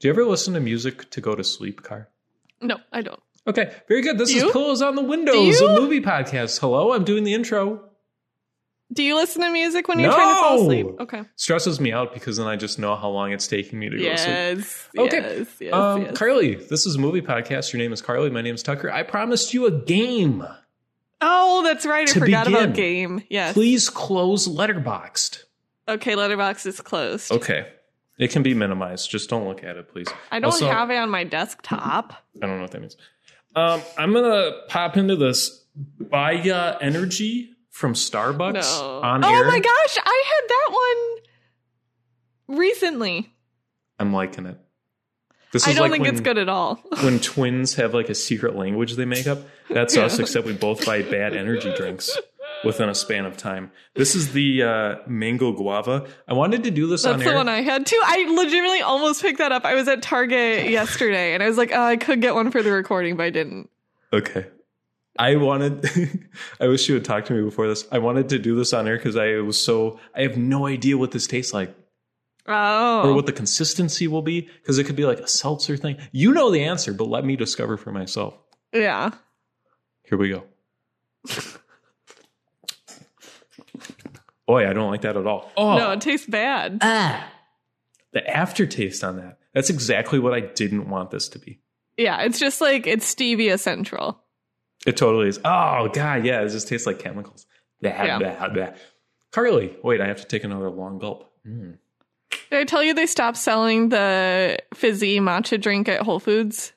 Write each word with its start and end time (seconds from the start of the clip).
Do 0.00 0.08
you 0.08 0.14
ever 0.14 0.24
listen 0.24 0.54
to 0.54 0.60
music 0.60 1.10
to 1.10 1.20
go 1.20 1.34
to 1.34 1.44
sleep, 1.44 1.82
Car? 1.82 2.08
No, 2.62 2.78
I 2.90 3.02
don't. 3.02 3.20
Okay, 3.46 3.70
very 3.86 4.00
good. 4.00 4.16
This 4.16 4.32
You? 4.32 4.46
is 4.46 4.52
Pillows 4.52 4.80
on 4.80 4.94
the 4.94 5.02
Windows, 5.02 5.60
you? 5.60 5.68
a 5.68 5.78
movie 5.78 6.00
podcast. 6.00 6.58
Hello, 6.58 6.92
I'm 6.92 7.04
doing 7.04 7.24
the 7.24 7.34
intro. 7.34 7.84
Do 8.92 9.02
you 9.02 9.14
listen 9.14 9.42
to 9.42 9.50
music 9.50 9.88
when 9.88 9.98
you're 10.00 10.10
trying 10.10 10.34
to 10.34 10.40
fall 10.40 10.62
asleep? 10.62 10.86
Okay. 11.00 11.22
Stresses 11.36 11.80
me 11.80 11.92
out 11.92 12.12
because 12.14 12.38
then 12.38 12.46
I 12.46 12.56
just 12.56 12.78
know 12.78 12.96
how 12.96 13.10
long 13.10 13.30
it's 13.30 13.46
taking 13.46 13.78
me 13.78 13.88
to 13.90 13.96
go 13.96 14.02
to 14.02 14.16
sleep. 14.18 14.28
Yes. 14.28 14.88
Okay. 14.98 15.20
Yes. 15.38 15.48
Yes. 15.60 15.74
um, 15.74 16.02
yes. 16.02 16.16
Carly, 16.18 16.54
this 16.56 16.86
is 16.86 16.96
a 16.96 16.98
movie 16.98 17.20
podcast. 17.22 17.72
Your 17.72 17.78
name 17.78 17.92
is 17.92 18.02
Carly. 18.02 18.30
My 18.30 18.40
name 18.42 18.54
is 18.54 18.62
Tucker. 18.64 18.90
I 18.90 19.02
promised 19.04 19.54
you 19.54 19.66
a 19.66 19.70
game. 19.70 20.44
oh, 21.20 21.62
that's 21.62 21.84
right. 21.86 22.08
I 22.08 22.12
forgot 22.12 22.46
begin, 22.46 22.64
about 22.64 22.74
game. 22.74 23.22
Yes. 23.28 23.52
Please 23.52 23.88
close 23.90 24.48
Letterboxd. 24.48 25.44
Okay. 25.88 26.14
Letterboxd 26.14 26.66
is 26.66 26.80
closed. 26.80 27.30
Okay. 27.30 27.68
It 28.20 28.30
can 28.30 28.42
be 28.42 28.54
minimized. 28.54 29.10
Just 29.10 29.30
don't 29.30 29.46
look 29.48 29.64
at 29.64 29.76
it, 29.76 29.88
please. 29.88 30.06
I 30.30 30.38
don't 30.40 30.52
Also- 30.52 30.68
have 30.68 30.90
it 30.90 30.96
on 30.96 31.08
my 31.10 31.24
desktop. 31.24 32.12
I 32.42 32.46
don't 32.46 32.56
know 32.56 32.62
what 32.62 32.70
that 32.72 32.80
means. 32.80 32.96
Um, 33.56 33.82
I'm 33.98 34.12
gonna 34.12 34.52
pop 34.68 34.96
into 34.96 35.16
this 35.16 35.64
Baya 35.98 36.76
Energy 36.80 37.50
from 37.70 37.94
Starbucks 37.94 38.80
No. 38.80 39.00
on 39.02 39.24
oh 39.24 39.28
air. 39.34 39.44
my 39.46 39.58
gosh, 39.58 39.98
I 40.04 40.24
had 40.26 40.48
that 40.48 41.22
one 42.48 42.58
recently. 42.58 43.32
I'm 43.98 44.12
liking 44.12 44.46
it. 44.46 44.58
This 45.52 45.66
I 45.66 45.72
don't 45.72 45.82
like 45.82 45.92
think 45.92 46.04
when, 46.04 46.12
it's 46.12 46.20
good 46.20 46.38
at 46.38 46.48
all. 46.48 46.76
when 47.02 47.18
twins 47.18 47.74
have 47.74 47.92
like 47.92 48.08
a 48.08 48.14
secret 48.14 48.54
language 48.54 48.94
they 48.94 49.04
make 49.04 49.26
up. 49.26 49.38
That's 49.68 49.96
us, 49.96 50.18
except 50.20 50.46
we 50.46 50.52
both 50.52 50.86
buy 50.86 51.02
bad 51.02 51.34
energy 51.34 51.74
drinks 51.74 52.16
within 52.64 52.88
a 52.88 52.94
span 52.94 53.26
of 53.26 53.36
time. 53.36 53.70
This 53.94 54.14
is 54.14 54.32
the 54.32 54.62
uh, 54.62 54.96
mango 55.06 55.52
guava. 55.52 56.06
I 56.28 56.34
wanted 56.34 56.64
to 56.64 56.70
do 56.70 56.86
this 56.86 57.02
That's 57.02 57.14
on 57.14 57.20
the 57.20 57.34
one 57.34 57.48
I 57.48 57.62
had 57.62 57.86
too. 57.86 58.00
I 58.04 58.24
legitimately 58.30 58.82
almost 58.82 59.22
picked 59.22 59.38
that 59.38 59.52
up. 59.52 59.64
I 59.64 59.74
was 59.74 59.88
at 59.88 60.02
Target 60.02 60.70
yesterday 60.70 61.34
and 61.34 61.42
I 61.42 61.48
was 61.48 61.56
like, 61.56 61.70
oh, 61.72 61.82
I 61.82 61.96
could 61.96 62.20
get 62.20 62.34
one 62.34 62.50
for 62.50 62.62
the 62.62 62.72
recording, 62.72 63.16
but 63.16 63.24
I 63.24 63.30
didn't. 63.30 63.70
Okay. 64.12 64.46
I 65.18 65.36
wanted, 65.36 65.88
I 66.60 66.68
wish 66.68 66.88
you 66.88 66.94
had 66.94 67.04
talked 67.04 67.26
to 67.28 67.32
me 67.34 67.42
before 67.42 67.66
this. 67.68 67.86
I 67.92 67.98
wanted 67.98 68.28
to 68.30 68.38
do 68.38 68.56
this 68.56 68.72
on 68.72 68.86
air 68.88 68.96
because 68.96 69.16
I 69.16 69.36
was 69.36 69.62
so, 69.62 69.98
I 70.14 70.22
have 70.22 70.36
no 70.36 70.66
idea 70.66 70.96
what 70.96 71.10
this 71.12 71.26
tastes 71.26 71.52
like 71.52 71.74
Oh. 72.48 73.02
or 73.08 73.14
what 73.14 73.26
the 73.26 73.32
consistency 73.32 74.08
will 74.08 74.22
be 74.22 74.40
because 74.40 74.78
it 74.78 74.84
could 74.84 74.96
be 74.96 75.04
like 75.04 75.20
a 75.20 75.28
seltzer 75.28 75.76
thing. 75.76 75.98
You 76.10 76.32
know 76.32 76.50
the 76.50 76.64
answer, 76.64 76.92
but 76.92 77.04
let 77.04 77.24
me 77.24 77.36
discover 77.36 77.76
for 77.76 77.92
myself. 77.92 78.34
yeah. 78.72 79.10
Here 80.04 80.18
we 80.18 80.30
go. 80.30 80.42
Boy, 84.50 84.68
I 84.68 84.72
don't 84.72 84.90
like 84.90 85.02
that 85.02 85.16
at 85.16 85.26
all. 85.28 85.48
Oh, 85.56 85.78
No, 85.78 85.92
it 85.92 86.00
tastes 86.00 86.26
bad. 86.26 86.78
ah. 86.82 87.24
the 88.12 88.28
aftertaste 88.28 89.04
on 89.04 89.16
that. 89.18 89.38
That's 89.54 89.70
exactly 89.70 90.18
what 90.18 90.34
I 90.34 90.40
didn't 90.40 90.88
want 90.90 91.12
this 91.12 91.28
to 91.28 91.38
be. 91.38 91.60
yeah, 91.96 92.22
it's 92.22 92.40
just 92.40 92.60
like 92.60 92.84
it's 92.88 93.14
stevia 93.14 93.60
central. 93.60 94.18
It 94.86 94.96
totally 94.96 95.28
is. 95.28 95.38
Oh 95.44 95.88
god, 95.92 96.24
yeah, 96.24 96.40
it 96.40 96.48
just 96.48 96.66
tastes 96.66 96.84
like 96.86 96.98
chemicals. 96.98 97.46
Blah, 97.80 97.90
Yeah. 97.92 98.18
blah, 98.18 98.48
blah. 98.48 98.68
Carly, 99.30 99.76
wait, 99.84 100.00
I 100.00 100.08
have 100.08 100.20
to 100.20 100.26
take 100.26 100.42
another 100.42 100.68
long 100.68 100.98
gulp. 100.98 101.30
Mm. 101.46 101.78
Did 102.50 102.58
I 102.58 102.64
tell 102.64 102.82
you 102.82 102.92
they 102.94 103.06
stopped 103.06 103.36
selling 103.36 103.90
the 103.90 104.58
fizzy 104.74 105.20
matcha 105.20 105.60
drink 105.60 105.88
at 105.88 106.02
Whole 106.02 106.18
Foods? 106.18 106.72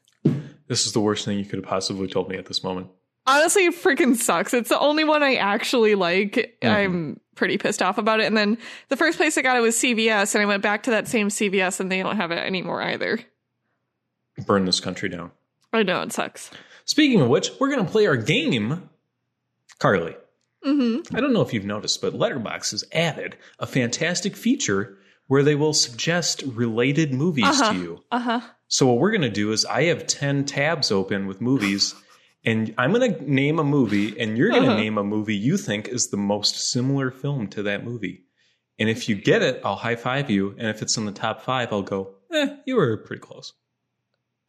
This 0.68 0.86
is 0.86 0.94
the 0.94 1.00
worst 1.02 1.26
thing 1.26 1.40
you 1.40 1.46
could 1.46 1.60
have 1.60 1.66
possibly 1.68 2.08
told 2.08 2.30
me 2.30 2.38
at 2.38 2.46
this 2.46 2.64
moment. 2.64 2.90
Honestly, 3.26 3.66
it 3.66 3.74
freaking 3.76 4.16
sucks. 4.16 4.54
It's 4.54 4.70
the 4.70 4.80
only 4.80 5.04
one 5.06 5.24
I 5.24 5.36
actually 5.36 5.96
like. 5.96 6.58
Mm-hmm. 6.62 6.68
I'm 6.70 7.20
pretty 7.36 7.58
pissed 7.58 7.82
off 7.82 7.98
about 7.98 8.20
it. 8.20 8.26
And 8.26 8.38
then 8.38 8.58
the 8.90 8.98
first 8.98 9.18
place 9.18 9.38
I 9.38 9.42
got 9.42 9.58
it 9.58 9.62
was 9.62 9.76
CVS, 9.76 10.36
and 10.36 10.42
I 10.42 10.46
went 10.46 10.62
back 10.64 10.84
to 10.84 10.92
that 10.92 11.08
same 11.08 11.30
CVS, 11.30 11.80
and 11.80 11.92
they 11.92 12.02
don't 12.04 12.16
have 12.18 12.32
it 12.32 12.38
anymore 12.40 12.82
either. 12.82 13.20
Burn 14.46 14.66
this 14.66 14.80
country 14.80 15.10
down. 15.10 15.32
I 15.72 15.84
know 15.84 16.02
it 16.02 16.12
sucks. 16.14 16.52
Speaking 16.86 17.22
of 17.22 17.30
which, 17.30 17.50
we're 17.60 17.70
gonna 17.70 17.86
play 17.90 18.06
our 18.08 18.18
game. 18.18 18.90
Carly, 19.80 20.16
Mm-hmm. 20.66 21.14
I 21.16 21.20
don't 21.20 21.34
know 21.34 21.42
if 21.42 21.54
you've 21.54 21.66
noticed, 21.66 22.02
but 22.02 22.14
Letterboxd 22.14 22.72
has 22.72 22.84
added 22.94 23.36
a 23.60 23.68
fantastic 23.68 24.34
feature 24.38 24.98
where 25.28 25.44
they 25.44 25.56
will 25.56 25.74
suggest 25.74 26.42
related 26.46 27.14
movies 27.14 27.44
Uh-huh. 27.46 27.74
to 27.74 27.80
you. 27.80 28.04
Uh 28.12 28.20
huh. 28.20 28.42
So 28.70 28.88
what 28.88 28.98
we're 29.00 29.12
going 29.12 29.22
to 29.24 29.30
do 29.30 29.52
is 29.52 29.66
I 29.66 29.84
have 29.84 30.08
10 30.08 30.46
tabs 30.46 30.90
open 30.90 31.28
with 31.28 31.42
movies 31.42 31.96
and 32.46 32.74
I'm 32.78 32.92
going 32.94 33.14
to 33.16 33.32
name 33.32 33.60
a 33.60 33.64
movie 33.64 34.20
and 34.20 34.38
you're 34.38 34.50
going 34.50 34.64
to 34.64 34.70
Uh-huh. 34.70 34.78
name 34.80 34.98
a 34.98 35.04
movie 35.04 35.36
you 35.36 35.58
think 35.58 35.88
is 35.88 36.10
the 36.10 36.18
most 36.18 36.72
similar 36.72 37.10
film 37.12 37.48
to 37.50 37.64
that 37.64 37.84
movie. 37.84 38.26
And 38.80 38.90
if 38.90 39.08
you 39.08 39.16
get 39.16 39.42
it, 39.42 39.62
I'll 39.64 39.76
high 39.76 39.96
five 39.96 40.30
you. 40.30 40.56
And 40.58 40.68
if 40.68 40.82
it's 40.82 40.98
in 40.98 41.06
the 41.06 41.12
top 41.12 41.42
five, 41.42 41.72
I'll 41.72 41.84
go, 41.84 42.16
eh, 42.34 42.56
you 42.66 42.76
were 42.76 42.98
pretty 42.98 43.22
close. 43.22 43.54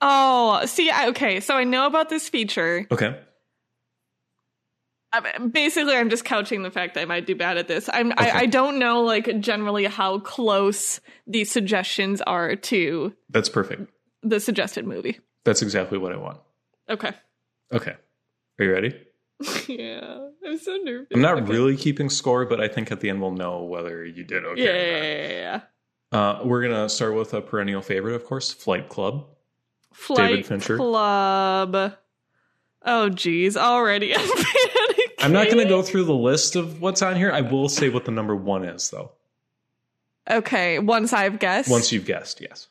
Oh, 0.00 0.64
see, 0.66 0.90
I, 0.90 1.08
okay. 1.08 1.40
So 1.40 1.54
I 1.54 1.64
know 1.64 1.86
about 1.86 2.08
this 2.08 2.28
feature. 2.28 2.86
Okay. 2.90 3.18
Basically, 5.52 5.94
I'm 5.94 6.10
just 6.10 6.24
couching 6.24 6.64
the 6.64 6.72
fact 6.72 6.94
that 6.94 7.02
I 7.02 7.04
might 7.04 7.24
do 7.24 7.36
bad 7.36 7.56
at 7.56 7.68
this. 7.68 7.88
I'm. 7.92 8.10
Okay. 8.10 8.30
I, 8.32 8.40
I 8.40 8.46
don't 8.46 8.80
know, 8.80 9.02
like 9.02 9.38
generally, 9.40 9.84
how 9.84 10.18
close 10.18 11.00
these 11.28 11.52
suggestions 11.52 12.20
are 12.22 12.56
to 12.56 13.14
That's 13.30 13.48
perfect. 13.48 13.92
the 14.24 14.40
suggested 14.40 14.84
movie. 14.84 15.20
That's 15.44 15.62
exactly 15.62 15.98
what 15.98 16.10
I 16.12 16.16
want. 16.16 16.38
Okay. 16.90 17.12
Okay. 17.72 17.94
Are 18.58 18.64
you 18.64 18.72
ready? 18.72 18.94
yeah, 19.68 20.28
I'm 20.46 20.58
so 20.58 20.76
nervous. 20.76 21.08
I'm 21.12 21.20
not 21.20 21.38
Okay. 21.38 21.52
really 21.52 21.76
keeping 21.76 22.08
score, 22.08 22.46
but 22.46 22.60
I 22.60 22.68
think 22.68 22.92
at 22.92 23.00
the 23.00 23.10
end 23.10 23.20
we'll 23.20 23.32
know 23.32 23.62
whether 23.64 24.04
you 24.04 24.24
did 24.24 24.44
okay. 24.44 24.62
Yeah, 24.62 24.70
or 24.70 24.74
yeah, 24.76 24.92
not. 24.92 25.02
yeah, 25.04 25.28
yeah. 25.32 25.60
Uh, 26.12 26.44
we're 26.44 26.62
going 26.62 26.74
to 26.74 26.88
start 26.88 27.14
with 27.14 27.34
a 27.34 27.40
perennial 27.40 27.82
favorite, 27.82 28.14
of 28.14 28.24
course, 28.24 28.52
Fight 28.52 28.88
Club. 28.88 29.26
Fight 29.92 30.46
Fincher. 30.46 30.76
Club. 30.76 31.94
Oh, 32.86 33.08
geez, 33.08 33.56
already 33.56 34.14
I'm 34.16 34.20
panicking. 34.28 34.98
I'm 35.20 35.32
not 35.32 35.46
going 35.46 35.58
to 35.58 35.68
go 35.68 35.82
through 35.82 36.04
the 36.04 36.14
list 36.14 36.54
of 36.54 36.80
what's 36.80 37.02
on 37.02 37.16
here. 37.16 37.32
I 37.32 37.40
will 37.40 37.68
say 37.68 37.88
what 37.88 38.04
the 38.04 38.10
number 38.12 38.36
one 38.36 38.64
is, 38.64 38.90
though. 38.90 39.12
Okay, 40.30 40.78
once 40.78 41.12
I've 41.12 41.38
guessed. 41.38 41.68
Once 41.70 41.90
you've 41.92 42.04
guessed, 42.06 42.40
yes. 42.40 42.68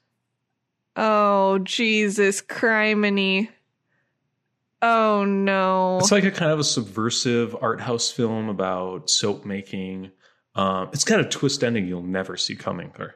Oh, 0.95 1.59
Jesus, 1.59 2.41
criminy. 2.41 3.49
Oh, 4.83 5.23
no. 5.25 5.97
It's 5.99 6.11
like 6.11 6.25
a 6.25 6.31
kind 6.31 6.51
of 6.51 6.59
a 6.59 6.63
subversive 6.63 7.55
art 7.61 7.79
house 7.81 8.11
film 8.11 8.49
about 8.49 9.09
soap 9.09 9.45
making. 9.45 10.11
Um, 10.55 10.89
it's 10.93 11.05
got 11.05 11.19
a 11.19 11.23
twist 11.25 11.63
ending 11.63 11.87
you'll 11.87 12.01
never 12.03 12.35
see 12.37 12.55
coming. 12.55 12.91
Or 12.99 13.15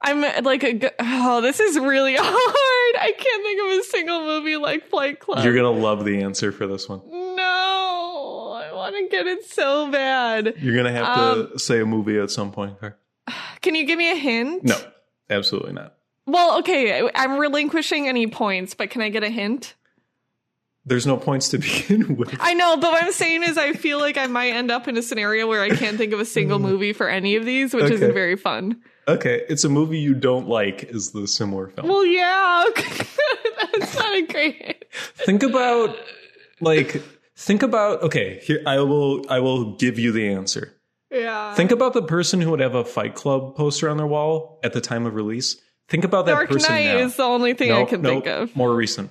I'm 0.00 0.22
like, 0.42 0.64
a, 0.64 0.90
oh, 0.98 1.40
this 1.42 1.60
is 1.60 1.78
really 1.78 2.16
hard. 2.18 2.96
I 2.96 3.12
can't 3.16 3.42
think 3.42 3.60
of 3.72 3.78
a 3.78 3.84
single 3.84 4.20
movie 4.24 4.56
like 4.56 4.88
Fight 4.88 5.20
Club. 5.20 5.44
you're 5.44 5.54
gonna 5.54 5.70
love 5.70 6.04
the 6.04 6.22
answer 6.22 6.50
for 6.52 6.66
this 6.66 6.88
one. 6.88 7.00
no, 7.08 8.52
I 8.56 8.72
want 8.74 8.96
to 8.96 9.08
get 9.08 9.26
it 9.26 9.44
so 9.44 9.90
bad. 9.90 10.54
You're 10.58 10.76
gonna 10.76 10.92
have 10.92 11.18
Um, 11.18 11.48
to 11.52 11.58
say 11.58 11.80
a 11.80 11.86
movie 11.86 12.18
at 12.18 12.30
some 12.30 12.50
point. 12.52 12.76
Or 12.82 12.96
Can 13.60 13.74
you 13.74 13.86
give 13.86 13.98
me 13.98 14.10
a 14.12 14.16
hint? 14.16 14.64
no, 14.64 14.76
absolutely 15.30 15.72
not. 15.74 15.94
Well, 16.26 16.58
okay, 16.60 17.08
I'm 17.14 17.38
relinquishing 17.38 18.08
any 18.08 18.26
points, 18.26 18.74
but 18.74 18.88
can 18.90 19.02
I 19.02 19.10
get 19.10 19.22
a 19.22 19.28
hint? 19.28 19.74
There's 20.86 21.06
no 21.06 21.16
points 21.16 21.48
to 21.50 21.58
begin 21.58 22.16
with. 22.16 22.36
I 22.40 22.54
know, 22.54 22.76
but 22.76 22.92
what 22.92 23.02
I'm 23.02 23.12
saying 23.12 23.42
is 23.42 23.56
I 23.56 23.72
feel 23.72 23.98
like 23.98 24.18
I 24.18 24.26
might 24.26 24.50
end 24.50 24.70
up 24.70 24.86
in 24.88 24.96
a 24.96 25.02
scenario 25.02 25.46
where 25.46 25.62
I 25.62 25.70
can't 25.70 25.96
think 25.96 26.12
of 26.12 26.20
a 26.20 26.24
single 26.24 26.58
hmm. 26.58 26.64
movie 26.64 26.92
for 26.92 27.08
any 27.08 27.36
of 27.36 27.44
these, 27.44 27.72
which 27.72 27.84
Okay. 27.84 27.94
isn't 27.94 28.12
very 28.12 28.36
fun. 28.36 28.80
Okay, 29.06 29.42
it's 29.50 29.64
a 29.64 29.68
movie 29.68 29.98
you 29.98 30.14
don't 30.14 30.48
like. 30.48 30.84
Is 30.84 31.12
the 31.12 31.28
similar 31.28 31.68
film? 31.68 31.88
Well, 31.88 32.06
yeah, 32.06 32.64
that's 33.72 33.96
not 33.96 34.14
a 34.14 34.22
great 34.22 34.84
think 34.94 35.42
about 35.42 35.96
like 36.60 37.02
think 37.36 37.62
about 37.62 38.02
okay 38.02 38.40
here 38.42 38.62
i 38.66 38.78
will 38.78 39.28
i 39.30 39.40
will 39.40 39.76
give 39.76 39.98
you 39.98 40.12
the 40.12 40.28
answer 40.28 40.72
Yeah. 41.10 41.54
think 41.54 41.70
about 41.70 41.92
the 41.92 42.02
person 42.02 42.40
who 42.40 42.50
would 42.50 42.60
have 42.60 42.74
a 42.74 42.84
fight 42.84 43.14
club 43.14 43.56
poster 43.56 43.88
on 43.88 43.96
their 43.96 44.06
wall 44.06 44.60
at 44.62 44.72
the 44.72 44.80
time 44.80 45.06
of 45.06 45.14
release 45.14 45.56
think 45.88 46.04
about 46.04 46.26
that 46.26 46.32
Dark 46.32 46.50
person 46.50 46.72
Knight 46.72 46.86
now 46.86 46.98
is 46.98 47.16
the 47.16 47.24
only 47.24 47.54
thing 47.54 47.72
I 47.72 47.84
can 47.84 48.02
no, 48.02 48.08
think 48.08 48.26
of. 48.26 48.54
more 48.56 48.74
recent 48.74 49.10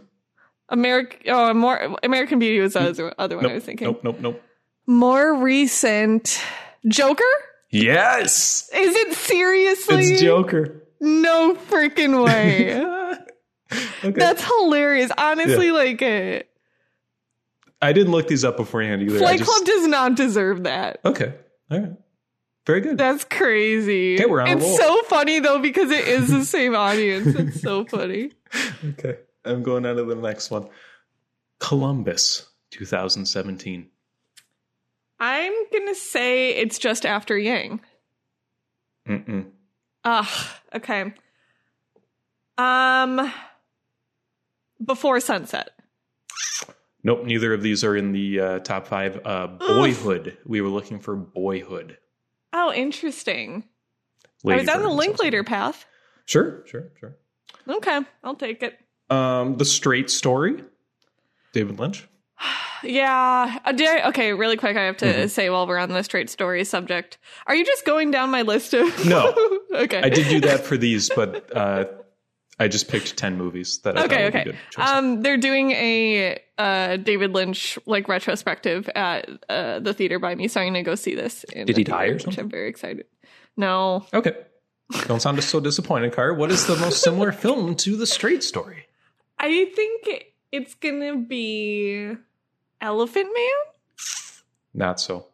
American, 0.73 1.19
oh, 1.27 1.53
more 1.53 1.95
American 2.03 2.39
Beauty 2.39 2.59
was 2.59 2.73
the 2.73 2.81
other, 2.81 3.13
other 3.17 3.35
one 3.37 3.43
nope, 3.43 3.51
I 3.51 3.55
was 3.55 3.63
thinking. 3.63 3.85
nope 3.87 4.03
nope 4.03 4.19
nope 4.19 4.41
More 4.87 5.35
recent, 5.35 6.41
Joker. 6.87 7.23
yes 7.69 8.69
Is 8.73 8.95
it 8.95 9.13
seriously? 9.13 9.95
it's 10.11 10.21
joker 10.21 10.83
No 10.99 11.55
freaking 11.69 12.23
way. 12.25 12.83
okay 14.03 14.19
That's 14.19 14.43
hilarious. 14.43 15.11
Honestly, 15.17 15.71
like 15.71 16.01
uh, 16.01 16.41
i 17.81 17.91
didn't 17.91 18.11
look 18.11 18.27
these 18.27 18.43
up 18.45 18.55
beforehand 18.57 19.01
either 19.01 19.19
Fight 19.19 19.39
just- 19.39 19.49
Club 19.49 19.65
does 19.65 19.87
not 19.87 20.15
deserve 20.15 20.63
that. 20.63 20.99
okay 21.05 21.33
all 21.71 21.79
right 21.79 21.91
very 22.65 22.79
good 22.79 22.97
That's 22.97 23.25
crazy. 23.25 24.15
Okay, 24.15 24.25
we're 24.25 24.39
on 24.39 24.47
a 24.47 24.51
it's 24.55 24.77
so 24.77 25.01
funny 25.09 25.39
though 25.41 25.59
because 25.59 25.91
it 25.91 26.07
is 26.07 26.29
the 26.29 26.45
same 26.45 26.73
audience. 26.75 27.35
It's 27.35 27.59
so 27.61 27.83
funny. 27.95 28.31
okay 28.85 29.17
i'm 29.45 29.63
going 29.63 29.85
on 29.85 29.95
to 29.95 30.03
the 30.03 30.15
next 30.15 30.51
one 30.51 30.67
columbus 31.59 32.47
2017 32.71 33.89
I'm 35.23 35.53
gonna 35.71 35.95
say 35.95 36.49
it's 36.49 36.77
just 36.77 37.05
after 37.05 37.37
Yang. 37.37 37.79
Mm-mm. 39.07 39.51
Ah, 40.03 40.59
okay. 40.75 41.13
Um, 42.57 43.31
before 44.83 45.21
sunset. 45.21 45.69
Nope, 47.05 47.23
neither 47.23 47.53
of 47.53 47.61
these 47.61 47.85
are 47.85 47.95
in 47.95 48.11
the 48.11 48.39
uh, 48.39 48.59
top 48.59 48.85
five. 48.85 49.25
Uh, 49.25 49.47
Boyhood. 49.47 50.37
We 50.45 50.59
were 50.59 50.67
looking 50.67 50.99
for 50.99 51.15
Boyhood. 51.15 51.97
Oh, 52.51 52.73
interesting. 52.73 53.63
I 54.45 54.57
was 54.57 54.67
on 54.67 54.81
the 54.81 54.89
Linklater 54.89 55.45
path. 55.45 55.85
Sure, 56.25 56.63
sure, 56.65 56.91
sure. 56.99 57.15
Okay, 57.67 58.01
I'll 58.25 58.35
take 58.35 58.61
it. 58.61 58.77
Um, 59.13 59.57
the 59.57 59.65
Straight 59.65 60.10
Story. 60.10 60.63
David 61.54 61.80
Lynch. 61.80 62.07
Yeah. 62.86 63.60
Uh, 63.63 63.71
I, 63.80 64.10
okay, 64.10 64.33
really 64.33 64.57
quick, 64.57 64.75
I 64.75 64.81
have 64.83 64.98
to 64.98 65.06
Mhm. 65.06 65.30
say 65.30 65.50
while 65.50 65.65
we're 65.65 65.77
on 65.77 65.88
the 65.88 66.04
straight 66.04 66.30
story 66.30 66.65
subject, 66.65 67.18
are 67.48 67.56
you 67.56 67.63
just 67.63 67.86
going 67.86 68.12
down 68.12 68.30
my 68.30 68.42
list 68.42 68.74
of? 68.74 69.06
No. 69.07 69.33
okay. 69.74 70.01
I 70.04 70.10
did 70.10 70.27
do 70.27 70.42
that 70.42 70.65
for 70.65 70.75
these, 70.75 71.10
but 71.10 71.56
uh, 71.56 71.86
I 72.60 72.68
just 72.68 72.89
picked 72.89 73.15
ten 73.15 73.38
movies 73.38 73.80
that 73.83 73.98
I 73.98 74.04
Okay, 74.04 74.15
thought 74.15 74.24
would 74.24 74.36
okay. 74.36 74.44
be 74.44 74.51
good. 74.75 74.81
Um, 74.83 75.21
they're 75.21 75.38
doing 75.38 75.71
a 75.71 76.42
uh, 76.57 76.98
David 76.98 77.31
Lynch 77.31 77.80
like 77.86 78.10
retrospective 78.10 78.89
at 78.95 79.30
uh, 79.48 79.80
the 79.80 79.94
theater 79.94 80.19
by 80.19 80.36
me, 80.36 80.50
so 80.50 80.60
I'm 80.60 80.68
gonna 80.68 80.83
go 80.83 80.95
see 80.95 81.15
this. 81.15 81.45
in 81.54 81.65
Did 81.65 81.77
he 81.77 81.86
die 81.86 82.07
or 82.07 82.19
something? 82.19 82.44
I'm 82.44 82.50
very 82.50 82.68
excited. 82.68 83.06
No, 83.56 84.06
okay. 84.13 84.33
Don't 85.07 85.21
sound 85.21 85.42
so 85.42 85.62
disappointed, 85.62 86.12
Car. 86.12 86.33
What 86.33 86.51
is 86.51 86.68
the 86.68 86.75
most 86.75 87.01
similar 87.01 87.31
film 87.31 87.75
to 87.77 87.95
The 87.95 88.06
Straight 88.06 88.44
Story? 88.44 88.88
I 89.43 89.65
think 89.65 90.25
it's 90.53 90.73
gonna 90.75 91.17
be 91.17 92.15
Elephant 92.79 93.29
Man. 93.35 93.73
Not 94.73 94.99
so. 95.01 95.27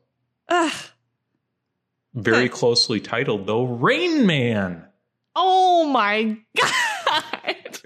Ugh. 0.47 0.73
Very 2.15 2.47
Huh. 2.47 2.55
closely 2.55 2.99
titled, 2.99 3.45
though. 3.45 3.65
Rain 3.65 4.25
Man. 4.25 4.85
Oh 5.35 5.85
my 5.85 6.37
god! 6.57 7.79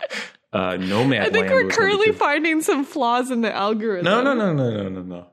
Uh, 0.54 0.78
Nomad 0.78 1.28
I 1.28 1.30
think 1.30 1.50
we're 1.50 1.68
currently 1.70 2.14
finding 2.14 2.62
some 2.62 2.86
flaws 2.86 3.30
in 3.30 3.42
the 3.42 3.54
algorithm. 3.54 4.06
No, 4.06 4.22
no, 4.24 4.34
no, 4.34 4.54
no, 4.54 4.70
no, 4.70 4.90
no, 4.90 5.02
no. 5.02 5.28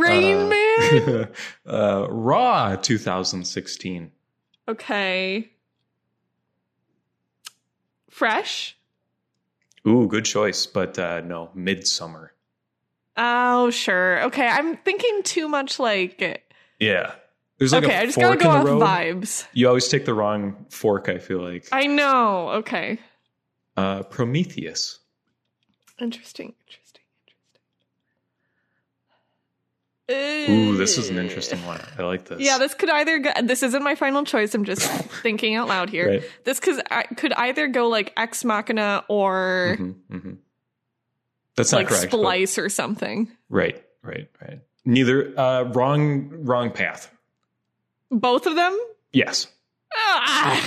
Rain 0.00 0.36
Uh, 0.36 0.46
Man. 0.46 1.28
uh, 1.66 2.06
Raw 2.08 2.76
2016. 2.76 4.12
Okay. 4.68 5.50
Fresh. 8.10 8.78
Ooh, 9.86 10.06
good 10.06 10.24
choice, 10.24 10.66
but 10.66 10.98
uh, 10.98 11.20
no, 11.20 11.50
Midsommar. 11.56 12.28
Oh, 13.16 13.70
sure. 13.70 14.22
Okay, 14.24 14.46
I'm 14.46 14.76
thinking 14.78 15.22
too 15.22 15.48
much 15.48 15.78
like. 15.78 16.42
Yeah. 16.80 17.14
There's 17.58 17.72
like 17.72 17.84
okay, 17.84 17.94
a 17.94 18.00
I 18.00 18.06
just 18.06 18.18
gotta 18.18 18.36
go 18.36 18.50
off 18.50 18.64
road. 18.64 18.82
vibes. 18.82 19.46
You 19.52 19.68
always 19.68 19.86
take 19.86 20.04
the 20.06 20.14
wrong 20.14 20.66
fork, 20.70 21.08
I 21.08 21.18
feel 21.18 21.40
like. 21.40 21.68
I 21.70 21.86
know. 21.86 22.48
Okay. 22.50 22.98
Uh, 23.76 24.02
Prometheus. 24.02 24.98
Interesting. 26.00 26.54
Interesting. 26.66 26.83
Ooh, 30.10 30.76
this 30.76 30.98
is 30.98 31.08
an 31.08 31.16
interesting 31.18 31.64
one. 31.64 31.80
I 31.98 32.02
like 32.02 32.26
this. 32.26 32.38
Yeah, 32.40 32.58
this 32.58 32.74
could 32.74 32.90
either 32.90 33.18
go. 33.20 33.30
This 33.42 33.62
isn't 33.62 33.82
my 33.82 33.94
final 33.94 34.22
choice. 34.24 34.54
I'm 34.54 34.64
just 34.64 34.82
thinking 35.22 35.54
out 35.54 35.66
loud 35.68 35.88
here. 35.88 36.08
Right. 36.08 36.30
This 36.44 36.60
could 36.60 36.82
could 37.16 37.32
either 37.32 37.68
go 37.68 37.88
like 37.88 38.12
Ex 38.16 38.44
Machina 38.44 39.04
or 39.08 39.76
Mhm, 39.78 39.94
mhm. 40.10 40.36
That's 41.56 41.72
not 41.72 41.78
like 41.78 41.86
correct. 41.88 42.10
but- 42.10 42.18
Splice 42.18 42.58
or 42.58 42.68
something. 42.68 43.30
Right, 43.48 43.82
right, 44.02 44.28
right. 44.42 44.60
Neither. 44.84 45.32
Uh, 45.38 45.62
wrong, 45.72 46.28
wrong 46.44 46.70
path. 46.70 47.10
Both 48.10 48.46
of 48.46 48.56
them. 48.56 48.78
Yes. 49.12 49.46
Ah! 49.94 50.60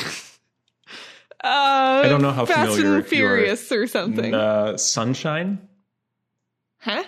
Uh, 1.44 2.02
I 2.06 2.08
don't 2.10 2.22
know 2.24 2.32
how 2.32 2.46
Fast 2.48 2.72
familiar 2.72 2.86
you 2.86 2.94
are. 2.94 2.98
and 2.98 3.06
Furious 3.06 3.72
or 3.72 3.86
something. 3.86 4.34
Uh, 4.34 4.78
Sunshine. 4.78 5.68
Huh? 6.80 7.04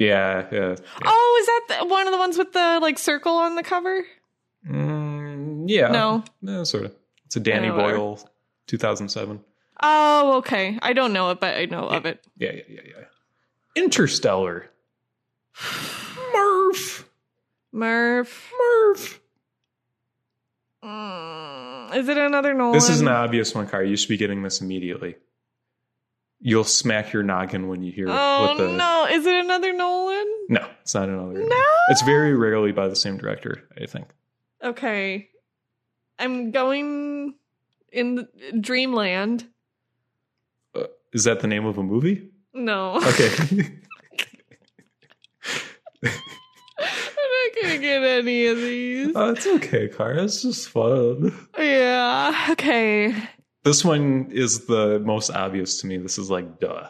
Yeah, 0.00 0.46
yeah. 0.50 0.58
yeah. 0.70 0.76
Oh, 1.04 1.38
is 1.40 1.46
that 1.46 1.80
the, 1.80 1.86
one 1.86 2.06
of 2.06 2.12
the 2.12 2.18
ones 2.18 2.38
with 2.38 2.54
the 2.54 2.78
like 2.80 2.98
circle 2.98 3.34
on 3.34 3.54
the 3.54 3.62
cover? 3.62 4.02
Mm, 4.66 5.64
yeah. 5.66 5.88
No. 5.88 6.24
Yeah, 6.40 6.62
sort 6.62 6.86
of. 6.86 6.94
It's 7.26 7.36
a 7.36 7.40
Danny 7.40 7.66
Yeah, 7.66 7.76
whatever. 7.76 7.98
Boyle, 7.98 8.30
2007. 8.66 9.44
Oh, 9.82 10.38
okay. 10.38 10.78
I 10.80 10.94
don't 10.94 11.12
know 11.12 11.30
it, 11.30 11.40
but 11.40 11.54
I 11.54 11.66
know 11.66 11.86
of 11.86 12.06
it. 12.06 12.26
Yeah, 12.38 12.52
yeah, 12.52 12.62
yeah, 12.66 12.80
yeah. 12.86 13.04
Interstellar. 13.76 14.70
Murph. 16.32 17.06
Murph. 17.70 18.52
Murph. 18.58 19.20
Mm, 20.82 21.94
is 21.94 22.08
it 22.08 22.16
another 22.16 22.54
Nolan? 22.54 22.72
This 22.72 22.88
is 22.88 23.02
an 23.02 23.08
obvious 23.08 23.54
one, 23.54 23.66
Car. 23.66 23.84
You 23.84 23.96
should 23.96 24.08
be 24.08 24.16
getting 24.16 24.42
this 24.42 24.62
immediately. 24.62 25.16
You'll 26.42 26.64
smack 26.64 27.12
your 27.12 27.22
noggin 27.22 27.68
when 27.68 27.82
you 27.82 27.92
hear 27.92 28.06
Oh 28.08 28.46
what 28.46 28.56
the. 28.58 28.68
no! 28.68 29.06
Is 29.10 29.26
it 29.26 29.34
another 29.44 29.72
Nolan? 29.74 30.26
No, 30.48 30.66
it's 30.80 30.94
not 30.94 31.08
another. 31.08 31.34
No. 31.46 31.62
It's 31.90 32.02
very 32.02 32.34
rarely 32.34 32.72
by 32.72 32.88
the 32.88 32.96
same 32.96 33.18
director, 33.18 33.68
I 33.80 33.84
think. 33.86 34.08
Okay. 34.62 35.28
I'm 36.18 36.50
going 36.50 37.34
in 37.92 38.14
the, 38.14 38.28
Dreamland. 38.58 39.46
Uh, 40.74 40.84
is 41.12 41.24
that 41.24 41.40
the 41.40 41.46
name 41.46 41.66
of 41.66 41.76
a 41.78 41.82
movie? 41.82 42.30
No. 42.54 42.96
Okay. 42.96 43.28
I'm 46.02 46.10
not 46.78 47.62
gonna 47.62 47.78
get 47.78 48.02
any 48.02 48.46
of 48.46 48.56
these. 48.56 49.12
oh, 49.14 49.30
it's 49.30 49.46
okay, 49.46 49.88
Car. 49.88 50.14
It's 50.14 50.42
just 50.42 50.68
fun. 50.70 51.36
yeah. 51.58 52.46
Okay. 52.50 53.14
This 53.62 53.84
one 53.84 54.30
is 54.32 54.66
the 54.66 55.00
most 55.00 55.30
obvious 55.30 55.80
to 55.80 55.86
me. 55.86 55.98
This 55.98 56.18
is 56.18 56.30
like 56.30 56.58
duh. 56.60 56.88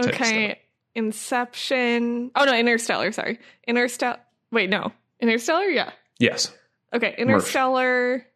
Okay. 0.00 0.60
Inception. 0.94 2.30
Oh 2.36 2.44
no, 2.44 2.54
Interstellar. 2.54 3.12
Sorry, 3.12 3.38
Interstellar. 3.66 4.18
Wait, 4.50 4.68
no, 4.68 4.92
Interstellar. 5.20 5.64
Yeah. 5.64 5.90
Yes. 6.18 6.54
Okay, 6.92 7.14
Interstellar. 7.16 8.26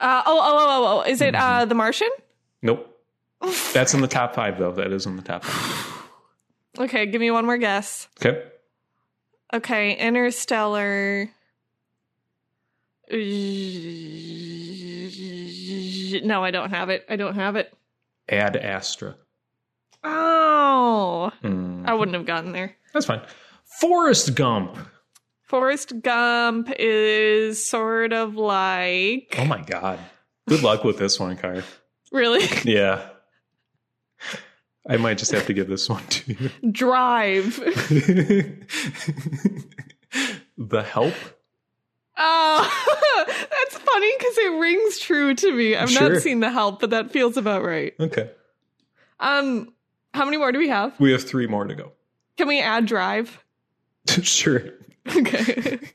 Uh, 0.00 0.22
oh, 0.26 0.40
oh, 0.42 0.58
oh, 0.58 0.66
oh, 0.68 0.98
oh. 0.98 1.10
Is 1.10 1.20
it 1.20 1.34
uh, 1.34 1.40
Mm-hmm. 1.60 1.68
The 1.68 1.74
Martian? 1.74 2.08
Nope. 2.62 2.92
That's 3.72 3.94
in 3.94 4.00
the 4.00 4.08
top 4.08 4.34
five, 4.34 4.58
though. 4.58 4.72
That 4.72 4.92
is 4.92 5.06
in 5.06 5.16
the 5.16 5.22
top 5.22 5.44
five. 5.44 5.92
Okay, 6.78 7.06
give 7.06 7.22
me 7.22 7.30
one 7.30 7.46
more 7.46 7.56
guess. 7.56 8.06
Okay. 8.20 8.42
Okay, 9.54 9.96
Interstellar. 9.96 11.30
No, 16.24 16.42
I 16.42 16.50
don't 16.50 16.70
have 16.70 16.88
it. 16.90 17.04
I 17.08 17.16
don't 17.16 17.34
have 17.34 17.56
it. 17.56 17.72
Ad 18.28 18.56
Astra. 18.56 19.16
Oh, 20.02 21.30
Mm, 21.42 21.86
I 21.86 21.94
wouldn't 21.94 22.16
have 22.16 22.26
gotten 22.26 22.52
there. 22.52 22.76
That's 22.92 23.06
fine. 23.06 23.20
Forrest 23.80 24.34
Gump. 24.34 24.76
Forrest 25.42 26.00
Gump 26.02 26.70
is 26.78 27.64
sort 27.64 28.12
of 28.12 28.34
like. 28.36 29.34
Oh 29.38 29.44
my 29.44 29.62
God. 29.62 29.98
Good 30.48 30.62
luck 30.62 30.84
with 30.84 30.98
this 30.98 31.18
one, 31.20 31.36
Car. 31.36 31.62
Really? 32.12 32.46
Yeah. 32.64 33.08
I 34.88 34.96
might 34.98 35.18
just 35.18 35.32
have 35.32 35.46
to 35.46 35.52
give 35.52 35.66
this 35.66 35.88
one 35.88 36.06
to 36.06 36.32
you. 36.32 36.70
Drive. 36.70 37.56
the 40.56 40.82
Help. 40.84 41.14
Oh, 42.18 43.24
that's 43.26 43.76
funny 43.78 44.12
because 44.18 44.38
it 44.38 44.58
rings 44.58 44.98
true 44.98 45.34
to 45.34 45.52
me. 45.52 45.76
I've 45.76 45.90
Sure. 45.90 46.10
not 46.10 46.22
seen 46.22 46.40
The 46.40 46.50
Help, 46.50 46.80
but 46.80 46.90
that 46.90 47.10
feels 47.10 47.36
about 47.36 47.62
right. 47.64 47.94
Okay. 48.00 48.30
Um, 49.20 49.72
how 50.14 50.24
many 50.24 50.36
more 50.38 50.50
do 50.52 50.58
we 50.58 50.68
have? 50.68 50.98
We 50.98 51.12
have 51.12 51.24
three 51.24 51.46
more 51.46 51.64
to 51.66 51.74
go. 51.74 51.92
Can 52.38 52.48
we 52.48 52.60
add 52.60 52.86
Drive? 52.86 53.42
sure. 54.22 54.62
Okay. 55.14 55.78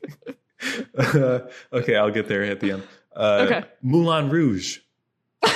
Uh, 0.96 1.40
okay, 1.72 1.96
I'll 1.96 2.12
get 2.12 2.28
there 2.28 2.44
at 2.44 2.60
the 2.60 2.70
end. 2.70 2.82
Uh, 3.16 3.46
Okay. 3.50 3.64
Moulin 3.82 4.30
Rouge. 4.30 4.78
the 5.42 5.48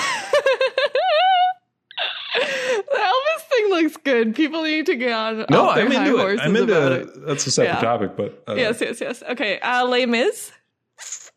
Elvis 2.98 3.42
thing 3.48 3.68
looks 3.70 3.96
good. 3.98 4.34
People 4.34 4.62
need 4.64 4.86
to 4.86 4.96
get 4.96 5.12
on. 5.12 5.46
No, 5.48 5.68
I'm 5.70 5.90
into 5.92 6.18
it. 6.26 6.40
I'm 6.40 6.56
into 6.56 6.92
it. 7.02 7.08
That's 7.26 7.46
a 7.46 7.50
separate 7.52 7.74
Yeah. 7.74 7.80
topic, 7.80 8.16
but 8.16 8.42
uh, 8.48 8.54
Yes, 8.56 8.80
yes, 8.80 9.00
yes. 9.00 9.22
Okay. 9.30 9.58
Uh, 9.60 9.86
Les 9.86 10.06
Mis. 10.06 10.50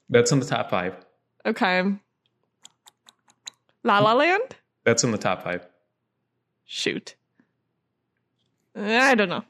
That's 0.10 0.32
in 0.32 0.40
the 0.40 0.46
top 0.46 0.70
five. 0.70 0.96
Okay. 1.46 1.84
La 3.84 4.00
La 4.00 4.14
Land. 4.14 4.56
That's 4.84 5.04
in 5.04 5.12
the 5.12 5.18
top 5.18 5.44
five. 5.44 5.66
Shoot. 6.66 7.16
I 8.76 9.16
don't 9.16 9.30
know. 9.30 9.44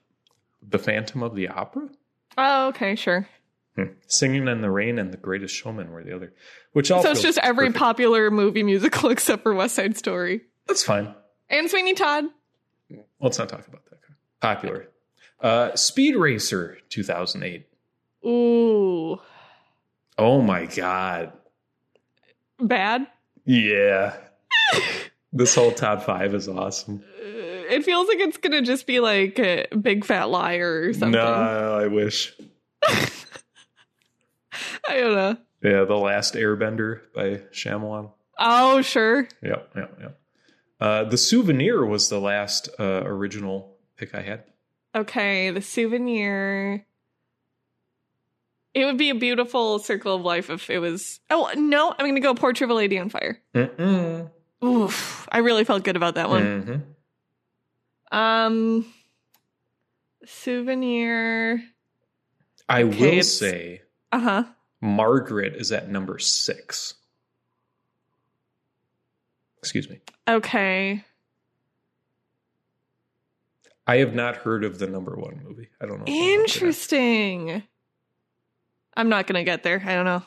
The 0.67 0.79
Phantom 0.79 1.23
of 1.23 1.35
the 1.35 1.47
Opera. 1.49 1.89
Oh, 2.37 2.67
okay, 2.69 2.95
sure. 2.95 3.27
Hmm. 3.75 3.83
Singing 4.07 4.47
in 4.47 4.61
the 4.61 4.69
Rain 4.71 4.97
and 4.99 5.11
The 5.11 5.17
Greatest 5.17 5.55
Showman 5.55 5.91
were 5.91 6.03
the 6.03 6.15
other. 6.15 6.33
Which 6.73 6.91
all 6.91 7.01
so 7.03 7.11
it's 7.11 7.21
just 7.21 7.37
every 7.39 7.67
perfect. 7.67 7.79
popular 7.79 8.31
movie 8.31 8.63
musical 8.63 9.09
except 9.11 9.43
for 9.43 9.53
West 9.53 9.75
Side 9.75 9.97
Story 9.97 10.41
That's 10.67 10.83
fine. 10.83 11.13
and 11.49 11.69
Sweeney 11.69 11.93
Todd. 11.93 12.25
Let's 13.21 13.37
not 13.37 13.49
talk 13.49 13.67
about 13.67 13.85
that. 13.89 13.99
Popular. 14.41 14.87
Uh, 15.41 15.75
Speed 15.75 16.15
Racer 16.15 16.77
2008. 16.89 17.67
Ooh, 18.25 19.19
Oh 20.19 20.41
my 20.41 20.65
God. 20.65 21.31
bad. 22.59 23.07
Yeah. 23.45 24.15
this 25.31 25.55
whole 25.55 25.71
top 25.71 26.03
five 26.03 26.33
is 26.35 26.47
awesome. 26.49 27.03
Uh, 27.17 27.23
It 27.71 27.85
feels 27.85 28.07
like 28.09 28.19
it's 28.19 28.37
gonna 28.37 28.61
just 28.61 28.85
be 28.85 28.99
like 28.99 29.39
a 29.39 29.65
big 29.81 30.03
fat 30.05 30.25
liar 30.29 30.81
or 30.87 30.93
something. 30.93 31.11
No, 31.11 31.79
I 31.81 31.87
wish. 31.87 32.35
I 34.87 34.99
don't 34.99 35.15
know. 35.15 35.37
Yeah, 35.63 35.83
The 35.85 35.95
Last 35.95 36.33
Airbender 36.35 37.01
by 37.13 37.41
Shyamalan. 37.53 38.11
Oh, 38.37 38.81
sure. 38.81 39.27
Yeah, 39.43 39.57
yep, 39.75 39.97
yep. 40.01 40.19
Uh, 40.79 41.03
the 41.03 41.17
Souvenir 41.17 41.85
was 41.85 42.09
the 42.09 42.19
last 42.19 42.69
uh, 42.79 43.01
original 43.05 43.75
pick 43.97 44.15
I 44.15 44.21
had. 44.21 44.43
Okay, 44.95 45.51
the 45.51 45.61
souvenir. 45.61 46.85
It 48.79 48.85
would 48.85 48.97
be 48.97 49.09
a 49.09 49.15
beautiful 49.15 49.79
circle 49.79 50.15
of 50.15 50.21
life 50.21 50.49
if 50.49 50.69
it 50.69 50.79
was. 50.79 51.19
Oh 51.29 51.51
no, 51.55 51.91
I'm 51.97 52.05
gonna 52.07 52.19
go 52.21 52.33
Portrait 52.33 52.65
of 52.65 52.71
a 52.71 52.73
Lady 52.73 52.97
on 52.97 53.09
Fire. 53.09 53.39
Mm-mm. 53.53 54.29
Oof, 54.63 55.27
I 55.31 55.39
really 55.39 55.63
felt 55.65 55.83
good 55.83 55.95
about 55.97 56.15
that 56.15 56.29
one. 56.29 56.85
Mhm. 58.11 58.17
Um, 58.17 58.85
souvenir. 60.25 61.61
I 62.67 62.83
Okay, 62.83 63.17
will 63.17 63.23
say 63.23 63.81
Uh 64.11 64.19
huh. 64.19 64.43
Margaret 64.81 65.55
is 65.55 65.71
at 65.71 65.89
number 65.89 66.19
six. 66.19 66.93
Excuse 69.57 69.89
me. 69.89 69.99
Okay. 70.27 71.03
I 73.85 73.97
have 73.97 74.13
not 74.13 74.37
heard 74.37 74.63
of 74.63 74.79
the 74.79 74.87
number 74.87 75.15
one 75.15 75.41
movie. 75.43 75.67
I 75.81 75.85
don't 75.85 75.97
know. 75.97 76.05
if 76.07 76.09
I'm 76.09 76.15
up 76.15 76.47
to 76.47 76.53
that. 76.53 76.55
Interesting. 76.55 77.63
I'm 78.99 79.07
not 79.07 79.27
gonna 79.27 79.45
get 79.45 79.63
there. 79.63 79.81
I 79.85 79.95
don't 79.95 80.03
know. 80.03 80.23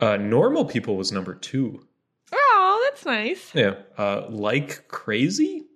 Uh, 0.00 0.16
Normal 0.16 0.64
People 0.64 0.96
was 0.96 1.12
number 1.12 1.32
two. 1.32 1.86
Oh, 2.32 2.80
that's 2.90 3.06
nice. 3.06 3.54
Yeah. 3.54 3.74
Uh, 3.96 4.26
like 4.28 4.88
Crazy? 4.88 5.66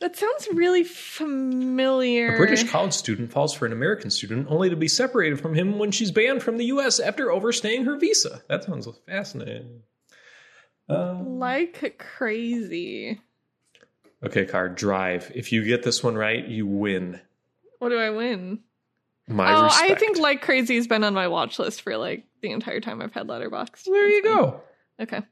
That 0.00 0.16
sounds 0.16 0.48
really 0.52 0.82
familiar. 0.82 2.34
A 2.34 2.38
British 2.38 2.68
college 2.68 2.94
student 2.94 3.30
falls 3.30 3.54
for 3.54 3.64
an 3.64 3.72
American 3.72 4.10
student 4.10 4.48
only 4.50 4.70
to 4.70 4.76
be 4.76 4.88
separated 4.88 5.40
from 5.40 5.54
him 5.54 5.78
when 5.78 5.92
she's 5.92 6.10
banned 6.10 6.42
from 6.42 6.56
the 6.56 6.66
U.S. 6.66 6.98
after 6.98 7.30
overstaying 7.30 7.84
her 7.84 7.96
visa. 7.96 8.42
That 8.48 8.64
sounds 8.64 8.88
fascinating. 9.06 9.82
Uh, 10.88 11.14
like 11.22 11.96
crazy. 11.98 13.20
okay, 14.24 14.46
Car, 14.46 14.68
drive. 14.68 15.30
If 15.32 15.52
you 15.52 15.64
get 15.64 15.84
this 15.84 16.02
one 16.02 16.16
right, 16.16 16.44
you 16.44 16.66
win. 16.66 17.20
What 17.78 17.90
do 17.90 17.98
I 17.98 18.10
win? 18.10 18.60
My 19.28 19.54
oh, 19.54 19.64
respect. 19.64 19.90
I 19.90 19.94
think 19.94 20.18
like 20.18 20.40
crazy 20.42 20.76
has 20.76 20.86
been 20.86 21.04
on 21.04 21.14
my 21.14 21.28
watch 21.28 21.58
list 21.58 21.82
for 21.82 21.96
like 21.96 22.24
the 22.40 22.50
entire 22.50 22.80
time 22.80 23.02
I've 23.02 23.12
had 23.12 23.26
Letterboxd. 23.26 23.84
There 23.84 24.08
you 24.08 24.22
go. 24.22 24.60
Okay. 25.00 25.22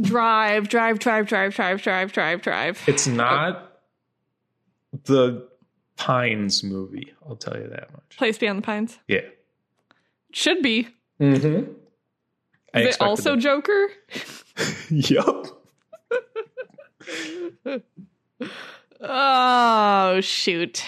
Drive, 0.00 0.68
drive, 0.68 0.98
drive, 0.98 1.26
drive, 1.26 1.54
drive, 1.54 1.82
drive, 1.82 2.12
drive, 2.12 2.42
drive. 2.42 2.82
It's 2.86 3.06
not 3.06 3.80
the 5.04 5.48
Pines 5.96 6.62
movie. 6.62 7.12
I'll 7.26 7.36
tell 7.36 7.56
you 7.56 7.68
that 7.68 7.92
much. 7.92 8.16
Place 8.18 8.38
Beyond 8.38 8.58
the 8.58 8.62
Pines. 8.62 8.98
Yeah. 9.08 9.20
Should 10.32 10.62
be. 10.62 10.88
Mm-hmm. 11.20 11.72
Is 12.74 12.96
it 12.96 13.00
also 13.00 13.36
Joker? 13.36 13.88
Yup. 14.90 15.46
Oh 19.00 20.20
shoot. 20.22 20.82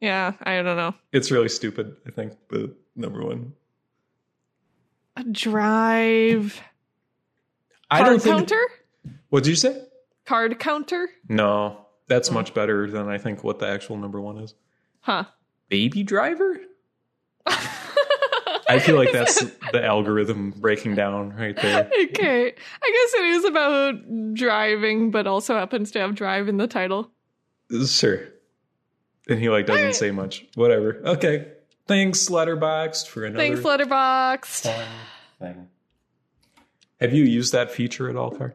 Yeah, 0.00 0.32
I 0.42 0.62
don't 0.62 0.76
know. 0.76 0.94
It's 1.12 1.30
really 1.30 1.48
stupid. 1.48 1.96
I 2.06 2.10
think 2.10 2.34
the 2.50 2.74
number 2.94 3.24
one. 3.24 3.52
A 5.16 5.24
drive. 5.24 6.60
I 7.90 7.98
Card 7.98 8.10
don't 8.10 8.22
think. 8.22 8.36
counter? 8.36 8.62
What 9.30 9.44
did 9.44 9.50
you 9.50 9.56
say? 9.56 9.82
Card 10.26 10.58
counter? 10.58 11.08
No, 11.28 11.86
that's 12.08 12.30
oh. 12.30 12.34
much 12.34 12.52
better 12.52 12.90
than 12.90 13.08
I 13.08 13.18
think 13.18 13.42
what 13.42 13.58
the 13.58 13.68
actual 13.68 13.96
number 13.96 14.20
one 14.20 14.38
is. 14.38 14.54
Huh. 15.00 15.24
Baby 15.68 16.02
Driver. 16.02 16.60
I 18.68 18.80
feel 18.80 18.96
like 18.96 19.12
that's 19.12 19.44
the 19.72 19.84
algorithm 19.84 20.50
breaking 20.50 20.96
down 20.96 21.34
right 21.36 21.56
there. 21.56 21.88
okay. 22.02 22.46
I 22.48 22.50
guess 22.50 23.14
it 23.14 23.24
is 23.24 23.44
about 23.44 24.34
driving, 24.34 25.10
but 25.10 25.26
also 25.26 25.54
happens 25.54 25.92
to 25.92 26.00
have 26.00 26.14
drive 26.14 26.48
in 26.48 26.56
the 26.56 26.66
title. 26.66 27.10
Sure. 27.86 28.20
And 29.28 29.38
he 29.40 29.48
like 29.48 29.66
doesn't 29.66 29.94
say 29.94 30.10
much. 30.10 30.44
Whatever. 30.54 31.00
Okay. 31.04 31.48
Thanks, 31.86 32.28
Letterboxd, 32.28 33.06
for 33.06 33.24
another 33.24 33.38
Thanks, 33.44 33.60
Letterboxd. 33.60 34.72
thing. 35.38 35.68
Have 37.00 37.12
you 37.12 37.24
used 37.24 37.52
that 37.52 37.70
feature 37.70 38.08
at 38.08 38.16
all, 38.16 38.30
Car? 38.30 38.54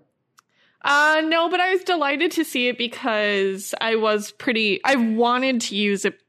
Uh 0.83 1.21
no, 1.25 1.47
but 1.49 1.59
I 1.59 1.71
was 1.73 1.83
delighted 1.83 2.31
to 2.31 2.43
see 2.43 2.67
it 2.67 2.77
because 2.77 3.75
I 3.79 3.95
was 3.95 4.31
pretty 4.31 4.81
I 4.83 4.95
wanted 4.95 5.61
to 5.61 5.75
use 5.75 6.05
it 6.05 6.19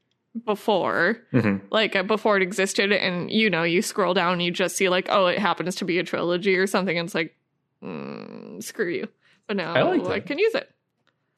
before, 0.44 1.18
Mm-hmm. 1.32 1.66
like 1.70 1.96
uh, 1.96 2.02
before 2.02 2.36
it 2.36 2.42
existed 2.42 2.92
and 2.92 3.30
you 3.30 3.48
know, 3.48 3.62
you 3.62 3.80
scroll 3.80 4.12
down 4.14 4.40
you 4.40 4.50
just 4.50 4.76
see 4.76 4.88
like 4.90 5.06
oh, 5.10 5.26
it 5.26 5.38
happens 5.38 5.76
to 5.76 5.84
be 5.86 5.98
a 5.98 6.02
trilogy 6.04 6.56
or 6.56 6.66
something 6.66 6.98
and 6.98 7.06
it's 7.06 7.14
like 7.14 7.34
mm, 7.82 8.62
screw 8.62 8.88
you. 8.90 9.08
But 9.46 9.56
now 9.56 9.72
I 9.74 9.82
like 9.82 10.06
I 10.06 10.20
can 10.20 10.38
use 10.38 10.54
it. 10.54 10.70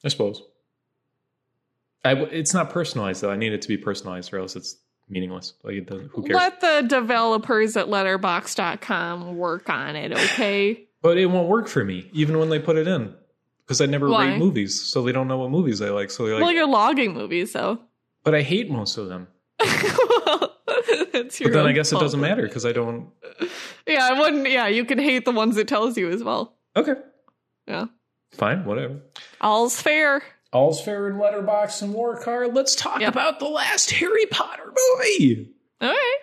I 0.03 0.09
suppose. 0.09 0.43
I 2.05 2.13
it's 2.13 2.53
not 2.53 2.69
personalized 2.69 3.21
though. 3.21 3.31
I 3.31 3.35
need 3.35 3.51
it 3.53 3.61
to 3.63 3.67
be 3.67 3.77
personalized, 3.77 4.33
or 4.33 4.39
else 4.39 4.55
it's 4.55 4.77
meaningless. 5.09 5.53
Like 5.63 5.75
it 5.75 5.87
doesn't. 5.87 6.09
Who 6.11 6.21
cares? 6.23 6.35
Let 6.35 6.61
the 6.61 6.85
developers 6.87 7.75
at 7.75 7.87
letterboxd.com 7.87 9.37
work 9.37 9.69
on 9.69 9.95
it, 9.95 10.11
okay? 10.13 10.81
But 11.01 11.19
it 11.19 11.27
won't 11.27 11.49
work 11.49 11.67
for 11.67 11.83
me, 11.85 12.09
even 12.13 12.39
when 12.39 12.49
they 12.49 12.57
put 12.57 12.77
it 12.77 12.87
in, 12.87 13.13
because 13.63 13.79
I 13.79 13.85
never 13.85 14.09
Why? 14.09 14.29
rate 14.31 14.39
movies, 14.39 14.81
so 14.81 15.03
they 15.03 15.11
don't 15.11 15.27
know 15.27 15.37
what 15.37 15.51
movies 15.51 15.79
I 15.79 15.89
like. 15.89 16.09
So 16.09 16.25
they're 16.25 16.33
like, 16.33 16.41
well, 16.41 16.51
you're 16.51 16.67
logging 16.67 17.13
movies, 17.13 17.53
though. 17.53 17.77
but 18.23 18.33
I 18.33 18.41
hate 18.41 18.71
most 18.71 18.97
of 18.97 19.07
them. 19.07 19.27
well, 19.59 20.55
that's 21.13 21.39
your 21.39 21.51
But 21.51 21.57
then 21.57 21.67
I 21.67 21.73
guess 21.73 21.91
it 21.91 21.99
doesn't 21.99 22.19
matter 22.19 22.41
because 22.41 22.65
I 22.65 22.71
don't. 22.71 23.09
Yeah, 23.87 24.09
I 24.11 24.19
wouldn't. 24.19 24.49
Yeah, 24.49 24.65
you 24.67 24.83
can 24.83 24.97
hate 24.97 25.25
the 25.25 25.31
ones 25.31 25.57
it 25.57 25.67
tells 25.67 25.95
you 25.95 26.09
as 26.09 26.23
well. 26.23 26.55
Okay, 26.75 26.95
Yeah, 27.67 27.85
fine, 28.31 28.65
whatever. 28.65 28.99
all's 29.41 29.79
fair. 29.79 30.23
All's 30.53 30.81
fair 30.81 31.09
in 31.09 31.17
Letterboxd 31.17 31.81
and 31.83 31.93
War 31.93 32.17
Car. 32.21 32.47
Let's 32.47 32.75
talk 32.75 33.01
Yep. 33.01 33.11
about 33.11 33.39
the 33.39 33.45
last 33.47 33.91
Harry 33.91 34.25
Potter 34.27 34.71
movie. 34.97 35.51
All 35.81 35.89
right. 35.89 36.17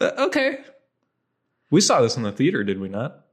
Uh, 0.00 0.10
okay, 0.26 0.58
we 1.70 1.80
saw 1.80 2.00
this 2.00 2.16
in 2.16 2.22
the 2.22 2.32
theater, 2.32 2.62
did 2.64 2.78
we 2.80 2.88
not? 2.88 3.24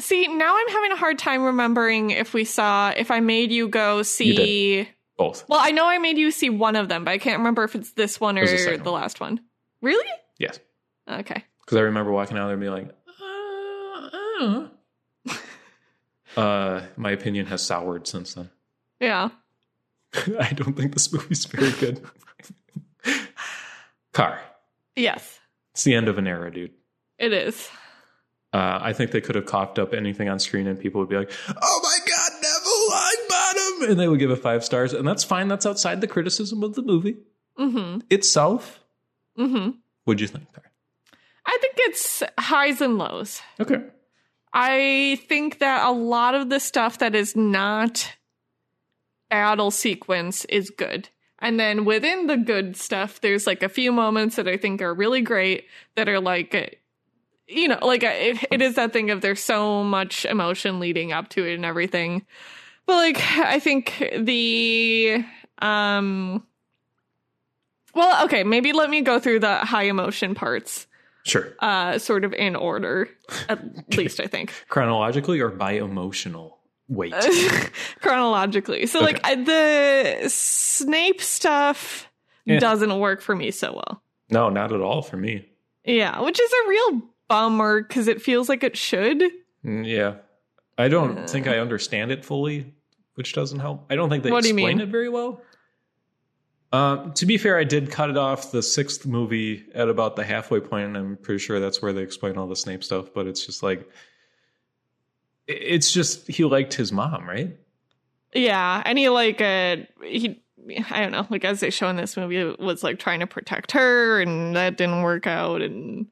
See, 0.00 0.28
now 0.28 0.56
I'm 0.56 0.68
having 0.68 0.92
a 0.92 0.96
hard 0.96 1.18
time 1.18 1.42
remembering 1.42 2.10
if 2.10 2.32
we 2.32 2.44
saw 2.44 2.90
if 2.96 3.10
I 3.10 3.18
made 3.20 3.50
you 3.50 3.68
go 3.68 4.02
see. 4.02 4.88
Both. 5.16 5.48
Well, 5.48 5.58
I 5.60 5.72
know 5.72 5.84
I 5.86 5.98
made 5.98 6.16
you 6.16 6.30
see 6.30 6.48
one 6.48 6.76
of 6.76 6.88
them, 6.88 7.04
but 7.04 7.10
I 7.10 7.18
can't 7.18 7.38
remember 7.38 7.64
if 7.64 7.74
it's 7.74 7.90
this 7.92 8.20
one 8.20 8.38
or 8.38 8.46
the 8.46 8.80
the 8.80 8.92
last 8.92 9.18
one. 9.18 9.40
Really? 9.82 10.06
Yes, 10.38 10.60
Okay. 11.10 11.42
because 11.60 11.76
I 11.76 11.80
remember 11.80 12.12
walking 12.12 12.36
out 12.38 12.44
there 12.46 12.52
and 12.54 12.60
being 12.60 12.72
like, 12.72 12.94
uh, 14.46 14.68
uh. 16.36 16.36
uh, 16.40 16.82
my 16.96 17.10
opinion 17.10 17.46
has 17.46 17.62
soured 17.62 18.06
since 18.06 18.34
then. 18.34 18.50
Yeah. 19.00 19.28
I 20.40 20.52
don't 20.54 20.74
think 20.76 20.92
this 20.94 21.12
movie's 21.12 21.44
very 21.44 21.72
good. 21.72 22.00
Car. 24.12 24.40
Yes, 24.96 25.38
It's 25.74 25.84
the 25.84 25.94
end 25.94 26.08
of 26.08 26.18
an 26.18 26.26
era, 26.26 26.50
dude. 26.52 26.72
it 27.18 27.32
is. 27.32 27.68
Uh, 28.52 28.78
I 28.82 28.92
think 28.94 29.10
they 29.12 29.20
could 29.20 29.34
have 29.36 29.44
coughed 29.46 29.78
up 29.78 29.92
anything 29.92 30.28
on 30.28 30.38
screen 30.38 30.66
and 30.66 30.80
people 30.80 31.00
would 31.02 31.10
be 31.10 31.16
like, 31.16 31.30
oh 31.48 31.80
my 31.82 31.98
God, 32.08 32.32
Neville 32.42 33.86
Longbottom! 33.86 33.90
And 33.90 34.00
they 34.00 34.08
would 34.08 34.18
give 34.18 34.30
it 34.30 34.36
five 34.36 34.64
stars. 34.64 34.92
And 34.94 35.06
that's 35.06 35.22
fine. 35.22 35.48
That's 35.48 35.66
outside 35.66 36.00
the 36.00 36.06
criticism 36.08 36.62
of 36.62 36.74
the 36.74 36.82
movie 36.82 37.18
Mm-hmm. 37.58 38.00
itself. 38.10 38.80
Mm-hmm. 39.38 39.70
What'd 40.04 40.20
you 40.20 40.28
think, 40.28 40.50
Car? 40.52 40.64
I 41.44 41.58
think 41.60 41.74
it's 41.78 42.22
highs 42.38 42.80
and 42.80 42.98
lows. 42.98 43.40
Okay. 43.60 43.82
I 44.52 45.20
think 45.28 45.58
that 45.58 45.86
a 45.86 45.92
lot 45.92 46.34
of 46.34 46.48
the 46.50 46.58
stuff 46.60 46.98
that 46.98 47.14
is 47.14 47.36
not 47.36 48.12
battle 49.30 49.70
sequence 49.70 50.44
is 50.46 50.70
good. 50.70 51.08
And 51.40 51.58
then 51.60 51.84
within 51.84 52.26
the 52.26 52.36
good 52.36 52.76
stuff, 52.76 53.20
there's 53.20 53.46
like 53.46 53.62
a 53.62 53.68
few 53.68 53.92
moments 53.92 54.36
that 54.36 54.48
I 54.48 54.56
think 54.56 54.82
are 54.82 54.92
really 54.92 55.20
great 55.20 55.66
that 55.94 56.08
are 56.08 56.20
like, 56.20 56.80
you 57.46 57.68
know, 57.68 57.78
like 57.80 58.02
uh, 58.02 58.08
it, 58.12 58.44
it 58.50 58.60
is 58.62 58.74
that 58.74 58.92
thing 58.92 59.10
of 59.10 59.20
there's 59.20 59.42
so 59.42 59.84
much 59.84 60.24
emotion 60.24 60.80
leading 60.80 61.12
up 61.12 61.28
to 61.30 61.44
it 61.46 61.54
and 61.54 61.64
everything. 61.64 62.26
But 62.86 62.96
like, 62.96 63.20
I 63.38 63.60
think 63.60 64.12
the, 64.18 65.24
um, 65.62 66.44
well, 67.94 68.24
okay, 68.24 68.44
maybe 68.44 68.72
let 68.72 68.90
me 68.90 69.02
go 69.02 69.18
through 69.20 69.40
the 69.40 69.58
high 69.58 69.84
emotion 69.84 70.34
parts, 70.34 70.86
Sure. 71.24 71.54
uh, 71.60 71.98
sort 71.98 72.24
of 72.24 72.32
in 72.32 72.56
order, 72.56 73.08
at 73.48 73.60
least 73.96 74.20
I 74.20 74.26
think. 74.26 74.52
Chronologically 74.68 75.40
or 75.40 75.50
by 75.50 75.72
emotional 75.72 76.57
weight? 76.88 77.14
chronologically. 78.00 78.86
So 78.86 79.00
like 79.00 79.20
I, 79.24 79.34
the 79.34 80.28
Snape 80.28 81.20
stuff 81.20 82.08
Yeah. 82.44 82.58
doesn't 82.58 82.98
work 82.98 83.20
for 83.20 83.34
me 83.36 83.50
so 83.50 83.72
well. 83.74 84.02
no, 84.30 84.48
not 84.50 84.72
at 84.72 84.80
all 84.80 85.02
for 85.02 85.16
me. 85.16 85.46
Yeah, 85.84 86.20
which 86.20 86.38
is 86.40 86.50
a 86.52 86.68
real 86.68 87.02
bummer 87.28 87.82
because 87.82 88.08
it 88.08 88.20
feels 88.22 88.48
like 88.48 88.62
it 88.64 88.76
should. 88.76 89.22
Mm, 89.64 89.86
Yeah. 89.86 90.14
I 90.76 90.86
don't 90.88 91.28
think 91.28 91.48
I 91.48 91.58
understand 91.58 92.12
it 92.12 92.24
fully, 92.24 92.72
which 93.14 93.32
doesn't 93.32 93.58
help. 93.58 93.86
I 93.90 93.96
don't 93.96 94.08
think 94.10 94.22
they 94.22 94.30
What 94.30 94.42
do 94.44 94.48
you 94.48 94.54
explain 94.54 94.80
it 94.80 94.88
very 94.90 95.08
well. 95.08 95.42
Um, 96.72 97.12
to 97.14 97.24
be 97.26 97.38
fair, 97.38 97.58
I 97.58 97.64
did 97.64 97.90
cut 97.90 98.10
it 98.10 98.16
off 98.18 98.52
the 98.52 98.62
sixth 98.62 99.06
movie 99.06 99.64
at 99.74 99.88
about 99.88 100.16
the 100.16 100.24
halfway 100.24 100.60
point, 100.60 100.84
and 100.88 100.96
I'm 100.96 101.16
pretty 101.16 101.38
sure 101.38 101.58
that's 101.60 101.80
where 101.80 101.92
they 101.92 102.02
explain 102.02 102.36
all 102.36 102.46
the 102.46 102.54
Snape 102.56 102.84
stuff. 102.84 103.08
But 103.14 103.26
it's 103.26 103.44
just 103.44 103.62
like, 103.62 103.88
it's 105.48 105.92
just 105.92 106.28
he 106.28 106.44
liked 106.44 106.74
his 106.74 106.92
mom, 106.92 107.28
right? 107.28 107.56
Yeah, 108.34 108.82
and 108.84 108.98
he 108.98 109.08
like 109.08 109.40
uh 109.40 109.76
he 110.04 110.40
I 110.90 111.00
don't 111.00 111.12
know, 111.12 111.26
like 111.30 111.44
as 111.44 111.60
they 111.60 111.70
show 111.70 111.88
in 111.88 111.96
this 111.96 112.16
movie, 112.16 112.44
was 112.58 112.82
like 112.82 112.98
trying 112.98 113.20
to 113.20 113.26
protect 113.26 113.72
her, 113.72 114.20
and 114.20 114.54
that 114.54 114.76
didn't 114.76 115.02
work 115.02 115.26
out, 115.26 115.62
and 115.62 116.06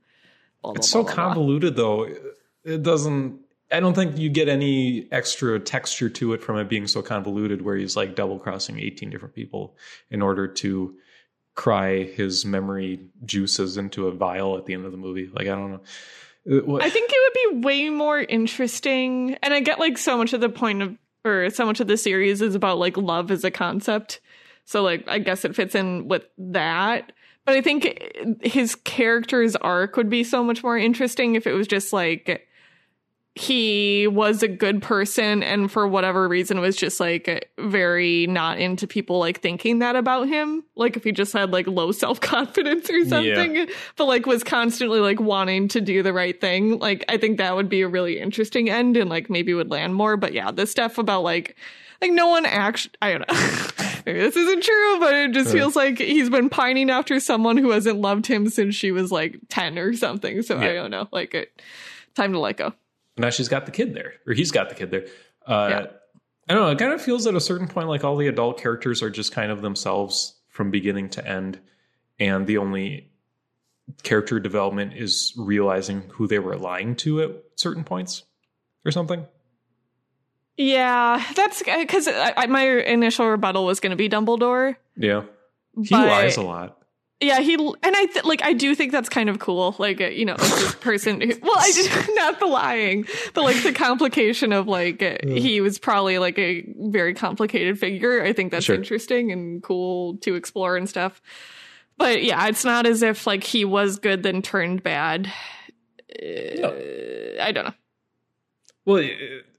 blah, 0.63 0.73
blah, 0.73 0.79
It's 0.79 0.89
so 0.89 1.03
blah, 1.03 1.13
convoluted, 1.13 1.77
though. 1.77 2.09
It 2.65 2.83
doesn't. 2.83 3.41
I 3.71 3.81
don't 3.81 3.95
think 3.95 4.17
you 4.17 4.31
get 4.31 4.49
any 4.49 5.09
extra 5.11 5.59
texture 5.59 6.09
to 6.09 6.33
it 6.33 6.43
from 6.43 6.57
it 6.57 6.69
being 6.69 6.87
so 6.87 7.03
convoluted, 7.03 7.63
where 7.63 7.77
he's 7.77 7.97
like 7.97 8.15
double 8.15 8.39
crossing 8.39 8.79
18 8.79 9.11
different 9.11 9.35
people 9.35 9.77
in 10.11 10.23
order 10.23 10.47
to 10.49 10.95
cry 11.55 12.05
his 12.05 12.45
memory 12.45 13.01
juices 13.25 13.77
into 13.77 14.07
a 14.07 14.13
vial 14.13 14.57
at 14.57 14.67
the 14.67 14.75
end 14.75 14.85
of 14.85 14.93
the 14.93 14.99
movie. 14.99 15.29
Like, 15.33 15.49
I 15.49 15.57
don't 15.57 15.73
know. 15.73 15.81
Uh, 16.49 16.77
I 16.77 16.91
think 16.91 17.11
it 17.13 17.51
would 17.51 17.53
be 17.61 17.67
way 17.67 17.91
more 17.91 18.21
interesting, 18.21 19.37
and 19.43 19.53
I 19.53 19.61
get 19.61 19.79
like 19.79 19.99
so 19.99 20.17
much 20.17 20.33
of 20.33 20.41
the 20.41 20.49
point 20.49 20.83
of 20.83 20.97
or 21.25 21.51
so 21.51 21.67
much 21.67 21.81
of 21.81 21.89
the 21.89 21.97
series 21.97 22.41
is 22.41 22.55
about 22.55 22.79
like 22.79 22.97
love 22.97 23.31
as 23.31 23.45
a 23.45 23.51
concept. 23.51 24.21
So 24.65 24.83
like 24.83 25.05
I 25.09 25.19
guess 25.19 25.45
it 25.45 25.57
fits 25.57 25.75
in 25.75 26.09
with 26.09 26.25
that. 26.39 27.13
But 27.45 27.55
I 27.55 27.63
think 27.63 28.43
his 28.43 28.75
character's 28.75 29.55
arc 29.57 29.97
would 29.97 30.11
be 30.11 30.25
so 30.25 30.43
much 30.43 30.65
more 30.65 30.77
interesting 30.77 31.37
if 31.37 31.47
it 31.47 31.53
was 31.53 31.69
just 31.69 31.93
like 31.93 32.49
he 33.39 34.07
was 34.07 34.43
a 34.43 34.49
good 34.49 34.81
person 34.83 35.43
and 35.43 35.71
for 35.71 35.87
whatever 35.87 36.27
reason 36.27 36.59
was 36.59 36.75
just 36.75 36.99
like 36.99 37.51
very 37.59 38.27
not 38.29 38.59
into 38.59 38.87
people 38.87 39.19
like 39.19 39.41
thinking 39.43 39.81
that 39.81 39.95
about 39.95 40.27
him. 40.27 40.65
Like 40.75 40.97
if 40.97 41.05
he 41.05 41.13
just 41.13 41.35
had 41.35 41.53
like 41.53 41.67
low 41.67 41.93
self-confidence 41.93 42.89
or 42.89 43.05
something 43.05 43.69
but 43.97 44.07
like 44.07 44.25
was 44.25 44.43
constantly 44.43 45.01
like 45.01 45.21
wanting 45.21 45.69
to 45.69 45.83
do 45.83 46.03
the 46.03 46.15
right 46.15 46.41
thing 46.41 46.79
like 46.79 47.05
i 47.11 47.19
think 47.19 47.37
that 47.39 47.55
would 47.55 47.69
be 47.69 47.83
a 47.83 47.89
really 47.89 48.19
interesting 48.19 48.71
end 48.71 48.97
and 48.97 49.11
like 49.11 49.29
maybe 49.29 49.53
would 49.53 49.71
land 49.71 49.95
more. 49.95 50.17
But 50.17 50.33
yeah 50.33 50.51
the 50.51 50.67
stuff 50.67 50.97
about 50.97 51.23
like 51.23 51.57
like 52.01 52.13
no 52.13 52.29
one 52.29 52.47
actually 52.47 52.95
i 53.03 53.11
don't 53.13 53.29
know. 53.29 53.67
Maybe 54.07 54.21
this 54.21 54.37
isn't 54.37 54.63
true 54.63 54.99
but 55.01 55.15
it 55.15 55.33
just 55.33 55.51
Uh. 55.51 55.53
feels 55.53 55.77
like 55.77 55.99
he's 55.99 56.31
been 56.31 56.49
pining 56.49 56.89
after 56.91 57.21
someone 57.21 57.59
who 57.59 57.71
hasn't 57.71 57.99
loved 58.01 58.27
him 58.27 58.49
since 58.49 58.75
she 58.75 58.93
was 58.93 59.13
like 59.13 59.39
10 59.51 59.79
or 59.79 59.93
something. 59.95 60.41
So 60.41 60.57
i 60.59 60.73
don't 60.73 60.91
know. 60.91 61.07
Like 61.13 61.35
it 61.35 61.61
time 62.15 62.33
to 62.33 62.39
let 62.39 62.57
go 62.57 62.73
now 63.17 63.31
she's 63.31 63.49
got 63.49 63.67
the 63.67 63.73
kid 63.73 63.95
there, 63.95 64.15
or 64.27 64.33
he's 64.35 64.51
got 64.51 64.69
the 64.69 64.75
kid 64.75 64.91
there. 64.91 65.07
Uh, 65.47 65.69
Yeah. 65.71 65.87
I 66.49 66.55
don't 66.55 66.63
know. 66.63 66.71
It 66.71 66.79
kind 66.79 66.93
of 66.93 67.03
feels 67.03 67.27
at 67.27 67.35
a 67.35 67.41
certain 67.41 67.67
point 67.67 67.89
like 67.89 68.05
all 68.05 68.17
the 68.17 68.29
adult 68.29 68.61
characters 68.61 69.03
are 69.03 69.11
just 69.11 69.33
kind 69.33 69.51
of 69.51 69.63
themselves 69.63 70.37
from 70.49 70.71
beginning 70.71 71.09
to 71.11 71.27
end, 71.27 71.59
and 72.21 72.47
the 72.47 72.59
only 72.59 73.11
character 74.05 74.39
development 74.39 74.93
is 74.95 75.33
realizing 75.37 76.03
who 76.11 76.27
they 76.29 76.39
were 76.39 76.57
lying 76.57 76.95
to 76.97 77.21
at 77.23 77.31
certain 77.57 77.83
points, 77.85 78.23
or 78.85 78.93
something. 78.93 79.27
Yeah, 80.57 81.23
that's 81.35 81.63
because 81.63 82.07
my 82.07 82.63
initial 82.87 83.27
rebuttal 83.29 83.67
was 83.67 83.81
going 83.81 83.91
to 83.91 83.97
be 83.97 84.09
Dumbledore. 84.09 84.77
Yeah, 84.97 85.25
he 85.83 85.95
lies 85.95 86.37
a 86.37 86.43
lot. 86.43 86.79
Yeah, 87.21 87.41
he 87.41 87.55
and 87.55 87.77
I 87.97 88.05
th- 88.07 88.25
like 88.27 88.43
I 88.45 88.53
do 88.53 88.75
think 88.75 88.93
that's 88.93 89.09
kind 89.09 89.31
of 89.31 89.39
cool. 89.39 89.75
Like 89.79 90.03
uh, 90.03 90.09
you 90.09 90.27
know, 90.27 90.35
like 90.35 90.39
this 90.41 90.75
person. 90.75 91.21
Who, 91.23 91.29
well, 91.43 91.57
I 91.57 91.73
just 91.73 91.91
not 92.15 92.39
the 92.41 92.47
lying, 92.47 93.07
but 93.33 93.43
like 93.45 93.63
the 93.63 93.73
complication 93.73 94.53
of 94.53 94.69
like 94.69 95.03
uh, 95.03 95.17
he 95.27 95.63
was 95.63 95.79
probably 95.79 96.19
like 96.19 96.39
a 96.39 96.65
very 96.77 97.15
complicated 97.15 97.79
figure. 97.79 98.23
I 98.23 98.35
think 98.35 98.53
that's 98.53 98.67
Sure. 98.67 98.75
interesting 98.77 99.33
and 99.33 99.63
cool 99.63 100.19
to 100.19 100.35
explore 100.35 100.77
and 100.77 100.87
stuff. 100.89 101.23
But 101.97 102.23
yeah, 102.23 102.47
it's 102.49 102.67
not 102.67 102.85
as 102.85 103.01
if 103.03 103.27
like 103.27 103.43
he 103.45 103.65
was 103.65 103.99
good 103.99 104.23
then 104.23 104.43
turned 104.43 104.83
bad. 104.83 105.33
Uh, 106.23 106.69
I 107.41 107.51
don't 107.53 107.65
know. 107.65 107.75
Well, 108.85 109.09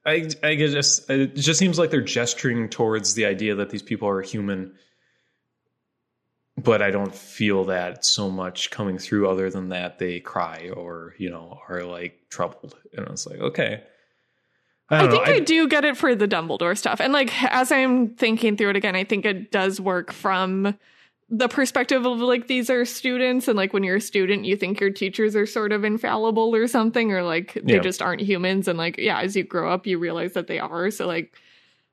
I 0.05 0.29
I 0.43 0.53
guess 0.55 1.01
it 1.10 1.36
just 1.36 1.60
seems 1.60 1.79
like 1.79 1.89
they're 1.89 2.01
gesturing 2.01 2.69
towards 2.69 3.15
the 3.15 3.25
idea 3.25 3.55
that 3.55 3.71
these 3.71 3.81
people 3.81 4.08
are 4.08 4.21
human, 4.21 4.75
but 6.57 6.81
I 6.81 6.91
don't 6.91 7.13
feel 7.13 7.65
that 7.65 8.03
so 8.03 8.29
much 8.29 8.71
coming 8.71 8.97
through. 8.97 9.29
Other 9.29 9.49
than 9.49 9.69
that, 9.69 9.99
they 9.99 10.19
cry 10.19 10.69
or 10.75 11.13
you 11.17 11.29
know 11.29 11.59
are 11.69 11.83
like 11.83 12.19
troubled, 12.29 12.75
and 12.93 13.07
it's 13.07 13.25
like 13.27 13.39
okay. 13.39 13.83
I, 14.89 15.05
I 15.05 15.09
think 15.09 15.27
know. 15.27 15.33
I, 15.33 15.39
do 15.41 15.67
get 15.67 15.83
it 15.83 15.97
for 15.97 16.15
the 16.15 16.29
Dumbledore 16.29 16.77
stuff. 16.77 17.01
And 17.01 17.11
like 17.11 17.31
as 17.43 17.73
I'm 17.73 18.15
thinking 18.15 18.55
through 18.55 18.69
it 18.69 18.75
again, 18.77 18.95
I 18.95 19.03
think 19.03 19.25
it 19.25 19.51
does 19.51 19.81
work 19.81 20.13
from 20.13 20.77
the 21.29 21.49
perspective 21.49 22.05
of 22.05 22.19
like 22.19 22.47
these 22.47 22.69
are 22.69 22.85
students 22.85 23.49
and 23.49 23.57
like 23.57 23.73
when 23.73 23.83
you're 23.83 23.97
a 23.97 24.01
student 24.01 24.45
you 24.45 24.55
think 24.55 24.79
your 24.79 24.89
teachers 24.89 25.35
are 25.35 25.45
sort 25.45 25.73
of 25.73 25.83
infallible 25.83 26.55
or 26.55 26.67
something 26.67 27.11
or 27.11 27.21
like 27.21 27.53
they 27.65 27.73
Yeah. 27.73 27.79
just 27.79 28.01
aren't 28.01 28.21
humans 28.21 28.69
and 28.69 28.77
like 28.77 28.97
yeah, 28.97 29.19
as 29.19 29.35
you 29.35 29.43
grow 29.43 29.69
up 29.69 29.85
you 29.85 29.99
realize 29.99 30.31
that 30.33 30.47
they 30.47 30.57
are. 30.57 30.89
So 30.89 31.05
like 31.05 31.33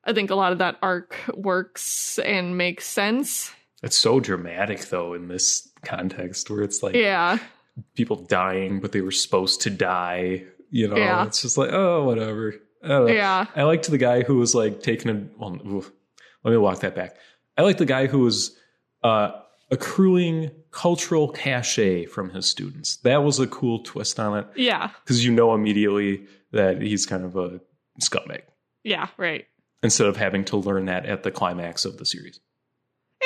I 0.04 0.12
think 0.12 0.30
a 0.30 0.36
lot 0.36 0.52
of 0.52 0.58
that 0.58 0.76
arc 0.80 1.16
works 1.34 2.20
and 2.20 2.56
makes 2.56 2.86
sense. 2.86 3.50
It's 3.84 3.96
so 3.96 4.18
dramatic 4.20 4.80
though 4.86 5.14
in 5.14 5.28
this 5.28 5.68
context 5.84 6.50
where 6.50 6.62
it's 6.62 6.82
like 6.82 6.94
Yeah. 6.94 7.38
people 7.94 8.16
dying, 8.16 8.80
but 8.80 8.92
they 8.92 9.00
were 9.00 9.10
supposed 9.12 9.60
to 9.62 9.70
die. 9.70 10.44
You 10.70 10.88
know, 10.88 10.96
Yeah. 10.96 11.24
it's 11.26 11.42
just 11.42 11.56
like 11.58 11.70
oh 11.72 12.04
whatever. 12.04 12.54
I. 12.82 13.06
Yeah. 13.12 13.46
I 13.56 13.62
liked 13.62 13.88
the 13.90 13.98
guy 13.98 14.22
who 14.22 14.36
was 14.36 14.54
like 14.54 14.82
taking 14.82 15.10
a. 15.10 15.26
Well, 15.38 15.58
oof. 15.66 15.90
let 16.42 16.50
me 16.50 16.56
walk 16.58 16.80
that 16.80 16.94
back. 16.94 17.16
I 17.56 17.62
like 17.62 17.78
the 17.78 17.86
guy 17.86 18.06
who 18.08 18.18
was 18.20 18.56
uh, 19.02 19.30
accruing 19.70 20.50
cultural 20.70 21.28
cachet 21.28 22.06
from 22.06 22.30
his 22.30 22.46
students. 22.46 22.96
That 22.98 23.22
was 23.22 23.38
a 23.38 23.46
cool 23.46 23.78
twist 23.80 24.18
on 24.20 24.38
it 24.38 24.46
Yeah. 24.56 24.90
because 25.04 25.24
you 25.24 25.32
know 25.32 25.54
immediately 25.54 26.26
that 26.52 26.80
he's 26.82 27.06
kind 27.06 27.24
of 27.24 27.36
a 27.36 27.60
scumbag 28.00 28.42
Yeah, 28.82 29.08
right. 29.16 29.46
instead 29.82 30.06
of 30.06 30.16
having 30.16 30.44
to 30.46 30.56
learn 30.56 30.86
that 30.86 31.06
at 31.06 31.22
the 31.22 31.30
climax 31.30 31.84
of 31.84 31.96
the 31.98 32.04
series. 32.04 32.40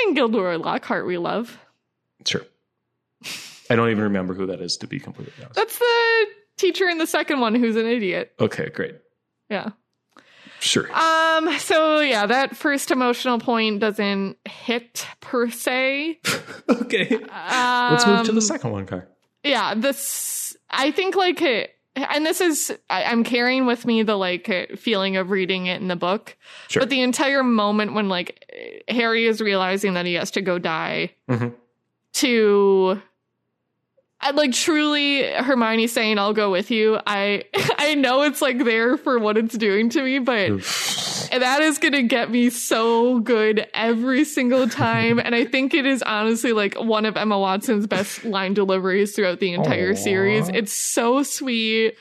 And 0.04 0.16
Gilderoy 0.16 0.56
Lockhart 0.56 1.06
we 1.06 1.18
love. 1.18 1.58
Sure. 2.26 2.42
I 3.70 3.76
don't 3.76 3.90
even 3.90 4.04
remember 4.04 4.34
who 4.34 4.46
that 4.46 4.60
is 4.60 4.76
to 4.78 4.86
be 4.86 4.98
completely 4.98 5.32
honest. 5.42 5.54
That's 5.54 5.78
the 5.78 6.26
teacher 6.56 6.88
in 6.88 6.98
the 6.98 7.06
second 7.06 7.40
one 7.40 7.54
who's 7.54 7.76
an 7.76 7.86
idiot. 7.86 8.32
Okay, 8.40 8.70
great. 8.70 8.96
Yeah. 9.50 9.70
Sure. 10.60 10.90
Um, 10.92 11.56
so 11.58 12.00
yeah, 12.00 12.26
that 12.26 12.56
first 12.56 12.90
emotional 12.90 13.38
point 13.38 13.80
doesn't 13.80 14.36
hit 14.46 15.06
per 15.20 15.50
se. 15.50 16.20
okay. 16.68 17.14
Um, 17.14 17.92
Let's 17.92 18.06
move 18.06 18.26
to 18.26 18.32
the 18.32 18.42
second 18.42 18.72
one, 18.72 18.86
Car. 18.86 19.08
Yeah, 19.44 19.74
this 19.74 20.56
I 20.70 20.90
think 20.90 21.14
like 21.14 21.40
it, 21.42 21.70
and 22.10 22.24
this 22.26 22.40
is 22.40 22.76
I, 22.90 23.04
I'm 23.04 23.24
carrying 23.24 23.66
with 23.66 23.84
me 23.86 24.02
the 24.02 24.16
like 24.16 24.70
feeling 24.76 25.16
of 25.16 25.30
reading 25.30 25.66
it 25.66 25.80
in 25.80 25.88
the 25.88 25.96
book, 25.96 26.36
Sure. 26.68 26.80
but 26.80 26.90
the 26.90 27.00
entire 27.02 27.42
moment 27.42 27.94
when 27.94 28.08
like 28.08 28.44
Harry 28.88 29.26
is 29.26 29.40
realizing 29.40 29.94
that 29.94 30.06
he 30.06 30.14
has 30.14 30.30
to 30.32 30.42
go 30.42 30.58
die 30.58 31.12
Mhm. 31.28 31.54
to. 32.14 33.02
I 34.20 34.32
like 34.32 34.52
truly 34.52 35.22
Hermione 35.22 35.86
saying 35.86 36.18
I'll 36.18 36.32
go 36.32 36.50
with 36.50 36.70
you. 36.70 36.98
I 37.06 37.44
I 37.78 37.94
know 37.94 38.22
it's 38.22 38.42
like 38.42 38.64
there 38.64 38.96
for 38.96 39.18
what 39.18 39.36
it's 39.36 39.56
doing 39.56 39.90
to 39.90 40.02
me, 40.02 40.18
but 40.18 40.48
that 41.30 41.60
is 41.62 41.78
going 41.78 41.92
to 41.92 42.02
get 42.02 42.30
me 42.30 42.50
so 42.50 43.20
good 43.20 43.66
every 43.74 44.24
single 44.24 44.68
time. 44.68 45.18
and 45.18 45.34
I 45.34 45.44
think 45.44 45.74
it 45.74 45.86
is 45.86 46.02
honestly 46.02 46.52
like 46.52 46.74
one 46.74 47.04
of 47.06 47.16
Emma 47.16 47.38
Watson's 47.38 47.86
best 47.86 48.24
line 48.24 48.54
deliveries 48.54 49.14
throughout 49.14 49.40
the 49.40 49.52
entire 49.52 49.92
Aw. 49.92 49.96
series. 49.96 50.48
It's 50.48 50.72
so 50.72 51.22
sweet. 51.22 51.94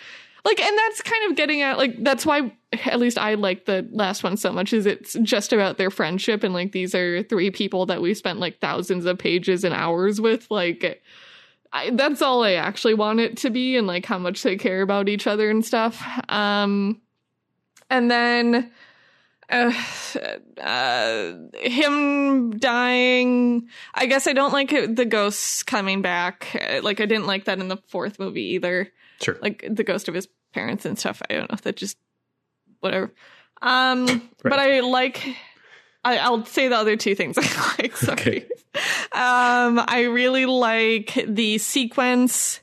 Like, 0.45 0.61
and 0.61 0.77
that's 0.77 1.01
kind 1.01 1.29
of 1.29 1.35
getting 1.35 1.61
at, 1.61 1.77
like, 1.77 2.01
that's 2.05 2.25
why 2.25 2.53
at 2.85 2.99
least 2.99 3.17
I 3.17 3.33
like 3.33 3.65
the 3.65 3.85
last 3.91 4.23
one 4.23 4.37
so 4.37 4.53
much 4.53 4.71
is 4.71 4.85
it's 4.85 5.13
just 5.21 5.51
about 5.51 5.77
their 5.77 5.91
friendship. 5.91 6.41
And 6.41 6.53
like, 6.53 6.71
these 6.71 6.95
are 6.95 7.21
three 7.23 7.51
people 7.51 7.85
that 7.87 8.01
we 8.01 8.13
spent 8.13 8.39
like 8.39 8.59
thousands 8.59 9.05
of 9.05 9.17
pages 9.17 9.65
and 9.65 9.73
hours 9.75 10.21
with. 10.21 10.49
Like, 10.49 11.03
I, 11.73 11.91
that's 11.91 12.21
all 12.21 12.43
I 12.43 12.53
actually 12.53 12.93
want 12.93 13.19
it 13.19 13.37
to 13.37 13.49
be 13.49 13.77
and 13.77 13.87
like 13.87 14.05
how 14.05 14.17
much 14.17 14.43
they 14.43 14.55
care 14.57 14.81
about 14.81 15.09
each 15.09 15.27
other 15.27 15.49
and 15.49 15.65
stuff. 15.65 16.01
Um, 16.29 17.01
and 17.89 18.09
then 18.11 18.71
uh, 19.49 19.71
uh, 20.61 21.33
him 21.61 22.57
dying. 22.57 23.67
I 23.93 24.05
guess 24.05 24.27
I 24.27 24.33
don't 24.33 24.53
like 24.53 24.73
it, 24.73 24.95
the 24.95 25.05
ghosts 25.05 25.63
coming 25.63 26.01
back. 26.01 26.47
Uh, 26.59 26.81
Like 26.81 26.99
I 26.99 27.05
didn't 27.05 27.27
like 27.27 27.45
that 27.45 27.59
in 27.59 27.67
the 27.67 27.77
fourth 27.87 28.19
movie 28.19 28.53
either. 28.55 28.91
Sure. 29.21 29.37
Like 29.41 29.65
the 29.69 29.83
ghost 29.83 30.07
of 30.07 30.13
his 30.13 30.27
parents 30.53 30.85
and 30.85 30.99
stuff. 30.99 31.21
I 31.29 31.33
don't 31.35 31.49
know. 31.49 31.55
if 31.55 31.61
That 31.61 31.77
just 31.77 31.97
whatever. 32.79 33.13
Um, 33.61 34.29
but 34.43 34.59
I 34.59 34.81
like. 34.81 35.35
I, 36.07 36.17
I'll 36.19 36.45
say 36.45 36.69
the 36.69 36.77
other 36.77 36.95
two 36.95 37.15
things 37.15 37.37
I 37.41 37.75
like. 37.79 37.97
Sorry. 37.97 38.13
Okay. 38.13 38.45
Um, 39.11 39.83
I 39.85 40.07
really 40.09 40.45
like 40.45 41.21
the 41.27 41.57
sequence 41.57 42.61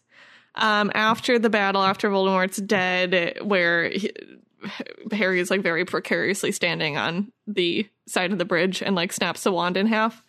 um, 0.55 0.91
after 0.95 1.39
the 1.39 1.51
battle, 1.51 1.83
after 1.83 2.09
Voldemort's 2.09 2.57
dead, 2.57 3.39
where 3.43 3.91
he, 3.91 4.11
Harry 5.13 5.41
is 5.41 5.51
like 5.51 5.63
very 5.63 5.85
precariously 5.85 6.53
standing 6.53 6.97
on 6.97 7.33
the 7.47 7.87
side 8.07 8.33
of 8.33 8.39
the 8.39 8.47
bridge 8.47 8.83
and 8.83 8.97
like 8.97 9.13
snaps 9.13 9.43
the 9.43 9.53
wand 9.53 9.77
in 9.77 9.87
half. 9.87 10.23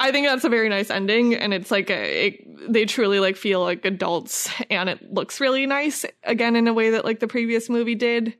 I 0.00 0.10
think 0.10 0.26
that's 0.26 0.44
a 0.44 0.48
very 0.48 0.68
nice 0.68 0.90
ending, 0.90 1.36
and 1.36 1.54
it's 1.54 1.70
like 1.70 1.88
a, 1.88 2.26
it, 2.26 2.72
they 2.72 2.84
truly 2.84 3.20
like 3.20 3.36
feel 3.36 3.60
like 3.60 3.84
adults, 3.84 4.50
and 4.70 4.88
it 4.88 5.12
looks 5.12 5.40
really 5.40 5.66
nice 5.66 6.04
again 6.24 6.56
in 6.56 6.66
a 6.66 6.74
way 6.74 6.90
that 6.90 7.04
like 7.04 7.20
the 7.20 7.28
previous 7.28 7.70
movie 7.70 7.94
did, 7.94 8.34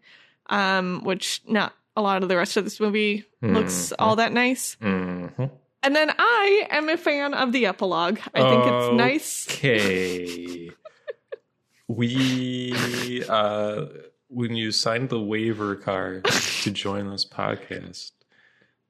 um, 0.50 1.04
which 1.04 1.42
not 1.46 1.72
a 1.96 2.02
lot 2.02 2.22
of 2.22 2.28
the 2.28 2.37
rest 2.37 2.56
of 2.56 2.64
this 2.64 2.78
movie 2.78 3.24
looks 3.42 3.92
all 3.98 4.16
that 4.16 4.32
nice. 4.32 4.76
Mm-hmm. 4.82 5.44
And 5.82 5.96
then 5.96 6.11
I 6.18 6.66
am 6.70 6.88
a 6.88 6.96
fan 6.96 7.32
of 7.35 7.52
the 7.52 7.66
epilogue. 7.66 8.18
I 8.35 8.42
think 8.42 8.64
it's 8.66 8.92
nice. 8.94 9.46
Okay. 9.48 10.70
we 11.88 13.22
uh 13.28 13.87
when 14.28 14.56
you 14.56 14.72
signed 14.72 15.09
the 15.09 15.20
waiver 15.20 15.76
card 15.76 16.24
to 16.24 16.70
join 16.72 17.09
this 17.11 17.24
podcast, 17.24 18.11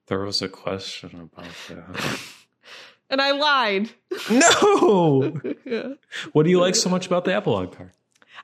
there 0.07 0.21
was 0.21 0.41
a 0.41 0.49
question 0.49 1.31
about 1.35 1.53
that. 1.69 2.21
And 3.11 3.21
I 3.21 3.33
lied. 3.33 3.91
No. 4.31 5.41
Yeah. 5.67 5.95
What 6.33 6.45
do 6.45 6.51
you 6.51 6.61
like 6.61 6.77
so 6.77 6.89
much 6.89 7.07
about 7.07 7.25
the 7.25 7.35
epilogue 7.35 7.77
card? 7.77 7.91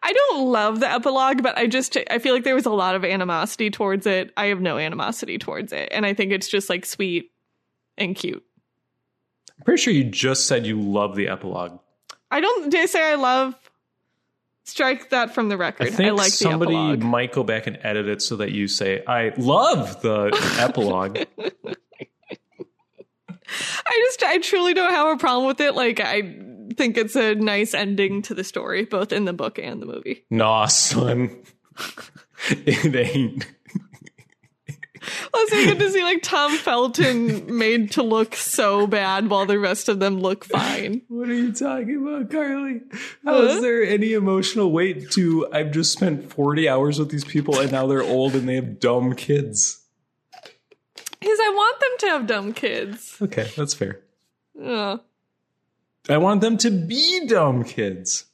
I 0.03 0.12
don't 0.12 0.51
love 0.51 0.81
the 0.81 0.91
epilogue, 0.91 1.43
but 1.43 1.57
I 1.57 1.67
just 1.67 1.97
I 2.11 2.19
feel 2.19 2.35
like 2.35 2.45
there 2.45 2.55
was 2.55 2.67
a 2.67 2.71
lot 2.71 2.95
of 2.95 3.05
animosity 3.05 3.71
towards 3.71 4.07
it. 4.07 4.33
I 4.37 4.47
have 4.47 4.61
no 4.61 4.79
animosity 4.79 5.38
towards 5.38 5.73
it, 5.73 5.88
and 5.93 6.05
I 6.05 6.15
think 6.15 6.33
it's 6.33 6.49
just 6.49 6.69
like 6.69 6.85
sweet 6.85 7.31
and 7.97 8.17
cute. 8.17 8.45
I'm 9.59 9.65
pretty 9.65 9.81
sure 9.81 9.93
you 9.93 10.05
just 10.05 10.47
said 10.47 10.67
you 10.67 10.81
love 10.81 11.15
the 11.15 11.29
epilogue. 11.29 11.79
I 12.31 12.41
don't 12.41 12.71
did 12.71 12.81
I 12.81 12.87
say 12.87 13.12
I 13.12 13.15
love 13.15 13.55
strike 14.65 15.11
that 15.11 15.35
from 15.35 15.49
the 15.49 15.57
record. 15.57 15.87
I 15.87 15.91
think 15.91 16.17
like 16.17 16.33
somebody 16.33 16.73
the 16.73 16.79
epilogue. 16.79 17.03
might 17.03 17.33
go 17.33 17.45
back 17.45 17.67
and 17.67 17.79
edit 17.83 18.09
it 18.09 18.23
so 18.23 18.37
that 18.37 18.53
you 18.53 18.69
say, 18.69 19.05
I 19.07 19.33
love 19.37 20.03
the 20.03 20.37
epilogue. 20.59 21.19
I 23.87 24.03
just 24.07 24.23
I 24.23 24.38
truly 24.38 24.75
don't 24.75 24.91
have 24.91 25.09
a 25.09 25.17
problem 25.17 25.47
with 25.47 25.61
it. 25.61 25.75
Like 25.75 26.01
I 26.01 26.23
think 26.77 26.96
it's 26.96 27.16
a 27.16 27.35
nice 27.35 27.75
ending 27.75 28.22
to 28.22 28.35
the 28.35 28.44
story, 28.44 28.85
both 28.85 29.12
in 29.12 29.25
the 29.25 29.33
book 29.33 29.59
and 29.59 29.81
the 29.83 29.87
movie. 29.87 30.25
nah, 30.31 30.66
son. 30.66 31.42
it 32.51 32.94
ain't. 32.94 33.46
Also, 35.35 35.57
you 35.57 35.66
get 35.66 35.79
to 35.81 35.90
see 35.90 36.03
like 36.05 36.22
Tom 36.22 36.57
Felton 36.59 37.57
made 37.59 37.90
to 37.92 38.03
look 38.05 38.37
so 38.37 38.87
bad 38.87 39.29
while 39.29 39.46
the 39.46 39.59
rest 39.59 39.88
of 39.88 39.98
them 39.98 40.20
look 40.20 40.44
fine. 40.44 41.03
What 41.09 41.29
are 41.29 41.35
you 41.35 41.53
talking 41.53 42.07
about, 42.07 42.31
Carly? 42.31 42.83
How 43.25 43.42
is 43.42 43.55
Huh? 43.55 43.61
there 43.62 43.83
any 43.83 44.12
emotional 44.12 44.70
weight 44.70 45.11
to 45.12 45.48
I've 45.53 45.72
just 45.72 45.92
spent 45.92 46.31
40 46.33 46.68
hours 46.68 47.01
with 47.01 47.11
these 47.11 47.25
people 47.25 47.59
and 47.59 47.72
now 47.72 47.88
they're 47.88 48.03
old 48.03 48.37
and 48.37 48.48
they 48.48 48.55
have 48.55 48.79
dumb 48.79 49.14
kids? 49.16 49.83
Because 51.18 51.38
I 51.40 51.51
want 51.51 51.81
them 51.81 51.90
to 51.98 52.07
have 52.07 52.27
dumb 52.29 52.53
kids. 52.53 53.16
Okay, 53.20 53.51
that's 53.57 53.75
fair. 53.75 54.03
Ugh. 54.62 55.01
I 56.09 56.19
want 56.19 56.41
them 56.41 56.57
to 56.59 56.71
be 56.71 57.27
dumb 57.27 57.65
kids, 57.65 58.25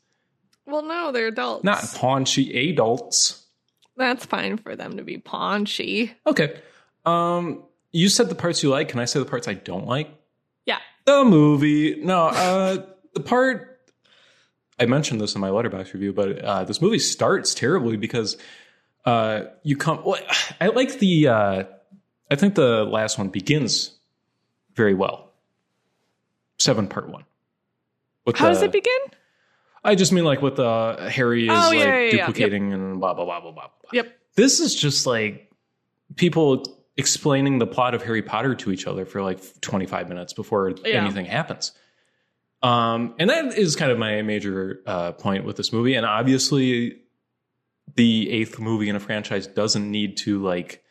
Well, 0.67 0.83
no, 0.83 1.13
they're 1.13 1.29
adults. 1.29 1.65
not 1.65 1.83
paunchy 1.95 2.71
adults. 2.71 3.45
That's 3.97 4.25
fine 4.25 4.57
for 4.59 4.75
them 4.77 4.97
to 4.97 5.03
be 5.03 5.19
paunchy. 5.19 6.15
Okay. 6.27 6.61
Um, 7.05 7.65
you 7.93 8.09
said 8.09 8.29
the 8.29 8.35
parts 8.35 8.63
you 8.63 8.71
like. 8.71 8.89
Can 8.91 9.01
I 9.01 9.05
say 9.07 9.19
the 9.19 9.25
parts 9.27 9.49
I 9.49 9.55
don't 9.55 9.87
like? 9.87 10.09
Yeah. 10.67 10.79
The 11.05 11.25
movie. 11.25 11.97
No, 12.03 12.27
uh, 12.29 12.85
the 13.15 13.21
part 13.21 13.81
I 14.79 14.87
mentioned 14.87 15.21
this 15.21 15.35
in 15.35 15.41
my 15.41 15.49
letterboxd 15.49 15.93
review, 15.95 16.13
but 16.13 16.39
uh, 16.39 16.65
this 16.65 16.81
movie 16.81 16.99
starts 17.01 17.55
terribly 17.55 17.97
because 17.97 18.37
uh, 19.05 19.43
you 19.63 19.77
come. 19.77 20.03
Well, 20.05 20.21
I 20.61 20.69
like 20.69 20.99
the. 21.01 21.29
Uh, 21.29 21.65
I 22.31 22.37
think 22.37 22.55
the 22.55 22.85
last 22.85 23.19
one 23.19 23.29
begins 23.31 23.93
very 24.75 24.95
well. 24.95 25.33
Seven 26.59 26.87
part 26.89 27.09
one. 27.09 27.25
With 28.29 28.37
How 28.37 28.49
does 28.49 28.61
it 28.63 28.73
begin? 28.73 28.99
I 29.83 29.95
just 29.95 30.13
mean 30.13 30.25
like 30.25 30.43
with 30.43 30.59
uh, 30.59 31.09
Harry 31.09 31.45
is 31.45 31.51
Oh, 31.51 31.69
like 31.71 31.79
yeah, 31.79 31.99
yeah, 31.99 32.11
duplicating 32.27 32.75
and 32.75 33.01
blah 33.01 33.15
blah 33.15 33.25
blah 33.25 33.41
blah 33.41 33.53
blah. 33.53 33.63
blah. 33.81 33.91
Yep. 33.93 34.19
This 34.37 34.61
is 34.61 34.75
just 34.75 35.07
like 35.07 35.51
people 36.17 36.83
explaining 36.99 37.59
the 37.59 37.67
plot 37.67 37.95
of 37.95 38.03
Harry 38.03 38.21
Potter 38.21 38.55
to 38.57 38.71
each 38.71 38.87
other 38.87 39.07
for 39.07 39.23
like 39.23 39.41
25 39.63 40.09
minutes 40.11 40.35
before 40.35 40.75
anything 40.85 41.25
happens. 41.25 41.73
Um, 42.63 43.15
and 43.19 43.31
that 43.31 43.57
is 43.57 43.77
kind 43.77 43.91
of 43.91 43.99
my 43.99 44.21
major 44.21 44.81
uh, 44.85 45.13
point 45.13 45.45
with 45.45 45.57
this 45.57 45.73
movie. 45.73 45.95
And 45.95 46.05
obviously, 46.05 46.99
the 47.95 48.31
eighth 48.31 48.59
movie 48.59 48.91
in 48.91 48.97
a 48.97 49.01
franchise 49.01 49.47
doesn't 49.47 49.91
need 49.91 50.19
to 50.19 50.43
like 50.43 50.83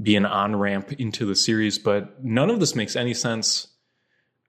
be 0.00 0.14
an 0.14 0.26
on 0.26 0.54
ramp 0.54 0.92
into 0.92 1.26
the 1.26 1.34
series, 1.34 1.76
but 1.78 2.22
none 2.22 2.50
of 2.50 2.60
this 2.60 2.76
makes 2.76 2.94
any 2.94 3.14
sense 3.14 3.66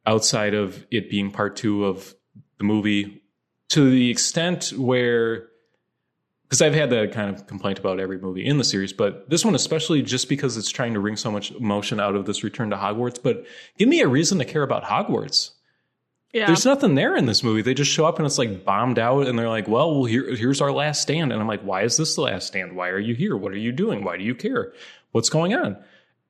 outside 0.06 0.54
of 0.54 0.86
it 0.92 1.10
being 1.10 1.32
part 1.32 1.56
two 1.56 1.86
of 1.86 2.14
the 2.60 2.64
movie 2.64 3.22
to 3.70 3.90
the 3.90 4.10
extent 4.10 4.72
where 4.78 5.50
because 6.44 6.62
I've 6.64 6.74
had 6.74 6.90
that 6.90 7.12
kind 7.12 7.36
of 7.36 7.46
complaint 7.46 7.78
about 7.78 8.00
every 8.00 8.18
movie 8.18 8.44
in 8.44 8.58
the 8.58 8.64
series, 8.64 8.92
but 8.92 9.30
this 9.30 9.46
one 9.46 9.54
especially 9.54 10.02
just 10.02 10.28
because 10.28 10.58
it's 10.58 10.72
trying 10.72 10.94
to 10.96 11.00
wring 11.00 11.16
so 11.16 11.32
much 11.32 11.52
emotion 11.52 12.00
out 12.00 12.16
of 12.16 12.26
this 12.26 12.44
return 12.44 12.72
to 12.72 12.76
Hogwarts. 12.76 13.22
But 13.22 13.46
give 13.78 13.88
me 13.88 14.02
a 14.02 14.08
reason 14.08 14.40
to 14.40 14.46
care 14.46 14.64
about 14.64 14.84
Hogwarts. 14.84 15.52
Yeah. 16.34 16.48
There's 16.48 16.66
nothing 16.66 16.96
there 16.96 17.16
in 17.16 17.26
this 17.28 17.44
movie. 17.44 17.62
They 17.62 17.74
just 17.74 17.92
show 17.92 18.06
up 18.06 18.18
and 18.18 18.26
it's 18.26 18.38
like 18.38 18.64
bombed 18.66 19.00
out, 19.00 19.28
and 19.28 19.38
they're 19.38 19.50
like, 19.50 19.68
"Well, 19.68 19.96
well, 19.96 20.06
here, 20.06 20.36
here's 20.36 20.62
our 20.62 20.72
last 20.72 21.02
stand." 21.02 21.32
And 21.32 21.42
I'm 21.42 21.48
like, 21.48 21.62
"Why 21.62 21.84
is 21.84 21.98
this 21.98 22.16
the 22.16 22.22
last 22.22 22.48
stand? 22.48 22.76
Why 22.76 22.90
are 22.90 23.00
you 23.00 23.16
here? 23.16 23.36
What 23.36 23.52
are 23.52 23.58
you 23.58 23.72
doing? 23.72 24.04
Why 24.04 24.18
do 24.18 24.24
you 24.24 24.36
care? 24.36 24.74
What's 25.12 25.30
going 25.30 25.56
on?" 25.56 25.78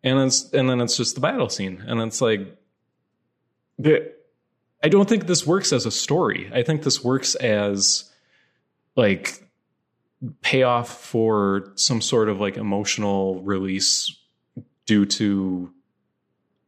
And 0.04 0.20
it's 0.20 0.52
and 0.54 0.70
then 0.70 0.80
it's 0.80 0.96
just 0.96 1.16
the 1.16 1.22
battle 1.22 1.50
scene, 1.50 1.84
and 1.86 2.00
it's 2.00 2.22
like, 2.22 2.58
the, 3.78 4.14
I 4.84 4.90
don't 4.90 5.10
think 5.10 5.28
this 5.28 5.46
works 5.46 5.74
as 5.74 5.86
a 5.86 5.92
story. 5.92 6.50
I 6.54 6.64
think 6.64 6.84
this 6.84 7.04
works 7.04 7.36
as 7.36 8.10
like 8.96 9.44
payoff 10.42 10.90
for 10.90 11.72
some 11.76 12.02
sort 12.02 12.30
of 12.30 12.40
like 12.40 12.58
emotional 12.58 13.42
release 13.42 14.16
due 14.86 15.06
to 15.06 15.72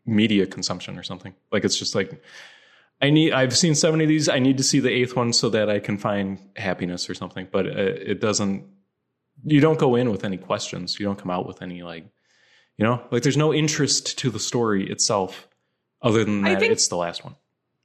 media 0.06 0.46
consumption 0.46 0.98
or 0.98 1.04
something. 1.04 1.34
Like 1.52 1.64
it's 1.64 1.78
just 1.78 1.96
like 1.96 2.22
I 3.02 3.10
need. 3.10 3.34
I've 3.34 3.58
seen 3.58 3.74
seven 3.74 4.00
of 4.02 4.08
these. 4.08 4.30
I 4.30 4.40
need 4.40 4.58
to 4.58 4.64
see 4.64 4.80
the 4.80 4.92
eighth 4.92 5.16
one 5.16 5.34
so 5.34 5.50
that 5.50 5.70
I 5.70 5.80
can 5.80 5.98
find 5.98 6.38
happiness 6.56 7.10
or 7.10 7.16
something. 7.16 7.48
But 7.52 7.66
uh, 7.66 7.72
it 7.76 8.22
doesn't. 8.22 8.66
You 9.44 9.60
don't 9.60 9.80
go 9.80 9.96
in 9.96 10.12
with 10.12 10.24
any 10.24 10.38
questions. 10.38 11.00
You 11.00 11.08
don't 11.08 11.18
come 11.18 11.32
out 11.32 11.48
with 11.48 11.64
any 11.64 11.82
like, 11.82 12.06
you 12.78 12.86
know, 12.86 13.02
like 13.10 13.24
there's 13.24 13.38
no 13.38 13.54
interest 13.54 14.20
to 14.20 14.30
the 14.30 14.40
story 14.40 14.88
itself, 14.88 15.48
other 16.02 16.24
than 16.24 16.44
that 16.44 16.60
think- 16.60 16.72
it's 16.72 16.90
the 16.90 16.98
last 16.98 17.24
one. 17.24 17.36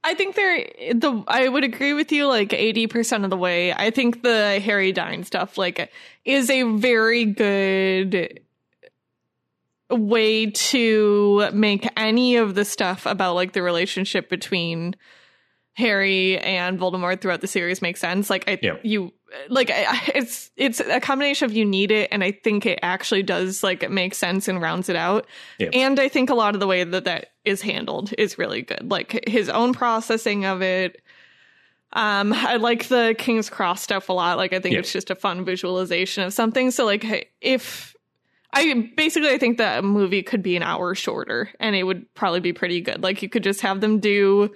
I 0.07 0.13
think 0.13 0.35
they're 0.35 0.93
the. 0.93 1.21
I 1.27 1.49
would 1.49 1.65
agree 1.65 1.91
with 1.91 2.13
you 2.13 2.27
like 2.27 2.53
eighty 2.53 2.87
percent 2.87 3.25
of 3.25 3.29
the 3.29 3.35
way. 3.35 3.73
I 3.73 3.91
think 3.91 4.23
the 4.23 4.61
Harry 4.63 4.93
Dine 4.93 5.25
stuff 5.25 5.57
like 5.57 5.91
is 6.23 6.49
a 6.49 6.63
very 6.63 7.25
good 7.25 8.39
way 9.89 10.45
to 10.51 11.49
make 11.51 11.89
any 11.97 12.37
of 12.37 12.55
the 12.55 12.63
stuff 12.63 13.05
about 13.05 13.35
like 13.35 13.51
the 13.51 13.61
relationship 13.61 14.29
between 14.29 14.95
Harry 15.77 16.39
and 16.39 16.79
Voldemort 16.79 17.21
throughout 17.21 17.41
the 17.41 17.47
series 17.47 17.83
makes 17.83 17.99
sense. 17.99 18.31
Like 18.31 18.49
I, 18.49 18.57
Yeah. 18.63 18.77
you, 18.83 19.13
like 19.47 19.69
I, 19.69 20.11
it's 20.15 20.49
it's 20.57 20.79
a 20.79 20.99
combination 20.99 21.45
of 21.45 21.53
you 21.53 21.65
need 21.65 21.91
it, 21.91 22.09
and 22.11 22.23
I 22.23 22.31
think 22.31 22.65
it 22.65 22.79
actually 22.81 23.21
does 23.21 23.61
like 23.63 23.83
it 23.83 23.91
make 23.91 24.15
sense 24.15 24.47
and 24.47 24.59
rounds 24.59 24.89
it 24.89 24.95
out. 24.95 25.27
Yeah. 25.59 25.69
And 25.73 25.99
I 25.99 26.07
think 26.09 26.31
a 26.31 26.33
lot 26.33 26.55
of 26.55 26.59
the 26.59 26.65
way 26.67 26.83
that 26.83 27.03
that 27.05 27.27
is 27.45 27.61
handled 27.61 28.11
is 28.17 28.39
really 28.39 28.63
good. 28.63 28.89
Like 28.89 29.23
his 29.27 29.49
own 29.49 29.71
processing 29.73 30.45
of 30.45 30.61
it. 30.63 30.99
Um, 31.93 32.33
I 32.33 32.55
like 32.55 32.87
the 32.87 33.15
King's 33.17 33.49
Cross 33.49 33.81
stuff 33.83 34.09
a 34.09 34.13
lot. 34.13 34.37
Like 34.37 34.53
I 34.53 34.59
think 34.59 34.73
Yeah. 34.73 34.79
it's 34.79 34.91
just 34.91 35.09
a 35.11 35.15
fun 35.15 35.45
visualization 35.45 36.23
of 36.23 36.33
something. 36.33 36.71
So 36.71 36.85
like 36.85 37.31
if 37.39 37.95
I 38.51 38.91
basically 38.97 39.29
I 39.29 39.37
think 39.37 39.57
that 39.59 39.83
movie 39.83 40.23
could 40.23 40.41
be 40.41 40.55
an 40.57 40.63
hour 40.63 40.95
shorter 40.95 41.49
and 41.59 41.75
it 41.75 41.83
would 41.83 42.11
probably 42.15 42.39
be 42.39 42.51
pretty 42.53 42.81
good. 42.81 43.03
Like 43.03 43.21
you 43.21 43.29
could 43.29 43.43
just 43.43 43.61
have 43.61 43.79
them 43.81 43.99
do 43.99 44.53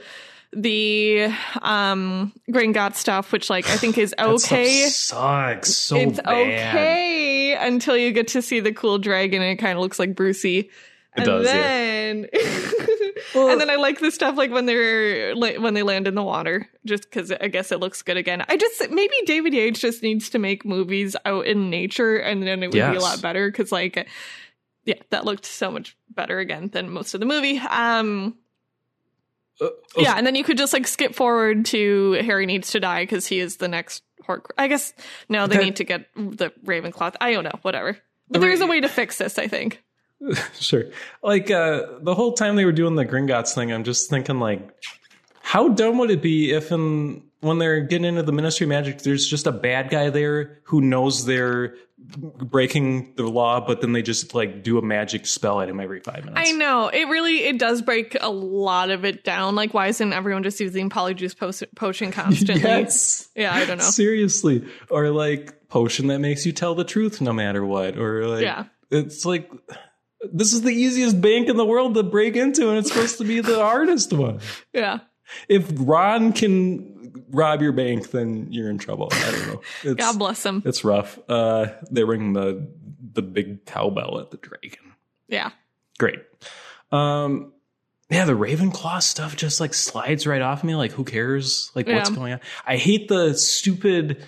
the 0.54 1.34
um 1.62 2.34
Gringotts 2.50 2.96
stuff, 2.96 3.32
which 3.32 3.50
like 3.50 3.70
I 3.70 3.78
think 3.78 3.98
is 3.98 4.14
That 4.18 4.40
stuff 4.40 4.52
okay. 4.52 4.88
sucks 4.90 5.76
so 5.76 5.96
it's 5.96 6.20
bad. 6.20 6.28
okay 6.76 7.56
until 7.56 7.98
you 7.98 8.12
get 8.12 8.30
to 8.30 8.42
see 8.42 8.60
the 8.60 8.74
cool 8.74 8.98
dragon 8.98 9.42
and 9.42 9.52
it 9.52 9.62
kind 9.62 9.78
of 9.78 9.82
looks 9.82 10.00
like 10.00 10.16
Brucey. 10.16 10.70
and 11.14 11.26
does, 11.26 11.46
yeah. 11.46 11.54
then 11.54 12.28
and 13.36 13.62
then 13.62 13.70
I 13.70 13.76
like 13.76 14.00
the 14.00 14.12
stuff 14.12 14.38
like 14.38 14.52
when 14.52 14.66
they're 14.66 15.36
like, 15.36 15.60
when 15.60 15.74
they 15.74 15.84
land 15.84 16.08
in 16.08 16.16
the 16.16 16.24
water, 16.24 16.68
just 16.86 17.04
because 17.04 17.32
I 17.32 17.48
guess 17.48 17.72
it 17.72 17.80
looks 17.80 18.02
good 18.02 18.18
again. 18.18 18.44
I 18.48 18.58
just 18.58 18.90
maybe 18.90 19.14
David 19.26 19.54
Yates 19.54 19.80
just 19.80 20.04
needs 20.04 20.30
to 20.32 20.40
make 20.40 20.66
movies 20.66 21.16
out 21.26 21.46
in 21.46 21.70
nature, 21.70 22.18
and 22.18 22.44
then 22.44 22.64
it 22.64 22.68
would 22.68 22.74
be 22.74 22.80
a 22.80 23.02
lot 23.02 23.22
better. 23.22 23.50
Because 23.50 23.72
like, 23.72 24.08
yeah, 24.86 24.96
that 25.10 25.26
looked 25.26 25.46
so 25.46 25.72
much 25.72 25.96
better 26.10 26.40
again 26.40 26.70
than 26.70 26.90
most 26.90 27.14
of 27.14 27.20
the 27.20 27.26
movie. 27.26 27.60
Um, 27.60 28.36
uh, 29.62 29.70
Yeah, 29.98 30.16
and 30.18 30.26
then 30.26 30.36
you 30.36 30.44
could 30.44 30.58
just 30.58 30.74
like 30.74 30.88
skip 30.88 31.16
forward 31.16 31.66
to 31.68 32.14
Harry 32.24 32.46
needs 32.46 32.72
to 32.72 32.80
die 32.80 33.04
because 33.04 33.28
he 33.28 33.40
is 33.40 33.58
the 33.58 33.68
next 33.68 34.04
Horcrux. 34.28 34.52
I 34.58 34.68
guess 34.68 34.94
no, 35.30 35.48
they 35.48 35.58
That- 35.58 35.64
need 35.64 35.76
to 35.78 35.84
get 35.84 36.06
the 36.16 36.52
Ravenclaw. 36.66 37.16
I 37.22 37.34
don't 37.34 37.44
know, 37.44 37.60
whatever. 37.62 37.98
But 38.30 38.42
there's 38.42 38.62
a 38.62 38.68
way 38.68 38.80
to 38.82 38.88
fix 38.88 39.18
this, 39.18 39.38
I 39.38 39.48
think. 39.48 39.82
sure. 40.60 40.86
Like 41.24 41.50
uh 41.52 41.84
the 42.02 42.14
whole 42.16 42.34
time 42.34 42.56
they 42.56 42.66
were 42.66 42.72
doing 42.72 42.96
the 42.96 43.06
Gringotts 43.06 43.54
thing, 43.56 43.72
I'm 43.74 43.84
just 43.84 44.10
thinking 44.10 44.40
like 44.40 44.62
how 45.42 45.70
dumb 45.70 45.98
would 45.98 46.12
it 46.12 46.22
be 46.22 46.52
if 46.52 46.72
in 46.72 47.24
when 47.42 47.58
they're 47.58 47.82
getting 47.82 48.06
into 48.06 48.22
the 48.22 48.32
Ministry 48.32 48.66
of 48.66 48.70
Magic, 48.70 49.00
there's 49.00 49.26
just 49.28 49.48
a 49.48 49.52
bad 49.52 49.90
guy 49.90 50.12
there 50.12 50.60
who 50.66 50.80
knows 50.80 51.26
they're 51.26 51.74
breaking 52.18 53.14
the 53.16 53.24
law, 53.28 53.60
but 53.66 53.82
then 53.82 53.94
they 53.94 54.02
just 54.02 54.34
like 54.34 54.64
do 54.64 54.78
a 54.78 54.82
magic 54.82 55.26
spell 55.26 55.62
at 55.62 55.70
him 55.70 55.80
every 55.80 56.00
five 56.00 56.26
minutes. 56.26 56.50
I 56.50 56.52
know 56.54 56.88
it 56.90 57.08
really 57.08 57.40
it 57.46 57.58
does 57.60 57.82
break 57.82 58.18
a 58.20 58.30
lot 58.30 58.90
of 58.90 59.06
it 59.06 59.24
down. 59.24 59.56
Like, 59.56 59.74
why 59.74 59.88
isn't 59.88 60.14
everyone 60.14 60.44
just 60.44 60.60
using 60.60 60.90
Polyjuice 60.90 61.38
po- 61.38 61.68
potion 61.76 62.12
constantly? 62.12 62.62
Yes. 62.64 63.30
Yeah, 63.36 63.54
I 63.54 63.66
don't 63.66 63.78
know. 63.78 63.84
Seriously. 63.84 64.66
Or 64.90 65.10
like 65.10 65.68
potion 65.70 66.08
that 66.08 66.20
makes 66.20 66.46
you 66.46 66.52
tell 66.52 66.76
the 66.76 66.84
truth 66.84 67.22
no 67.22 67.34
matter 67.34 67.66
what. 67.66 67.98
Or 67.98 68.26
like 68.28 68.44
Yeah. 68.44 68.66
it's 68.90 69.26
like 69.26 69.50
this 70.34 70.54
is 70.54 70.62
the 70.62 70.70
easiest 70.70 71.20
bank 71.22 71.48
in 71.50 71.58
the 71.58 71.66
world 71.66 71.94
to 71.96 72.04
break 72.04 72.36
into, 72.36 72.70
and 72.70 72.78
it's 72.78 72.90
supposed 72.90 73.18
to 73.18 73.24
be 73.24 73.40
the 73.42 73.56
hardest 73.64 74.14
one. 74.14 74.40
Yeah, 74.74 75.00
If 75.50 75.72
Ron 75.76 76.32
can 76.34 77.01
rob 77.32 77.62
your 77.62 77.72
bank, 77.72 78.12
then 78.12 78.48
you're 78.52 78.70
in 78.70 78.78
trouble. 78.78 79.10
I 79.12 79.32
don't 79.32 79.48
know. 79.48 79.62
It's, 79.84 79.96
God 79.96 80.20
bless 80.20 80.44
them. 80.44 80.62
it's 80.66 80.84
rough. 80.84 81.20
Uh, 81.30 81.68
they 81.90 82.04
ring 82.04 82.34
the 82.34 82.68
the 83.14 83.22
big 83.22 83.66
cowbell 83.66 84.20
at 84.20 84.32
the 84.32 84.38
dragon. 84.38 84.94
Yeah, 85.28 85.52
Great. 85.98 86.20
Um, 86.92 87.54
yeah, 88.10 88.26
the 88.26 88.34
Ravenclaw 88.34 89.02
stuff 89.04 89.36
just 89.36 89.60
like 89.62 89.74
slides 89.74 90.26
right 90.28 90.42
off 90.42 90.64
me. 90.64 90.76
Like, 90.76 90.92
who 90.92 91.04
cares? 91.04 91.72
Like, 91.76 91.88
what's 91.88 92.10
going 92.10 92.34
on? 92.34 92.40
I 92.66 92.78
hate 92.78 93.08
the 93.08 93.36
stupid. 93.36 94.26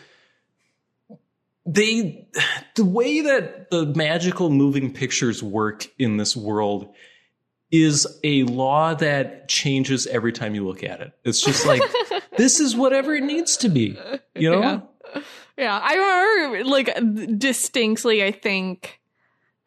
They, 1.66 2.28
the 2.76 2.86
way 2.86 3.22
that 3.22 3.72
the 3.72 3.86
magical 3.88 4.50
moving 4.50 4.94
pictures 4.94 5.42
work 5.42 5.88
in 5.98 6.18
this 6.18 6.36
world 6.38 6.94
is 7.72 8.06
a 8.24 8.44
law 8.44 8.94
that 8.94 9.50
changes 9.50 10.06
every 10.06 10.32
time 10.32 10.54
you 10.54 10.66
look 10.68 10.84
at 10.84 11.02
it. 11.02 11.12
It's 11.24 11.42
just 11.42 11.66
like, 11.66 11.82
this 12.38 12.60
is 12.60 12.76
whatever 12.76 13.14
it 13.16 13.24
needs 13.24 13.58
to 13.58 13.70
be, 13.70 13.98
you 14.36 14.50
know? 14.52 14.88
Yeah. 15.16 15.22
yeah. 15.58 15.80
I 15.82 15.96
remember 15.96 16.70
like 16.70 17.38
distinctly. 17.40 18.24
I 18.24 18.32
think 18.32 19.00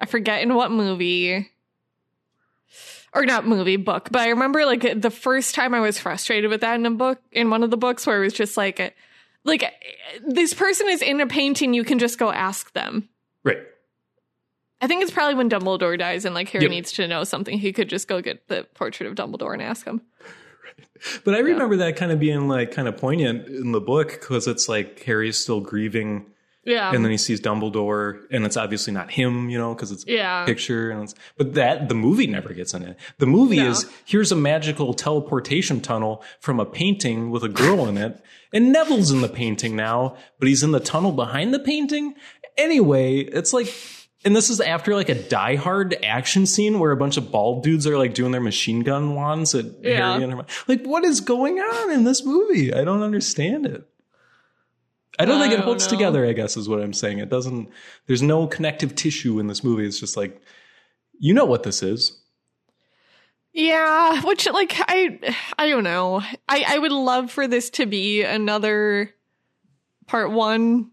I 0.01 0.07
forget 0.07 0.43
in 0.43 0.55
what 0.55 0.71
movie. 0.71 1.51
Or 3.13 3.25
not 3.25 3.47
movie 3.47 3.77
book, 3.77 4.09
but 4.11 4.21
I 4.21 4.29
remember 4.29 4.67
like 4.67 5.01
the 5.01 5.11
first 5.11 5.55
time 5.55 5.73
I 5.73 5.81
was 5.81 5.99
frustrated 5.99 6.51
with 6.51 6.61
that 6.61 6.75
in 6.75 6.85
a 6.85 6.91
book 6.91 7.19
in 7.33 7.49
one 7.49 7.63
of 7.63 7.71
the 7.71 7.79
books 7.79 8.07
where 8.07 8.19
it 8.21 8.25
was 8.25 8.35
just 8.35 8.59
like 8.59 8.95
like 9.45 9.65
this 10.27 10.53
person 10.53 10.87
is 10.91 11.01
in 11.01 11.21
a 11.23 11.27
painting 11.27 11.73
you 11.73 11.83
can 11.83 11.99
just 11.99 12.19
go 12.19 12.31
ask 12.31 12.73
them 12.75 13.09
Right. 13.43 13.59
I 14.83 14.87
think 14.87 15.03
it's 15.03 15.13
probably 15.13 15.35
when 15.37 15.49
Dumbledore 15.49 15.99
dies 15.99 16.27
and 16.27 16.35
like 16.35 16.51
Harry 16.51 16.65
Yep. 16.65 16.71
needs 16.71 16.93
to 16.93 17.09
know 17.09 17.25
something. 17.25 17.59
He 17.59 17.73
could 17.73 17.89
just 17.89 18.07
go 18.07 18.21
get 18.21 18.49
the 18.49 18.67
portrait 18.75 19.07
of 19.09 19.15
Dumbledore 19.15 19.55
and 19.55 19.63
ask 19.63 19.87
him. 19.87 20.03
But 21.25 21.35
I 21.35 21.39
remember 21.39 21.77
that 21.77 21.97
kind 21.97 22.13
of 22.13 22.19
being 22.21 22.49
like 22.49 22.73
kind 22.73 22.89
of 22.89 22.97
poignant 22.97 23.49
in 23.49 23.73
the 23.73 23.81
book 23.81 24.13
because 24.13 24.47
it's 24.47 24.69
like 24.69 25.03
Harry's 25.05 25.37
still 25.37 25.61
grieving 25.61 26.27
Yeah. 26.65 26.93
and 26.93 27.05
then 27.05 27.11
he 27.13 27.17
sees 27.19 27.41
Dumbledore, 27.41 28.23
and 28.31 28.45
it's 28.45 28.57
obviously 28.57 28.93
not 28.93 29.11
him, 29.11 29.49
you 29.51 29.59
know, 29.59 29.75
because 29.75 29.93
it's 29.93 30.05
yeah. 30.07 30.43
a 30.43 30.47
picture. 30.47 30.91
And 30.91 31.03
it's, 31.05 31.15
but 31.37 31.55
that 31.55 31.89
the 31.89 31.95
movie 31.95 32.27
never 32.27 32.53
gets 32.53 32.75
in 32.75 32.83
it. 32.83 32.97
The 33.19 33.27
movie 33.27 33.57
No. 33.59 33.71
is 33.71 33.87
here's 34.05 34.33
a 34.33 34.37
magical 34.37 34.93
teleportation 34.95 35.81
tunnel 35.81 36.23
from 36.41 36.59
a 36.61 36.65
painting 36.67 37.31
with 37.31 37.45
a 37.45 37.49
girl 37.49 37.87
in 37.87 37.97
it, 37.99 38.21
and 38.53 38.73
Neville's 38.73 39.11
in 39.11 39.21
the 39.21 39.29
painting 39.29 39.77
now, 39.77 40.17
but 40.39 40.49
he's 40.49 40.63
in 40.63 40.73
the 40.73 40.81
tunnel 40.81 41.13
behind 41.13 41.55
the 41.55 41.61
painting. 41.61 42.15
Anyway, 42.57 43.19
it's 43.19 43.53
like. 43.53 43.73
And 44.27 44.35
this 44.35 44.51
is 44.51 44.61
after 44.61 44.95
like 44.97 45.09
a 45.09 45.15
Die 45.15 45.55
Hard 45.55 45.97
action 46.05 46.47
scene 46.47 46.81
where 46.81 46.91
a 46.91 46.97
bunch 46.97 47.17
of 47.17 47.31
bald 47.31 47.63
dudes 47.63 47.87
are 47.87 47.97
like 47.97 48.13
doing 48.13 48.33
their 48.33 48.41
machine 48.41 48.81
gun 48.81 49.15
wands 49.15 49.55
at 49.55 49.67
Yeah. 49.83 50.13
Harry 50.15 50.25
and 50.25 50.33
Hermione. 50.33 50.49
Like, 50.67 50.85
what 50.85 51.05
is 51.05 51.21
going 51.21 51.61
on 51.61 51.93
in 51.93 52.03
this 52.03 52.25
movie? 52.25 52.75
I 52.75 52.83
don't 52.83 53.03
understand 53.03 53.67
it. 53.67 53.89
I 55.19 55.25
don't 55.25 55.41
think 55.41 55.53
it 55.53 55.59
don't 55.59 55.65
holds 55.65 55.85
know. 55.87 55.91
together, 55.97 56.27
I 56.27 56.33
guess 56.33 56.57
is 56.57 56.69
what 56.69 56.81
I'm 56.83 56.93
saying. 56.93 57.21
It 57.21 57.31
doesn't 57.31 57.71
there's 58.07 58.21
no 58.21 58.49
connective 58.49 58.97
tissue 58.97 59.39
in 59.39 59.47
this 59.47 59.63
movie. 59.63 59.87
It's 59.87 60.01
just 60.01 60.17
like 60.17 60.43
you 61.19 61.33
know 61.33 61.45
what 61.47 61.63
this 61.63 61.83
is. 61.83 62.21
Yeah, 63.53 64.21
which 64.23 64.47
like 64.47 64.75
I 64.77 65.21
I 65.57 65.69
don't 65.69 65.85
know. 65.85 66.21
I 66.49 66.65
I 66.67 66.79
would 66.79 66.93
love 66.93 67.31
for 67.31 67.47
this 67.49 67.71
to 67.71 67.87
be 67.87 68.23
another 68.23 69.15
part 70.07 70.33
1. 70.33 70.91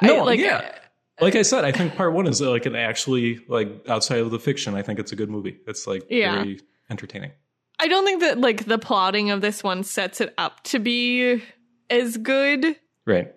I, 0.00 0.06
No, 0.08 0.24
like 0.24 0.40
yeah. 0.40 0.72
Like 1.20 1.34
I 1.34 1.42
said, 1.42 1.64
I 1.64 1.72
think 1.72 1.94
part 1.94 2.12
one 2.12 2.26
is 2.26 2.40
like 2.40 2.66
an 2.66 2.76
actually 2.76 3.40
like 3.48 3.68
outside 3.88 4.18
of 4.18 4.30
the 4.30 4.38
fiction. 4.38 4.74
I 4.74 4.82
think 4.82 4.98
it's 4.98 5.12
a 5.12 5.16
good 5.16 5.30
movie. 5.30 5.58
It's 5.66 5.86
like 5.86 6.02
Yeah. 6.10 6.42
very 6.42 6.60
entertaining. 6.90 7.32
I 7.78 7.88
don't 7.88 8.04
think 8.04 8.20
that 8.20 8.38
like 8.38 8.64
the 8.66 8.78
plotting 8.78 9.30
of 9.30 9.40
this 9.40 9.62
one 9.62 9.82
sets 9.82 10.20
it 10.20 10.34
up 10.38 10.62
to 10.64 10.78
be 10.78 11.42
as 11.90 12.16
good. 12.18 12.76
Right. 13.06 13.32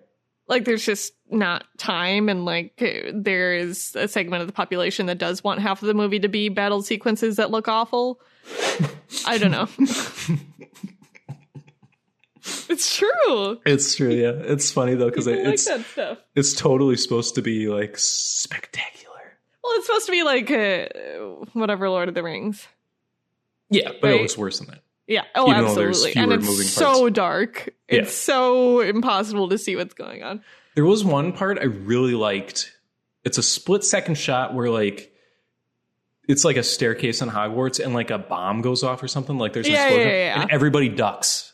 Like 0.46 0.64
there's 0.64 0.84
just 0.84 1.12
not 1.30 1.64
time 1.78 2.28
and 2.28 2.44
like 2.44 2.76
there 3.14 3.54
is 3.54 3.94
a 3.96 4.08
segment 4.08 4.40
of 4.42 4.46
the 4.46 4.52
population 4.52 5.06
that 5.06 5.18
does 5.18 5.44
want 5.44 5.60
half 5.60 5.80
of 5.80 5.86
the 5.88 5.94
movie 5.94 6.18
to 6.20 6.28
be 6.28 6.48
battle 6.48 6.82
sequences 6.82 7.36
that 7.36 7.50
look 7.50 7.68
awful. 7.68 8.20
I 9.26 9.38
don't 9.38 9.52
know. 9.52 9.68
it's 12.68 12.96
true. 12.96 13.60
It's 13.66 13.94
true, 13.94 14.10
yeah. 14.10 14.32
It's 14.32 14.70
funny 14.72 14.94
though 14.94 15.08
because 15.10 15.26
like 15.26 15.36
it's 15.36 15.64
that 15.66 15.84
stuff. 15.84 16.18
it's 16.34 16.52
totally 16.54 16.96
supposed 16.96 17.34
to 17.36 17.42
be 17.42 17.68
like 17.68 17.96
spectacular. 17.98 19.16
Well, 19.62 19.72
it's 19.76 19.86
supposed 19.86 20.06
to 20.06 20.12
be 20.12 20.22
like 20.22 20.50
uh, 20.50 21.46
whatever 21.52 21.88
Lord 21.88 22.08
of 22.08 22.14
the 22.14 22.22
Rings. 22.22 22.66
Yeah, 23.68 23.90
but 24.00 24.08
Right. 24.08 24.14
it 24.16 24.22
looks 24.22 24.36
worse 24.38 24.58
than 24.58 24.68
that. 24.68 24.82
Yeah. 25.06 25.24
Oh, 25.34 25.50
Even 25.50 25.64
absolutely. 25.64 26.12
And 26.20 26.32
it's 26.32 26.70
so 26.70 27.08
dark. 27.10 27.68
Yeah. 27.88 28.02
It's 28.02 28.14
so 28.14 28.80
impossible 28.80 29.48
to 29.48 29.58
see 29.58 29.76
what's 29.76 29.94
going 29.94 30.22
on. 30.22 30.42
There 30.76 30.84
was 30.84 31.04
one 31.04 31.32
part 31.32 31.58
I 31.58 31.64
really 31.64 32.14
liked. 32.14 32.72
It's 33.24 33.36
a 33.38 33.42
split 33.42 33.84
second 33.84 34.16
shot 34.16 34.54
where 34.54 34.70
like 34.70 35.12
it's 36.28 36.44
like 36.44 36.56
a 36.56 36.62
staircase 36.62 37.22
in 37.22 37.28
Hogwarts 37.28 37.84
and 37.84 37.92
like 37.92 38.10
a 38.10 38.18
bomb 38.18 38.60
goes 38.62 38.82
off 38.84 39.02
or 39.02 39.08
something. 39.08 39.36
Like 39.36 39.52
there's 39.52 39.66
an 39.66 39.72
Yeah, 39.72 39.86
explosion 39.86 40.08
yeah, 40.08 40.14
yeah, 40.14 40.34
yeah. 40.36 40.42
and 40.42 40.50
everybody 40.52 40.88
ducks. 40.88 41.49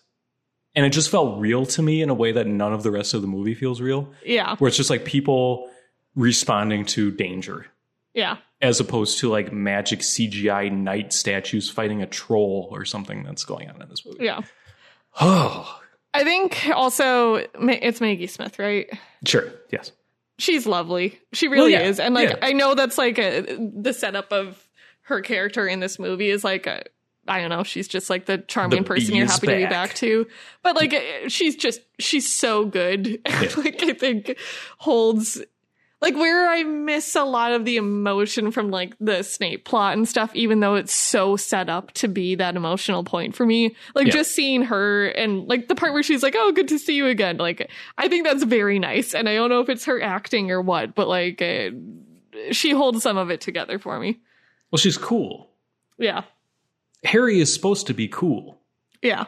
And 0.76 0.84
it 0.86 0.90
just 0.90 1.10
felt 1.10 1.40
real 1.40 1.64
to 1.66 1.82
me 1.82 2.02
in 2.02 2.10
a 2.10 2.14
way 2.14 2.32
that 2.32 2.46
none 2.46 2.72
of 2.74 2.82
the 2.82 2.90
rest 2.90 3.14
of 3.14 3.22
the 3.22 3.26
movie 3.28 3.54
feels 3.54 3.80
real. 3.80 4.12
Yeah. 4.24 4.56
Where 4.56 4.68
it's 4.68 4.76
just 4.76 4.90
like 4.90 5.04
people 5.06 5.70
responding 6.14 6.84
to 6.86 7.10
danger 7.10 7.66
Yeah. 8.14 8.36
as 8.60 8.78
opposed 8.78 9.18
to 9.20 9.30
like 9.30 9.52
magic 9.52 10.00
CGI 10.00 10.70
knight 10.70 11.12
statues 11.14 11.70
fighting 11.70 12.02
a 12.02 12.06
troll 12.06 12.68
or 12.70 12.84
something 12.84 13.22
that's 13.22 13.44
going 13.44 13.70
on 13.70 13.80
in 13.82 13.88
this 13.88 14.04
movie. 14.04 14.24
Yeah. 14.24 14.42
Oh, 15.18 15.80
I 16.12 16.24
think 16.24 16.68
also 16.74 17.36
it's 17.54 18.02
Maggie 18.02 18.26
Smith, 18.26 18.58
right? 18.58 18.86
sure. 19.24 19.50
Yes. 19.70 19.92
She's 20.38 20.66
lovely. 20.66 21.18
She 21.32 21.48
really 21.48 21.72
yeah, 21.72 21.84
is. 21.84 21.98
And 21.98 22.14
like 22.14 22.28
yeah. 22.28 22.38
I 22.42 22.52
know 22.52 22.74
that's 22.74 22.98
like 22.98 23.18
a, 23.18 23.40
the 23.58 23.94
setup 23.94 24.30
of 24.30 24.62
her 25.04 25.22
character 25.22 25.66
in 25.66 25.80
this 25.80 25.98
movie 25.98 26.28
is 26.28 26.44
like 26.44 26.66
a 26.66 26.82
I 27.28 27.40
don't 27.40 27.50
know, 27.50 27.62
she's 27.62 27.88
just 27.88 28.08
like 28.10 28.26
the 28.26 28.38
charming 28.38 28.82
The 28.82 28.86
person 28.86 29.14
you're 29.14 29.26
happy 29.26 29.46
to 29.48 29.56
be 29.56 29.62
back. 29.64 29.70
back 29.70 29.94
to. 29.96 30.26
But 30.62 30.76
like 30.76 30.94
uh, 30.94 31.28
she's 31.28 31.56
just 31.56 31.80
she's 31.98 32.32
so 32.32 32.64
good. 32.66 33.20
like 33.56 33.82
I 33.82 33.92
think 33.92 34.36
holds 34.78 35.40
like 36.02 36.14
where 36.14 36.46
I 36.46 36.62
miss 36.62 37.16
a 37.16 37.24
lot 37.24 37.52
of 37.52 37.64
the 37.64 37.78
emotion 37.78 38.50
from 38.50 38.70
like 38.70 38.94
the 39.00 39.22
Snape 39.22 39.64
plot 39.64 39.96
and 39.96 40.06
stuff, 40.06 40.30
even 40.34 40.60
though 40.60 40.74
it's 40.74 40.92
so 40.92 41.36
set 41.36 41.70
up 41.70 41.90
to 41.92 42.06
be 42.06 42.34
that 42.34 42.54
emotional 42.54 43.02
point 43.02 43.34
for 43.34 43.46
me. 43.46 43.74
Like 43.94 44.08
Yeah. 44.08 44.12
just 44.12 44.32
seeing 44.32 44.60
her 44.62 45.06
and 45.06 45.48
like 45.48 45.68
the 45.68 45.74
part 45.74 45.94
where 45.94 46.02
she's 46.02 46.22
like, 46.22 46.34
"Oh, 46.36 46.52
good 46.52 46.68
to 46.68 46.78
see 46.78 46.94
you 46.96 47.06
again." 47.06 47.38
Like 47.38 47.70
I 47.96 48.08
think 48.08 48.26
that's 48.26 48.44
very 48.44 48.78
nice, 48.78 49.14
and 49.14 49.26
I 49.28 49.34
don't 49.36 49.48
know 49.48 49.60
if 49.60 49.70
it's 49.70 49.86
her 49.86 50.00
acting 50.02 50.50
or 50.50 50.60
what, 50.60 50.94
but 50.94 51.08
like 51.08 51.40
uh, 51.40 51.70
she 52.52 52.72
holds 52.72 53.02
some 53.02 53.16
of 53.16 53.30
it 53.30 53.40
together 53.40 53.78
for 53.78 53.98
me. 53.98 54.20
Well, 54.70 54.78
she's 54.78 54.98
cool. 54.98 55.48
Yeah, 55.96 56.24
Harry 57.06 57.40
is 57.40 57.52
supposed 57.52 57.86
to 57.86 57.94
be 57.94 58.08
cool. 58.08 58.60
yeah, 59.02 59.26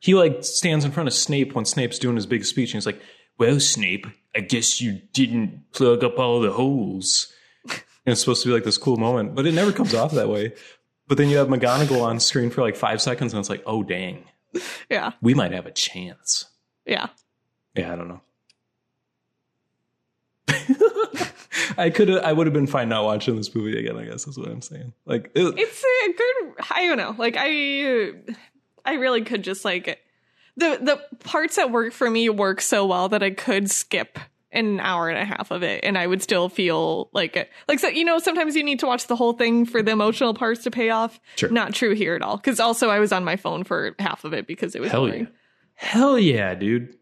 he 0.00 0.14
like 0.14 0.44
stands 0.44 0.84
in 0.84 0.92
front 0.92 1.08
of 1.08 1.14
Snape 1.14 1.54
when 1.54 1.64
Snape's 1.64 1.98
doing 1.98 2.16
his 2.16 2.26
big 2.26 2.44
speech, 2.44 2.70
and 2.70 2.74
he's 2.78 2.86
like, 2.86 3.00
"Well, 3.38 3.60
Snape, 3.60 4.06
I 4.34 4.40
guess 4.40 4.80
you 4.80 5.00
didn't 5.12 5.72
plug 5.72 6.04
up 6.04 6.18
all 6.18 6.40
the 6.40 6.52
holes." 6.52 7.32
and 7.68 7.82
it's 8.06 8.20
supposed 8.20 8.42
to 8.42 8.48
be 8.48 8.54
like 8.54 8.64
this 8.64 8.78
cool 8.78 8.96
moment, 8.96 9.34
but 9.34 9.46
it 9.46 9.52
never 9.52 9.72
comes 9.72 9.94
off 9.94 10.12
that 10.12 10.28
way. 10.28 10.52
But 11.08 11.18
then 11.18 11.28
you 11.28 11.38
have 11.38 11.48
McGonagall 11.48 12.02
on 12.02 12.20
screen 12.20 12.50
for 12.50 12.62
like 12.62 12.76
five 12.76 13.02
seconds, 13.02 13.32
and 13.32 13.40
it's 13.40 13.50
like, 13.50 13.62
"Oh 13.66 13.82
dang, 13.82 14.24
yeah, 14.88 15.12
we 15.20 15.34
might 15.34 15.52
have 15.52 15.66
a 15.66 15.72
chance." 15.72 16.46
yeah. 16.86 17.08
Yeah, 17.74 17.92
I 17.92 17.96
don't 17.96 18.08
know. 18.08 18.20
I 21.78 21.90
could 21.90 22.10
I 22.10 22.32
would 22.32 22.46
have 22.46 22.54
been 22.54 22.66
fine 22.66 22.88
not 22.88 23.04
watching 23.04 23.36
this 23.36 23.54
movie 23.54 23.78
again. 23.78 23.96
I 23.96 24.04
guess 24.04 24.26
is 24.26 24.38
what 24.38 24.48
I'm 24.48 24.62
saying. 24.62 24.92
Like, 25.06 25.30
it, 25.34 25.54
It's 25.58 25.84
a 25.84 26.12
good. 26.12 26.64
I 26.70 26.86
don't 26.86 26.98
know. 26.98 27.14
Like 27.16 27.36
I, 27.38 28.12
I 28.84 28.94
really 28.94 29.22
could 29.22 29.42
just 29.42 29.64
like 29.64 30.00
the 30.56 30.78
the 30.80 31.00
parts 31.20 31.56
that 31.56 31.70
work 31.70 31.92
for 31.92 32.10
me 32.10 32.28
work 32.28 32.60
so 32.60 32.86
well 32.86 33.08
that 33.10 33.22
I 33.22 33.30
could 33.30 33.70
skip 33.70 34.18
an 34.50 34.80
hour 34.80 35.10
and 35.10 35.18
a 35.18 35.24
half 35.26 35.50
of 35.50 35.62
it 35.62 35.84
and 35.84 35.98
I 35.98 36.06
would 36.06 36.22
still 36.22 36.48
feel 36.48 37.10
like 37.12 37.50
like 37.68 37.78
so 37.78 37.88
you 37.88 38.02
know 38.02 38.18
sometimes 38.18 38.56
you 38.56 38.64
need 38.64 38.78
to 38.80 38.86
watch 38.86 39.06
the 39.06 39.14
whole 39.14 39.34
thing 39.34 39.66
for 39.66 39.82
the 39.82 39.90
emotional 39.90 40.32
parts 40.34 40.64
to 40.64 40.70
pay 40.70 40.88
off. 40.90 41.20
Sure. 41.36 41.50
Not 41.50 41.74
true 41.74 41.94
here 41.94 42.14
at 42.14 42.22
all 42.22 42.38
because 42.38 42.58
also 42.58 42.88
I 42.88 42.98
was 42.98 43.12
on 43.12 43.24
my 43.24 43.36
phone 43.36 43.62
for 43.64 43.94
half 43.98 44.24
of 44.24 44.32
it 44.32 44.46
because 44.46 44.74
it 44.74 44.80
was 44.80 44.90
Hell 44.90 45.06
boring. 45.06 45.24
yeah. 45.24 45.26
Hell 45.74 46.18
yeah, 46.18 46.54
dude. 46.54 46.96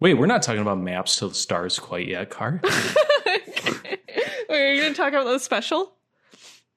Wait, 0.00 0.14
we're 0.14 0.26
not 0.26 0.42
talking 0.42 0.62
about 0.62 0.78
maps 0.78 1.16
to 1.16 1.28
the 1.28 1.34
stars 1.34 1.78
quite 1.78 2.08
yet, 2.08 2.30
Car. 2.30 2.60
Wait, 3.26 4.50
are 4.50 4.74
you 4.74 4.82
gonna 4.82 4.94
talk 4.94 5.08
about 5.12 5.24
the 5.24 5.38
special? 5.38 5.92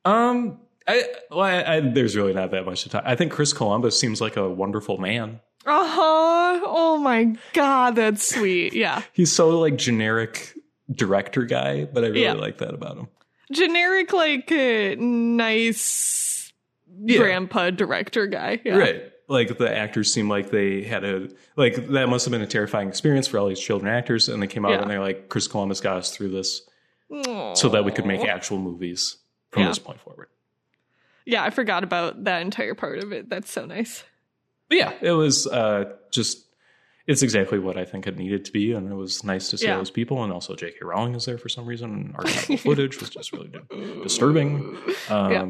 um, 0.05 0.59
I, 0.86 1.05
well, 1.31 1.39
I, 1.39 1.75
I, 1.75 1.79
there's 1.79 2.15
really 2.17 2.33
not 2.33 2.51
that 2.51 2.65
much 2.65 2.83
to 2.83 2.89
talk. 2.89 3.03
I 3.05 3.15
think 3.15 3.31
Chris 3.31 3.53
Columbus 3.53 3.97
seems 3.97 4.19
like 4.19 4.36
a 4.36 4.49
wonderful 4.49 4.97
man. 4.97 5.39
Uh 5.65 5.88
huh. 5.88 6.59
Oh 6.65 6.97
my 7.01 7.36
god, 7.53 7.95
that's 7.95 8.36
sweet. 8.36 8.73
Yeah. 8.83 9.01
He's 9.13 9.33
so 9.33 9.57
like 9.59 9.77
generic 9.77 10.53
director 10.91 11.43
guy, 11.45 11.86
but 11.86 12.03
I 12.03 12.07
really 12.07 12.23
Yeah. 12.23 12.33
like 12.33 12.57
that 12.57 12.73
about 12.73 12.97
him. 12.97 13.07
Generic, 13.51 14.12
like, 14.12 14.51
uh, 14.51 14.95
nice 14.99 16.51
Yeah. 17.01 17.19
grandpa 17.19 17.69
director 17.69 18.27
guy. 18.27 18.59
Yeah. 18.65 18.75
Right. 18.75 19.03
Like 19.34 19.58
the 19.58 19.76
actors 19.76 20.13
seem 20.13 20.30
like 20.30 20.52
they 20.52 20.84
had 20.84 21.04
a 21.04 21.28
like 21.56 21.76
that 21.88 22.08
must 22.08 22.26
have 22.26 22.32
been 22.32 22.41
a 22.43 22.48
terrifying 22.48 22.88
experience 22.88 23.28
for 23.28 23.39
all 23.39 23.48
these 23.48 23.60
children 23.60 23.91
actors, 23.93 24.30
and 24.30 24.41
they 24.41 24.48
came 24.48 24.63
out 24.65 24.72
Yeah. 24.74 24.82
and 24.84 24.89
they're 24.91 25.00
like, 25.02 25.28
Chris 25.30 25.48
Columbus 25.48 25.82
got 25.82 25.98
us 25.98 26.15
through 26.15 26.30
this 26.30 26.62
so 27.56 27.69
that 27.69 27.84
we 27.86 27.91
could 27.91 28.06
make 28.06 28.22
actual 28.22 28.58
movies 28.60 29.17
from 29.52 29.63
Yeah. 29.63 29.69
this 29.69 29.80
point 29.80 30.00
forward. 30.00 30.28
Yeah, 31.26 31.43
I 31.43 31.50
forgot 31.50 31.84
about 31.84 32.24
that 32.26 32.41
entire 32.41 32.76
part 32.76 33.00
of 33.00 33.12
it. 33.12 33.30
That's 33.30 33.52
so 33.52 33.65
nice. 33.65 34.04
But 34.69 34.78
yeah, 34.78 34.93
it 35.02 35.12
was 35.12 35.48
uh, 35.48 35.93
just 36.12 36.46
it's 37.08 37.22
exactly 37.24 37.60
what 37.60 37.78
I 37.78 37.86
think 37.86 38.08
it 38.08 38.17
needed 38.17 38.46
to 38.46 38.52
be, 38.52 38.72
and 38.74 38.89
it 38.91 38.96
was 38.96 39.24
nice 39.24 39.50
to 39.50 39.58
see 39.58 39.65
Yeah. 39.65 39.78
those 39.78 39.91
people. 39.91 40.24
And 40.24 40.32
also, 40.32 40.56
J.K. 40.56 40.78
Rowling 40.84 41.15
is 41.15 41.26
there 41.26 41.38
for 41.38 41.50
some 41.50 41.65
reason, 41.65 41.89
and 41.91 42.13
archival 42.17 42.60
footage 42.60 43.00
was 43.00 43.10
just 43.10 43.32
really 43.34 43.52
disturbing. 44.04 44.78
Um, 45.10 45.32
Yeah. 45.32 45.48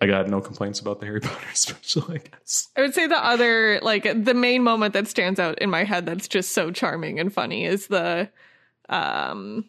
I 0.00 0.06
got 0.06 0.28
no 0.28 0.40
complaints 0.40 0.80
about 0.80 1.00
the 1.00 1.06
Harry 1.06 1.20
Potter 1.22 1.46
special. 1.54 2.04
I 2.08 2.18
guess. 2.18 2.68
I 2.76 2.82
would 2.82 2.94
say 2.94 3.06
the 3.06 3.16
other, 3.24 3.80
like, 3.82 4.04
the 4.24 4.34
main 4.34 4.62
moment 4.62 4.94
that 4.94 5.08
stands 5.08 5.40
out 5.40 5.58
in 5.60 5.70
my 5.70 5.84
head 5.84 6.06
that's 6.06 6.28
just 6.28 6.52
so 6.52 6.70
charming 6.70 7.18
and 7.18 7.32
funny 7.32 7.64
is 7.64 7.88
the, 7.88 8.28
um, 8.88 9.64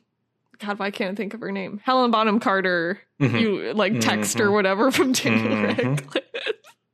God, 0.59 0.77
why 0.79 0.91
can't 0.91 1.13
I 1.13 1.15
think 1.15 1.33
of 1.33 1.39
her 1.41 1.51
name? 1.51 1.79
Helena 1.83 2.09
Bonham 2.11 2.39
Carter, 2.39 2.99
Mhm. 3.19 3.41
you 3.41 3.73
like 3.73 3.99
text 4.01 4.39
or 4.39 4.47
Mhm. 4.47 4.53
whatever 4.53 4.91
from 4.91 5.13
Daniel 5.13 5.47
Mhm. 5.55 5.77
Radcliffe. 5.77 6.23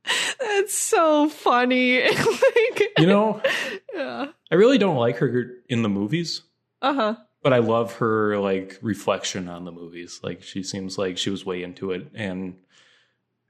That's 0.40 0.74
so 0.74 1.28
funny. 1.28 2.00
like, 2.08 2.92
You 2.98 3.06
know, 3.06 3.42
yeah. 3.94 4.26
I 4.50 4.54
really 4.54 4.78
don't 4.78 4.96
like 4.96 5.16
her 5.18 5.50
in 5.68 5.82
the 5.82 5.88
movies. 5.88 6.42
Uh 6.82 6.94
huh. 6.94 7.14
but 7.42 7.52
I 7.52 7.58
love 7.58 7.94
her 7.98 8.38
like 8.38 8.76
reflection 8.82 9.48
on 9.48 9.64
the 9.64 9.70
movies. 9.72 10.20
Like 10.22 10.42
she 10.42 10.62
seems 10.64 10.98
like 10.98 11.16
she 11.16 11.30
was 11.30 11.46
way 11.46 11.62
into 11.62 11.92
it, 11.92 12.08
and 12.14 12.56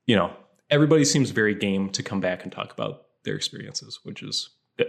you 0.06 0.16
know, 0.16 0.32
everybody 0.70 1.04
seems 1.04 1.30
very 1.30 1.54
game 1.54 1.90
to 1.90 2.02
come 2.02 2.20
back 2.20 2.42
and 2.42 2.52
talk 2.52 2.72
about 2.72 3.02
their 3.24 3.34
experiences, 3.34 4.00
which 4.04 4.22
is 4.22 4.50
good. 4.78 4.88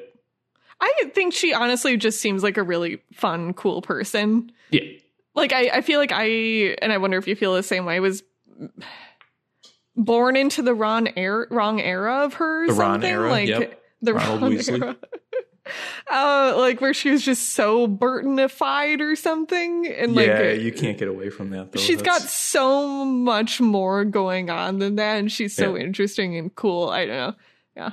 I 0.79 1.11
think 1.13 1.33
she 1.33 1.53
honestly 1.53 1.97
just 1.97 2.19
seems 2.19 2.43
like 2.43 2.57
a 2.57 2.63
really 2.63 3.01
fun, 3.13 3.53
cool 3.53 3.81
person. 3.81 4.51
Yeah, 4.69 4.81
Like 5.33 5.53
I, 5.53 5.69
I 5.77 5.81
feel 5.81 5.99
like 5.99 6.11
I, 6.13 6.25
and 6.81 6.91
I 6.93 6.97
wonder 6.97 7.17
if 7.17 7.27
you 7.27 7.35
feel 7.35 7.53
the 7.55 7.63
same 7.63 7.85
way. 7.85 7.99
Was 7.99 8.23
born 9.95 10.35
into 10.35 10.61
the 10.61 10.73
wrong 10.73 11.09
era, 11.15 11.47
wrong 11.49 11.81
era 11.81 12.25
of 12.25 12.35
her. 12.35 12.67
The 12.67 12.73
Ron 12.73 12.93
something. 12.95 13.09
era, 13.09 13.29
like 13.29 13.47
yep. 13.47 13.81
the 14.01 14.13
Ronald 14.13 14.41
wrong 14.41 14.51
Weasley. 14.51 14.81
era. 14.83 14.97
Uh, 16.11 16.53
like 16.57 16.81
where 16.81 16.93
she 16.93 17.09
was 17.11 17.23
just 17.23 17.51
so 17.53 17.87
Burtonified 17.87 18.99
or 19.01 19.15
something, 19.15 19.87
and 19.87 20.15
like 20.15 20.27
yeah, 20.27 20.51
you 20.51 20.71
can't 20.71 20.97
get 20.97 21.07
away 21.07 21.29
from 21.29 21.49
that. 21.51 21.71
Though. 21.71 21.79
she's 21.79 22.01
got 22.01 22.21
so 22.21 23.05
much 23.05 23.59
more 23.61 24.05
going 24.05 24.49
on 24.49 24.79
than 24.79 24.95
that, 24.95 25.17
and 25.17 25.31
she's 25.31 25.55
so 25.55 25.75
Yeah. 25.75 25.83
interesting 25.83 26.35
and 26.37 26.53
cool. 26.55 26.89
I 26.89 27.05
don't 27.05 27.15
know. 27.15 27.33
Yeah, 27.75 27.91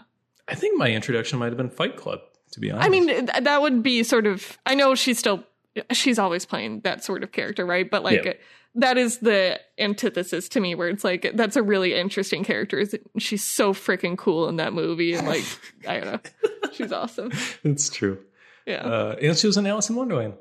I 0.48 0.54
think 0.54 0.78
my 0.78 0.90
introduction 0.90 1.38
might 1.38 1.48
have 1.48 1.56
been 1.56 1.70
Fight 1.70 1.96
Club. 1.96 2.20
To 2.52 2.60
be 2.60 2.70
honest, 2.70 2.86
I 2.86 2.88
mean, 2.88 3.06
th- 3.08 3.28
that 3.42 3.62
would 3.62 3.82
be 3.82 4.02
sort 4.04 4.26
of. 4.26 4.58
I 4.64 4.74
know 4.74 4.94
she's 4.94 5.18
still. 5.18 5.44
She's 5.90 6.20
always 6.20 6.46
playing 6.46 6.80
that 6.82 7.02
sort 7.02 7.24
of 7.24 7.32
character, 7.32 7.66
right? 7.66 7.90
But 7.90 8.04
like, 8.04 8.24
Yeah. 8.24 8.32
That 8.76 8.98
is 8.98 9.18
the 9.18 9.60
antithesis 9.78 10.48
to 10.50 10.60
me, 10.60 10.74
where 10.74 10.88
it's 10.88 11.04
like 11.04 11.30
that's 11.34 11.56
a 11.56 11.62
really 11.62 11.94
interesting 11.94 12.44
character. 12.44 12.84
She's 13.18 13.42
so 13.44 13.72
freaking 13.72 14.16
cool 14.18 14.48
in 14.48 14.56
that 14.56 14.72
movie, 14.72 15.14
and 15.14 15.26
like, 15.26 15.44
I 15.88 16.00
don't 16.00 16.12
know, 16.12 16.50
she's 16.72 16.92
awesome. 16.92 17.30
it's 17.62 17.88
true. 17.90 18.18
Yeah, 18.66 18.82
Uh, 18.86 19.16
and 19.20 19.36
she 19.36 19.46
was 19.46 19.56
in 19.56 19.66
Alice 19.66 19.90
in 19.90 19.96
Wonderland. 19.96 20.34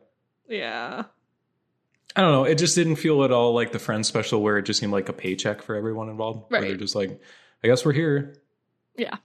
yeah, 0.47 1.03
I 2.15 2.21
don't 2.21 2.31
know. 2.31 2.43
It 2.45 2.55
just 2.57 2.75
didn't 2.75 2.95
feel 2.97 3.23
at 3.23 3.31
all 3.31 3.53
like 3.53 3.71
the 3.71 3.79
Friends 3.79 4.07
special, 4.07 4.41
where 4.41 4.57
it 4.57 4.63
just 4.63 4.79
seemed 4.79 4.93
like 4.93 5.09
a 5.09 5.13
paycheck 5.13 5.61
for 5.61 5.75
everyone 5.75 6.09
involved. 6.09 6.49
Where 6.49 6.61
Right. 6.61 6.67
they're 6.69 6.77
just 6.77 6.95
like, 6.95 7.19
I 7.63 7.67
guess 7.67 7.83
we're 7.85 7.93
here. 7.93 8.35
yeah. 8.95 9.17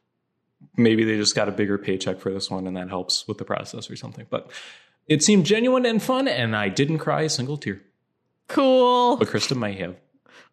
maybe 0.76 1.04
they 1.04 1.16
just 1.16 1.34
got 1.36 1.48
a 1.48 1.52
bigger 1.52 1.78
paycheck 1.78 2.18
for 2.18 2.32
this 2.32 2.50
one 2.50 2.66
and 2.66 2.76
that 2.76 2.88
helps 2.88 3.28
with 3.28 3.38
the 3.38 3.44
process 3.44 3.88
or 3.90 3.94
something. 3.96 4.26
But 4.30 4.50
it 5.06 5.22
seemed 5.22 5.46
genuine 5.46 5.86
and 5.86 6.02
fun, 6.02 6.26
and 6.26 6.56
I 6.56 6.68
didn't 6.68 6.98
cry 6.98 7.22
a 7.22 7.28
single 7.28 7.56
tear. 7.56 7.80
Cool. 8.48 9.16
But 9.16 9.28
Krista 9.28 9.56
might 9.56 9.78
have. 9.78 9.96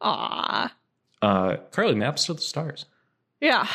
Ah, 0.02 0.74
Uh, 1.22 1.58
Carly, 1.72 1.96
maps 1.96 2.26
to 2.26 2.34
the 2.34 2.42
stars. 2.42 2.86
yeah. 3.42 3.68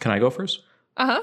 Can 0.00 0.12
I 0.12 0.18
go 0.20 0.30
first? 0.30 0.62
Uh 0.96 1.06
huh. 1.06 1.22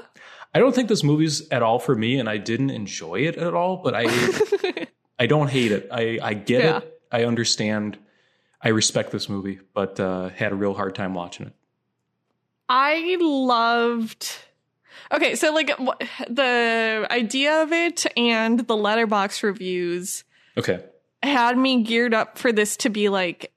I 0.54 0.58
don't 0.58 0.74
think 0.74 0.88
this 0.88 1.02
movie's 1.02 1.48
at 1.50 1.62
all 1.62 1.78
for 1.78 1.94
me, 1.94 2.18
and 2.18 2.28
I 2.28 2.36
didn't 2.36 2.70
enjoy 2.70 3.20
it 3.20 3.36
at 3.36 3.54
all. 3.54 3.78
But 3.78 3.94
I, 3.96 4.86
I 5.18 5.26
don't 5.26 5.48
hate 5.50 5.72
it. 5.72 5.88
I, 5.90 6.18
I 6.22 6.34
get 6.34 6.62
Yeah. 6.64 6.78
it. 6.78 7.00
I 7.10 7.24
understand. 7.24 7.98
I 8.62 8.68
respect 8.68 9.10
this 9.12 9.28
movie, 9.28 9.60
but 9.74 9.98
uh, 10.00 10.28
had 10.30 10.52
a 10.52 10.54
real 10.54 10.74
hard 10.74 10.94
time 10.94 11.14
watching 11.14 11.46
it. 11.46 11.52
I 12.68 13.16
loved. 13.20 14.34
Okay, 15.12 15.36
so 15.36 15.52
like 15.54 15.68
the 16.28 17.06
idea 17.10 17.62
of 17.62 17.72
it 17.72 18.06
and 18.16 18.60
the 18.60 18.74
letterboxd 18.74 19.42
reviews 19.42 20.24
Okay. 20.58 20.82
Had 21.22 21.56
me 21.58 21.82
geared 21.82 22.14
up 22.14 22.38
for 22.38 22.52
this 22.52 22.76
to 22.78 22.88
be 22.90 23.08
like 23.08 23.52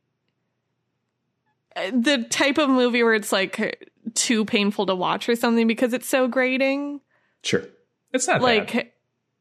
the 1.94 2.26
type 2.30 2.58
of 2.58 2.70
movie 2.70 3.04
where 3.04 3.14
it's 3.14 3.32
like 3.32 3.90
too 4.16 4.44
painful 4.46 4.86
to 4.88 4.96
watch 4.96 5.30
or 5.30 5.36
something 5.36 5.68
because 5.68 5.94
it's 5.94 6.08
so 6.08 6.28
grating. 6.28 7.00
Sure. 7.44 7.64
It's 8.12 8.28
not 8.28 8.42
Like, 8.42 8.74
bad. 8.74 8.92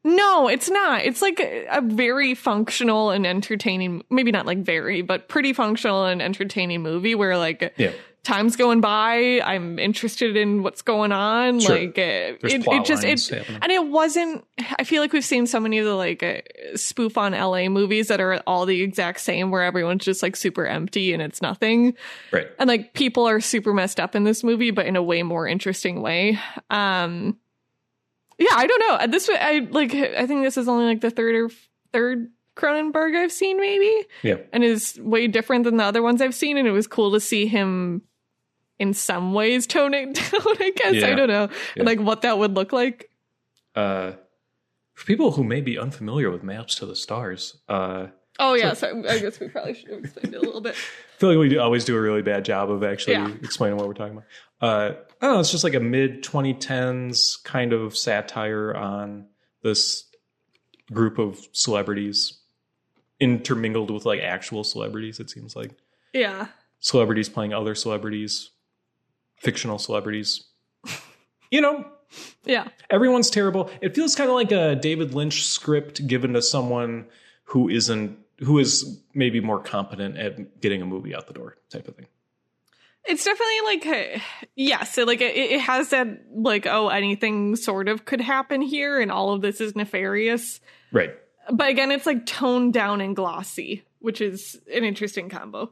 no, 0.03 0.47
it's 0.47 0.69
not. 0.69 1.03
It's 1.03 1.21
like 1.21 1.39
a, 1.39 1.65
a 1.71 1.81
very 1.81 2.35
functional 2.35 3.09
and 3.09 3.25
entertaining, 3.25 4.03
maybe 4.09 4.31
not 4.31 4.45
like 4.45 4.59
very, 4.59 5.01
but 5.01 5.27
pretty 5.27 5.53
functional 5.53 6.05
and 6.05 6.21
entertaining 6.21 6.81
movie 6.81 7.15
where 7.15 7.37
like 7.37 7.73
Yeah. 7.77 7.91
Time's 8.23 8.55
going 8.55 8.81
by. 8.81 9.41
I'm 9.43 9.79
interested 9.79 10.35
in 10.35 10.61
what's 10.63 10.81
going 10.81 11.11
on. 11.11 11.59
Sure. 11.59 11.77
Like, 11.79 11.91
uh, 11.97 12.37
There's 12.41 12.53
it, 12.53 12.63
it 12.67 12.85
just, 12.85 13.03
it, 13.03 13.19
happening. 13.37 13.59
and 13.61 13.71
it 13.71 13.87
wasn't, 13.87 14.45
I 14.77 14.83
feel 14.83 15.01
like 15.01 15.13
we've 15.13 15.23
seen 15.25 15.47
so 15.47 15.59
many 15.59 15.79
of 15.79 15.85
the 15.85 15.95
like 15.95 16.21
uh, 16.21 16.41
spoof 16.75 17.17
on 17.17 17.31
LA 17.31 17.69
movies 17.69 18.09
that 18.09 18.19
are 18.19 18.41
all 18.45 18.65
the 18.65 18.81
exact 18.81 19.21
same 19.21 19.51
where 19.51 19.63
everyone's 19.63 20.03
just 20.03 20.21
like 20.21 20.35
super 20.35 20.65
empty 20.65 21.13
and 21.13 21.21
it's 21.21 21.41
nothing. 21.41 21.95
Right. 22.31 22.47
And 22.59 22.67
like 22.67 22.93
people 22.93 23.27
are 23.27 23.39
super 23.39 23.73
messed 23.73 23.99
up 23.99 24.15
in 24.15 24.23
this 24.25 24.43
movie, 24.43 24.71
but 24.71 24.85
in 24.85 24.95
a 24.95 25.03
way 25.03 25.23
more 25.23 25.47
interesting 25.47 26.01
way. 26.01 26.37
Um, 26.69 27.37
yeah, 28.37 28.51
I 28.53 28.67
don't 28.67 28.79
know. 28.79 29.07
This, 29.07 29.29
I 29.33 29.67
like, 29.71 29.93
I 29.93 30.25
think 30.27 30.43
this 30.43 30.57
is 30.57 30.67
only 30.67 30.85
like 30.85 31.01
the 31.01 31.09
third 31.11 31.35
or 31.35 31.49
third 31.91 32.29
Cronenberg 32.55 33.15
I've 33.15 33.31
seen 33.31 33.57
maybe 33.57 34.05
Yeah. 34.21 34.35
and 34.51 34.63
is 34.65 34.99
way 35.01 35.27
different 35.27 35.63
than 35.63 35.77
the 35.77 35.83
other 35.85 36.01
ones 36.01 36.21
I've 36.21 36.35
seen. 36.35 36.57
And 36.57 36.67
it 36.67 36.71
was 36.71 36.87
cool 36.87 37.11
to 37.13 37.19
see 37.21 37.47
him 37.47 38.01
in 38.79 38.93
some 38.93 39.33
ways 39.33 39.67
tone 39.67 39.93
it 39.93 40.13
down, 40.31 40.41
I 40.59 40.71
guess. 40.75 41.03
I 41.03 41.13
don't 41.13 41.27
know. 41.29 41.49
Yeah. 41.75 41.83
Like 41.83 41.99
what 41.99 42.21
that 42.23 42.37
would 42.39 42.55
look 42.55 42.71
like. 42.73 43.09
Uh, 43.75 44.13
for 44.93 45.05
people 45.05 45.31
who 45.31 45.43
may 45.43 45.61
be 45.61 45.77
unfamiliar 45.77 46.31
with 46.31 46.43
Maps 46.43 46.75
to 46.75 46.85
the 46.85 46.95
Stars, 46.95 47.57
uh, 47.69 48.07
Oh, 48.41 48.53
yeah. 48.53 48.71
So 48.73 49.03
I 49.09 49.19
guess 49.19 49.37
we 49.41 49.49
probably 49.49 49.73
should 49.73 49.89
have 49.89 49.99
explained 50.05 50.33
it 50.33 50.37
a 50.37 50.41
little 50.41 50.61
bit. 50.61 50.73
I 51.15 51.19
feel 51.19 51.27
like 51.29 51.37
we 51.39 51.49
do, 51.49 51.59
always 51.59 51.83
do 51.83 51.97
a 51.97 51.99
really 51.99 52.21
bad 52.21 52.45
job 52.45 52.71
of 52.71 52.85
actually 52.85 53.13
Yeah. 53.15 53.29
explaining 53.43 53.77
what 53.77 53.85
we're 53.85 53.93
talking 53.93 54.13
about. 54.13 54.23
Uh, 54.61 54.93
I 55.21 55.25
don't 55.25 55.33
know. 55.35 55.39
It's 55.41 55.51
just 55.51 55.65
like 55.65 55.73
a 55.73 55.79
mid 55.81 56.23
2010s 56.23 57.43
kind 57.43 57.73
of 57.73 57.97
satire 57.97 58.73
on 58.73 59.25
this 59.61 60.05
group 60.93 61.19
of 61.19 61.37
celebrities 61.51 62.39
intermingled 63.19 63.91
with 63.91 64.05
like 64.05 64.21
actual 64.21 64.63
celebrities. 64.63 65.19
It 65.19 65.29
seems 65.29 65.53
like 65.55 65.71
Yeah. 66.13 66.47
celebrities 66.79 67.27
playing 67.27 67.53
other 67.53 67.75
celebrities, 67.75 68.51
fictional 69.39 69.77
celebrities. 69.79 70.43
You 71.51 71.61
know, 71.61 71.87
Yeah. 72.45 72.67
everyone's 72.91 73.31
terrible. 73.31 73.71
It 73.81 73.95
feels 73.95 74.15
kind 74.15 74.29
of 74.29 74.35
like 74.35 74.51
a 74.51 74.75
David 74.75 75.15
Lynch 75.15 75.43
script 75.47 76.05
given 76.05 76.33
to 76.33 76.43
someone 76.43 77.07
who 77.45 77.69
isn't 77.69 78.19
who 78.37 78.59
is 78.59 79.01
maybe 79.15 79.39
more 79.39 79.59
competent 79.59 80.15
at 80.15 80.61
getting 80.61 80.83
a 80.83 80.85
movie 80.85 81.15
out 81.15 81.25
the 81.25 81.33
door 81.33 81.57
type 81.71 81.87
of 81.87 81.95
thing. 81.95 82.05
It's 83.05 83.25
definitely 83.25 83.61
like 83.65 83.85
uh, 83.87 84.19
yes, 84.55 84.95
it, 84.99 85.07
like 85.07 85.21
it, 85.21 85.35
it 85.35 85.59
has 85.61 85.89
that 85.89 86.07
like 86.31 86.67
oh 86.67 86.89
anything 86.89 87.55
sort 87.55 87.87
of 87.87 88.05
could 88.05 88.21
happen 88.21 88.61
here, 88.61 89.01
and 89.01 89.11
all 89.11 89.33
of 89.33 89.41
this 89.41 89.59
is 89.59 89.75
nefarious. 89.75 90.59
Right. 90.91 91.15
But 91.51 91.69
again, 91.69 91.91
it's 91.91 92.05
like 92.05 92.27
toned 92.27 92.73
down 92.73 93.01
and 93.01 93.15
glossy, 93.15 93.83
which 93.97 94.21
is 94.21 94.55
an 94.71 94.83
interesting 94.83 95.29
combo. 95.29 95.71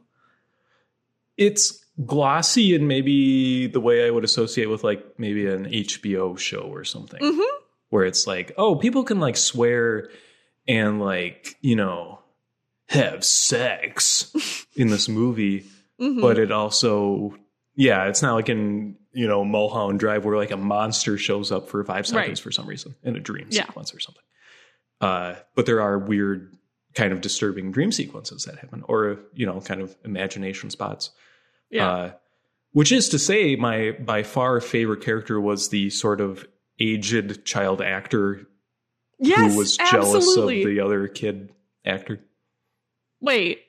It's 1.36 1.84
glossy 2.06 2.74
and 2.74 2.86
maybe 2.88 3.66
the 3.66 3.80
way 3.80 4.06
I 4.06 4.10
would 4.10 4.24
associate 4.24 4.66
with 4.66 4.84
like 4.84 5.18
maybe 5.18 5.46
an 5.46 5.66
HBO 5.66 6.38
show 6.38 6.60
or 6.60 6.84
something, 6.84 7.20
hmm 7.22 7.40
where 7.90 8.04
it's 8.04 8.26
like, 8.26 8.52
oh, 8.58 8.76
people 8.76 9.02
can 9.02 9.18
like 9.18 9.36
swear 9.36 10.10
and 10.66 11.00
like 11.00 11.56
you 11.62 11.74
know 11.76 12.18
have 12.88 13.24
sex 13.24 14.66
in 14.76 14.88
this 14.88 15.08
movie, 15.08 15.64
hmm 15.98 16.20
but 16.20 16.38
it 16.38 16.52
also 16.52 17.34
yeah, 17.74 18.06
it's 18.06 18.22
not 18.22 18.34
like 18.34 18.48
in 18.48 18.96
you 19.12 19.26
know 19.26 19.44
Mulholland 19.44 19.98
Drive 20.00 20.24
where 20.24 20.36
like 20.36 20.50
a 20.50 20.56
monster 20.56 21.16
shows 21.18 21.50
up 21.50 21.68
for 21.68 21.82
five 21.84 22.06
seconds 22.06 22.40
Right. 22.40 22.42
for 22.44 22.50
some 22.52 22.66
reason 22.66 22.94
in 23.02 23.16
a 23.16 23.20
dream 23.20 23.46
Yeah. 23.50 23.64
sequence 23.66 23.94
or 23.94 24.00
something. 24.00 24.22
Uh, 25.00 25.36
but 25.54 25.64
there 25.66 25.80
are 25.80 25.98
weird, 25.98 26.52
kind 26.94 27.12
of 27.12 27.20
disturbing 27.20 27.70
dream 27.72 27.90
sequences 27.92 28.44
that 28.44 28.58
happen, 28.58 28.82
or 28.88 29.18
you 29.32 29.46
know, 29.46 29.60
kind 29.60 29.80
of 29.80 29.96
imagination 30.04 30.70
spots. 30.70 31.10
Yeah, 31.70 31.90
Uh, 31.90 32.12
which 32.72 32.92
is 32.92 33.08
to 33.10 33.18
say, 33.18 33.56
my 33.56 33.92
by 33.92 34.22
far 34.22 34.60
favorite 34.60 35.02
character 35.02 35.40
was 35.40 35.68
the 35.70 35.90
sort 35.90 36.20
of 36.20 36.46
aged 36.78 37.44
child 37.44 37.80
actor 37.82 38.46
yes, 39.18 39.52
who 39.52 39.58
was 39.58 39.76
jealous 39.76 40.14
absolutely. 40.14 40.62
of 40.62 40.68
the 40.68 40.80
other 40.80 41.08
kid 41.08 41.52
actor. 41.84 42.20
Wait, 43.20 43.62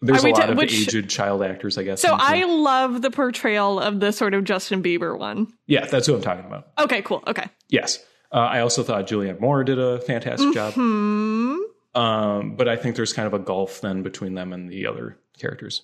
There's 0.00 0.22
a 0.24 0.28
lot 0.28 0.36
ta- 0.42 0.48
of 0.52 0.56
which- 0.56 0.72
aged 0.88 1.08
child 1.10 1.42
actors, 1.42 1.78
I 1.78 1.82
guess. 1.82 2.00
so 2.02 2.14
I 2.18 2.44
love 2.44 3.00
the 3.02 3.10
portrayal 3.10 3.80
of 3.80 4.00
the 4.00 4.12
sort 4.12 4.34
of 4.34 4.44
Justin 4.44 4.82
Bieber 4.82 5.18
one. 5.18 5.52
yeah, 5.66 5.86
that's 5.86 6.06
who 6.06 6.14
I'm 6.14 6.22
talking 6.22 6.44
about. 6.44 6.68
Okay, 6.78 7.02
cool. 7.02 7.22
Okay. 7.26 7.44
Yes, 7.68 7.98
uh, 8.32 8.36
I 8.36 8.60
also 8.60 8.82
thought 8.82 9.06
Julianne 9.06 9.40
Moore 9.40 9.64
did 9.64 9.78
a 9.78 10.00
fantastic 10.00 10.52
job. 10.54 10.74
Hmm. 10.74 11.56
Um, 11.94 12.56
but 12.56 12.68
I 12.68 12.76
think 12.76 12.96
there's 12.96 13.12
kind 13.12 13.26
of 13.26 13.34
a 13.34 13.38
gulf 13.38 13.80
then 13.80 14.02
between 14.02 14.34
them 14.34 14.52
and 14.52 14.68
the 14.68 14.86
other 14.86 15.16
characters. 15.38 15.82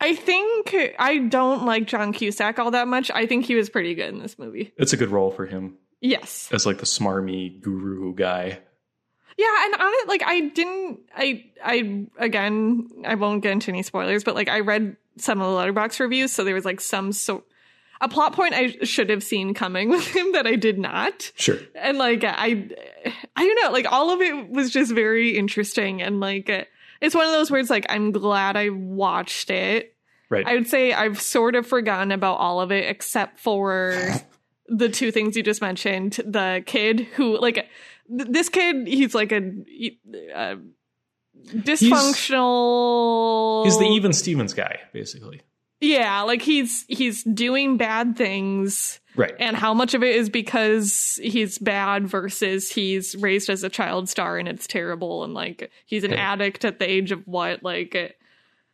I 0.00 0.14
think 0.16 0.74
I 0.98 1.18
don't 1.18 1.64
like 1.64 1.86
John 1.86 2.12
Cusack 2.12 2.58
all 2.58 2.72
that 2.72 2.88
much. 2.88 3.10
I 3.12 3.26
think 3.26 3.44
he 3.46 3.54
was 3.54 3.70
pretty 3.70 3.94
good 3.94 4.08
in 4.08 4.18
this 4.18 4.38
movie. 4.38 4.72
It's 4.76 4.92
a 4.92 4.96
good 4.96 5.10
role 5.10 5.30
for 5.30 5.46
him 5.46 5.76
Yes. 6.00 6.48
as 6.52 6.66
like 6.66 6.78
the 6.78 6.86
smarmy 6.86 7.60
guru 7.60 8.12
guy. 8.14 8.58
Yeah, 9.38 9.64
and 9.64 9.74
on 9.74 9.92
it, 9.94 10.08
like 10.08 10.22
I 10.24 10.40
didn't, 10.40 11.00
I, 11.16 11.44
I 11.64 12.06
again, 12.18 12.88
I 13.06 13.14
won't 13.14 13.42
get 13.42 13.52
into 13.52 13.70
any 13.70 13.82
spoilers, 13.82 14.24
but 14.24 14.34
like 14.34 14.48
I 14.48 14.60
read 14.60 14.96
some 15.18 15.40
of 15.40 15.50
the 15.52 15.56
letterboxd 15.72 16.00
reviews, 16.00 16.32
so 16.32 16.42
there 16.44 16.54
was 16.54 16.64
like 16.64 16.80
some 16.80 17.12
so 17.12 17.44
a 18.00 18.08
plot 18.08 18.32
point 18.34 18.52
I 18.54 18.70
should 18.82 19.08
have 19.08 19.22
seen 19.22 19.54
coming 19.54 19.88
with 19.90 20.06
him 20.08 20.32
that 20.32 20.46
I 20.46 20.56
did 20.56 20.78
not, 20.78 21.30
Sure. 21.36 21.58
and 21.76 21.96
like 21.96 22.24
I, 22.24 22.68
I 23.36 23.46
don't 23.46 23.62
know, 23.62 23.70
like 23.70 23.90
all 23.90 24.10
of 24.10 24.20
it 24.20 24.50
was 24.50 24.70
just 24.70 24.92
very 24.92 25.36
interesting, 25.38 26.02
and 26.02 26.18
like 26.20 26.50
it's 27.02 27.14
one 27.14 27.26
of 27.26 27.32
those 27.32 27.50
words 27.50 27.68
like 27.68 27.84
I'm 27.88 28.12
glad 28.12 28.56
I 28.56 28.70
watched 28.70 29.50
it. 29.50 29.94
Right. 30.30 30.46
I 30.46 30.54
would 30.54 30.68
say 30.68 30.94
I've 30.94 31.20
sort 31.20 31.56
of 31.56 31.66
forgotten 31.66 32.12
about 32.12 32.36
all 32.36 32.62
of 32.62 32.72
it 32.72 32.88
except 32.88 33.38
for 33.38 33.94
the 34.68 34.88
two 34.88 35.10
things 35.10 35.36
you 35.36 35.42
just 35.42 35.60
mentioned. 35.60 36.14
The 36.24 36.62
kid 36.64 37.00
who, 37.00 37.38
like, 37.38 37.68
th- 38.08 38.30
this 38.30 38.48
kid, 38.48 38.86
he's 38.86 39.14
like 39.14 39.32
a, 39.32 39.52
uh, 40.34 40.56
dysfunctional. 41.48 43.64
He's 43.64 43.78
the 43.78 43.84
even 43.84 44.14
Stevens 44.14 44.54
guy, 44.54 44.80
basically. 44.92 45.42
Yeah, 45.80 46.22
like 46.22 46.42
he's 46.42 46.84
he's 46.88 47.24
doing 47.24 47.76
bad 47.76 48.16
things, 48.16 49.00
Right. 49.14 49.34
and 49.38 49.56
how 49.56 49.74
much 49.74 49.92
of 49.94 50.02
it 50.02 50.16
is 50.16 50.30
because 50.30 51.20
he's 51.22 51.58
bad 51.58 52.06
versus 52.08 52.70
he's 52.70 53.14
raised 53.16 53.50
as 53.50 53.62
a 53.62 53.68
child 53.68 54.08
star 54.08 54.38
and 54.38 54.48
it's 54.48 54.66
terrible, 54.66 55.22
and 55.24 55.34
like 55.34 55.70
he's 55.86 56.04
an 56.04 56.12
Yeah. 56.12 56.32
addict 56.32 56.64
at 56.64 56.78
the 56.78 56.88
age 56.88 57.12
of 57.12 57.26
what, 57.26 57.62
like. 57.62 58.16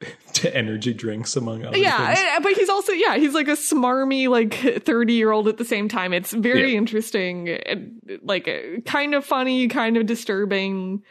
to 0.35 0.57
energy 0.57 0.95
drinks, 0.95 1.35
among 1.35 1.65
other 1.65 1.77
yeah 1.77 2.15
things. 2.15 2.21
eh, 2.25 2.39
but 2.41 2.53
he's 2.53 2.69
also 2.69 2.93
yeah 2.93 3.17
he's 3.17 3.35
like 3.35 3.49
a 3.49 3.57
smarmy 3.57 4.29
like 4.29 4.55
30 4.85 5.13
year 5.13 5.33
old 5.33 5.49
at 5.49 5.57
the 5.57 5.65
same 5.65 5.89
time 5.89 6.13
it's 6.13 6.33
very 6.33 6.71
Yeah. 6.73 6.79
interesting 6.79 7.49
and, 7.49 8.01
like 8.23 8.49
kind 8.87 9.13
of 9.13 9.25
funny 9.25 9.67
kind 9.67 9.97
of 9.97 10.07
disturbing 10.07 11.03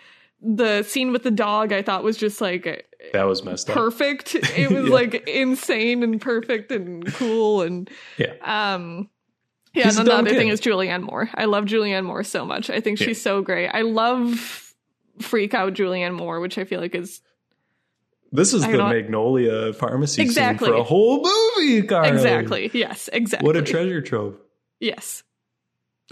the 0.42 0.84
scene 0.84 1.12
with 1.12 1.24
the 1.24 1.32
dog 1.32 1.74
i 1.74 1.82
thought 1.82 2.02
was 2.06 2.16
just 2.16 2.40
like 2.40 2.88
That 3.12 3.24
was 3.24 3.44
messed 3.44 3.70
up. 3.70 3.76
perfect 3.76 4.36
it 4.36 4.72
was 4.72 4.86
Yeah. 4.86 4.94
like 4.94 5.28
insane 5.28 6.02
and 6.02 6.22
perfect 6.22 6.72
and 6.72 7.06
cool 7.16 7.64
and 7.64 7.90
Yeah. 8.18 8.36
um 8.42 9.10
yeah 9.78 9.86
He's 9.86 9.98
and 9.98 10.00
then 10.00 10.06
the 10.06 10.12
dumb 10.12 10.26
other 10.28 10.36
thing 10.36 10.48
is 10.50 10.60
julianne 10.60 11.04
moore 11.04 11.30
i 11.36 11.46
love 11.46 11.66
julianne 11.66 12.04
moore 12.06 12.24
so 12.24 12.46
much 12.46 12.70
i 12.70 12.80
think 12.82 13.00
Yeah. 13.00 13.08
she's 13.08 13.22
so 13.22 13.42
great 13.42 13.70
i 13.70 13.82
love 13.82 14.74
freak 15.22 15.54
out 15.54 15.74
julianne 15.74 16.14
moore 16.14 16.40
which 16.40 16.58
i 16.58 16.64
feel 16.66 16.80
like 16.82 16.96
is 16.96 17.22
This 18.32 18.54
is 18.54 18.64
I 18.64 18.72
the 18.74 18.78
Magnolia 18.80 19.74
pharmacy 19.74 20.22
Exactly. 20.22 20.68
scene 20.68 20.76
for 20.76 20.82
a 20.82 20.84
whole 20.84 21.24
movie, 21.24 21.84
Carly. 21.84 22.10
exactly 22.10 22.70
yes 22.74 23.10
exactly 23.14 23.46
What 23.48 23.56
a 23.56 23.62
treasure 23.62 24.02
trove. 24.02 24.36
yes 24.80 25.24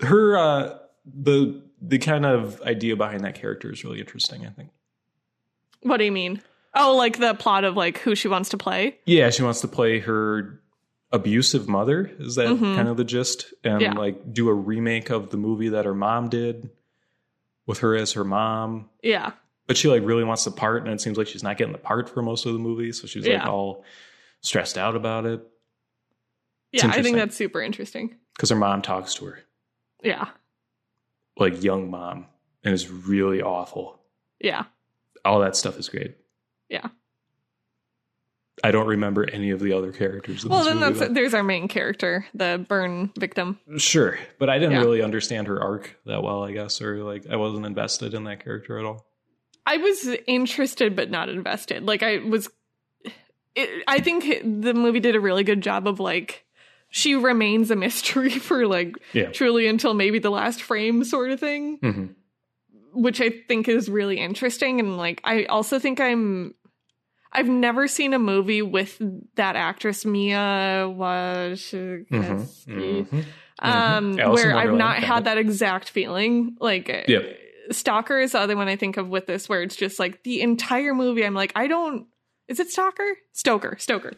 Her 0.02 0.38
uh 0.38 0.78
the 1.06 1.62
the 1.82 1.98
kind 2.00 2.26
of 2.26 2.62
idea 2.62 2.96
behind 2.96 3.24
that 3.26 3.36
character 3.36 3.72
is 3.72 3.84
really 3.84 4.00
interesting, 4.00 4.46
I 4.48 4.50
think. 4.50 4.70
What 5.82 5.98
do 5.98 6.04
you 6.06 6.12
mean? 6.12 6.42
Oh, 6.74 6.96
like 6.96 7.20
the 7.20 7.36
plot 7.36 7.64
of 7.64 7.76
like 7.78 8.00
who 8.00 8.16
she 8.16 8.28
wants 8.28 8.50
to 8.50 8.58
play? 8.58 8.98
Yeah, 9.06 9.30
she 9.30 9.44
wants 9.44 9.62
to 9.62 9.68
play 9.68 10.00
her 10.00 10.60
abusive 11.12 11.68
mother. 11.70 12.12
Is 12.20 12.36
that 12.36 12.48
Mhm. 12.48 12.76
kind 12.76 12.88
of 12.88 12.98
the 12.98 13.04
gist? 13.04 13.54
And 13.64 13.82
Yeah. 13.82 13.94
like 13.94 14.34
do 14.34 14.50
a 14.50 14.54
remake 14.54 15.10
of 15.10 15.30
the 15.30 15.38
movie 15.38 15.70
that 15.70 15.86
her 15.86 15.94
mom 15.96 16.30
did 16.30 16.70
with 17.66 17.80
her 17.80 17.96
as 17.96 18.14
her 18.14 18.24
mom. 18.24 18.90
Yeah. 19.02 19.34
But 19.68 19.78
she 19.78 19.88
like 19.88 20.04
really 20.04 20.24
wants 20.24 20.46
the 20.46 20.52
part, 20.52 20.84
and 20.84 20.92
it 20.92 21.02
seems 21.02 21.18
like 21.18 21.28
she's 21.28 21.44
not 21.44 21.58
getting 21.58 21.72
the 21.72 21.78
part 21.80 22.10
for 22.10 22.22
most 22.22 22.46
of 22.46 22.54
the 22.54 22.60
movie, 22.60 22.92
so 22.92 23.08
she's 23.08 23.24
like 23.24 23.34
Yeah. 23.34 23.48
all 23.50 23.84
stressed 24.42 24.78
out 24.78 24.96
about 24.96 25.26
it 25.26 25.42
It's 26.72 26.84
Yeah, 26.84 26.92
I 26.92 27.02
think 27.02 27.16
that's 27.16 27.36
super 27.36 27.62
interesting. 27.62 28.18
because 28.36 28.50
her 28.50 28.56
mom 28.58 28.82
talks 28.82 29.14
to 29.16 29.26
her 29.26 29.40
Yeah. 30.04 30.30
like 31.38 31.64
young 31.64 31.90
mom 31.90 32.28
and 32.64 32.74
is 32.74 32.90
really 32.90 33.42
awful. 33.42 34.02
Yeah. 34.40 34.66
All 35.24 35.40
that 35.40 35.56
stuff 35.56 35.80
is 35.80 35.88
great. 35.90 36.18
Yeah. 36.70 36.90
I 38.64 38.72
don't 38.72 38.88
remember 38.88 39.30
any 39.30 39.52
of 39.52 39.60
the 39.60 39.74
other 39.74 39.92
characters. 39.92 40.46
Well, 40.46 40.64
then 40.64 40.80
movie, 40.80 41.00
that's 41.00 41.14
there's 41.14 41.34
our 41.34 41.44
main 41.44 41.68
character, 41.68 42.26
the 42.34 42.64
burn 42.70 43.12
victim. 43.18 43.60
sure, 43.78 44.18
but 44.40 44.50
I 44.50 44.58
didn't 44.60 44.74
Yeah. 44.76 44.82
really 44.82 45.02
understand 45.02 45.48
her 45.48 45.62
arc 45.62 45.98
that 46.06 46.24
well. 46.24 46.44
I 46.44 46.52
guess, 46.54 46.82
or 46.82 47.04
like 47.04 47.28
I 47.30 47.36
wasn't 47.36 47.66
invested 47.66 48.14
in 48.14 48.24
that 48.26 48.44
character 48.44 48.80
at 48.80 48.86
all. 48.86 49.06
I 49.66 49.78
was 49.78 50.08
interested 50.28 50.96
but 50.96 51.10
not 51.10 51.28
invested. 51.30 51.84
Like 51.84 52.02
I 52.04 52.18
was 52.20 52.50
it, 53.56 53.84
I 53.88 54.00
think 54.00 54.24
the 54.62 54.74
movie 54.74 55.00
did 55.00 55.16
a 55.16 55.20
really 55.20 55.44
good 55.44 55.62
job 55.62 55.88
of 55.88 56.00
like 56.00 56.46
she 56.90 57.16
remains 57.16 57.72
a 57.72 57.76
mystery 57.76 58.30
for 58.40 58.68
like 58.68 58.96
Yeah. 59.14 59.32
truly 59.32 59.68
until 59.68 59.94
maybe 59.94 60.20
the 60.20 60.30
last 60.30 60.62
frame 60.62 61.04
sort 61.04 61.32
of 61.32 61.40
thing. 61.40 61.78
hmm 61.82 62.06
which 62.98 63.20
I 63.20 63.30
think 63.30 63.68
is 63.68 63.90
really 63.90 64.20
interesting. 64.20 64.80
And 64.80 64.96
like, 64.96 65.20
I 65.26 65.44
also 65.46 65.80
think 65.80 66.00
I'm, 66.00 66.56
I've 67.36 67.48
never 67.50 67.88
seen 67.88 68.14
a 68.14 68.20
movie 68.20 68.62
with 68.62 69.00
that 69.36 69.56
actress 69.56 70.06
Mia 70.06 70.88
Wasikowska, 70.90 72.08
hmm 72.66 73.20
um, 73.60 74.16
Mhm. 74.16 74.20
Alice 74.20 74.44
in 74.44 74.50
where 74.50 74.58
I've 74.58 74.74
not 74.74 74.98
had 74.98 75.26
that 75.26 75.38
exact 75.38 75.90
feeling. 75.90 76.58
Like, 76.60 76.90
uh, 76.90 77.04
Yeah. 77.08 77.20
Stalker 77.72 78.20
is 78.20 78.34
the 78.34 78.40
other 78.40 78.56
one 78.56 78.68
I 78.68 78.76
think 78.76 78.98
of 78.98 79.08
with 79.10 79.26
this, 79.28 79.50
where 79.50 79.64
it's 79.64 79.76
just 79.76 80.00
like 80.00 80.24
the 80.24 80.42
entire 80.42 80.94
movie. 80.94 81.26
I'm 81.26 81.34
like, 81.34 81.52
I 81.56 81.68
don't. 81.68 82.08
Is 82.48 82.60
it 82.60 82.70
Stalker? 82.70 83.18
Stoker. 83.32 83.76
Stoker. 83.80 84.14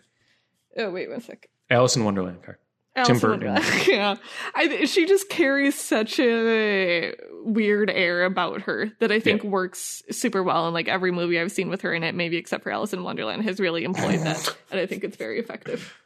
Oh 0.78 0.92
wait, 0.92 1.10
one 1.10 1.22
sec. 1.22 1.48
Alice 1.70 1.96
in 1.96 2.04
Wonderland. 2.04 2.44
Car. 2.44 2.60
Tim 3.06 3.20
Burton. 3.20 3.58
Yeah, 3.88 4.16
I, 4.56 4.86
she 4.86 5.06
just 5.06 5.30
carries 5.30 5.76
such 5.76 6.20
a 6.20 7.14
weird 7.44 7.90
air 7.90 8.26
about 8.26 8.62
her 8.64 8.92
that 9.00 9.12
I 9.12 9.20
think 9.20 9.44
works 9.44 10.04
super 10.12 10.44
well. 10.44 10.66
And 10.66 10.74
like 10.74 10.88
every 10.88 11.12
movie 11.12 11.40
I've 11.40 11.52
seen 11.52 11.70
with 11.70 11.82
her 11.82 11.94
in 11.94 12.04
it, 12.04 12.16
maybe 12.16 12.38
except 12.38 12.64
for 12.64 12.72
Alice 12.72 12.94
in 12.94 13.04
Wonderland, 13.04 13.44
has 13.44 13.60
really 13.60 13.84
employed 13.84 14.20
that, 14.22 14.58
and 14.72 14.80
I 14.80 14.86
think 14.86 15.04
it's 15.04 15.18
very 15.18 15.40
effective. 15.40 15.98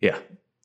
Yeah. 0.00 0.18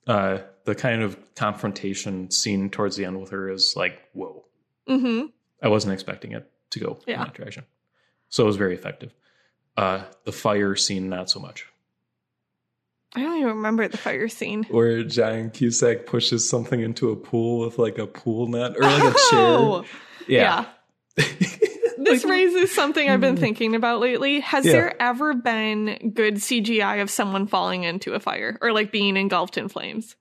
Uh, 0.07 0.39
the 0.65 0.75
kind 0.75 1.01
of 1.01 1.17
confrontation 1.35 2.29
scene 2.31 2.69
towards 2.69 2.95
the 2.95 3.05
end 3.05 3.19
with 3.19 3.29
her 3.31 3.49
is 3.49 3.73
like, 3.75 4.01
whoa. 4.13 4.43
hmm 4.87 5.25
I 5.61 5.67
wasn't 5.67 5.93
expecting 5.93 6.31
it 6.31 6.49
to 6.71 6.79
go 6.79 6.99
in 7.05 7.17
that 7.19 7.33
direction. 7.33 7.65
So 8.29 8.43
it 8.43 8.47
was 8.47 8.55
very 8.57 8.73
effective. 8.73 9.13
Uh, 9.77 10.03
the 10.25 10.31
fire 10.31 10.75
scene, 10.75 11.07
not 11.09 11.29
so 11.29 11.39
much. 11.39 11.65
I 13.13 13.21
don't 13.21 13.35
even 13.37 13.47
remember 13.49 13.87
the 13.87 13.97
fire 13.97 14.27
scene. 14.29 14.63
Where 14.69 15.03
John 15.03 15.49
Cusack 15.49 16.05
pushes 16.05 16.49
something 16.49 16.79
into 16.79 17.09
a 17.11 17.15
pool 17.15 17.59
with 17.65 17.77
like 17.77 17.97
a 17.97 18.07
pool 18.07 18.47
net 18.47 18.77
or 18.77 18.83
like 18.83 19.03
a 19.03 19.13
Oh! 19.33 19.81
chair. 19.83 19.91
Yeah. 20.27 20.65
this 21.17 21.59
This 21.97 22.23
Like- 22.23 22.31
raises 22.31 22.73
something 22.73 23.07
I've 23.09 23.21
been 23.21 23.37
thinking 23.37 23.75
about 23.75 23.99
lately. 23.99 24.39
Has 24.39 24.65
Yeah. 24.65 24.71
there 24.71 25.01
ever 25.01 25.33
been 25.35 26.11
good 26.15 26.35
CGI 26.35 27.01
of 27.01 27.09
someone 27.11 27.45
falling 27.47 27.83
into 27.83 28.13
a 28.13 28.19
fire 28.19 28.57
or 28.61 28.71
like 28.71 28.91
being 28.91 29.17
engulfed 29.17 29.55
in 29.57 29.67
flames? 29.67 30.15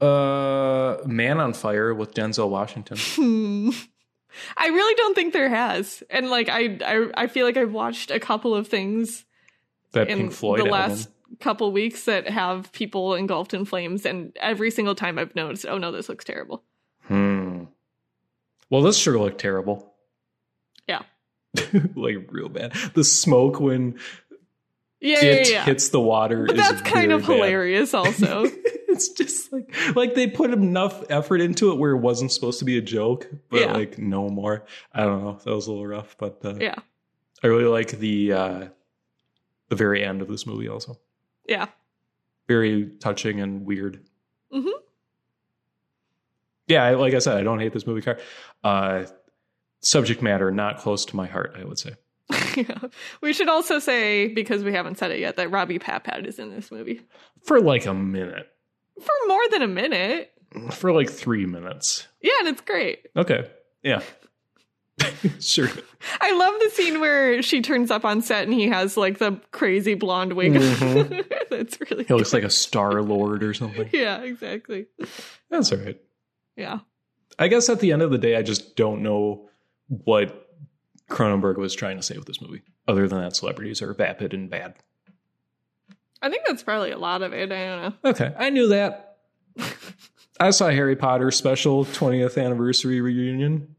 Uh, 0.00 0.96
Man 1.04 1.40
on 1.40 1.52
Fire 1.52 1.92
with 1.92 2.14
Denzel 2.14 2.48
Washington. 2.48 2.96
Hmm. 2.98 3.70
I 4.56 4.68
really 4.68 4.94
don't 4.94 5.14
think 5.14 5.32
there 5.34 5.48
has. 5.50 6.02
And 6.08 6.30
like 6.30 6.48
I 6.48 6.78
I, 6.84 7.10
I 7.14 7.26
feel 7.26 7.44
like 7.44 7.56
I've 7.56 7.72
watched 7.72 8.10
a 8.10 8.20
couple 8.20 8.54
of 8.54 8.68
things 8.68 9.24
That 9.92 10.08
in 10.08 10.18
Pink 10.18 10.32
Floyd 10.32 10.60
the 10.60 10.72
album. 10.72 10.96
Last 11.30 11.40
couple 11.40 11.70
weeks 11.72 12.04
that 12.04 12.28
have 12.28 12.72
people 12.72 13.14
engulfed 13.14 13.54
in 13.54 13.64
flames 13.64 14.04
and 14.06 14.36
every 14.40 14.70
single 14.70 14.94
time 14.94 15.18
I've 15.18 15.34
noticed, 15.34 15.66
oh 15.68 15.78
no, 15.78 15.92
this 15.92 16.08
looks 16.08 16.24
terrible. 16.24 16.62
Hmm. 17.02 17.64
Well, 18.68 18.82
this 18.82 18.96
sure 18.98 19.18
looked 19.18 19.40
terrible. 19.40 19.92
Yeah. 20.86 21.02
like 21.96 22.16
real 22.30 22.48
bad. 22.48 22.72
The 22.94 23.02
smoke 23.04 23.58
when 23.60 23.98
Yeah, 25.00 25.24
it 25.24 25.48
yeah, 25.48 25.52
yeah. 25.54 25.64
hits 25.64 25.88
the 25.88 26.00
water 26.00 26.46
But 26.46 26.56
is 26.58 26.68
that's 26.68 26.82
kind 26.82 27.12
of 27.12 27.22
bad. 27.22 27.32
hilarious 27.32 27.94
also. 27.94 28.44
it's 28.88 29.08
just 29.08 29.52
like 29.52 29.74
like 29.96 30.14
they 30.14 30.26
put 30.28 30.50
enough 30.52 31.02
effort 31.10 31.40
into 31.40 31.72
it 31.72 31.78
where 31.78 31.92
it 31.92 31.98
wasn't 31.98 32.30
supposed 32.32 32.58
to 32.60 32.64
be 32.64 32.78
a 32.78 32.82
joke, 32.82 33.28
but 33.48 33.60
Yeah. 33.60 33.72
like 33.72 33.98
no 33.98 34.28
more. 34.28 34.64
I 34.92 35.02
don't 35.04 35.22
know. 35.24 35.38
That 35.44 35.54
was 35.54 35.66
a 35.66 35.70
little 35.72 35.86
rough, 35.86 36.16
but 36.18 36.38
uh, 36.44 36.54
yeah. 36.60 36.74
I 37.42 37.46
really 37.48 37.64
like 37.64 37.90
the 37.98 38.32
uh 38.32 38.68
the 39.68 39.76
very 39.76 40.04
end 40.04 40.20
of 40.22 40.28
this 40.28 40.46
movie 40.46 40.68
also. 40.68 40.98
Yeah. 41.50 41.66
Very 42.48 42.86
touching 43.00 43.40
and 43.40 43.66
weird. 43.66 44.00
Mhm. 44.52 44.70
Yeah, 46.68 46.90
like 46.90 47.14
I 47.14 47.18
said, 47.18 47.36
I 47.36 47.42
don't 47.42 47.58
hate 47.58 47.72
this 47.72 47.86
movie. 47.86 48.00
Car. 48.02 48.18
Uh, 48.62 49.04
subject 49.80 50.22
matter 50.22 50.50
not 50.50 50.78
close 50.78 51.04
to 51.06 51.16
my 51.16 51.26
heart. 51.26 51.56
I 51.60 51.64
would 51.64 51.78
say. 51.78 51.94
yeah. 52.56 52.78
We 53.20 53.32
should 53.32 53.48
also 53.48 53.80
say, 53.80 54.28
because 54.28 54.62
we 54.62 54.72
haven't 54.72 54.96
said 54.98 55.10
it 55.10 55.18
yet, 55.18 55.36
that 55.36 55.50
Robbie 55.50 55.80
Papad 55.80 56.26
is 56.26 56.38
in 56.38 56.50
this 56.54 56.70
movie. 56.70 57.00
For 57.44 57.60
like 57.60 57.86
a 57.86 57.94
minute, 57.94 58.46
For 59.00 59.14
more 59.26 59.42
than 59.50 59.62
a 59.62 59.66
minute. 59.68 60.30
for 60.70 60.92
like 60.92 61.10
three 61.10 61.46
minutes. 61.46 62.06
Yeah, 62.22 62.32
and 62.40 62.48
it's 62.48 62.60
great. 62.60 63.08
Okay, 63.16 63.50
yeah, 63.82 64.02
sure. 65.40 65.68
I 66.20 66.32
love 66.32 66.54
the 66.60 66.70
scene 66.70 67.00
where 67.00 67.42
she 67.42 67.60
turns 67.62 67.90
up 67.90 68.04
on 68.04 68.22
set 68.22 68.44
and 68.44 68.52
he 68.52 68.68
has 68.68 68.96
like 68.96 69.18
the 69.18 69.40
crazy 69.52 69.94
blonde 69.94 70.32
wig. 70.34 70.52
Mhm. 70.54 71.24
That's 71.50 71.78
really 71.80 72.04
He 72.04 72.14
looks 72.14 72.32
like 72.32 72.42
a 72.44 72.50
Star 72.50 73.02
Lord 73.02 73.42
or 73.42 73.54
something. 73.54 73.88
Yeah, 73.92 74.22
exactly. 74.22 74.86
That's 75.50 75.72
all 75.72 75.78
right. 75.78 76.00
Yeah. 76.56 76.80
I 77.38 77.48
guess 77.48 77.68
at 77.68 77.80
the 77.80 77.92
end 77.92 78.02
of 78.02 78.10
the 78.10 78.18
day, 78.18 78.36
I 78.36 78.42
just 78.42 78.76
don't 78.76 79.02
know 79.02 79.48
what 79.88 80.48
Cronenberg 81.10 81.56
was 81.56 81.74
trying 81.74 81.96
to 81.96 82.02
say 82.02 82.16
with 82.16 82.26
this 82.26 82.40
movie, 82.40 82.62
other 82.86 83.08
than 83.08 83.20
that 83.20 83.34
celebrities 83.36 83.82
are 83.82 83.92
vapid 83.94 84.32
and 84.34 84.48
bad. 84.50 84.74
I 86.22 86.28
think 86.28 86.44
that's 86.46 86.62
probably 86.62 86.90
a 86.90 86.98
lot 86.98 87.22
of 87.22 87.32
it. 87.32 87.50
I 87.50 87.66
don't 87.66 87.82
know. 87.82 88.10
Okay, 88.10 88.32
I 88.38 88.50
knew 88.50 88.68
that. 88.68 89.18
I 90.38 90.50
saw 90.50 90.68
Harry 90.68 90.96
Potter 90.96 91.30
special 91.30 91.84
20th 91.84 92.42
anniversary 92.42 93.00
reunion. 93.00 93.74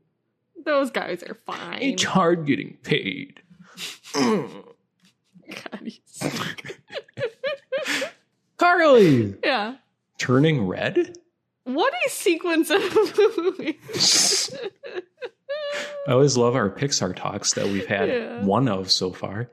Those 0.66 0.91
guys 0.91 1.24
are 1.24 1.36
fine. 1.45 1.82
It's 1.82 2.03
hard 2.03 2.45
getting 2.45 2.78
paid. 2.84 3.41
God, 4.14 5.82
he's- 5.84 6.22
Carly 8.57 9.36
yeah. 9.43 9.76
turning 10.18 10.68
red. 10.68 11.18
What 11.64 11.93
a 12.05 12.09
sequence 12.09 12.70
of 12.70 12.82
a 12.84 13.32
movie. 13.38 13.80
I 16.07 16.12
always 16.12 16.38
love 16.38 16.55
our 16.55 16.70
Pixar 16.70 17.16
talks 17.16 17.53
that 17.53 17.66
we've 17.68 17.86
had 17.88 18.09
Yeah. 18.09 18.43
one 18.43 18.68
of 18.68 18.91
so 18.91 19.12
far. 19.14 19.49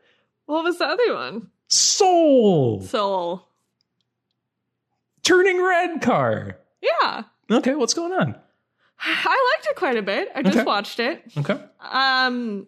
what 0.46 0.64
was 0.64 0.78
the 0.78 0.86
other 0.86 1.14
one? 1.14 1.50
Soul 1.68 2.80
Soul. 2.82 3.48
turning 5.22 5.62
red 5.62 6.00
car. 6.02 6.58
Yeah. 6.80 7.24
Okay, 7.50 7.74
what's 7.74 7.94
going 7.94 8.12
on? 8.12 8.36
I 9.00 9.52
liked 9.56 9.68
it 9.70 9.76
quite 9.76 9.96
a 9.96 10.02
bit. 10.02 10.28
I 10.34 10.42
just 10.42 10.58
Okay. 10.58 10.64
watched 10.64 11.00
it. 11.00 11.22
Okay, 11.38 11.54
Um 11.80 12.66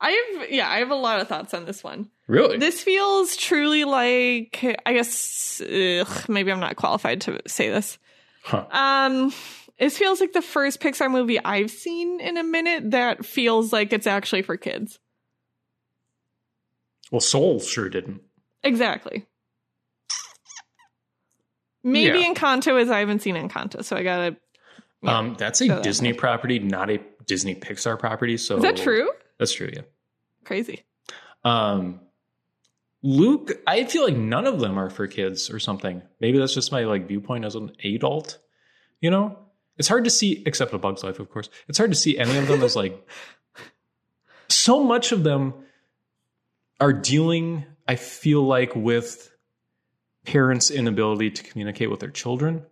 I 0.00 0.10
have 0.40 0.50
yeah, 0.50 0.68
I 0.68 0.78
have 0.78 0.90
a 0.90 0.94
lot 0.96 1.20
of 1.20 1.28
thoughts 1.28 1.54
on 1.54 1.64
this 1.64 1.82
one. 1.84 2.10
really? 2.26 2.58
This 2.58 2.82
feels 2.82 3.36
truly 3.36 3.84
like 3.84 4.64
I 4.84 4.92
guess 4.94 5.60
ugh, 5.62 6.28
maybe 6.28 6.50
I'm 6.52 6.60
not 6.60 6.76
qualified 6.76 7.20
to 7.22 7.40
say 7.46 7.70
this. 7.70 7.98
huh. 8.44 8.66
Um 8.70 9.32
this 9.78 9.96
feels 9.98 10.20
like 10.20 10.32
the 10.32 10.42
first 10.42 10.80
Pixar 10.80 11.10
movie 11.10 11.42
I've 11.44 11.70
seen 11.70 12.20
in 12.20 12.36
a 12.36 12.44
minute 12.44 12.90
that 12.92 13.24
feels 13.24 13.72
like 13.72 13.92
it's 13.92 14.06
actually 14.06 14.42
for 14.42 14.56
kids. 14.56 14.98
Well, 17.10 17.20
Soul 17.20 17.58
sure 17.60 17.88
didn't. 17.88 18.22
Exactly. 18.62 19.26
Maybe 21.84 22.20
Yeah. 22.20 22.32
Encanto 22.32 22.80
is 22.80 22.90
I 22.90 23.00
haven't 23.00 23.22
seen 23.22 23.34
Encanto, 23.34 23.84
so 23.84 23.96
I 23.96 24.02
gotta 24.02 24.36
Yeah. 25.02 25.18
Um, 25.18 25.34
that's 25.38 25.60
a 25.60 25.68
that- 25.68 25.82
Disney 25.82 26.12
property, 26.12 26.58
not 26.58 26.90
a 26.90 27.00
Disney 27.26 27.54
Pixar 27.54 27.98
property. 27.98 28.36
So 28.36 28.56
Is 28.56 28.62
that 28.62 28.76
true? 28.76 29.10
That's 29.38 29.52
true. 29.52 29.70
Yeah. 29.72 29.82
Crazy. 30.44 30.84
Um, 31.44 32.00
Luke, 33.02 33.50
I 33.66 33.84
feel 33.84 34.04
like 34.04 34.16
none 34.16 34.46
of 34.46 34.60
them 34.60 34.78
are 34.78 34.90
for 34.90 35.08
kids 35.08 35.50
or 35.50 35.58
something. 35.58 36.02
Maybe 36.20 36.38
that's 36.38 36.54
just 36.54 36.70
my 36.70 36.84
like 36.84 37.08
viewpoint 37.08 37.44
as 37.44 37.56
an 37.56 37.72
adult. 37.84 38.38
You 39.00 39.10
know, 39.10 39.38
it's 39.76 39.88
hard 39.88 40.04
to 40.04 40.10
see, 40.10 40.42
except 40.46 40.72
a 40.72 40.78
Bug's 40.78 41.02
Life, 41.02 41.18
of 41.18 41.28
course. 41.30 41.48
It's 41.68 41.78
hard 41.78 41.90
to 41.90 41.96
see 41.96 42.16
any 42.16 42.36
of 42.36 42.46
them 42.48 42.62
as 42.62 42.76
like. 42.76 43.06
So 44.48 44.84
much 44.84 45.12
of 45.12 45.24
them 45.24 45.54
are 46.78 46.92
dealing. 46.92 47.64
I 47.88 47.96
feel 47.96 48.42
like 48.42 48.76
with 48.76 49.30
parents' 50.26 50.70
inability 50.70 51.30
to 51.30 51.42
communicate 51.42 51.90
with 51.90 52.00
their 52.00 52.10
children. 52.10 52.66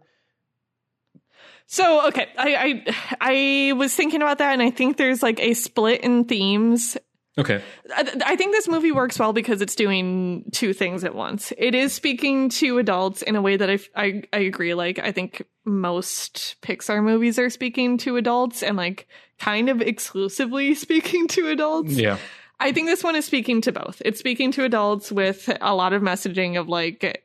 So 1.73 2.09
okay, 2.09 2.27
I, 2.37 2.85
I 2.91 3.71
I 3.71 3.73
was 3.75 3.95
thinking 3.95 4.23
about 4.23 4.39
that, 4.39 4.53
and 4.53 4.61
I 4.61 4.71
think 4.71 4.97
there's 4.97 5.23
like 5.23 5.39
a 5.39 5.55
split 5.55 6.01
in 6.01 6.25
themes. 6.25 6.97
Okay. 7.39 7.63
I, 7.95 8.13
I 8.27 8.37
think 8.37 8.51
this 8.51 8.67
movie 8.67 8.91
works 8.91 9.21
well 9.21 9.33
because 9.33 9.63
it's 9.63 9.77
doing 9.77 10.47
two 10.51 10.73
things 10.73 11.05
at 11.05 11.15
once. 11.15 11.53
It 11.57 11.77
is 11.77 11.93
speaking 11.93 12.49
to 12.49 12.79
adults 12.79 13.23
in 13.23 13.37
a 13.37 13.41
way 13.41 13.57
that 13.57 13.71
I 13.71 13.79
I, 13.95 14.23
I 14.33 14.39
agree. 14.39 14.75
Like 14.75 14.99
I 14.99 15.13
think 15.13 15.47
most 15.65 16.57
Pixar 16.61 17.05
movies 17.05 17.39
are 17.39 17.49
speaking 17.49 17.99
to 17.99 18.17
adults 18.17 18.65
and 18.65 18.77
like 18.77 19.07
kind 19.39 19.69
of 19.69 19.81
exclusively 19.81 20.75
speaking 20.87 21.29
to 21.29 21.51
adults. 21.51 21.93
Yeah. 21.93 22.19
I 22.59 22.73
think 22.73 22.89
this 22.89 23.05
one 23.05 23.15
is 23.15 23.25
speaking 23.27 23.61
to 23.61 23.71
both. 23.71 24.03
It's 24.05 24.19
speaking 24.19 24.51
to 24.53 24.65
adults 24.65 25.13
with 25.13 25.49
a 25.61 25.75
lot 25.75 25.93
of 25.93 26.03
messaging 26.03 26.59
of 26.59 26.69
like, 26.69 27.25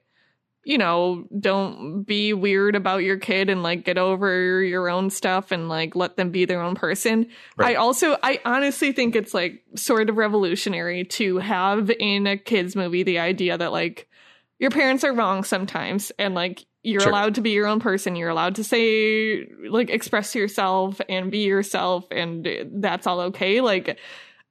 you 0.66 0.80
know, 0.80 1.26
don't 1.39 2.03
be 2.03 2.34
weird 2.34 2.76
about 2.76 3.03
your 3.03 3.18
kid 3.18 3.49
and 3.49 3.61
like 3.61 3.86
get 3.86 3.99
over 3.99 4.63
your 4.63 4.89
own 4.89 5.11
stuff 5.11 5.51
and 5.51 5.70
like 5.70 5.95
let 5.95 6.18
them 6.18 6.32
be 6.32 6.45
their 6.45 6.61
own 6.61 6.74
person. 6.74 7.28
Right. 7.55 7.74
I 7.74 7.76
also, 7.76 8.18
I 8.24 8.41
honestly 8.43 8.91
think 8.91 9.16
it's 9.16 9.34
like 9.34 9.63
sort 9.76 10.09
of 10.09 10.18
revolutionary 10.18 11.05
to 11.05 11.38
have 11.38 11.91
in 11.91 12.26
a 12.26 12.36
kids 12.36 12.76
movie 12.76 13.03
the 13.03 13.20
idea 13.20 13.57
that 13.57 13.72
like 13.72 14.09
your 14.57 14.72
parents 14.72 15.03
are 15.03 15.13
wrong 15.13 15.43
sometimes 15.43 16.11
and 16.18 16.34
like 16.34 16.66
you're 16.82 17.01
Sure. 17.01 17.11
allowed 17.11 17.36
to 17.36 17.41
be 17.41 17.51
your 17.51 17.68
own 17.68 17.80
person. 17.80 18.16
You're 18.16 18.30
allowed 18.30 18.55
to 18.55 18.63
say, 18.63 19.47
like, 19.68 19.89
express 19.89 20.36
yourself 20.36 21.01
and 21.09 21.32
be 21.32 21.39
yourself, 21.39 22.05
and 22.11 22.47
that's 22.74 23.07
all 23.07 23.22
okay. 23.22 23.59
Like, 23.59 23.97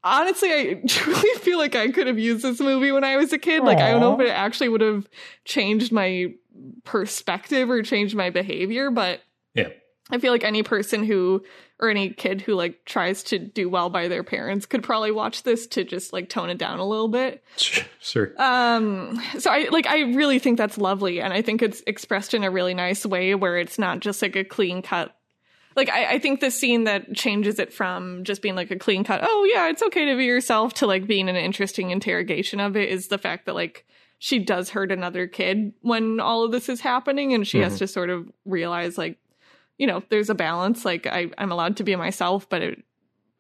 honestly, 0.05 0.53
I 0.53 0.75
truly 0.87 1.39
feel 1.41 1.59
like 1.59 1.75
I 1.75 1.91
could 1.91 2.07
have 2.07 2.19
used 2.19 2.45
this 2.45 2.61
movie 2.61 2.93
when 2.93 3.03
I 3.05 3.17
was 3.17 3.33
a 3.33 3.39
kid. 3.39 3.65
Like, 3.65 3.79
I 3.79 3.91
don't 3.91 4.01
know 4.01 4.15
if 4.15 4.21
it 4.21 4.31
actually 4.31 4.69
would 4.69 4.83
have 4.83 5.09
changed 5.45 5.91
my 5.91 6.35
perspective 6.85 7.71
or 7.71 7.83
changed 7.83 8.15
my 8.15 8.31
behavior, 8.31 8.91
but 8.91 9.21
Yeah. 9.55 9.69
I 10.11 10.19
feel 10.19 10.33
like 10.33 10.45
any 10.45 10.63
person 10.63 11.03
who 11.03 11.43
or 11.81 11.89
any 11.89 12.11
kid 12.11 12.41
who 12.41 12.55
like 12.55 12.85
tries 12.85 13.25
to 13.25 13.39
do 13.39 13.69
well 13.69 13.91
by 13.91 14.07
their 14.07 14.23
parents 14.23 14.65
could 14.65 14.83
probably 14.83 15.11
watch 15.11 15.43
this 15.43 15.67
to 15.67 15.83
just 15.83 16.13
like 16.13 16.29
tone 16.29 16.49
it 16.51 16.59
down 16.59 16.79
a 16.79 16.87
little 16.87 17.09
bit. 17.09 17.43
Sure. 18.01 18.35
Um 18.39 19.19
so 19.39 19.51
I 19.51 19.69
like 19.71 19.87
I 19.87 20.01
really 20.13 20.39
think 20.39 20.59
that's 20.59 20.77
lovely 20.77 21.23
and 21.23 21.33
I 21.33 21.41
think 21.41 21.63
it's 21.63 21.83
expressed 21.87 22.35
in 22.35 22.45
a 22.45 22.51
really 22.51 22.75
nice 22.75 23.07
way 23.07 23.35
where 23.35 23.57
it's 23.57 23.79
not 23.79 24.01
just 24.01 24.21
like 24.21 24.37
a 24.37 24.45
clean 24.45 24.83
cut 24.83 25.14
like 25.77 25.89
I, 25.91 26.14
I 26.14 26.18
think 26.18 26.41
the 26.41 26.51
scene 26.51 26.85
that 26.85 27.14
changes 27.14 27.59
it 27.59 27.72
from 27.72 28.25
just 28.25 28.43
being 28.43 28.55
like 28.55 28.70
a 28.70 28.79
clean 28.79 29.05
cut, 29.05 29.20
oh 29.22 29.49
yeah, 29.53 29.68
it's 29.68 29.83
okay 29.83 30.05
to 30.07 30.16
be 30.16 30.25
yourself 30.25 30.75
to 30.75 30.87
like 30.87 31.07
being 31.07 31.29
an 31.29 31.37
interesting 31.37 31.91
interrogation 31.91 32.61
of 32.61 32.77
it 32.77 32.89
is 32.89 33.09
the 33.09 33.18
fact 33.18 33.47
that 33.47 33.55
like 33.55 33.87
she 34.18 34.39
does 34.39 34.70
hurt 34.70 34.93
another 34.93 35.27
kid 35.27 35.72
when 35.83 36.20
all 36.20 36.45
of 36.45 36.53
this 36.53 36.68
is 36.68 36.81
happening 36.81 37.35
and 37.35 37.47
she 37.47 37.59
has 37.61 37.79
to 37.79 37.87
sort 37.87 38.09
of 38.11 38.31
realize 38.45 38.97
like, 38.97 39.18
you 39.77 39.87
know, 39.87 40.03
there's 40.09 40.31
a 40.31 40.35
balance. 40.35 40.85
Like 40.85 41.07
I, 41.07 41.31
I'm 41.37 41.53
allowed 41.53 41.77
to 41.79 41.85
be 41.85 41.95
myself, 41.97 42.49
but 42.49 42.62
it, 42.62 42.83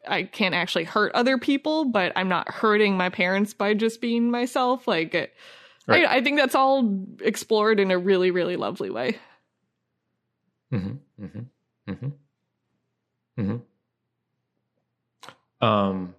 I 0.06 0.24
can't 0.24 0.54
actually 0.54 0.84
hurt 0.84 1.12
other 1.14 1.38
people, 1.38 1.86
but 1.86 2.12
I'm 2.16 2.28
not 2.28 2.50
hurting 2.50 2.96
my 2.96 3.08
parents 3.08 3.54
by 3.54 3.72
just 3.72 4.00
being 4.00 4.30
myself. 4.30 4.86
Like 4.86 5.14
it, 5.14 5.32
Right. 5.86 6.06
I, 6.06 6.16
I 6.16 6.22
think 6.22 6.38
that's 6.38 6.54
all 6.54 7.04
explored 7.20 7.78
in 7.78 7.90
a 7.90 7.98
really, 7.98 8.30
really 8.30 8.56
lovely 8.56 8.90
way. 8.90 9.18
Mm-hmm. 10.72 11.24
Mm-hmm. 11.24 12.08
Mm-hmm. 13.38 13.56
Um, 15.64 16.14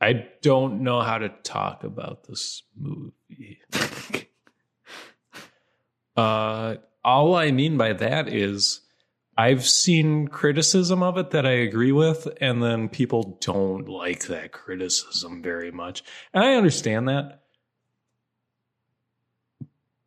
I 0.00 0.26
don't 0.42 0.82
know 0.82 1.00
how 1.00 1.18
to 1.18 1.28
talk 1.28 1.84
about 1.84 2.24
this 2.24 2.62
movie. 2.76 3.60
uh, 6.16 6.76
all 7.04 7.34
I 7.34 7.50
mean 7.50 7.76
by 7.76 7.92
that 7.94 8.28
is 8.28 8.80
I've 9.36 9.66
seen 9.66 10.28
criticism 10.28 11.02
of 11.02 11.16
it 11.16 11.30
that 11.30 11.46
I 11.46 11.52
agree 11.52 11.92
with, 11.92 12.28
and 12.40 12.62
then 12.62 12.88
people 12.90 13.38
don't 13.40 13.88
like 13.88 14.26
that 14.26 14.52
criticism 14.52 15.42
very 15.42 15.70
much. 15.70 16.02
And 16.34 16.44
I 16.44 16.54
understand 16.54 17.08
that. 17.08 17.42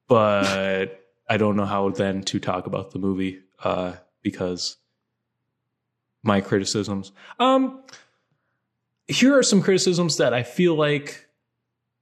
But 0.08 1.04
I 1.30 1.38
don't 1.38 1.56
know 1.56 1.66
how 1.66 1.90
then 1.90 2.22
to 2.26 2.40
talk 2.40 2.68
about 2.68 2.92
the 2.92 3.00
movie 3.00 3.40
uh, 3.64 3.94
because 4.22 4.78
my 6.24 6.42
criticisms. 6.42 7.12
Um, 7.40 7.82
here 9.08 9.38
are 9.38 9.44
some 9.44 9.62
criticisms 9.62 10.18
that 10.18 10.34
I 10.34 10.44
feel 10.44 10.76
like 10.76 11.28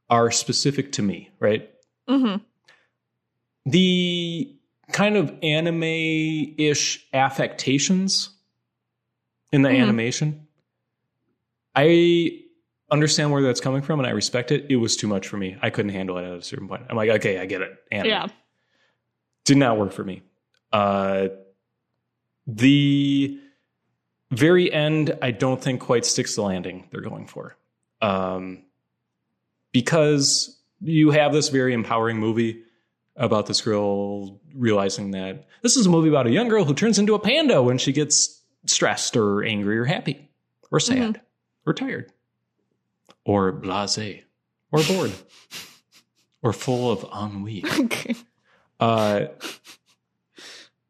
are 0.10 0.30
specific 0.32 0.92
to 0.94 1.02
me, 1.02 1.30
right? 1.40 1.70
hmm 2.08 2.36
The 3.66 4.56
kind 4.92 5.16
of 5.18 5.34
anime 5.44 5.84
ish 6.58 7.08
affectations 7.14 8.30
in 9.52 9.62
the 9.62 9.70
Mhm. 9.70 9.82
animation. 9.82 10.48
I 11.76 12.42
understand 12.92 13.32
where 13.32 13.42
that's 13.42 13.62
coming 13.62 13.82
from 13.82 14.00
and 14.00 14.08
I 14.08 14.12
respect 14.12 14.52
it. 14.52 14.66
It 14.70 14.76
was 14.78 14.98
too 14.98 15.08
much 15.08 15.28
for 15.28 15.38
me. 15.38 15.56
I 15.62 15.70
couldn't 15.70 15.92
handle 15.94 16.18
it 16.18 16.26
at 16.26 16.34
a 16.38 16.42
certain 16.42 16.68
point. 16.68 16.84
I'm 16.90 16.98
like, 16.98 17.10
okay, 17.10 17.40
I 17.40 17.46
get 17.46 17.62
it. 17.62 17.72
Anime. 17.92 18.10
Yeah. 18.10 18.28
Did 19.46 19.58
not 19.58 19.78
work 19.78 19.94
for 19.94 20.04
me. 20.04 20.24
Uh, 20.74 21.30
the 22.48 23.40
very 24.32 24.72
end, 24.72 25.18
I 25.22 25.32
don't 25.32 25.62
think 25.62 25.82
quite 25.82 26.06
sticks 26.06 26.36
the 26.36 26.42
landing 26.42 26.88
they're 26.92 27.02
going 27.02 27.28
for. 27.28 27.58
Um, 28.02 28.64
because 29.72 30.60
you 30.82 31.12
have 31.12 31.34
this 31.34 31.50
very 31.50 31.74
empowering 31.74 32.18
movie 32.18 32.64
about 33.16 33.46
this 33.46 33.62
girl 33.62 34.40
realizing 34.56 35.12
that 35.12 35.46
this 35.62 35.78
is 35.78 35.86
a 35.86 35.90
movie 35.90 36.10
about 36.10 36.28
a 36.28 36.32
young 36.32 36.48
girl 36.48 36.66
who 36.66 36.74
turns 36.74 36.98
into 36.98 37.14
a 37.14 37.20
panda 37.20 37.62
when 37.62 37.78
she 37.78 37.92
gets 37.92 38.42
stressed 38.66 39.16
or 39.16 39.44
angry 39.44 39.78
or 39.78 39.86
happy 39.86 40.30
or 40.72 40.80
sad 40.80 41.22
or 41.66 41.74
tired 41.74 42.12
or 43.26 43.52
blase 43.52 44.24
or 44.72 44.84
bored 44.84 45.12
or 46.42 46.54
full 46.54 46.92
of 46.92 47.06
ennui. 47.14 47.64
Okay. 47.80 48.16
Uh, 48.80 49.28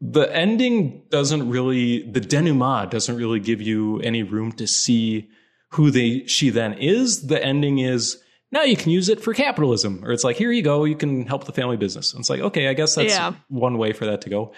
the 0.02 0.24
ending 0.36 1.04
doesn't 1.10 1.48
really, 1.50 2.02
the 2.12 2.20
denouement 2.20 2.90
doesn't 2.90 3.16
really 3.18 3.40
give 3.40 3.62
you 3.62 4.00
any 4.02 4.24
room 4.24 4.52
to 4.54 4.66
see 4.68 5.30
who 5.70 5.92
they 5.92 6.26
she 6.26 6.50
then 6.50 6.74
is. 6.74 7.28
The 7.28 7.44
ending 7.44 7.78
is 7.80 8.22
now 8.52 8.64
you 8.64 8.76
can 8.76 8.92
use 8.92 9.08
it 9.10 9.22
for 9.22 9.34
capitalism, 9.34 10.04
or 10.04 10.12
it's 10.12 10.24
like 10.24 10.36
here 10.38 10.52
you 10.52 10.64
go, 10.64 10.84
you 10.86 10.96
can 10.96 11.26
help 11.28 11.46
the 11.46 11.54
family 11.54 11.78
business. 11.78 12.14
And 12.14 12.20
it's 12.22 12.30
like 12.30 12.42
okay, 12.42 12.68
I 12.68 12.74
guess 12.74 12.96
that's 12.96 13.14
Yeah. 13.14 13.34
one 13.48 13.78
way 13.78 13.94
for 13.94 14.06
that 14.06 14.22
to 14.22 14.30
go. 14.30 14.54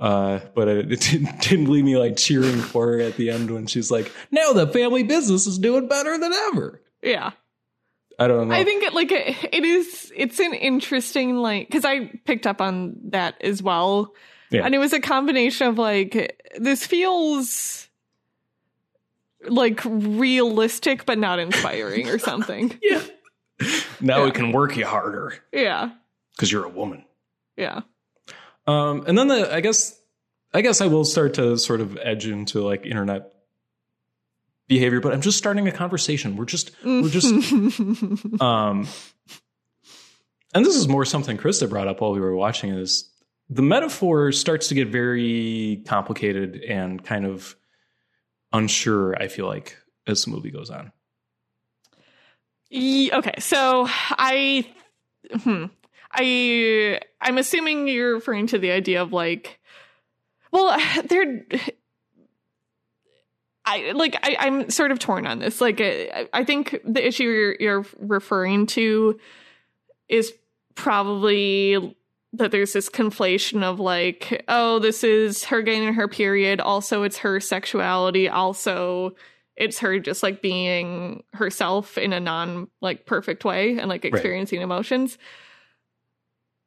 Uh, 0.00 0.40
but 0.54 0.66
it, 0.68 0.92
it 0.92 1.00
didn't, 1.00 1.40
didn't 1.42 1.70
leave 1.70 1.84
me 1.84 1.96
like 1.96 2.16
cheering 2.16 2.58
for 2.60 2.86
her 2.88 3.00
at 3.00 3.16
the 3.16 3.30
end 3.30 3.50
when 3.50 3.66
she's 3.66 3.90
like, 3.90 4.10
now 4.30 4.52
the 4.52 4.66
family 4.66 5.02
business 5.02 5.46
is 5.46 5.58
doing 5.58 5.88
better 5.88 6.18
than 6.18 6.32
ever. 6.32 6.82
Yeah. 7.02 7.32
I 8.18 8.28
don't 8.28 8.48
know. 8.48 8.54
I 8.54 8.64
think 8.64 8.82
it 8.82 8.94
like 8.94 9.12
it, 9.12 9.36
it 9.52 9.62
is 9.64 10.10
it's 10.16 10.40
an 10.40 10.54
interesting 10.54 11.36
like 11.36 11.70
cuz 11.70 11.84
I 11.84 12.06
picked 12.24 12.46
up 12.46 12.60
on 12.62 12.96
that 13.10 13.34
as 13.42 13.62
well. 13.62 14.14
Yeah. 14.50 14.64
And 14.64 14.74
it 14.74 14.78
was 14.78 14.92
a 14.92 15.00
combination 15.00 15.66
of 15.66 15.78
like 15.78 16.40
this 16.58 16.86
feels 16.86 17.88
like 19.48 19.80
realistic 19.84 21.04
but 21.06 21.18
not 21.18 21.38
inspiring 21.38 22.08
or 22.08 22.18
something. 22.18 22.78
yeah. 22.82 23.02
Now 24.00 24.18
Yeah. 24.18 24.24
we 24.26 24.30
can 24.32 24.52
work 24.52 24.76
you 24.76 24.86
harder 24.86 25.34
Yeah. 25.52 25.90
because 26.34 26.50
you're 26.52 26.64
a 26.64 26.68
woman. 26.68 27.04
Yeah. 27.56 27.80
Um, 28.66 29.04
and 29.06 29.16
then 29.16 29.28
the 29.28 29.52
I 29.54 29.60
guess 29.60 29.98
I 30.52 30.60
guess 30.62 30.80
I 30.80 30.86
will 30.86 31.04
start 31.04 31.34
to 31.34 31.56
sort 31.58 31.80
of 31.80 31.96
edge 32.00 32.26
into 32.26 32.60
like 32.62 32.86
internet 32.86 33.32
behavior, 34.68 35.00
but 35.00 35.12
I'm 35.12 35.20
just 35.20 35.38
starting 35.38 35.68
a 35.68 35.72
conversation. 35.72 36.36
We're 36.36 36.44
just 36.46 36.70
we're 36.84 37.08
just 37.08 37.26
um 38.40 38.86
and 40.54 40.64
this 40.64 40.76
is 40.76 40.88
more 40.88 41.04
something 41.04 41.36
Krista 41.36 41.68
brought 41.68 41.88
up 41.88 42.00
while 42.00 42.12
we 42.12 42.20
were 42.20 42.34
watching 42.34 42.70
is 42.70 43.10
the 43.48 43.62
metaphor 43.62 44.32
starts 44.32 44.68
to 44.68 44.74
get 44.74 44.88
very 44.88 45.82
complicated 45.86 46.62
and 46.62 47.04
kind 47.04 47.24
of 47.24 47.56
unsure, 48.52 49.16
I 49.20 49.28
feel 49.28 49.46
like, 49.46 49.76
as 50.06 50.24
the 50.24 50.30
movie 50.30 50.50
goes 50.50 50.70
on. 50.70 50.92
Okay, 52.72 53.34
so 53.38 53.86
I, 53.88 54.66
hmm, 55.32 55.66
I, 56.12 57.00
I'm 57.20 57.38
assuming 57.38 57.88
you're 57.88 58.14
referring 58.14 58.48
to 58.48 58.58
the 58.58 58.72
idea 58.72 59.02
of 59.02 59.12
like, 59.12 59.60
well, 60.50 60.76
they're, 61.04 61.46
I 63.64 63.92
like, 63.92 64.16
I, 64.22 64.36
I'm 64.40 64.70
sort 64.70 64.90
of 64.90 64.98
torn 64.98 65.26
on 65.26 65.38
this. 65.38 65.60
Like, 65.60 65.80
I, 65.80 66.28
I 66.32 66.44
think 66.44 66.80
the 66.84 67.06
issue 67.06 67.24
you're, 67.24 67.56
you're 67.60 67.86
referring 67.98 68.66
to 68.68 69.18
is 70.08 70.32
probably 70.74 71.96
that 72.36 72.50
there's 72.50 72.72
this 72.72 72.88
conflation 72.88 73.62
of 73.62 73.80
like, 73.80 74.44
oh, 74.48 74.78
this 74.78 75.04
is 75.04 75.44
her 75.44 75.62
getting 75.62 75.94
her 75.94 76.08
period. 76.08 76.60
Also, 76.60 77.02
it's 77.02 77.18
her 77.18 77.40
sexuality. 77.40 78.28
Also, 78.28 79.16
it's 79.56 79.78
her 79.78 79.98
just 79.98 80.22
like 80.22 80.42
being 80.42 81.22
herself 81.32 81.96
in 81.98 82.12
a 82.12 82.20
non 82.20 82.68
like 82.80 83.06
perfect 83.06 83.44
way 83.44 83.78
and 83.78 83.88
like 83.88 84.04
experiencing 84.04 84.60
emotions. 84.60 85.18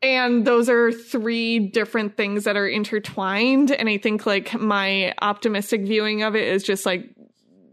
And 0.02 0.46
those 0.46 0.70
are 0.70 0.92
three 0.92 1.60
different 1.60 2.16
things 2.16 2.46
that 2.46 2.56
are 2.56 2.68
intertwined. 2.68 3.72
And 3.72 3.90
I 3.90 3.98
think 3.98 4.26
like 4.26 4.58
my 4.58 5.14
optimistic 5.22 5.82
viewing 5.82 6.24
of 6.24 6.36
it 6.36 6.48
is 6.48 6.64
just 6.64 6.86
like 6.86 7.10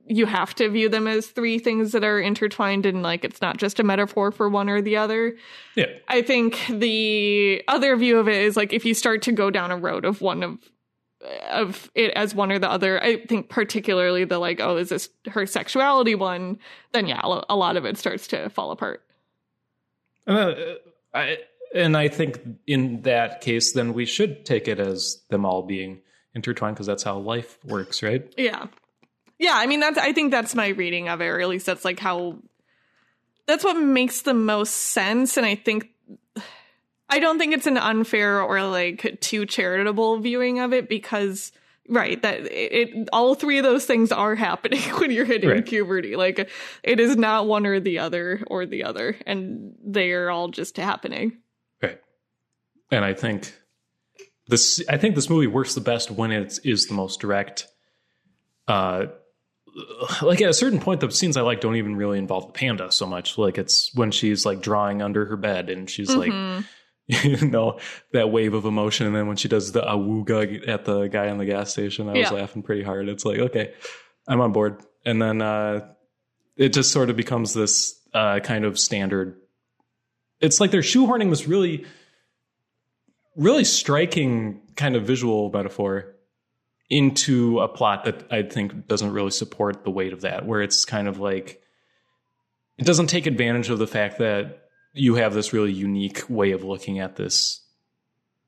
you 0.09 0.26
have 0.26 0.54
to 0.54 0.68
view 0.68 0.88
them 0.88 1.07
as 1.07 1.26
three 1.26 1.59
things 1.59 1.92
that 1.92 2.04
are 2.04 2.20
intertwined 2.20 2.86
and 2.86 3.02
like 3.02 3.24
it's 3.24 3.40
not 3.40 3.57
just 3.57 3.80
a 3.80 3.82
metaphor 3.82 4.30
for 4.30 4.48
one 4.48 4.68
or 4.68 4.80
the 4.80 4.96
other. 4.96 5.36
Yeah. 5.74 5.86
I 6.09 6.22
think 6.22 6.64
the 6.68 7.62
other 7.68 7.96
view 7.96 8.18
of 8.18 8.28
it 8.28 8.42
is 8.42 8.57
like 8.57 8.72
if 8.72 8.84
you 8.84 8.94
start 8.94 9.22
to 9.22 9.32
go 9.32 9.50
down 9.50 9.70
a 9.70 9.76
road 9.76 10.04
of 10.04 10.20
one 10.20 10.42
of 10.42 10.59
of 11.50 11.90
it 11.94 12.12
as 12.12 12.34
one 12.34 12.52
or 12.52 12.59
the 12.59 12.70
other, 12.70 13.02
I 13.02 13.24
think 13.26 13.48
particularly 13.48 14.24
the 14.24 14.38
like, 14.38 14.61
oh, 14.61 14.76
is 14.76 14.90
this 14.90 15.09
her 15.28 15.46
sexuality 15.46 16.14
one? 16.14 16.59
Then 16.92 17.07
yeah, 17.07 17.20
a 17.24 17.57
lot 17.57 17.76
of 17.76 17.84
it 17.84 17.96
starts 17.96 18.26
to 18.28 18.48
fall 18.50 18.70
apart. 18.70 19.02
Uh, 20.26 20.54
I, 21.14 21.38
and 21.74 21.96
I 21.96 22.09
think 22.09 22.40
in 22.66 23.02
that 23.02 23.40
case, 23.40 23.72
then 23.72 23.94
we 23.94 24.04
should 24.04 24.44
take 24.44 24.68
it 24.68 24.78
as 24.78 25.22
them 25.30 25.44
all 25.44 25.62
being 25.62 26.00
intertwined 26.34 26.76
because 26.76 26.86
that's 26.86 27.02
how 27.02 27.18
life 27.18 27.59
works, 27.64 28.02
right? 28.02 28.32
Yeah. 28.36 28.66
Yeah, 29.39 29.53
I 29.55 29.66
mean 29.66 29.80
that's 29.80 29.99
I 29.99 30.12
think 30.12 30.30
that's 30.30 30.55
my 30.55 30.68
reading 30.68 31.09
of 31.09 31.20
it, 31.20 31.26
or 31.26 31.41
at 31.41 31.49
least 31.49 31.66
that's 31.66 31.84
like 31.84 32.01
how 32.01 32.39
that's 33.47 33.64
what 33.64 33.74
makes 33.74 34.22
the 34.22 34.34
most 34.34 34.72
sense. 34.72 35.37
And 35.37 35.45
I 35.47 35.55
think 35.55 35.91
I 37.09 37.18
don't 37.18 37.39
think 37.39 37.53
it's 37.55 37.66
an 37.66 37.76
unfair 37.76 38.43
or 38.43 38.62
like 38.64 39.18
too 39.20 39.47
charitable 39.47 40.18
viewing 40.18 40.59
of 40.61 40.72
it 40.72 40.89
because 40.89 41.53
right, 41.89 42.20
that 42.22 42.41
it, 42.41 42.89
it 42.89 43.09
all 43.12 43.34
three 43.34 43.59
of 43.59 43.64
those 43.64 43.84
things 43.84 44.11
are 44.11 44.34
happening 44.49 44.80
when 44.99 45.11
you're 45.11 45.24
hitting 45.24 45.51
Right. 45.51 45.66
puberty. 45.66 46.16
Like 46.16 46.51
it 46.82 46.99
is 46.99 47.16
not 47.16 47.47
one 47.47 47.66
or 47.66 47.78
the 47.78 47.99
other 48.01 48.43
or 48.49 48.66
the 48.66 48.84
other, 48.84 49.16
and 49.26 49.74
they 49.84 50.12
are 50.12 50.30
all 50.30 50.49
just 50.49 50.76
happening. 50.78 51.37
Right. 51.82 52.01
And 52.91 53.05
I 53.05 53.14
think 53.14 53.53
this 54.49 54.82
I 54.89 54.97
think 54.97 55.14
this 55.14 55.28
movie 55.30 55.47
works 55.47 55.74
the 55.74 55.80
best 55.80 56.11
when 56.11 56.32
it 56.32 56.59
is 56.64 56.87
the 56.87 56.95
most 56.95 57.20
direct. 57.20 57.66
Uh 58.66 59.07
like 60.22 60.40
at 60.40 60.50
a 60.50 60.54
certain 60.54 60.80
point 60.80 61.00
the 61.00 61.10
scenes 61.10 61.36
I 61.36 61.42
like 61.42 61.60
don't 61.60 61.76
even 61.76 61.96
really 61.96 62.18
involve 62.18 62.46
the 62.46 62.52
panda 62.52 62.90
so 62.92 63.06
much. 63.06 63.36
Like 63.38 63.58
it's 63.58 63.94
when 63.94 64.10
she's 64.10 64.46
like 64.46 64.60
drawing 64.60 65.02
under 65.02 65.26
her 65.26 65.36
bed 65.36 65.68
and 65.70 65.88
she's 65.88 66.14
like 66.14 66.32
Mhm. 66.32 66.64
you 67.06 67.46
know 67.48 67.78
that 68.12 68.30
wave 68.30 68.54
of 68.54 68.64
emotion. 68.64 69.06
And 69.06 69.14
then 69.14 69.26
when 69.28 69.36
she 69.36 69.48
does 69.48 69.72
the 69.72 69.82
awooga 69.82 70.66
at 70.68 70.84
the 70.84 71.06
guy 71.06 71.26
in 71.26 71.38
the 71.38 71.44
gas 71.44 71.70
station 71.70 72.08
i 72.08 72.12
was 72.14 72.32
laughing 72.32 72.62
pretty 72.62 72.82
hard. 72.82 73.08
It's 73.08 73.24
like 73.24 73.38
okay 73.38 73.74
i'm 74.26 74.40
on 74.40 74.52
board. 74.52 74.82
And 75.04 75.20
then 75.22 75.40
uh 75.42 75.88
it 76.56 76.72
just 76.72 76.90
sort 76.90 77.10
of 77.10 77.16
becomes 77.16 77.54
this 77.54 78.00
uh 78.14 78.40
kind 78.40 78.64
of 78.64 78.78
standard. 78.78 79.36
It's 80.40 80.60
like 80.60 80.70
they're 80.70 80.80
shoehorning 80.80 81.30
this 81.30 81.46
really 81.46 81.84
really 83.36 83.64
striking 83.64 84.62
kind 84.76 84.96
of 84.96 85.04
visual 85.04 85.50
metaphor 85.52 86.15
into 86.89 87.61
a 87.61 87.68
plot 87.68 88.05
that 88.05 88.24
i 88.30 88.43
think 88.43 88.87
doesn't 88.87 89.12
really 89.12 89.30
support 89.30 89.84
the 89.84 89.91
weight 89.91 90.12
of 90.12 90.20
that 90.20 90.47
where 90.47 90.62
it's 90.62 90.84
kind 90.84 91.09
of 91.09 91.18
like 91.18 91.62
it 92.78 92.84
doesn't 92.84 93.09
take 93.09 93.26
advantage 93.26 93.70
of 93.70 93.78
the 93.78 93.87
fact 93.87 94.18
that 94.18 94.68
you 94.93 95.16
have 95.16 95.34
this 95.34 95.53
really 95.53 95.72
unique 95.72 96.22
way 96.28 96.53
of 96.53 96.62
looking 96.62 96.99
at 96.99 97.16
this 97.16 97.61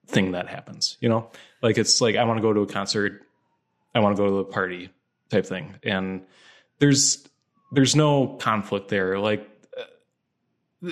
thing 0.06 0.32
that 0.32 0.48
happens 0.48 0.96
you 1.00 1.08
know 1.08 1.30
like 1.62 1.76
it's 1.76 2.00
like 2.00 2.16
i 2.16 2.24
want 2.24 2.38
to 2.38 2.42
go 2.42 2.52
to 2.52 2.60
a 2.60 2.66
concert 2.66 3.22
i 3.94 3.98
want 3.98 4.16
to 4.16 4.22
go 4.22 4.28
to 4.28 4.36
a 4.36 4.44
party 4.44 4.90
type 5.30 5.44
thing 5.44 5.74
and 5.82 6.22
there's 6.78 7.28
there's 7.72 7.94
no 7.94 8.36
conflict 8.38 8.88
there. 8.88 9.18
Like 9.18 9.48
uh, 9.76 10.90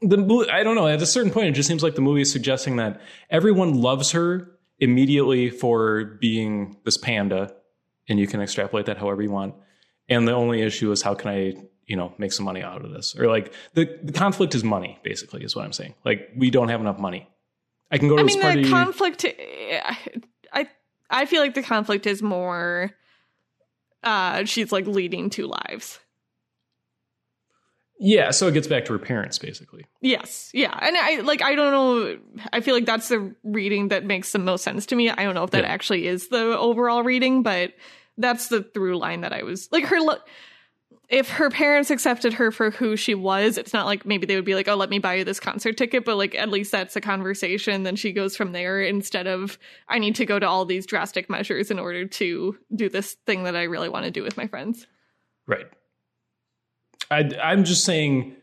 the, 0.00 0.16
the 0.16 0.48
I 0.52 0.62
don't 0.62 0.74
know. 0.74 0.86
At 0.86 1.02
a 1.02 1.06
certain 1.06 1.30
point, 1.30 1.46
it 1.46 1.52
just 1.52 1.68
seems 1.68 1.82
like 1.82 1.94
the 1.94 2.00
movie 2.00 2.22
is 2.22 2.32
suggesting 2.32 2.76
that 2.76 3.00
everyone 3.30 3.80
loves 3.80 4.12
her 4.12 4.50
immediately 4.78 5.50
for 5.50 6.04
being 6.04 6.76
this 6.84 6.96
panda, 6.96 7.54
and 8.08 8.18
you 8.18 8.26
can 8.26 8.40
extrapolate 8.40 8.86
that 8.86 8.98
however 8.98 9.22
you 9.22 9.30
want. 9.30 9.54
And 10.08 10.26
the 10.26 10.32
only 10.32 10.62
issue 10.62 10.90
is 10.92 11.02
how 11.02 11.14
can 11.14 11.30
I 11.30 11.54
you 11.86 11.96
know 11.96 12.14
make 12.16 12.32
some 12.32 12.44
money 12.44 12.62
out 12.62 12.84
of 12.84 12.92
this 12.92 13.16
or 13.18 13.26
like 13.26 13.52
the, 13.74 13.98
the 14.04 14.12
conflict 14.12 14.54
is 14.54 14.62
money 14.62 15.00
basically 15.02 15.42
is 15.42 15.56
what 15.56 15.64
i'm 15.64 15.72
saying 15.72 15.92
like 16.04 16.30
we 16.36 16.48
don't 16.48 16.68
have 16.68 16.80
enough 16.80 16.96
money 16.96 17.28
i 17.90 17.98
can 17.98 18.08
go 18.08 18.14
to 18.14 18.22
I 18.22 18.24
this 18.24 18.34
mean, 18.34 18.42
party 18.42 18.62
the 18.62 18.70
conflict. 18.70 19.26
I 19.26 20.68
I 21.12 21.26
feel 21.26 21.42
like 21.42 21.54
the 21.54 21.62
conflict 21.62 22.06
is 22.06 22.22
more. 22.22 22.90
Uh, 24.02 24.44
she's 24.44 24.72
like 24.72 24.86
leading 24.86 25.30
two 25.30 25.46
lives. 25.46 26.00
Yeah 28.00 28.30
so 28.30 28.48
it 28.48 28.52
gets 28.54 28.66
back 28.66 28.84
to 28.86 28.92
her 28.92 28.98
parents 28.98 29.38
basically 29.38 29.84
Yes, 30.00 30.50
yeah, 30.52 30.76
and 30.82 30.96
I 30.96 31.20
like 31.20 31.42
I 31.42 31.54
don't 31.54 31.70
know. 31.70 32.18
I 32.52 32.60
feel 32.60 32.74
like 32.74 32.86
that's 32.86 33.08
the 33.08 33.32
reading 33.44 33.88
that 33.88 34.04
makes 34.04 34.32
the 34.32 34.40
most 34.40 34.64
sense 34.64 34.84
to 34.86 34.96
me. 34.96 35.08
I 35.10 35.22
don't 35.22 35.34
know 35.36 35.44
if 35.44 35.50
that 35.52 35.62
Yeah. 35.62 35.70
actually 35.70 36.08
is 36.08 36.26
the 36.28 36.58
overall 36.58 37.04
reading, 37.04 37.44
but 37.44 37.74
that's 38.18 38.48
the 38.48 38.62
through 38.64 38.98
line 38.98 39.20
that 39.20 39.32
I 39.32 39.44
was 39.44 39.68
like 39.70 39.84
her. 39.84 39.98
If 41.08 41.28
her 41.30 41.50
parents 41.50 41.90
accepted 41.90 42.32
her 42.34 42.50
for 42.50 42.70
who 42.70 42.96
she 42.96 43.14
was, 43.14 43.58
it's 43.58 43.72
not 43.72 43.86
like 43.86 44.04
maybe 44.06 44.26
they 44.26 44.34
would 44.34 44.44
be 44.44 44.54
like, 44.56 44.66
"Oh, 44.66 44.74
let 44.76 44.90
me 44.90 44.98
buy 44.98 45.14
you 45.14 45.24
this 45.24 45.38
concert 45.38 45.76
ticket," 45.76 46.04
but 46.04 46.16
like 46.16 46.34
at 46.34 46.48
least 46.48 46.72
that's 46.72 46.96
a 46.96 47.00
conversation. 47.00 47.82
Then 47.84 47.94
she 47.96 48.12
goes 48.12 48.36
from 48.36 48.50
there 48.52 48.82
instead 48.82 49.26
of 49.28 49.56
I 49.88 49.98
need 50.00 50.16
to 50.16 50.26
go 50.26 50.38
to 50.40 50.48
all 50.48 50.64
these 50.64 50.84
drastic 50.86 51.30
measures 51.30 51.70
in 51.70 51.78
order 51.78 52.06
to 52.06 52.58
do 52.74 52.88
this 52.88 53.14
thing 53.26 53.44
that 53.44 53.54
I 53.54 53.64
really 53.64 53.88
want 53.88 54.04
to 54.06 54.10
do 54.10 54.22
with 54.24 54.36
my 54.36 54.46
friends. 54.48 54.86
right 55.46 55.66
I, 57.12 57.30
i'm 57.42 57.64
just 57.64 57.84
saying 57.84 58.36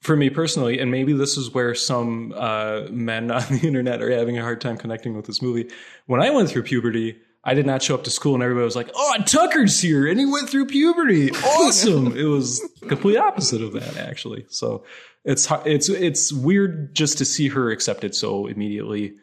for 0.00 0.16
me 0.16 0.30
personally 0.30 0.78
and 0.78 0.90
maybe 0.90 1.12
this 1.12 1.36
is 1.36 1.52
where 1.52 1.74
some 1.74 2.32
uh, 2.36 2.82
men 2.90 3.30
on 3.38 3.42
the 3.50 3.60
internet 3.66 4.02
are 4.02 4.10
having 4.10 4.38
a 4.38 4.42
hard 4.42 4.60
time 4.60 4.76
connecting 4.76 5.14
with 5.14 5.26
this 5.26 5.40
movie 5.40 5.70
when 6.06 6.22
i 6.22 6.30
went 6.30 6.48
through 6.48 6.64
puberty 6.64 7.16
I 7.44 7.54
did 7.54 7.64
not 7.64 7.82
show 7.82 7.94
up 7.94 8.04
to 8.04 8.10
school 8.10 8.34
and 8.34 8.42
everybody 8.42 8.64
was 8.64 8.76
like, 8.76 8.90
"Oh, 8.94 9.14
Tucker's 9.24 9.80
here 9.80 10.06
and 10.06 10.18
he 10.18 10.26
went 10.26 10.50
through 10.50 10.66
puberty. 10.66 11.30
Awesome!" 11.30 12.14
it 12.16 12.24
was 12.24 12.60
complete 12.88 13.16
opposite 13.16 13.62
of 13.62 13.72
that, 13.72 13.96
actually. 13.96 14.44
So 14.50 14.84
it's 15.24 15.48
it's 15.64 15.88
it's 15.88 16.32
weird 16.32 16.94
just 16.94 17.18
to 17.18 17.24
see 17.24 17.48
her 17.48 17.70
accepted 17.70 18.14
so 18.14 18.46
immediately 18.46 19.14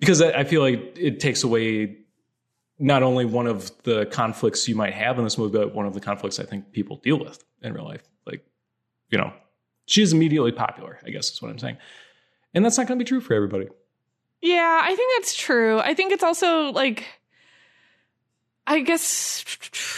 because 0.00 0.20
I, 0.20 0.40
I 0.40 0.44
feel 0.44 0.60
like 0.60 0.96
it 0.98 1.20
takes 1.20 1.44
away 1.44 1.98
not 2.78 3.02
only 3.02 3.24
one 3.24 3.46
of 3.46 3.70
the 3.84 4.06
conflicts 4.06 4.66
you 4.66 4.74
might 4.74 4.94
have 4.94 5.18
in 5.18 5.24
this 5.24 5.38
movie, 5.38 5.58
but 5.58 5.74
one 5.74 5.86
of 5.86 5.94
the 5.94 6.00
conflicts 6.00 6.40
I 6.40 6.44
think 6.44 6.72
people 6.72 6.96
deal 6.96 7.18
with 7.18 7.44
in 7.62 7.72
real 7.72 7.84
life. 7.84 8.02
Like, 8.26 8.44
you 9.10 9.18
know, 9.18 9.32
she's 9.86 10.12
immediately 10.12 10.52
popular. 10.52 10.98
I 11.04 11.10
guess 11.10 11.30
is 11.30 11.42
what 11.42 11.50
I'm 11.50 11.58
saying, 11.58 11.78
and 12.54 12.64
that's 12.64 12.78
not 12.78 12.86
going 12.86 12.98
to 12.98 13.04
be 13.04 13.08
true 13.08 13.20
for 13.20 13.34
everybody. 13.34 13.68
Yeah, 14.40 14.80
I 14.82 14.94
think 14.94 15.12
that's 15.16 15.36
true. 15.36 15.78
I 15.78 15.94
think 15.94 16.12
it's 16.12 16.24
also 16.24 16.72
like 16.72 17.06
I 18.66 18.80
guess 18.80 19.44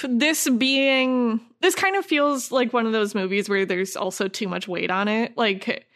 this 0.04 0.48
being 0.48 1.40
this 1.60 1.74
kind 1.74 1.96
of 1.96 2.04
feels 2.04 2.50
like 2.50 2.72
one 2.72 2.86
of 2.86 2.92
those 2.92 3.14
movies 3.14 3.48
where 3.48 3.66
there's 3.66 3.96
also 3.96 4.28
too 4.28 4.48
much 4.48 4.68
weight 4.68 4.90
on 4.90 5.08
it. 5.08 5.36
Like 5.36 5.86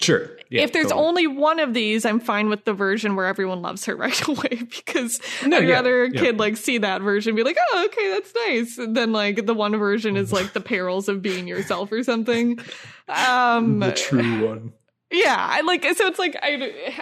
Sure. 0.00 0.30
Yeah, 0.50 0.62
if 0.62 0.72
there's 0.72 0.88
totally. 0.88 1.06
only 1.06 1.26
one 1.26 1.58
of 1.58 1.72
these, 1.74 2.04
I'm 2.04 2.20
fine 2.20 2.48
with 2.50 2.64
the 2.66 2.74
version 2.74 3.16
where 3.16 3.26
everyone 3.26 3.62
loves 3.62 3.84
her 3.86 3.96
right 3.96 4.28
away 4.28 4.60
because 4.76 5.20
No, 5.44 5.56
I'd 5.56 5.66
yeah, 5.66 5.74
rather 5.74 6.04
a 6.04 6.10
yeah. 6.10 6.20
kid 6.20 6.38
like 6.38 6.56
see 6.56 6.78
that 6.78 7.00
version 7.02 7.30
and 7.30 7.36
be 7.36 7.42
like, 7.42 7.56
oh, 7.72 7.84
okay, 7.86 8.10
that's 8.10 8.32
nice. 8.46 8.76
Than 8.76 9.12
like 9.12 9.46
the 9.46 9.54
one 9.54 9.76
version 9.76 10.16
is 10.16 10.32
like 10.32 10.52
the 10.52 10.60
perils 10.60 11.08
of 11.08 11.22
being 11.22 11.48
yourself 11.48 11.90
or 11.92 12.02
something. 12.02 12.58
Um 13.08 13.80
the 13.80 13.92
true 13.92 14.46
one. 14.46 14.72
yeah, 15.10 15.36
I 15.38 15.62
like 15.62 15.82
so 15.84 16.06
it's 16.06 16.18
like 16.18 16.36
I 16.42 16.50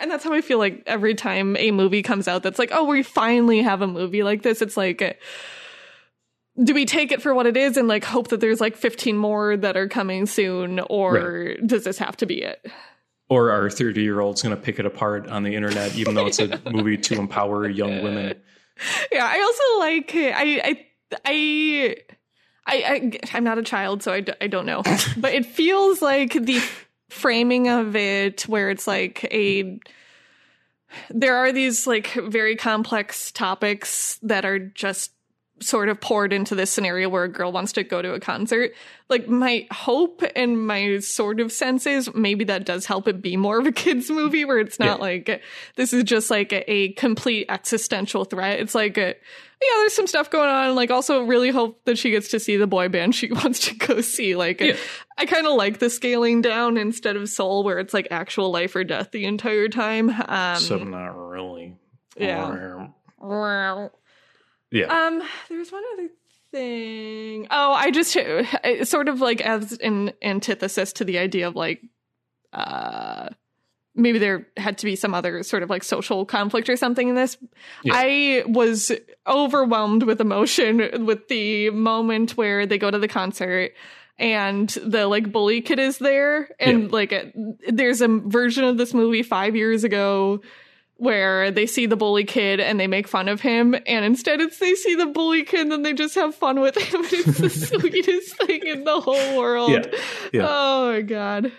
and 0.01 0.11
that's 0.11 0.23
how 0.23 0.33
I 0.33 0.41
feel 0.41 0.59
like 0.59 0.83
every 0.87 1.15
time 1.15 1.57
a 1.57 1.71
movie 1.73 2.03
comes 2.03 2.29
out 2.29 2.43
that's 2.43 2.59
like, 2.59 2.71
oh, 2.73 2.85
we 2.85 3.03
finally 3.03 3.61
have 3.63 3.83
a 3.83 3.87
movie 3.89 4.23
like 4.23 4.43
this. 4.43 4.63
It's 4.63 4.77
like 4.77 5.19
do 6.63 6.75
we 6.75 6.85
take 6.87 7.11
it 7.11 7.21
for 7.21 7.35
what 7.35 7.47
it 7.47 7.57
is 7.57 7.77
and 7.77 7.89
like 7.89 8.05
hope 8.05 8.29
that 8.29 8.41
there's 8.41 8.61
like 8.61 8.77
15 8.77 9.17
more 9.17 9.57
that 9.57 9.77
are 9.77 9.89
coming 9.89 10.27
soon 10.27 10.81
or 10.89 11.55
does 11.67 11.85
this 11.85 11.99
have 11.99 12.17
to 12.19 12.27
be 12.27 12.43
it? 12.43 12.65
Or 13.29 13.51
our 13.51 13.71
30 13.71 14.03
year 14.03 14.21
old's 14.21 14.43
going 14.43 14.55
to 14.55 14.61
pick 14.61 14.79
it 14.79 14.87
apart 14.87 15.29
on 15.29 15.43
the 15.43 15.55
internet, 15.55 15.97
even 15.97 16.15
though 16.15 16.27
it's 16.27 16.39
a 16.39 16.61
movie 16.71 16.97
to 16.99 17.15
empower 17.15 17.69
young 17.69 18.03
women. 18.03 18.35
Yeah, 19.11 19.27
I 19.27 19.41
also 19.41 19.79
like 19.81 20.13
I 20.15 20.61
I 20.65 20.87
I 21.25 21.97
I, 22.67 22.75
I 22.77 23.19
I'm 23.33 23.45
not 23.45 23.59
a 23.59 23.63
child, 23.63 24.03
so 24.03 24.13
I, 24.13 24.21
d- 24.21 24.33
I 24.41 24.47
don't 24.47 24.67
know, 24.67 24.83
but 25.17 25.35
it 25.35 25.47
feels 25.47 26.03
like 26.03 26.33
the 26.33 26.63
framing 27.09 27.69
of 27.69 27.97
it 27.97 28.43
where 28.43 28.71
it's 28.71 28.87
like 28.87 29.25
a 29.33 29.79
there 31.11 31.37
are 31.37 31.53
these 31.53 31.87
like 31.87 32.13
very 32.15 32.57
complex 32.57 33.33
topics 33.33 34.19
that 34.23 34.45
are 34.45 34.59
just 34.59 35.14
sort 35.65 35.89
of 35.89 36.01
poured 36.01 36.33
into 36.33 36.55
this 36.55 36.71
scenario 36.71 37.09
where 37.09 37.25
a 37.25 37.29
girl 37.29 37.51
wants 37.53 37.73
to 37.73 37.83
go 37.85 38.03
to 38.03 38.15
a 38.15 38.21
concert. 38.21 38.73
Like 39.09 39.29
my 39.29 39.67
hope 39.71 40.23
and 40.37 40.67
my 40.67 40.99
sort 41.01 41.41
of 41.41 41.51
sense 41.53 41.87
is 41.87 42.13
maybe 42.15 42.45
that 42.45 42.65
does 42.67 42.87
help 42.87 43.09
it 43.09 43.21
be 43.23 43.37
more 43.37 43.59
of 43.59 43.67
a 43.67 43.73
kids 43.73 44.11
movie 44.11 44.45
where 44.45 44.59
it's 44.59 44.79
not 44.79 44.99
Yeah. 44.99 45.05
like 45.05 45.43
this 45.77 45.93
is 45.93 46.05
just 46.05 46.31
like 46.31 46.53
a, 46.53 46.71
a 46.71 46.93
complete 46.93 47.47
existential 47.49 48.25
threat. 48.25 48.61
It's 48.61 48.75
like 48.75 48.97
a, 48.99 49.09
yeah, 49.09 49.75
there's 49.79 49.95
some 49.95 50.07
stuff 50.07 50.31
going 50.31 50.49
on. 50.51 50.75
Like 50.75 50.91
also 50.91 51.23
really 51.25 51.51
hope 51.51 51.85
that 51.85 51.97
she 51.99 52.11
gets 52.11 52.29
to 52.29 52.41
see 52.41 52.57
the 52.57 52.67
boy 52.67 52.89
band 52.89 53.15
she 53.15 53.31
wants 53.33 53.61
to 53.69 53.75
go 53.75 54.01
see. 54.01 54.37
Like 54.37 54.61
Yeah. 54.61 54.77
I 55.19 55.27
kind 55.27 55.47
of 55.47 55.55
like 55.55 55.79
the 55.79 55.91
scaling 55.91 56.43
down 56.43 56.77
instead 56.77 57.17
of 57.17 57.29
soul 57.29 57.63
where 57.65 57.79
it's 57.79 57.95
like 57.95 58.09
actual 58.11 58.51
life 58.51 58.75
or 58.77 58.85
death 58.85 59.11
the 59.13 59.25
entire 59.27 59.69
time. 59.69 60.11
Um, 60.11 60.57
so 60.59 60.79
not 60.79 61.09
really. 61.29 61.77
Yeah. 62.17 62.89
Yeah. 64.75 64.87
Um, 65.07 65.23
there 65.49 65.59
was 65.59 65.71
one 65.73 65.83
other 65.95 66.09
thing. 66.51 67.47
Oh, 67.51 67.73
I 67.73 67.91
just 67.91 68.17
sort 68.91 69.09
of 69.09 69.21
like 69.21 69.41
as 69.41 69.73
an 69.79 70.13
antithesis 70.23 70.93
to 70.95 71.05
the 71.05 71.19
idea 71.19 71.47
of 71.49 71.55
like, 71.57 71.81
uh, 72.53 73.29
maybe 73.95 74.19
there 74.19 74.49
had 74.57 74.79
to 74.79 74.85
be 74.87 74.97
some 74.97 75.15
other 75.15 75.43
sort 75.45 75.63
of 75.63 75.71
like 75.71 75.85
social 75.85 76.25
conflict 76.27 76.69
or 76.69 76.77
something 76.77 77.09
in 77.09 77.15
this. 77.15 77.37
Yeah. 77.85 77.93
I 77.95 78.43
was 78.47 78.91
overwhelmed 79.27 80.03
with 80.03 80.21
emotion 80.21 81.07
with 81.07 81.29
the 81.29 81.71
moment 81.71 82.37
where 82.37 82.67
they 82.67 82.77
go 82.79 82.91
to 82.91 82.99
the 82.99 83.09
concert 83.09 83.73
and 84.19 84.69
the 84.85 85.07
like 85.07 85.31
bully 85.33 85.61
kid 85.61 85.79
is 85.79 85.99
there 85.99 86.49
and 86.61 86.83
Yeah. 86.85 86.89
like 86.91 87.13
uh, 87.13 87.25
there's 87.69 88.01
a 88.01 88.09
version 88.09 88.65
of 88.65 88.77
this 88.79 88.95
movie 88.95 89.23
5 89.23 89.57
years 89.57 89.83
ago 89.85 90.41
where 91.05 91.51
they 91.51 91.67
see 91.67 91.87
the 91.87 91.97
bully 91.97 92.25
kid 92.25 92.59
and 92.61 92.81
they 92.81 92.87
make 92.87 93.07
fun 93.07 93.29
of 93.29 93.41
him 93.41 93.75
and 93.87 94.05
instead 94.05 94.41
it's 94.41 94.59
they 94.59 94.75
see 94.75 94.95
the 94.95 95.07
bully 95.07 95.45
kid 95.45 95.61
and 95.61 95.71
then 95.73 95.83
they 95.83 95.93
just 95.93 96.15
have 96.17 96.35
fun 96.35 96.59
with 96.61 96.77
him 96.77 97.01
and 97.05 97.13
it's 97.13 97.39
the 97.39 97.49
sweetest 97.79 98.37
thing 98.39 98.67
in 98.67 98.85
the 98.85 99.01
whole 99.01 99.39
world 99.39 99.71
Yeah. 99.71 99.85
Yeah. 100.33 100.47
oh 100.49 100.93
my 100.93 101.01
god 101.03 101.53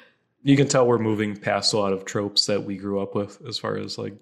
you 0.43 0.57
can 0.57 0.67
tell 0.67 0.85
we're 0.85 0.97
moving 0.99 1.35
past 1.37 1.73
a 1.73 1.77
lot 1.77 1.93
of 1.93 2.05
tropes 2.05 2.47
that 2.47 2.63
we 2.65 2.75
grew 2.77 2.99
up 3.01 3.15
with 3.15 3.41
as 3.47 3.57
far 3.57 3.77
as 3.77 3.97
like 3.97 4.13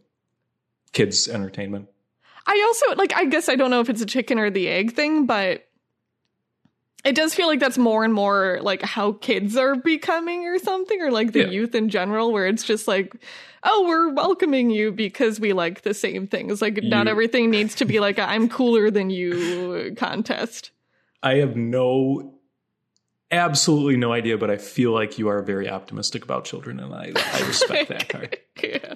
kids 0.93 1.27
entertainment. 1.27 1.89
I 2.47 2.61
also 2.65 2.95
like 2.95 3.13
I 3.15 3.25
guess 3.25 3.49
I 3.49 3.55
don't 3.55 3.71
know 3.71 3.81
if 3.81 3.89
it's 3.89 4.01
a 4.01 4.05
chicken 4.05 4.39
or 4.39 4.49
the 4.49 4.67
egg 4.69 4.93
thing, 4.93 5.25
but 5.25 5.67
it 7.03 7.15
does 7.15 7.33
feel 7.35 7.47
like 7.47 7.59
that's 7.59 7.77
more 7.77 8.05
and 8.05 8.13
more 8.13 8.59
like 8.61 8.81
how 8.81 9.11
kids 9.13 9.57
are 9.57 9.75
becoming 9.75 10.45
or 10.47 10.57
something 10.59 11.01
or 11.01 11.11
like 11.11 11.33
the 11.33 11.39
Yeah. 11.41 11.47
youth 11.49 11.75
in 11.75 11.89
general 11.89 12.31
where 12.31 12.47
it's 12.47 12.63
just 12.63 12.87
like 12.87 13.13
oh 13.63 13.85
we're 13.87 14.09
welcoming 14.13 14.69
you 14.69 14.91
because 14.91 15.39
we 15.39 15.53
like 15.53 15.81
the 15.81 15.93
same 15.93 16.27
things 16.27 16.61
like 16.61 16.79
not 16.83 17.07
everything 17.07 17.49
needs 17.49 17.75
to 17.75 17.85
be 17.85 17.99
like 17.99 18.17
a 18.17 18.23
I'm 18.29 18.49
cooler 18.49 18.89
than 18.91 19.09
you 19.09 19.93
contest. 19.97 20.71
I 21.21 21.35
have 21.35 21.55
no, 21.55 22.35
absolutely 23.31 23.95
no 23.95 24.11
idea, 24.11 24.37
but 24.37 24.49
I 24.51 24.57
feel 24.57 24.91
like 24.91 25.17
you 25.17 25.29
are 25.29 25.41
very 25.41 25.69
optimistic 25.69 26.23
about 26.23 26.43
children, 26.45 26.79
and 26.81 26.93
I, 26.93 27.11
I 27.15 27.47
respect 27.47 27.89
that. 27.89 28.39
Yeah. 28.63 28.95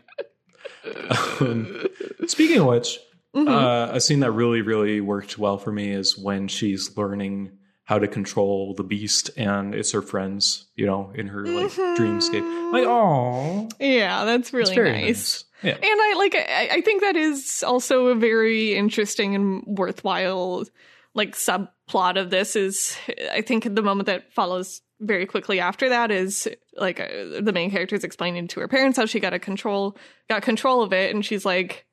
Um, 1.39 1.87
speaking 2.27 2.59
of 2.59 2.67
which, 2.67 2.99
Mhm. 3.35 3.49
uh, 3.49 3.93
a 3.93 3.99
scene 3.99 4.21
that 4.21 4.31
really, 4.31 4.61
really 4.61 5.01
worked 5.01 5.37
well 5.37 5.57
for 5.57 5.71
me 5.71 5.91
is 5.91 6.17
when 6.17 6.47
she's 6.47 6.95
learning 6.97 7.56
how 7.87 7.97
to 7.97 8.07
control 8.07 8.73
the 8.73 8.83
beast, 8.83 9.29
and 9.37 9.73
it's 9.73 9.93
her 9.93 10.01
friends, 10.01 10.67
you 10.75 10.85
know, 10.85 11.09
in 11.15 11.27
her 11.27 11.47
like 11.47 11.71
dreamscape. 11.71 12.73
Like, 12.73 12.85
oh, 12.85 13.69
yeah, 13.79 14.25
that's 14.25 14.51
really 14.51 14.75
nice. 14.75 15.07
nice. 15.07 15.43
Yeah, 15.63 15.71
And 15.71 15.85
I 15.85 16.13
like 16.17 16.35
I, 16.35 16.69
I 16.73 16.81
think 16.81 17.01
that 17.01 17.15
is 17.15 17.63
also 17.65 18.07
a 18.07 18.15
very 18.15 18.75
interesting 18.75 19.33
and 19.33 19.63
worthwhile 19.65 20.65
like 21.15 21.33
subplot 21.33 22.19
of 22.19 22.29
this 22.29 22.55
is 22.55 22.95
I 23.31 23.41
think 23.41 23.63
the 23.73 23.81
moment 23.81 24.05
that 24.05 24.31
follows 24.33 24.81
very 24.99 25.25
quickly 25.25 25.59
after 25.59 25.89
that 25.89 26.11
is 26.11 26.47
like 26.75 26.99
uh, 26.99 27.41
the 27.41 27.53
main 27.53 27.71
character 27.71 27.95
is 27.95 28.03
explaining 28.03 28.47
to 28.49 28.59
her 28.59 28.67
parents 28.67 28.97
how 28.97 29.05
she 29.05 29.19
got 29.19 29.33
a 29.33 29.39
control 29.39 29.97
got 30.29 30.43
control 30.43 30.83
of 30.83 30.93
it 30.93 31.13
and 31.13 31.25
she's 31.25 31.45
like 31.45 31.86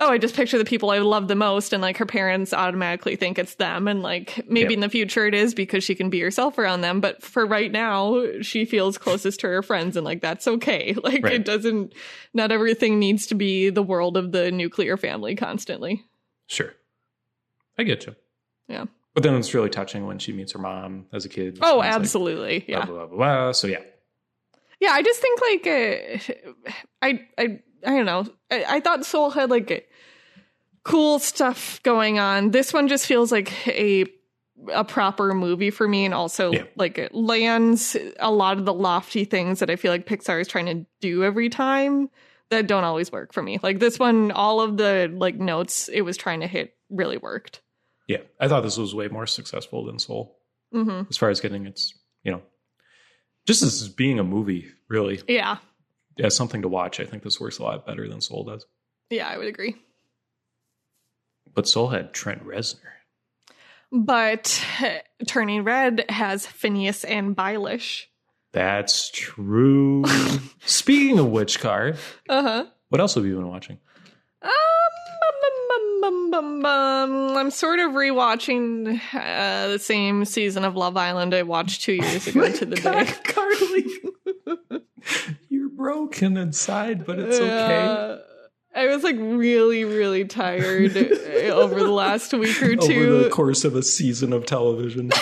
oh, 0.00 0.08
I 0.10 0.18
just 0.18 0.34
picture 0.36 0.58
the 0.58 0.64
people 0.64 0.90
I 0.90 0.98
love 0.98 1.26
the 1.28 1.34
most, 1.34 1.72
and 1.72 1.82
like 1.82 1.96
her 1.98 2.06
parents 2.06 2.52
automatically 2.52 3.16
think 3.16 3.38
it's 3.38 3.54
them, 3.56 3.88
and 3.88 4.02
like 4.02 4.48
maybe 4.48 4.72
Yeah. 4.72 4.76
in 4.76 4.80
the 4.80 4.88
future 4.88 5.26
it 5.26 5.34
is 5.34 5.54
because 5.54 5.82
she 5.84 5.94
can 5.94 6.08
be 6.10 6.20
herself 6.20 6.56
around 6.58 6.82
them, 6.82 7.00
but 7.00 7.22
for 7.22 7.44
right 7.46 7.70
now, 7.72 8.24
she 8.40 8.64
feels 8.64 8.96
closest 8.98 9.40
to 9.40 9.48
her 9.48 9.62
friends, 9.62 9.96
and 9.96 10.04
like 10.04 10.20
that's 10.20 10.46
okay. 10.46 10.94
Like 11.02 11.24
Right. 11.24 11.34
it 11.34 11.44
doesn't, 11.44 11.94
not 12.34 12.52
everything 12.52 12.98
needs 12.98 13.26
to 13.28 13.34
be 13.34 13.70
the 13.70 13.82
world 13.82 14.16
of 14.16 14.32
the 14.32 14.50
nuclear 14.52 14.96
family 14.96 15.34
constantly. 15.34 16.04
Sure. 16.46 16.72
I 17.76 17.82
get 17.84 18.06
you. 18.06 18.14
Yeah. 18.68 18.84
But 19.14 19.22
then 19.22 19.34
it's 19.34 19.52
really 19.54 19.70
touching 19.70 20.06
when 20.06 20.18
she 20.18 20.32
meets 20.32 20.52
her 20.52 20.58
mom 20.60 21.06
as 21.12 21.24
a 21.24 21.28
kid. 21.28 21.58
Oh, 21.62 21.78
like, 21.78 21.92
absolutely, 21.92 22.60
blah, 22.60 22.78
yeah. 22.78 22.84
blah, 22.84 22.94
blah, 22.94 23.06
blah, 23.06 23.16
blah. 23.16 23.52
So 23.52 23.66
yeah. 23.66 23.80
Yeah, 24.80 24.90
I 24.92 25.02
just 25.02 25.20
think 25.20 25.40
like 25.40 25.66
uh, 25.66 26.72
I 27.02 27.26
I 27.36 27.60
I 27.86 27.90
don't 27.90 28.06
know. 28.06 28.26
I, 28.50 28.64
I 28.76 28.80
thought 28.80 29.04
Soul 29.06 29.30
had 29.30 29.50
like 29.50 29.88
cool 30.84 31.18
stuff 31.18 31.80
going 31.82 32.18
on. 32.18 32.50
This 32.50 32.72
one 32.72 32.88
just 32.88 33.06
feels 33.06 33.30
like 33.32 33.66
a 33.68 34.06
a 34.72 34.84
proper 34.84 35.34
movie 35.34 35.70
for 35.70 35.86
me, 35.86 36.04
and 36.04 36.12
also 36.12 36.52
Yeah. 36.52 36.64
like 36.76 36.98
it 36.98 37.14
lands 37.14 37.96
a 38.18 38.30
lot 38.30 38.58
of 38.58 38.64
the 38.64 38.74
lofty 38.74 39.24
things 39.24 39.60
that 39.60 39.70
I 39.70 39.76
feel 39.76 39.92
like 39.92 40.04
Pixar 40.06 40.40
is 40.40 40.48
trying 40.48 40.66
to 40.66 40.86
do 41.00 41.22
every 41.22 41.48
time 41.48 42.10
that 42.50 42.66
don't 42.66 42.82
always 42.82 43.12
work 43.12 43.32
for 43.32 43.42
me. 43.42 43.60
Like 43.62 43.78
this 43.78 43.98
one, 44.00 44.32
all 44.32 44.60
of 44.60 44.76
the 44.76 45.12
like 45.14 45.36
notes 45.36 45.88
it 45.88 46.00
was 46.00 46.16
trying 46.16 46.40
to 46.40 46.46
hit 46.48 46.74
really 46.90 47.18
worked. 47.18 47.60
Yeah. 48.08 48.18
I 48.40 48.48
thought 48.48 48.62
this 48.62 48.78
was 48.78 48.94
way 48.94 49.06
more 49.08 49.26
successful 49.26 49.84
than 49.84 49.98
Soul 49.98 50.38
hmm 50.72 51.02
as 51.08 51.16
far 51.16 51.30
as 51.30 51.40
getting 51.40 51.66
its, 51.66 51.94
you 52.24 52.32
know, 52.32 52.42
just 53.46 53.62
as 53.62 53.88
being 53.88 54.18
a 54.18 54.24
movie, 54.24 54.66
really, 54.88 55.20
Yeah, 55.28 55.58
as 56.18 56.34
something 56.36 56.62
to 56.62 56.68
watch. 56.68 57.00
I 57.00 57.04
think 57.04 57.22
this 57.22 57.40
works 57.40 57.58
a 57.58 57.62
lot 57.62 57.86
better 57.86 58.08
than 58.08 58.20
Soul 58.20 58.44
does. 58.44 58.66
yeah, 59.10 59.28
I 59.28 59.38
would 59.38 59.46
agree. 59.48 59.76
But 61.54 61.68
Soul 61.68 61.88
had 61.88 62.12
Trent 62.12 62.44
Reznor. 62.44 62.76
But 63.90 64.62
Turning 65.26 65.64
Red 65.64 66.04
has 66.10 66.46
Finneas 66.46 67.04
and 67.08 67.34
Billie 67.34 67.54
Eilish. 67.56 68.04
That's 68.52 69.10
true. 69.10 70.04
Speaking 70.66 71.18
of 71.18 71.26
which, 71.28 71.58
Car, 71.60 71.94
Uh 72.28 72.42
huh. 72.42 72.66
what 72.90 73.00
else 73.00 73.14
have 73.14 73.24
you 73.24 73.34
been 73.36 73.48
watching? 73.48 73.78
Um. 74.42 74.52
I'm 77.34 77.50
sort 77.50 77.78
of 77.80 77.92
rewatching 77.92 79.00
uh, 79.14 79.68
the 79.68 79.78
same 79.78 80.24
season 80.24 80.64
of 80.64 80.76
Love 80.76 80.96
Island 80.96 81.34
I 81.34 81.42
watched 81.42 81.82
two 81.82 81.94
years 81.94 82.26
ago 82.26 82.50
to 82.52 82.64
the 82.64 82.76
day. 82.76 83.06
Carly. 83.24 83.84
Broken 85.78 86.36
inside, 86.36 87.06
but 87.06 87.20
it's 87.20 87.38
okay. 87.38 87.76
Uh, 87.78 88.16
I 88.74 88.88
was 88.88 89.04
like 89.04 89.14
really, 89.16 89.84
really 89.84 90.24
tired 90.24 90.96
uh, 90.96 91.54
over 91.54 91.76
the 91.76 91.92
last 91.92 92.32
week 92.32 92.60
or 92.60 92.74
two. 92.74 93.12
Over 93.14 93.22
the 93.22 93.30
course 93.30 93.64
of 93.64 93.76
a 93.76 93.82
season 93.84 94.32
of 94.32 94.44
television. 94.44 95.12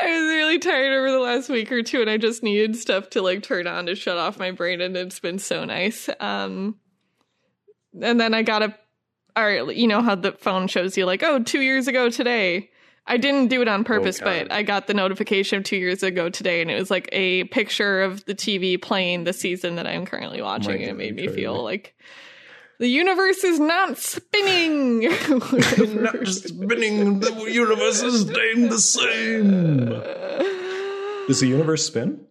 I 0.00 0.06
was 0.06 0.22
really 0.28 0.60
tired 0.60 0.96
over 0.96 1.10
the 1.10 1.18
last 1.18 1.48
week 1.48 1.72
or 1.72 1.82
two, 1.82 2.00
and 2.00 2.08
I 2.08 2.18
just 2.18 2.44
needed 2.44 2.76
stuff 2.76 3.10
to 3.10 3.22
like 3.22 3.42
turn 3.42 3.66
on 3.66 3.86
to 3.86 3.96
shut 3.96 4.16
off 4.16 4.38
my 4.38 4.52
brain, 4.52 4.80
and 4.80 4.96
it's 4.96 5.18
been 5.18 5.40
so 5.40 5.64
nice. 5.64 6.08
Um, 6.20 6.76
and 8.00 8.20
then 8.20 8.34
I 8.34 8.42
got 8.42 8.62
a, 8.62 8.78
all 9.34 9.44
right, 9.44 9.76
you 9.76 9.88
know 9.88 10.02
how 10.02 10.14
the 10.14 10.32
phone 10.32 10.68
shows 10.68 10.96
you 10.96 11.04
like, 11.04 11.24
oh, 11.24 11.42
two 11.42 11.62
years 11.62 11.88
ago 11.88 12.10
today. 12.10 12.70
I 13.06 13.16
didn't 13.16 13.48
do 13.48 13.60
it 13.62 13.68
on 13.68 13.82
purpose, 13.84 14.20
Oh, 14.22 14.24
but 14.24 14.52
I 14.52 14.62
got 14.62 14.86
the 14.86 14.94
notification 14.94 15.62
two 15.62 15.76
years 15.76 16.02
ago 16.02 16.28
today, 16.30 16.60
and 16.62 16.70
it 16.70 16.78
was 16.78 16.90
like 16.90 17.08
a 17.12 17.44
picture 17.44 18.02
of 18.02 18.24
the 18.26 18.34
TV 18.34 18.80
playing 18.80 19.24
the 19.24 19.32
season 19.32 19.74
that 19.76 19.86
I'm 19.86 20.06
currently 20.06 20.40
watching, 20.40 20.80
and 20.80 20.90
it 20.90 20.96
made 20.96 21.16
me 21.16 21.26
feel 21.28 21.62
like 21.62 21.96
the 22.78 22.86
universe 22.88 23.42
is 23.44 23.58
not 23.60 23.98
spinning. 23.98 25.00
Not 26.02 26.20
just 26.22 26.48
spinning, 26.48 27.20
the 27.20 27.46
universe 27.50 28.02
is 28.02 28.22
staying 28.22 28.68
the 28.68 28.78
same. 28.78 29.88
Does 31.26 31.40
the 31.40 31.48
universe 31.48 31.86
spin? 31.86 32.24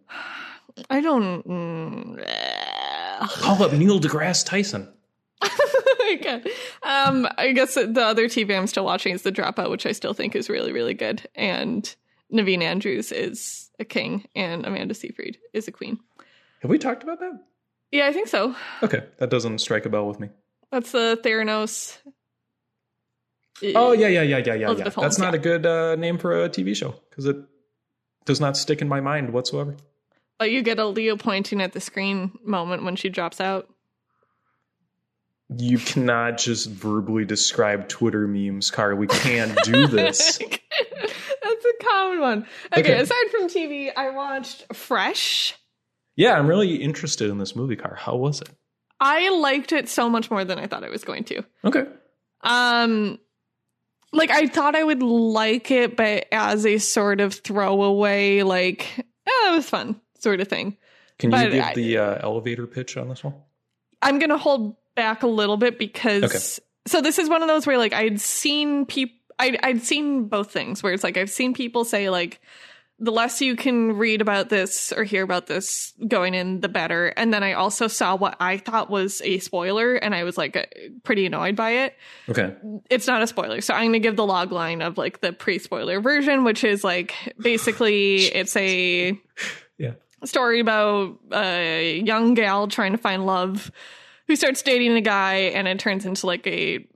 I 0.90 1.02
don't. 1.02 1.46
Mm, 1.48 3.28
Call 3.42 3.64
up 3.64 3.74
Neil 3.74 4.00
deGrasse 4.00 4.46
Tyson. 4.46 4.92
Um, 6.84 7.28
I 7.38 7.52
guess 7.54 7.76
the 7.76 8.04
other 8.04 8.26
TV 8.28 8.58
I'm 8.58 8.68
still 8.68 8.84
watching 8.84 9.14
is 9.14 9.22
The 9.22 9.32
Dropout, 9.32 9.70
which 9.70 9.86
I 9.86 9.92
still 9.92 10.14
think 10.14 10.36
is 10.36 10.50
really, 10.50 10.72
really 10.72 10.94
good. 10.94 11.28
And 11.36 11.96
Naveen 12.34 12.62
Andrews 12.62 13.12
is 13.12 13.70
a 13.80 13.86
king, 13.86 14.28
and 14.36 14.66
Amanda 14.66 14.94
Seyfried 14.94 15.38
is 15.54 15.68
a 15.68 15.72
queen. 15.72 16.00
Have 16.62 16.70
we 16.70 16.78
talked 16.78 17.04
about 17.04 17.20
that? 17.20 17.40
Yeah, 17.92 18.08
I 18.08 18.14
think 18.14 18.28
so. 18.28 18.56
Okay, 18.84 19.04
that 19.18 19.30
doesn't 19.30 19.60
strike 19.60 19.86
a 19.86 19.90
bell 19.90 20.08
with 20.08 20.20
me. 20.20 20.30
That's 20.72 20.92
the 20.92 21.20
Theranos. 21.24 21.98
Oh 23.76 23.92
yeah, 23.92 24.08
yeah, 24.08 24.22
yeah, 24.22 24.38
yeah, 24.38 24.54
yeah. 24.54 24.72
yeah. 24.72 24.90
Holmes, 24.90 24.96
That's 24.96 25.20
not 25.20 25.36
a 25.36 25.40
good 25.40 25.66
uh, 25.66 25.96
name 25.96 26.18
for 26.18 26.44
a 26.44 26.50
TV 26.50 26.76
show 26.76 26.96
because 27.10 27.26
it 27.26 27.38
does 28.26 28.40
not 28.40 28.58
stick 28.58 28.82
in 28.82 28.88
my 28.88 29.02
mind 29.02 29.34
whatsoever. 29.34 29.76
But 30.40 30.52
you 30.52 30.64
get 30.64 30.80
a 30.80 30.86
Leo 30.86 31.18
pointing 31.18 31.62
at 31.62 31.74
the 31.74 31.80
screen 31.80 32.38
moment 32.44 32.84
when 32.84 32.96
she 32.96 33.10
drops 33.10 33.40
out. 33.40 33.70
You 35.58 35.78
cannot 35.80 36.38
just 36.38 36.70
verbally 36.70 37.26
describe 37.26 37.90
Twitter 37.90 38.28
memes, 38.28 38.72
Car. 38.72 38.96
We 38.96 39.08
can't 39.08 39.58
do 39.64 39.86
this. 39.88 40.38
That's 40.38 41.66
a 41.66 41.84
common 41.84 42.20
one. 42.22 42.48
Okay, 42.72 42.82
Okay. 42.94 43.00
aside 43.02 43.28
from 43.32 43.48
TV, 43.50 43.92
I 43.96 44.12
watched 44.12 44.66
Fresh. 44.74 45.56
yeah, 46.16 46.38
I'm 46.38 46.48
really 46.48 46.76
interested 46.76 47.30
in 47.30 47.38
this 47.38 47.56
movie, 47.56 47.76
Car. 47.76 47.96
How 47.96 48.16
was 48.16 48.42
it? 48.42 48.50
I 49.00 49.30
liked 49.30 49.72
it 49.72 49.90
so 49.90 50.10
much 50.10 50.30
more 50.32 50.46
than 50.46 50.58
I 50.60 50.68
thought 50.68 50.84
I 50.84 50.90
was 50.90 51.04
going 51.04 51.24
to. 51.26 51.44
Okay. 51.66 51.86
Um 52.42 53.20
like 54.14 54.30
I 54.30 54.48
thought 54.48 54.76
I 54.76 54.84
would 54.84 55.02
like 55.04 55.72
it, 55.72 55.96
but 55.96 56.26
as 56.32 56.66
a 56.66 56.78
sort 56.80 57.22
of 57.22 57.34
throwaway, 57.34 58.42
like, 58.44 58.86
oh, 59.28 59.50
it 59.52 59.56
was 59.56 59.70
fun, 59.70 60.00
sort 60.20 60.42
of 60.42 60.48
thing. 60.50 60.78
Can 61.18 61.32
you 61.32 61.50
give 61.50 61.64
I- 61.64 61.74
the 61.74 61.98
uh, 61.98 62.20
elevator 62.22 62.68
pitch 62.68 62.98
on 62.98 63.10
this 63.10 63.24
one? 63.24 63.36
I'm 64.02 64.20
gonna 64.20 64.38
hold 64.38 64.76
back 65.02 65.24
a 65.24 65.28
little 65.28 65.58
bit 65.58 65.80
because 65.80 66.24
Okay. 66.24 66.38
so 66.88 67.02
this 67.02 67.18
is 67.18 67.28
one 67.30 67.42
of 67.42 67.48
those 67.48 67.66
where 67.66 67.78
like 67.78 67.94
I'd 67.94 68.22
seen 68.22 68.86
people 68.86 69.16
I'd, 69.40 69.58
I'd 69.64 69.82
seen 69.82 70.26
both 70.28 70.52
things 70.52 70.84
where 70.84 70.94
it's 70.94 71.04
like 71.04 71.18
I've 71.18 71.32
seen 71.32 71.54
people 71.54 71.84
say 71.86 72.10
like 72.12 72.40
the 73.00 73.12
less 73.12 73.42
you 73.42 73.56
can 73.56 73.94
read 73.98 74.22
about 74.22 74.50
this 74.50 74.94
or 74.94 75.04
hear 75.04 75.24
about 75.24 75.48
this 75.48 75.94
going 76.08 76.36
in 76.36 76.60
the 76.62 76.70
better 76.70 77.08
and 77.18 77.34
then 77.34 77.42
I 77.42 77.54
also 77.54 77.88
saw 77.88 78.16
what 78.16 78.36
I 78.40 78.58
thought 78.58 78.92
was 78.92 79.20
a 79.24 79.40
spoiler 79.40 79.96
and 79.96 80.14
I 80.14 80.24
was 80.24 80.38
like 80.38 80.56
uh, 80.56 80.66
pretty 81.02 81.26
annoyed 81.26 81.56
by 81.56 81.72
it 81.72 81.96
Okay. 82.30 82.54
it's 82.92 83.08
not 83.08 83.24
a 83.24 83.28
spoiler. 83.28 83.60
So 83.62 83.74
I'm 83.74 83.86
going 83.90 83.94
to 83.94 84.00
give 84.00 84.16
the 84.18 84.26
log 84.28 84.52
line 84.52 84.84
of 84.84 85.00
like 85.00 85.22
the 85.22 85.34
pre 85.34 85.58
spoiler 85.58 86.00
version, 86.00 86.44
which 86.44 86.64
is 86.64 86.84
like 86.84 87.16
basically 87.40 88.18
it's 88.40 88.56
a 88.56 89.20
Yeah. 89.80 89.94
story 90.24 90.60
about 90.60 91.18
a 91.34 92.00
young 92.06 92.36
gal 92.36 92.68
trying 92.68 92.92
to 92.92 93.00
find 93.00 93.26
love 93.26 93.72
who 94.32 94.38
starts 94.38 94.62
dating 94.62 94.94
a 94.96 95.02
guy 95.02 95.34
and 95.34 95.68
it 95.68 95.78
turns 95.78 96.06
into 96.06 96.26
like 96.26 96.48
a 96.48 96.88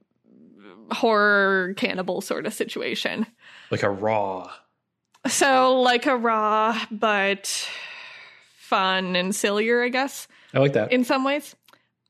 horror 0.89 1.73
cannibal 1.75 2.21
sort 2.21 2.45
of 2.45 2.53
situation. 2.53 3.25
Like 3.71 3.83
a 3.83 3.89
raw. 3.89 4.49
So 5.27 5.81
like 5.81 6.05
a 6.05 6.15
raw, 6.15 6.79
but 6.89 7.67
fun 8.55 9.17
and 9.17 9.35
sillier, 9.35 9.83
I 9.83 9.89
guess 9.89 10.29
I 10.53 10.59
like 10.59 10.71
that. 10.73 10.93
in 10.93 11.03
some 11.03 11.25
ways. 11.25 11.57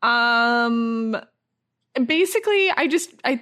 Um 0.03 1.17
basically 2.05 2.69
I 2.69 2.85
just 2.85 3.09
I 3.23 3.41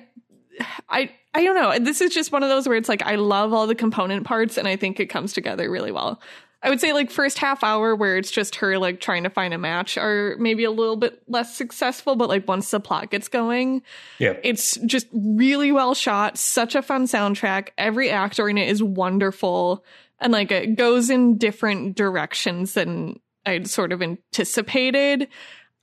I 0.88 1.12
I 1.34 1.44
don't 1.44 1.56
know. 1.56 1.78
This 1.84 2.00
is 2.00 2.14
just 2.14 2.32
one 2.32 2.44
of 2.44 2.50
those 2.50 2.66
where 2.66 2.78
it's 2.78 2.88
like 2.88 3.02
I 3.02 3.16
love 3.16 3.52
all 3.52 3.68
the 3.68 3.76
component 3.76 4.26
parts 4.26 4.58
and 4.58 4.70
I 4.70 4.78
think 4.78 5.02
it 5.02 5.08
comes 5.08 5.34
together 5.34 5.70
really 5.70 5.92
well. 5.92 6.22
I 6.64 6.70
would 6.70 6.80
say 6.80 6.94
like 6.94 7.12
first 7.12 7.38
half 7.38 7.64
hour 7.64 7.94
where 7.94 8.18
it's 8.18 8.32
just 8.32 8.56
her 8.56 8.78
like 8.78 9.02
trying 9.02 9.24
to 9.24 9.30
find 9.30 9.54
a 9.54 9.58
match 9.58 9.98
are 9.98 10.38
maybe 10.40 10.64
a 10.64 10.72
little 10.72 10.96
bit 10.96 11.22
less 11.28 11.54
successful, 11.56 12.16
but 12.16 12.30
like 12.30 12.48
once 12.48 12.72
the 12.72 12.80
plot 12.80 13.12
gets 13.12 13.28
going, 13.28 13.82
yeah. 14.18 14.38
it's 14.44 14.78
just 14.86 15.08
really 15.12 15.74
well 15.74 15.94
shot, 15.94 16.38
such 16.38 16.74
a 16.74 16.82
fun 16.82 17.06
soundtrack. 17.06 17.70
Every 17.78 18.10
actor 18.10 18.48
in 18.48 18.58
it 18.58 18.70
is 18.70 18.82
wonderful 18.82 19.84
and 20.20 20.32
like 20.32 20.52
it 20.52 20.78
goes 20.78 21.10
in 21.10 21.38
different 21.38 21.96
directions 21.98 22.74
than 22.74 23.20
I'd 23.46 23.70
sort 23.70 23.92
of 23.92 24.02
anticipated. 24.02 25.28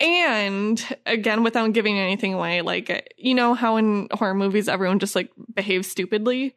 And 0.00 0.82
again, 1.04 1.42
without 1.42 1.74
giving 1.74 1.98
anything 1.98 2.32
away, 2.32 2.62
like 2.62 3.14
you 3.18 3.34
know 3.34 3.52
how 3.52 3.76
in 3.76 4.08
horror 4.12 4.34
movies 4.34 4.66
everyone 4.66 4.98
just 4.98 5.14
like 5.14 5.30
behaves 5.54 5.88
stupidly. 5.88 6.56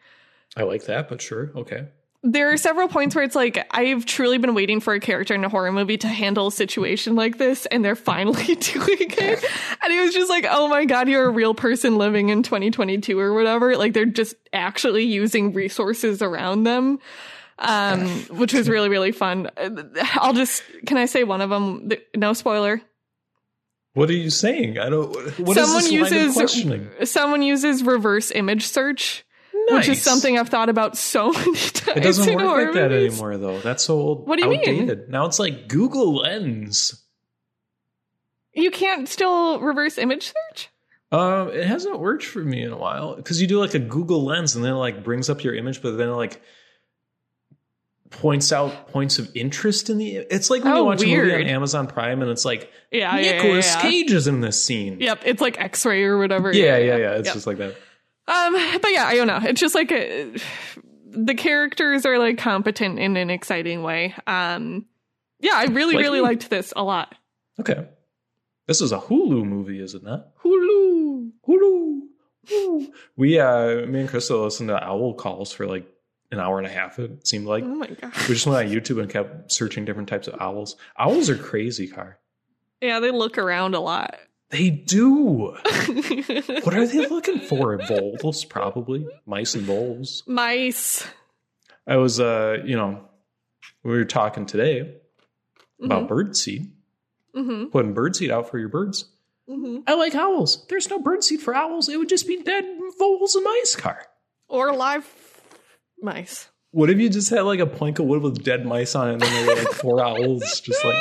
I 0.55 0.63
like 0.63 0.86
that, 0.86 1.09
but 1.09 1.21
sure. 1.21 1.51
Okay. 1.55 1.88
There 2.26 2.53
are 2.53 2.57
several 2.57 2.88
points 2.88 3.15
where 3.15 3.24
it's 3.24 3.36
like 3.36 3.67
I've 3.71 4.05
truly 4.05 4.38
been 4.38 4.53
waiting 4.55 4.80
for 4.80 4.93
a 4.93 4.99
character 4.99 5.34
in 5.34 5.43
a 5.43 5.49
horror 5.49 5.74
movie 5.74 5.97
to 5.97 6.07
handle 6.07 6.47
a 6.47 6.51
situation 6.51 7.15
like 7.15 7.38
this, 7.38 7.65
and 7.65 7.84
they're 7.84 7.97
finally 7.97 8.55
doing 8.55 8.97
it. 8.99 9.45
And 9.84 9.93
it 9.93 10.01
was 10.01 10.13
just 10.13 10.30
like, 10.30 10.45
oh 10.49 10.69
my 10.69 10.86
god, 10.86 11.09
you're 11.09 11.26
a 11.26 11.30
real 11.30 11.53
person 11.53 11.97
living 11.97 12.30
in 12.30 12.41
2022 12.41 13.19
or 13.19 13.34
whatever. 13.34 13.76
Like 13.76 13.93
they're 13.93 14.05
just 14.05 14.36
actually 14.53 15.03
using 15.03 15.51
resources 15.51 16.21
around 16.21 16.63
them, 16.63 16.99
um, 17.59 18.07
which 18.30 18.53
was 18.53 18.69
really 18.69 18.88
really 18.88 19.11
fun. 19.11 19.49
I'll 20.13 20.34
just 20.34 20.63
can 20.86 20.97
I 20.97 21.05
say 21.05 21.26
one 21.26 21.41
of 21.41 21.49
them? 21.49 21.89
No 22.15 22.32
spoiler. 22.32 22.82
What 23.93 24.09
are 24.09 24.13
you 24.13 24.32
saying? 24.32 24.80
I 24.80 24.89
don't. 24.89 25.13
What 25.39 25.55
is 25.57 25.65
someone 25.67 25.84
this 25.84 25.84
line 25.84 25.86
of 25.86 25.91
uses 25.91 26.34
questioning? 26.34 26.89
someone 27.03 27.41
uses 27.43 27.84
reverse 27.84 28.32
image 28.32 28.65
search, 28.65 29.24
which 29.70 29.88
is 29.89 30.01
something 30.01 30.38
I've 30.38 30.49
thought 30.49 30.70
about 30.70 30.97
so 30.97 31.32
many 31.34 31.53
times. 31.55 31.97
It 31.97 32.03
doesn't 32.03 32.36
work 32.36 32.68
like 32.68 32.74
that 32.76 32.91
movies. 32.91 33.14
anymore, 33.14 33.38
though. 33.38 33.59
That's 33.59 33.84
so 33.84 33.95
old. 33.99 34.28
What 34.28 34.39
do 34.39 34.45
you 34.45 34.51
mean? 34.51 35.05
Now 35.09 35.26
it's 35.26 35.39
like 35.39 35.68
Google 35.68 36.16
Lens. 36.16 37.01
You 38.53 38.70
can't 38.72 39.07
still 39.09 39.59
reverse 39.59 39.97
image 39.97 40.32
search. 40.34 40.70
Um, 41.11 41.49
it 41.49 41.66
hasn't 41.66 41.99
worked 41.99 42.24
for 42.26 42.39
me 42.39 42.64
in 42.64 42.72
a 42.72 42.78
while 42.78 43.16
because 43.16 43.39
you 43.41 43.47
do 43.47 43.59
like 43.59 43.74
a 43.76 43.80
Google 43.80 44.24
Lens 44.24 44.55
and 44.55 44.64
then 44.66 44.74
it 44.74 44.78
like 44.78 45.03
brings 45.03 45.30
up 45.30 45.43
your 45.43 45.53
image, 45.55 45.82
but 45.82 45.97
then 45.97 46.09
it 46.09 46.14
like 46.14 46.41
points 48.09 48.51
out 48.51 48.89
points 48.89 49.18
of 49.20 49.30
interest 49.36 49.89
in 49.89 49.97
the. 49.97 50.16
It's 50.18 50.49
like 50.49 50.64
when 50.64 50.74
you 50.76 50.80
Oh, 50.82 50.84
watch 50.86 51.01
a 51.03 51.05
movie 51.07 51.34
on 51.34 51.41
Amazon 51.47 51.88
Prime 51.88 52.22
and 52.22 52.30
it's 52.30 52.45
like 52.45 52.72
Yeah, 52.91 53.16
yeah, 53.18 53.22
yeah, 53.22 53.32
Nicolas 53.43 53.74
yeah. 53.76 53.82
Cage 53.82 54.11
is 54.11 54.28
in 54.28 54.41
this 54.41 54.64
scene. 54.64 54.99
Yep, 54.99 55.22
it's 55.26 55.41
like 55.41 55.59
X-ray 55.59 56.03
or 56.03 56.18
whatever. 56.18 56.51
Yeah, 56.53 56.78
yeah, 56.78 56.97
yeah. 56.97 57.11
It's 57.14 57.28
Yep. 57.28 57.34
just 57.34 57.47
like 57.47 57.57
that. 57.57 57.76
Um, 58.28 58.53
but 58.82 58.91
yeah, 58.91 59.05
I 59.05 59.15
don't 59.15 59.28
know. 59.28 59.39
It's 59.43 59.59
just 59.59 59.76
like 59.76 59.91
a, 59.91 60.34
the 61.09 61.36
characters 61.36 62.05
are 62.05 62.17
like 62.17 62.38
competent 62.38 62.99
in 62.99 63.17
an 63.17 63.30
exciting 63.30 63.84
way. 63.84 64.15
Um, 64.28 64.86
yeah, 65.39 65.55
I 65.55 65.65
really, 65.65 65.95
Like 65.95 66.03
really 66.03 66.21
liked 66.21 66.49
this 66.49 66.74
a 66.76 66.84
lot. 66.84 67.15
Okay. 67.59 67.86
This 68.67 68.80
is 68.80 68.93
a 68.93 68.97
Hulu 68.97 69.43
movie, 69.45 69.82
is 69.82 69.93
it 69.93 70.03
not? 70.03 70.36
Hulu. 70.38 71.32
Hulu. 71.47 71.99
Hulu. 72.49 72.91
We, 73.17 73.39
uh, 73.39 73.86
me 73.86 74.01
and 74.01 74.09
Crystal 74.09 74.41
listened 74.43 74.69
to 74.69 74.82
Owl 74.82 75.15
Calls 75.15 75.51
for 75.51 75.65
like 75.65 75.86
an 76.32 76.39
hour 76.39 76.57
and 76.57 76.65
a 76.65 76.69
half, 76.69 76.97
it 76.97 77.28
seemed 77.28 77.45
like. 77.45 77.63
Oh 77.63 77.76
my 77.76 77.88
god. 77.88 78.13
We 78.28 78.34
just 78.36 78.47
went 78.47 78.65
on 78.65 78.74
YouTube 78.74 79.01
and 79.01 79.09
kept 79.09 79.51
searching 79.51 79.84
different 79.86 80.07
types 80.09 80.28
of 80.28 80.39
owls. 80.41 80.78
Owls 80.97 81.30
are 81.30 81.38
crazy, 81.38 81.88
Car. 81.88 82.17
Yeah, 82.82 82.99
they 83.01 83.11
look 83.11 83.38
around 83.38 83.76
a 83.76 83.80
lot. 83.80 84.15
They 84.53 84.69
do. 84.69 85.57
What 86.63 86.75
are 86.75 86.85
they 86.87 87.07
looking 87.07 87.39
for? 87.39 87.77
Voles, 87.79 88.47
probably. 88.47 89.07
Mice 89.25 89.55
and 89.55 89.63
voles. 89.63 90.21
Mice. 90.27 91.05
I 91.87 91.97
was, 91.97 92.19
uh, 92.19 92.59
you 92.63 92.75
know, 92.77 93.03
we 93.83 93.91
were 93.91 94.05
talking 94.05 94.45
today 94.45 94.95
about 95.81 96.07
birdseed, 96.07 96.69
hmm 97.35 97.65
putting 97.65 97.95
birdseed 97.95 98.29
out 98.29 98.49
for 98.49 98.59
your 98.59 98.69
birds. 98.69 99.05
hmm 99.49 99.79
I 99.87 99.95
like 99.95 100.13
owls. 100.15 100.65
There's 100.69 100.87
no 100.89 100.99
birdseed 100.99 101.39
for 101.39 101.55
owls. 101.55 101.89
It 101.89 101.97
would 101.97 102.09
just 102.09 102.27
be 102.27 102.41
dead 102.43 102.63
voles 102.99 103.33
and 103.35 103.43
mice, 103.43 103.75
Car. 103.75 104.05
Or 104.47 104.73
live 104.75 105.05
mice. 105.99 106.47
What 106.71 106.89
if 106.91 106.99
you 106.99 107.09
just 107.09 107.29
had 107.31 107.41
like 107.41 107.59
a 107.59 107.65
plank 107.65 107.97
of 107.99 108.05
wood 108.05 108.21
with 108.21 108.43
dead 108.43 108.65
mice 108.65 108.93
on 108.95 109.09
it 109.09 109.13
and 109.13 109.21
then 109.23 109.45
there 109.45 109.55
were 109.55 109.61
like 109.63 109.73
four 109.73 109.99
owls 110.05 110.61
just 110.61 110.85
like 110.85 110.95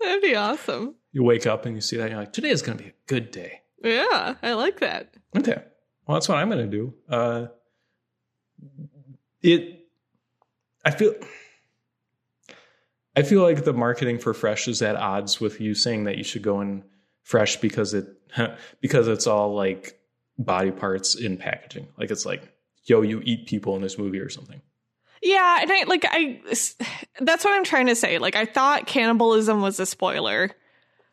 That'd 0.00 0.22
be 0.22 0.36
awesome. 0.36 0.94
You 1.12 1.22
wake 1.22 1.46
up 1.46 1.66
and 1.66 1.74
you 1.74 1.80
see 1.80 1.96
that 1.96 2.04
and 2.04 2.12
you're 2.12 2.20
like, 2.20 2.32
today 2.32 2.50
is 2.50 2.62
gonna 2.62 2.78
be 2.78 2.88
a 2.88 2.94
good 3.06 3.30
day. 3.30 3.60
Yeah, 3.82 4.34
I 4.42 4.52
like 4.54 4.80
that. 4.80 5.14
Okay. 5.36 5.62
Well 6.06 6.16
that's 6.16 6.28
what 6.28 6.38
I'm 6.38 6.48
gonna 6.48 6.66
do. 6.66 6.94
Uh 7.08 7.46
it 9.42 9.86
I 10.84 10.90
feel 10.90 11.14
I 13.14 13.22
feel 13.22 13.42
like 13.42 13.64
the 13.64 13.74
marketing 13.74 14.18
for 14.18 14.32
fresh 14.32 14.68
is 14.68 14.80
at 14.82 14.96
odds 14.96 15.40
with 15.40 15.60
you 15.60 15.74
saying 15.74 16.04
that 16.04 16.16
you 16.16 16.24
should 16.24 16.42
go 16.42 16.60
in 16.60 16.84
fresh 17.22 17.56
because 17.56 17.94
it 17.94 18.06
because 18.80 19.08
it's 19.08 19.26
all 19.26 19.54
like 19.54 19.98
body 20.38 20.70
parts 20.70 21.14
in 21.14 21.36
packaging. 21.36 21.88
Like 21.98 22.10
it's 22.10 22.24
like, 22.24 22.42
yo, 22.84 23.02
you 23.02 23.20
eat 23.24 23.46
people 23.46 23.76
in 23.76 23.82
this 23.82 23.98
movie 23.98 24.18
or 24.18 24.30
something. 24.30 24.60
Yeah, 25.22 25.58
and 25.60 25.70
I 25.70 25.84
like 25.84 26.04
I 26.08 26.40
that's 27.20 27.44
what 27.44 27.54
I'm 27.54 27.64
trying 27.64 27.86
to 27.86 27.94
say. 27.94 28.18
Like 28.18 28.36
I 28.36 28.46
thought 28.46 28.86
cannibalism 28.86 29.60
was 29.60 29.78
a 29.78 29.86
spoiler. 29.86 30.50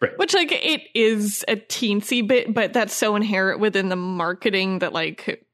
Right. 0.01 0.17
Which 0.17 0.33
like 0.33 0.51
it 0.51 0.81
is 0.95 1.43
a 1.47 1.55
teensy 1.57 2.25
bit, 2.25 2.53
but 2.53 2.71
that's 2.73 2.93
so 2.95 3.15
inherent 3.17 3.59
within 3.59 3.89
the 3.89 3.95
marketing 3.97 4.79
that 4.79 4.93
like 4.93 5.45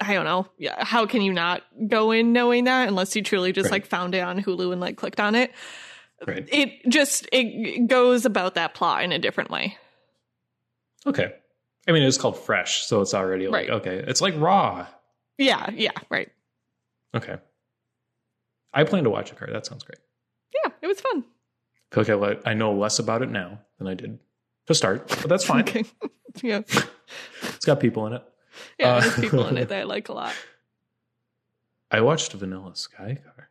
I 0.00 0.14
don't 0.14 0.24
know. 0.24 0.46
Yeah, 0.58 0.84
how 0.84 1.06
can 1.06 1.20
you 1.22 1.32
not 1.32 1.62
go 1.88 2.10
in 2.12 2.32
knowing 2.32 2.64
that 2.64 2.86
unless 2.88 3.16
you 3.16 3.22
truly 3.22 3.52
just 3.52 3.64
Right. 3.66 3.72
like 3.82 3.86
found 3.86 4.14
it 4.14 4.20
on 4.20 4.40
Hulu 4.42 4.70
and 4.72 4.80
like 4.80 4.96
clicked 4.96 5.18
on 5.20 5.34
it? 5.34 5.52
Right. 6.26 6.48
It 6.52 6.88
just 6.88 7.28
it 7.32 7.86
goes 7.88 8.24
about 8.24 8.54
that 8.54 8.74
plot 8.74 9.02
in 9.02 9.10
a 9.10 9.18
different 9.18 9.50
way. 9.50 9.76
Okay. 11.06 11.34
I 11.88 11.92
mean, 11.92 12.02
it's 12.04 12.16
called 12.18 12.38
fresh, 12.38 12.84
so 12.84 13.00
it's 13.00 13.14
already 13.14 13.48
like 13.48 13.68
Right. 13.68 13.76
okay. 13.80 13.96
It's 14.06 14.20
like 14.20 14.34
raw. 14.36 14.86
Yeah, 15.38 15.70
yeah, 15.74 15.90
right. 16.08 16.30
Okay. 17.14 17.36
I 18.72 18.84
plan 18.84 19.04
to 19.04 19.10
watch 19.10 19.32
a 19.32 19.34
car. 19.34 19.48
That 19.52 19.66
sounds 19.66 19.82
great. 19.82 19.98
Yeah, 20.64 20.70
it 20.82 20.86
was 20.86 21.00
fun. 21.00 21.24
I 21.96 22.04
feel 22.04 22.18
like 22.18 22.40
I, 22.46 22.50
I 22.50 22.54
know 22.54 22.72
less 22.72 22.98
about 22.98 23.22
it 23.22 23.30
now 23.30 23.60
than 23.78 23.86
I 23.86 23.94
did 23.94 24.18
to 24.66 24.74
start, 24.74 25.08
but 25.08 25.28
that's 25.28 25.44
fine. 25.44 25.60
Okay. 25.62 25.84
yeah. 26.42 26.62
It's 27.42 27.64
got 27.66 27.80
people 27.80 28.06
in 28.06 28.14
it. 28.14 28.22
Yeah, 28.78 28.94
Uh, 28.96 29.00
there's 29.00 29.20
people 29.20 29.46
in 29.48 29.56
it 29.58 29.68
that 29.70 29.80
I 29.80 29.82
like 29.84 30.08
a 30.08 30.12
lot. 30.12 30.34
I 31.90 32.00
watched 32.00 32.32
Vanilla 32.32 32.74
Sky 32.74 33.18
Car. 33.22 33.50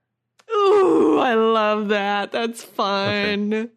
Ooh, 0.54 1.20
I 1.20 1.36
love 1.36 1.90
that. 1.90 2.32
That's 2.32 2.64
fun. 2.64 3.70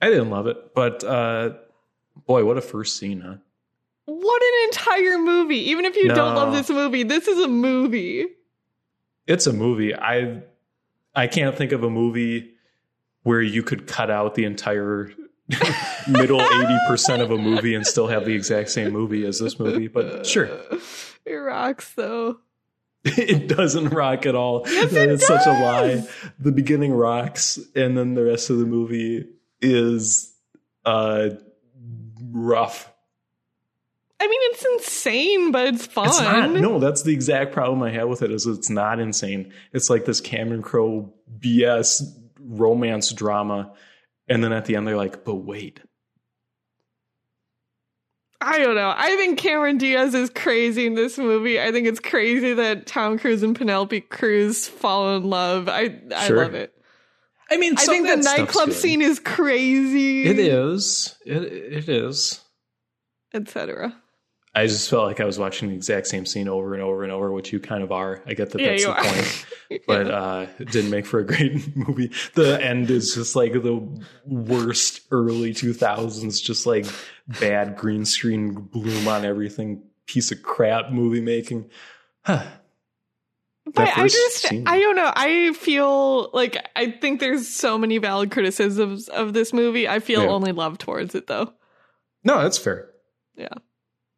I 0.00 0.08
didn't 0.08 0.30
love 0.30 0.46
it, 0.46 0.74
but 0.74 1.04
uh, 1.04 1.50
boy, 2.26 2.44
what 2.44 2.56
a 2.56 2.60
first 2.62 2.96
scene, 2.96 3.20
huh? 3.20 3.34
What 4.06 4.42
an 4.42 4.68
entire 4.68 5.18
movie. 5.18 5.70
Even 5.70 5.84
if 5.84 5.96
you 5.96 6.08
don't 6.08 6.34
love 6.34 6.52
this 6.52 6.70
movie, 6.70 7.02
this 7.02 7.28
is 7.28 7.38
a 7.38 7.48
movie. 7.48 8.26
It's 9.26 9.46
a 9.46 9.52
movie. 9.52 9.94
I 9.94 10.42
I 11.14 11.26
can't 11.26 11.56
think 11.56 11.72
of 11.72 11.84
a 11.84 11.90
movie 11.90 12.54
where 13.22 13.42
you 13.42 13.62
could 13.62 13.86
cut 13.86 14.10
out 14.10 14.34
the 14.34 14.44
entire 14.44 15.10
middle 16.08 16.40
80% 16.40 17.20
of 17.20 17.30
a 17.30 17.36
movie 17.36 17.74
and 17.74 17.86
still 17.86 18.06
have 18.06 18.24
the 18.24 18.34
exact 18.34 18.70
same 18.70 18.92
movie 18.92 19.26
as 19.26 19.38
this 19.38 19.58
movie, 19.58 19.88
but 19.88 20.26
sure. 20.26 20.48
It 21.24 21.34
rocks 21.34 21.92
though. 21.94 22.38
It 23.04 23.48
doesn't 23.48 23.88
rock 23.90 24.26
at 24.26 24.34
all. 24.34 24.64
Yes, 24.66 24.92
it 24.92 25.08
it's 25.10 25.26
such 25.26 25.46
a 25.46 25.50
lie. 25.50 26.06
The 26.38 26.52
beginning 26.52 26.92
rocks, 26.92 27.58
and 27.74 27.96
then 27.96 28.12
the 28.12 28.24
rest 28.24 28.50
of 28.50 28.58
the 28.58 28.66
movie 28.66 29.26
is 29.62 30.34
uh 30.84 31.30
rough. 32.30 32.92
I 34.20 34.26
mean, 34.26 34.38
it's 34.52 34.66
insane, 34.66 35.50
but 35.50 35.68
it's 35.68 35.86
fun. 35.86 36.08
It's 36.08 36.20
not. 36.20 36.50
No, 36.50 36.78
that's 36.78 37.02
the 37.02 37.14
exact 37.14 37.52
problem 37.52 37.82
I 37.82 37.90
have 37.90 38.06
with 38.06 38.20
it. 38.20 38.30
Is 38.30 38.44
it's 38.44 38.68
not 38.68 39.00
insane. 39.00 39.50
It's 39.72 39.88
like 39.88 40.04
this 40.04 40.20
Cameron 40.20 40.60
Crowe 40.60 41.10
BS 41.38 42.02
romance 42.50 43.12
drama, 43.12 43.72
and 44.28 44.42
then 44.44 44.52
at 44.52 44.64
the 44.66 44.76
end 44.76 44.86
they're 44.86 44.96
like, 44.96 45.24
"But 45.24 45.36
wait, 45.36 45.80
I 48.40 48.58
don't 48.58 48.74
know. 48.74 48.92
I 48.96 49.16
think 49.16 49.38
Cameron 49.38 49.76
Diaz 49.78 50.14
is 50.14 50.30
crazy 50.30 50.86
in 50.86 50.94
this 50.94 51.18
movie. 51.18 51.60
I 51.60 51.72
think 51.72 51.86
it's 51.86 52.00
crazy 52.00 52.54
that 52.54 52.86
Tom 52.86 53.18
Cruise 53.18 53.42
and 53.42 53.54
Penelope 53.54 54.00
Cruz 54.02 54.66
fall 54.66 55.14
in 55.16 55.24
love. 55.24 55.68
I 55.68 56.00
I 56.14 56.26
Sure. 56.26 56.38
love 56.42 56.54
it. 56.54 56.72
I 57.50 57.56
mean, 57.56 57.74
I 57.76 57.84
think 57.84 58.06
the 58.06 58.16
nightclub 58.16 58.72
scene 58.72 59.02
is 59.02 59.18
crazy. 59.18 60.24
It 60.24 60.38
is. 60.38 61.16
It 61.26 61.42
it 61.42 61.88
is. 61.88 62.40
etc. 63.34 63.99
I 64.52 64.66
just 64.66 64.90
felt 64.90 65.06
like 65.06 65.20
I 65.20 65.24
was 65.24 65.38
watching 65.38 65.68
the 65.68 65.76
exact 65.76 66.08
same 66.08 66.26
scene 66.26 66.48
over 66.48 66.74
and 66.74 66.82
over 66.82 67.04
and 67.04 67.12
over, 67.12 67.30
which 67.30 67.52
you 67.52 67.60
kind 67.60 67.84
of 67.84 67.92
are. 67.92 68.20
I 68.26 68.34
get 68.34 68.50
that 68.50 68.60
Yeah, 68.60 68.70
that's 68.70 68.84
the 68.84 68.90
are. 68.90 69.04
point. 69.04 69.82
but 69.86 70.10
uh, 70.10 70.46
it 70.58 70.72
didn't 70.72 70.90
make 70.90 71.06
for 71.06 71.20
a 71.20 71.24
great 71.26 71.76
movie. 71.76 72.10
The 72.34 72.58
end 72.60 72.90
is 72.90 73.14
just 73.14 73.36
like 73.36 73.52
the 73.52 74.04
worst 74.26 75.02
early 75.12 75.52
2000s, 75.54 76.42
just 76.42 76.66
like 76.66 76.86
bad 77.40 77.76
green 77.76 78.04
screen 78.04 78.54
bloom 78.54 79.06
on 79.06 79.24
everything, 79.24 79.82
piece 80.06 80.32
of 80.32 80.42
crap 80.42 80.90
movie 80.90 81.20
making. 81.20 81.70
Huh. 82.22 82.44
But 83.72 83.96
I 83.96 84.08
just, 84.08 84.48
scene. 84.48 84.66
I 84.66 84.80
don't 84.80 84.96
know. 84.96 85.12
I 85.14 85.52
feel 85.52 86.30
like 86.32 86.56
I 86.74 86.90
think 86.90 87.20
there's 87.20 87.46
so 87.46 87.78
many 87.78 87.98
valid 87.98 88.32
criticisms 88.32 89.08
of 89.08 89.32
this 89.32 89.52
movie. 89.52 89.86
I 89.86 90.00
feel 90.00 90.22
Yeah. 90.22 90.28
only 90.30 90.50
love 90.50 90.76
towards 90.78 91.14
it 91.14 91.28
though. 91.28 91.52
No, 92.24 92.42
that's 92.42 92.58
fair. 92.58 92.90
Yeah. 93.36 93.48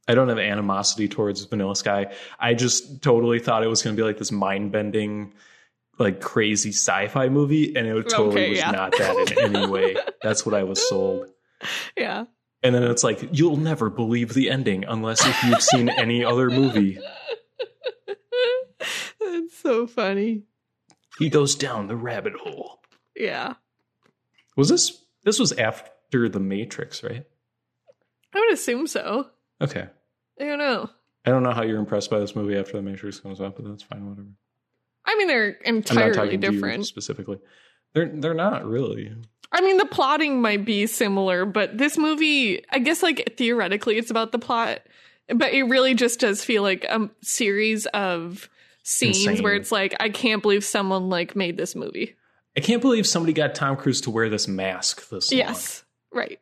I 0.09 0.14
don't 0.14 0.28
have 0.28 0.38
animosity 0.38 1.09
towards 1.09 1.44
Vanilla 1.44 1.76
Sky. 1.76 2.12
I 2.38 2.55
just 2.55 3.03
totally 3.03 3.38
thought 3.38 3.62
it 3.62 3.68
was 3.68 3.82
going 3.82 3.94
to 3.96 4.00
be 4.00 4.07
like 4.07 4.18
this 4.18 4.32
mind 4.32 4.72
bending, 4.72 5.32
like 5.98 6.20
crazy 6.20 6.70
sci 6.70 7.09
fi 7.09 7.28
movie, 7.28 7.76
and 7.76 7.86
it 7.86 8.09
totally 8.09 8.30
Okay, 8.30 8.50
was 8.50 8.59
yeah. 8.59 8.70
not 8.72 8.92
that 8.98 9.32
in 9.36 9.55
any 9.57 9.66
way. 9.66 9.96
That's 10.22 10.44
what 10.44 10.55
I 10.55 10.64
was 10.64 10.86
sold. 10.88 11.28
Yeah. 11.96 12.24
And 12.64 12.74
then 12.74 12.82
it's 12.84 13.05
like, 13.05 13.28
you'll 13.32 13.57
never 13.57 13.90
believe 13.90 14.34
the 14.34 14.50
ending 14.50 14.84
unless 14.84 15.24
if 15.26 15.42
you've 15.44 15.62
seen 15.62 15.88
any 15.88 16.24
other 16.24 16.48
movie. 16.50 16.98
That's 19.20 19.57
so 19.62 19.86
funny. 19.86 20.42
He 21.18 21.28
goes 21.28 21.55
down 21.55 21.86
the 21.86 21.96
rabbit 21.96 22.34
hole. 22.34 22.80
Yeah. 23.16 23.55
Was 24.57 24.68
this 24.68 25.05
this 25.24 25.38
was 25.38 25.53
after 25.53 26.28
the 26.28 26.40
Matrix, 26.40 27.03
right? 27.03 27.24
I 28.34 28.38
would 28.40 28.53
assume 28.53 28.86
so. 28.86 29.26
Okay. 29.62 29.86
I 30.40 30.44
don't 30.44 30.58
know. 30.58 30.90
I 31.24 31.30
don't 31.30 31.42
know 31.42 31.52
how 31.52 31.62
you're 31.62 31.78
impressed 31.78 32.10
by 32.10 32.18
this 32.18 32.34
movie 32.34 32.56
after 32.56 32.72
the 32.72 32.82
Matrix 32.82 33.20
comes 33.20 33.40
out, 33.40 33.56
but 33.56 33.66
that's 33.66 33.82
fine, 33.82 34.08
whatever. 34.08 34.28
I 35.04 35.16
mean, 35.16 35.28
they're 35.28 35.50
entirely 35.64 36.14
talking 36.14 36.40
to 36.40 36.46
you 36.46 36.52
different. 36.52 36.86
specifically. 36.86 37.38
They're 37.94 38.08
they're 38.08 38.34
not 38.34 38.64
really. 38.64 39.14
I 39.52 39.60
mean, 39.60 39.76
the 39.76 39.86
plotting 39.86 40.40
might 40.40 40.64
be 40.64 40.86
similar, 40.86 41.44
but 41.44 41.76
this 41.76 41.98
movie, 41.98 42.64
I 42.70 42.78
guess, 42.78 43.02
like 43.02 43.34
theoretically, 43.36 43.98
it's 43.98 44.10
about 44.10 44.32
the 44.32 44.38
plot, 44.38 44.80
but 45.28 45.52
it 45.52 45.64
really 45.64 45.94
just 45.94 46.20
does 46.20 46.42
feel 46.42 46.62
like 46.62 46.84
a 46.84 47.10
series 47.20 47.86
of 47.86 48.48
scenes 48.82 49.26
Insane. 49.26 49.42
where 49.44 49.54
it's 49.54 49.70
like, 49.70 49.94
I 50.00 50.08
can't 50.08 50.42
believe 50.42 50.64
someone 50.64 51.10
like 51.10 51.36
made 51.36 51.56
this 51.58 51.76
movie. 51.76 52.16
I 52.56 52.60
can't 52.60 52.80
believe 52.80 53.06
somebody 53.06 53.32
got 53.32 53.54
Tom 53.54 53.76
Cruise 53.76 54.00
to 54.02 54.10
wear 54.10 54.30
this 54.30 54.48
mask 54.48 55.08
this 55.10 55.30
long. 55.30 55.38
Yes, 55.38 55.84
right. 56.12 56.40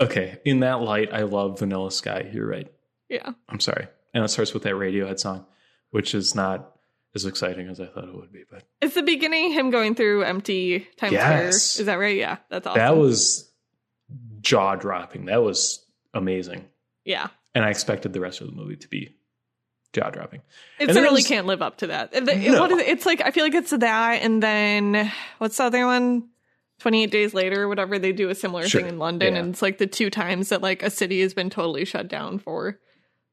Okay. 0.00 0.38
In 0.44 0.60
that 0.60 0.80
light, 0.80 1.12
I 1.12 1.22
love 1.22 1.58
Vanilla 1.58 1.90
Sky. 1.90 2.30
You're 2.32 2.46
right. 2.46 2.70
Yeah. 3.08 3.32
I'm 3.48 3.60
sorry. 3.60 3.88
And 4.14 4.24
it 4.24 4.28
starts 4.28 4.54
with 4.54 4.62
that 4.64 4.74
Radiohead 4.74 5.18
song, 5.18 5.46
which 5.90 6.14
is 6.14 6.34
not 6.34 6.76
as 7.14 7.24
exciting 7.24 7.68
as 7.68 7.80
I 7.80 7.86
thought 7.86 8.04
it 8.04 8.14
would 8.14 8.32
be. 8.32 8.44
But 8.50 8.62
It's 8.80 8.94
the 8.94 9.02
beginning, 9.02 9.52
him 9.52 9.70
going 9.70 9.94
through 9.94 10.22
empty 10.24 10.86
Times 10.96 11.12
Yes. 11.12 11.62
Square. 11.62 11.82
Is 11.82 11.86
that 11.86 11.94
right? 11.98 12.16
Yeah, 12.16 12.36
that's 12.48 12.66
awesome. 12.66 12.78
that 12.78 12.96
was 12.96 13.50
jaw 14.40 14.76
dropping. 14.76 15.26
That 15.26 15.42
was 15.42 15.84
amazing. 16.14 16.64
yeah. 17.04 17.28
And 17.54 17.64
I 17.64 17.70
expected 17.70 18.12
the 18.12 18.20
rest 18.20 18.40
of 18.40 18.46
the 18.46 18.52
movie 18.52 18.76
to 18.76 18.88
be 18.88 19.16
jaw 19.92 20.10
dropping. 20.10 20.40
It 20.78 20.80
And 20.80 20.88
then 20.90 20.94
certainly 20.96 21.22
there's- 21.22 21.28
can't 21.28 21.46
live 21.46 21.60
up 21.62 21.78
to 21.78 21.88
that. 21.88 22.12
No. 22.12 22.60
what 22.60 22.70
is 22.70 22.78
it? 22.78 22.88
It's 22.88 23.06
like 23.06 23.20
I 23.24 23.30
feel 23.32 23.42
like 23.44 23.54
it's 23.54 23.70
that, 23.70 24.22
and 24.22 24.40
then 24.42 25.10
what's 25.38 25.56
the 25.56 25.64
other 25.64 25.86
one? 25.86 26.28
Twenty 26.78 27.02
eight 27.02 27.10
days 27.10 27.34
later, 27.34 27.62
or 27.64 27.68
whatever. 27.68 27.98
They 27.98 28.12
do 28.12 28.28
a 28.28 28.34
similar 28.34 28.68
Sure. 28.68 28.80
thing 28.80 28.88
in 28.88 28.98
London, 28.98 29.34
Yeah. 29.34 29.40
and 29.40 29.50
it's 29.50 29.62
like 29.62 29.78
the 29.78 29.86
two 29.86 30.10
times 30.10 30.50
that 30.50 30.62
like 30.62 30.82
a 30.82 30.90
city 30.90 31.20
has 31.22 31.34
been 31.34 31.50
totally 31.50 31.84
shut 31.84 32.08
down 32.08 32.38
for 32.38 32.78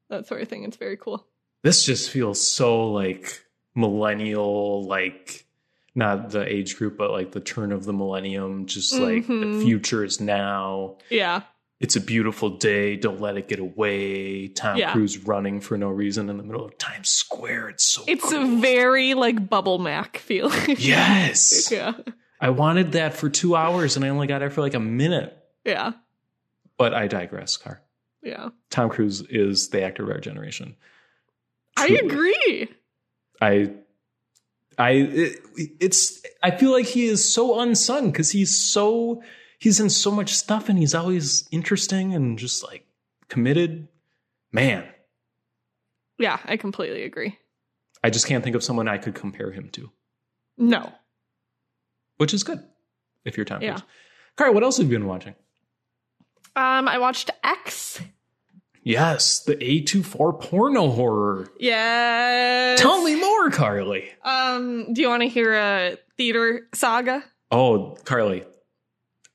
that 0.10 0.26
sort 0.28 0.42
of 0.42 0.48
thing. 0.48 0.64
It's 0.64 0.78
very 0.78 0.98
cool. 0.98 1.28
This 1.64 1.84
just 1.86 2.10
feels 2.10 2.40
so 2.46 2.92
like 2.92 3.42
millennial, 3.76 4.86
like 4.88 5.46
not 5.94 6.30
the 6.32 6.42
age 6.52 6.76
group, 6.78 6.98
but 6.98 7.12
like 7.12 7.32
the 7.32 7.40
turn 7.40 7.72
of 7.72 7.86
the 7.86 7.94
millennium. 7.94 8.66
Just 8.66 8.94
like 8.94 9.28
the 9.28 9.34
Mhm. 9.34 9.62
future 9.64 10.04
is 10.04 10.20
now. 10.20 10.98
Yeah, 11.10 11.44
It's 11.82 11.98
a 11.98 12.02
beautiful 12.02 12.52
day. 12.52 12.96
Don't 12.96 13.20
let 13.20 13.36
it 13.38 13.50
get 13.50 13.60
away. 13.60 14.48
Tom 14.48 14.78
Yeah. 14.78 14.94
Cruise 14.94 15.18
running 15.18 15.60
for 15.60 15.78
no 15.78 15.90
reason 15.90 16.30
in 16.30 16.38
the 16.38 16.44
middle 16.44 16.64
of 16.64 16.78
Times 16.78 17.10
Square. 17.10 17.68
It's 17.70 17.84
so 17.84 18.02
it's 18.08 18.24
cool. 18.32 18.58
a 18.58 18.62
very 18.62 19.14
like 19.14 19.50
Bubble 19.50 19.78
Mac 19.78 20.18
feeling. 20.18 20.76
yes. 20.80 21.70
yeah, 21.70 21.94
I 22.40 22.50
wanted 22.50 22.92
that 22.94 23.14
for 23.16 23.30
two 23.30 23.56
hours 23.56 23.96
and 23.96 24.04
I 24.06 24.10
only 24.10 24.28
got 24.28 24.42
it 24.42 24.52
for 24.54 24.62
like 24.62 24.74
a 24.74 24.80
minute. 24.80 25.38
yeah, 25.64 25.94
But 26.78 26.94
I 26.94 27.08
digress, 27.08 27.58
Car. 27.58 27.82
yeah. 28.22 28.50
Tom 28.70 28.90
Cruise 28.90 29.22
is 29.30 29.70
the 29.70 29.82
actor 29.84 30.04
of 30.04 30.10
our 30.10 30.20
generation. 30.20 30.76
I 31.78 31.88
agree. 32.04 32.70
I, 33.42 33.72
I, 34.78 34.90
it, 34.92 35.40
it's. 35.80 36.22
I 36.44 36.52
feel 36.52 36.72
like 36.72 36.86
he 36.86 37.06
is 37.06 37.34
so 37.34 37.60
unsung 37.60 38.12
because 38.12 38.32
he's 38.32 38.58
so 38.60 39.22
he's 39.60 39.80
in 39.80 39.90
so 39.90 40.12
much 40.12 40.34
stuff 40.36 40.68
and 40.70 40.78
he's 40.78 40.94
always 40.96 41.48
interesting 41.52 42.14
and 42.14 42.38
just 42.40 42.64
like 42.64 42.86
committed. 43.30 43.88
Man, 44.52 44.86
Yeah, 46.18 46.40
I 46.46 46.56
completely 46.56 47.04
agree. 47.04 47.38
I 48.04 48.10
just 48.10 48.26
can't 48.28 48.42
think 48.44 48.56
of 48.56 48.64
someone 48.64 48.88
I 48.88 48.98
could 48.98 49.16
compare 49.16 49.52
him 49.52 49.68
to, 49.72 49.92
No, 50.58 50.94
which 52.18 52.34
is 52.34 52.44
good 52.44 52.64
if 53.26 53.38
you're 53.38 53.46
Tom 53.46 53.62
Yeah. 53.62 53.80
Car, 54.36 54.52
what 54.52 54.64
else 54.64 54.78
have 54.78 54.88
you 54.92 54.98
been 54.98 55.08
watching? 55.08 55.36
um, 56.56 56.88
I 56.88 56.98
watched 56.98 57.30
X. 57.44 58.02
Yes, 58.84 59.40
the 59.40 59.56
A24 59.56 60.40
porno 60.42 60.90
horror. 60.92 61.48
Yes. 61.60 62.80
Tell 62.80 63.02
me 63.04 63.16
more, 63.20 63.50
Carly. 63.50 64.10
Um, 64.24 64.94
do 64.94 65.02
you 65.02 65.10
want 65.10 65.24
to 65.24 65.28
hear 65.28 65.56
a 65.56 65.98
theater 66.18 66.68
saga? 66.74 67.24
Oh, 67.52 67.98
Carly, 68.06 68.44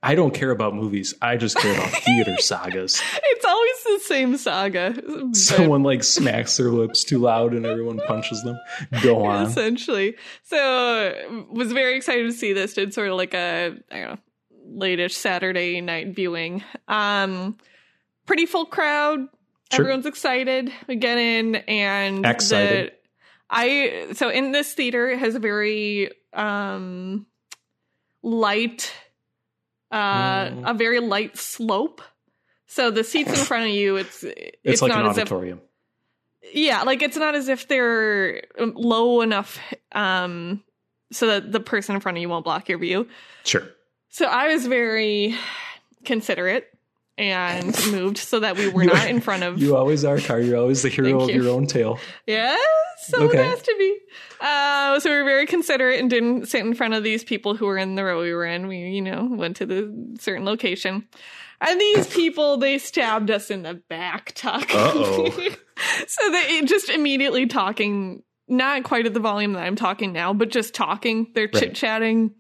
I 0.02 0.14
don't 0.14 0.32
care 0.32 0.50
about 0.50 0.74
movies. 0.74 1.14
I 1.20 1.36
just 1.36 1.56
care 1.58 1.74
about 1.74 1.90
theater 2.04 2.36
sagas. 2.38 3.02
It's 3.22 3.44
always 3.44 3.84
the 3.84 3.98
same 4.06 4.36
saga. 4.38 4.94
but- 5.06 5.36
Someone 5.36 5.82
like 5.82 6.02
smacks 6.04 6.56
their 6.56 6.70
lips 6.70 7.04
too 7.04 7.18
loud 7.18 7.52
and 7.52 7.66
everyone 7.66 8.00
punches 8.06 8.42
them. 8.42 8.58
Go 9.02 9.24
on. 9.26 9.46
essentially. 9.46 10.16
So 10.44 11.46
was 11.50 11.72
very 11.72 11.96
excited 11.96 12.22
to 12.24 12.32
see 12.32 12.52
this. 12.54 12.72
Did 12.74 12.94
sort 12.94 13.08
of 13.10 13.16
like 13.16 13.34
a 13.34 13.76
I 13.90 13.98
don't 14.00 14.08
know, 14.10 14.18
late-ish 14.72 15.14
Saturday 15.16 15.80
night 15.82 16.14
viewing. 16.16 16.64
Um 16.88 17.58
pretty 18.24 18.46
full 18.46 18.64
crowd. 18.66 19.20
Sure. 19.72 19.82
Everyone's 19.84 20.06
excited. 20.06 20.72
We 20.88 20.96
get 20.96 21.18
in 21.18 21.56
and 21.56 22.24
Excited. 22.24 22.92
the- 22.92 22.94
I 23.50 24.12
so 24.14 24.30
in 24.30 24.52
this 24.52 24.72
theater 24.72 25.10
it 25.10 25.18
has 25.18 25.34
a 25.34 25.40
very 25.40 26.10
um 26.32 27.26
light 28.22 28.92
uh 29.90 30.50
Mm. 30.50 30.70
a 30.70 30.74
very 30.74 31.00
light 31.00 31.36
slope. 31.36 32.00
So 32.66 32.90
the 32.90 33.02
seats 33.04 33.28
in 33.30 33.36
front 33.36 33.64
of 33.64 33.70
you 33.70 33.96
it's 33.96 34.22
it's, 34.24 34.56
It's, 34.64 34.82
like 34.82 34.90
not 34.90 35.00
an 35.04 35.10
as 35.10 35.18
if 35.18 35.22
auditorium. 35.22 35.60
yeah, 36.54 36.82
like 36.82 37.02
it's 37.02 37.16
not 37.16 37.34
as 37.34 37.48
if 37.48 37.66
they're 37.68 38.42
low 38.58 39.20
enough 39.22 39.58
um 39.92 40.62
so 41.12 41.26
that 41.26 41.50
the 41.50 41.60
person 41.60 41.96
in 41.96 42.00
front 42.00 42.16
of 42.18 42.22
you 42.22 42.28
won't 42.28 42.44
block 42.44 42.68
your 42.68 42.78
view. 42.78 43.08
Sure. 43.44 43.64
So 44.10 44.26
I 44.26 44.52
was 44.52 44.66
very 44.66 45.34
considerate 46.04 46.68
and 47.20 47.66
moved 47.92 48.18
so 48.18 48.40
that 48.40 48.56
we 48.56 48.68
were 48.68 48.84
not 48.84 49.08
in 49.08 49.20
front 49.20 49.42
of 49.42 49.58
You 49.62 49.76
always 49.76 50.04
are, 50.04 50.18
Car. 50.20 50.40
You're 50.40 50.56
always 50.58 50.82
the 50.82 50.88
hero 50.88 51.10
Thank 51.18 51.22
of 51.22 51.28
you. 51.36 51.42
your 51.42 51.52
own 51.52 51.66
tale. 51.66 51.98
Yeah, 52.26 52.56
so 53.08 53.22
Okay. 53.24 53.38
it 53.38 53.44
has 53.44 53.62
to 53.62 53.74
be. 53.78 53.98
Uh, 54.40 54.98
so 55.00 55.10
we 55.10 55.16
were 55.16 55.24
very 55.24 55.44
considerate 55.46 56.00
and 56.00 56.08
didn't 56.08 56.46
sit 56.46 56.64
in 56.64 56.74
front 56.74 56.94
of 56.94 57.04
these 57.04 57.22
people 57.22 57.54
who 57.54 57.66
were 57.66 57.76
in 57.76 57.94
the 57.94 58.04
row 58.04 58.20
we 58.22 58.32
were 58.32 58.46
in. 58.46 58.66
We, 58.68 58.78
you 58.88 59.02
know, 59.02 59.28
went 59.30 59.56
to 59.58 59.66
the 59.66 60.16
certain 60.18 60.44
location. 60.46 61.06
And 61.60 61.78
these 61.78 62.06
people, 62.06 62.56
they 62.56 62.78
stabbed 62.78 63.30
us 63.30 63.50
in 63.50 63.62
the 63.64 63.74
back, 63.74 64.32
Tuck. 64.34 64.70
So 66.06 66.30
they 66.30 66.62
just 66.62 66.90
immediately 66.90 67.46
talking, 67.46 68.22
not 68.48 68.82
quite 68.84 69.06
at 69.06 69.14
the 69.14 69.20
volume 69.20 69.54
that 69.54 69.62
I'm 69.62 69.76
talking 69.76 70.12
now, 70.12 70.34
but 70.34 70.50
just 70.50 70.74
talking. 70.74 71.28
They're 71.34 71.44
Right. 71.52 71.54
chit 71.62 71.74
chatting. 71.74 72.34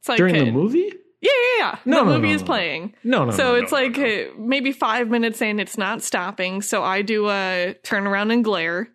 It's 0.00 0.08
like 0.10 0.18
During 0.18 0.36
a- 0.36 0.44
the 0.44 0.52
movie? 0.52 0.92
Yeah, 1.22 1.30
yeah, 1.30 1.58
yeah. 1.58 1.78
No, 1.86 1.98
the 2.00 2.04
no, 2.10 2.16
movie 2.16 2.28
no, 2.28 2.34
is 2.34 2.42
playing. 2.42 2.94
No, 3.04 3.24
no. 3.24 3.30
so 3.30 3.54
it's 3.54 3.72
like 3.72 3.96
uh, 3.98 4.24
maybe 4.36 4.72
five 4.72 5.08
minutes 5.08 5.40
in, 5.40 5.58
it's 5.60 5.78
not 5.78 6.02
stopping. 6.02 6.60
So 6.60 6.82
I 6.82 7.00
do 7.02 7.30
a 7.30 7.74
turn 7.82 8.06
around 8.06 8.30
and 8.32 8.44
glare. 8.44 8.88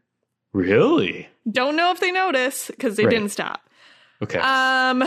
Really? 0.54 1.28
Don't 1.50 1.76
know 1.76 1.92
if 1.92 2.00
they 2.00 2.12
notice 2.12 2.68
because 2.68 2.96
they 2.98 3.06
Right. 3.06 3.12
didn't 3.12 3.30
stop. 3.30 3.62
Okay. 4.22 4.40
Um, 4.40 5.04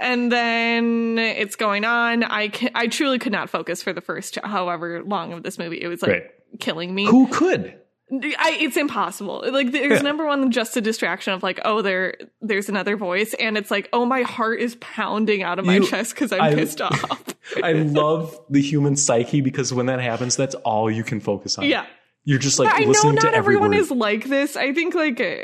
and 0.00 0.30
then 0.30 1.18
it's 1.18 1.56
going 1.56 1.84
on. 1.84 2.22
I 2.22 2.48
can, 2.48 2.70
I 2.74 2.86
truly 2.86 3.18
could 3.18 3.32
not 3.32 3.50
focus 3.50 3.82
for 3.82 3.92
the 3.92 4.00
first 4.00 4.38
however 4.44 5.02
long 5.02 5.32
of 5.32 5.42
this 5.42 5.58
movie. 5.58 5.80
It 5.82 5.88
was 5.88 6.00
like 6.02 6.10
Right. 6.10 6.30
killing 6.60 6.94
me. 6.94 7.06
Who 7.06 7.26
could? 7.26 7.74
I, 8.12 8.58
it's 8.60 8.76
impossible. 8.76 9.42
Like 9.50 9.72
there's 9.72 9.90
Yeah. 9.92 10.02
number 10.02 10.26
one, 10.26 10.50
just 10.50 10.76
a 10.76 10.80
distraction 10.82 11.32
of 11.32 11.42
like, 11.42 11.60
oh, 11.64 11.80
there, 11.80 12.14
there's 12.42 12.68
another 12.68 12.96
voice, 12.96 13.32
and 13.34 13.56
it's 13.56 13.70
like, 13.70 13.88
oh, 13.92 14.04
my 14.04 14.20
heart 14.22 14.60
is 14.60 14.76
pounding 14.76 15.42
out 15.42 15.58
of 15.58 15.64
my 15.64 15.76
You- 15.76 15.86
chest 15.86 16.14
because 16.14 16.30
I'm 16.32 16.42
I- 16.42 16.54
pissed 16.54 16.80
off. 16.82 17.24
I 17.62 17.72
love 17.72 18.38
the 18.50 18.60
human 18.60 18.96
psyche 18.96 19.40
because 19.40 19.72
when 19.72 19.86
that 19.86 20.00
happens, 20.00 20.36
that's 20.36 20.54
all 20.56 20.90
you 20.90 21.04
can 21.04 21.20
focus 21.20 21.56
on. 21.58 21.64
yeah, 21.64 21.86
You're 22.24 22.38
just 22.38 22.58
like 22.58 22.72
I 22.74 22.80
know 22.80 22.88
listening 22.88 23.14
not 23.16 23.34
everyone 23.34 23.72
is 23.74 23.90
like 23.90 24.28
this. 24.28 24.56
I 24.56 24.72
think 24.74 24.94
like 24.94 25.20
uh, 25.20 25.36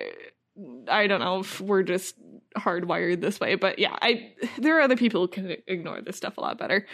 I 0.90 1.07
don't 1.07 1.20
know 1.20 1.40
if 1.40 1.61
we're 1.61 1.82
just 1.82 2.15
hardwired 2.57 3.20
this 3.20 3.40
way, 3.40 3.55
but 3.57 3.78
yeah, 3.78 3.97
I 4.01 4.32
there 4.59 4.77
are 4.78 4.81
other 4.82 4.97
people 4.97 5.23
who 5.23 5.28
can 5.28 5.57
ignore 5.66 6.01
this 6.03 6.16
stuff 6.16 6.36
a 6.39 6.40
lot 6.40 6.59
better. 6.59 6.86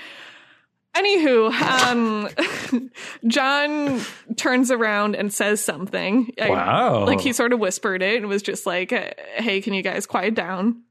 Anywho, 0.95 1.51
um, 1.61 2.91
John 3.27 4.01
turns 4.37 4.71
around 4.71 5.17
and 5.17 5.33
says 5.33 5.63
something. 5.65 6.33
I- 6.41 6.51
wow. 6.51 7.05
like 7.05 7.21
he 7.21 7.33
sort 7.33 7.53
of 7.53 7.59
whispered 7.59 8.03
it 8.03 8.17
and 8.19 8.29
was 8.29 8.43
just 8.43 8.65
like, 8.67 8.91
"Hey, 8.91 9.61
can 9.61 9.75
you 9.75 9.83
guys 9.83 10.07
quiet 10.07 10.35
down?" 10.35 10.83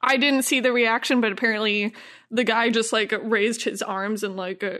I 0.00 0.16
didn't 0.16 0.42
see 0.42 0.60
the 0.60 0.72
reaction, 0.72 1.20
but 1.20 1.32
apparently 1.32 1.92
the 2.30 2.44
guy 2.44 2.70
just 2.70 2.92
like 2.94 3.12
raised 3.22 3.62
his 3.62 3.82
arms 3.82 4.22
and 4.24 4.36
like 4.36 4.64
uh, 4.64 4.78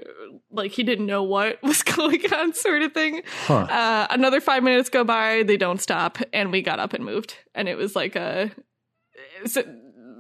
like 0.51 0.73
he 0.73 0.83
didn't 0.83 1.07
know 1.07 1.23
what 1.23 1.63
was 1.63 1.83
going 1.83 2.33
on, 2.33 2.55
sort 2.55 2.83
of 2.83 2.93
thing. 2.95 3.23
Huh. 3.47 3.55
Uh, 3.69 4.07
another 4.11 4.41
five 4.41 4.63
minutes 4.63 4.89
go 4.89 5.05
by, 5.05 5.43
they 5.45 5.57
don't 5.57 5.81
stop, 5.81 6.19
and 6.33 6.51
we 6.51 6.63
got 6.63 6.79
up 6.81 6.95
and 6.95 7.05
moved, 7.05 7.37
and 7.55 7.69
it 7.69 7.77
was 7.77 7.95
like 7.95 8.17
a- 8.17 8.51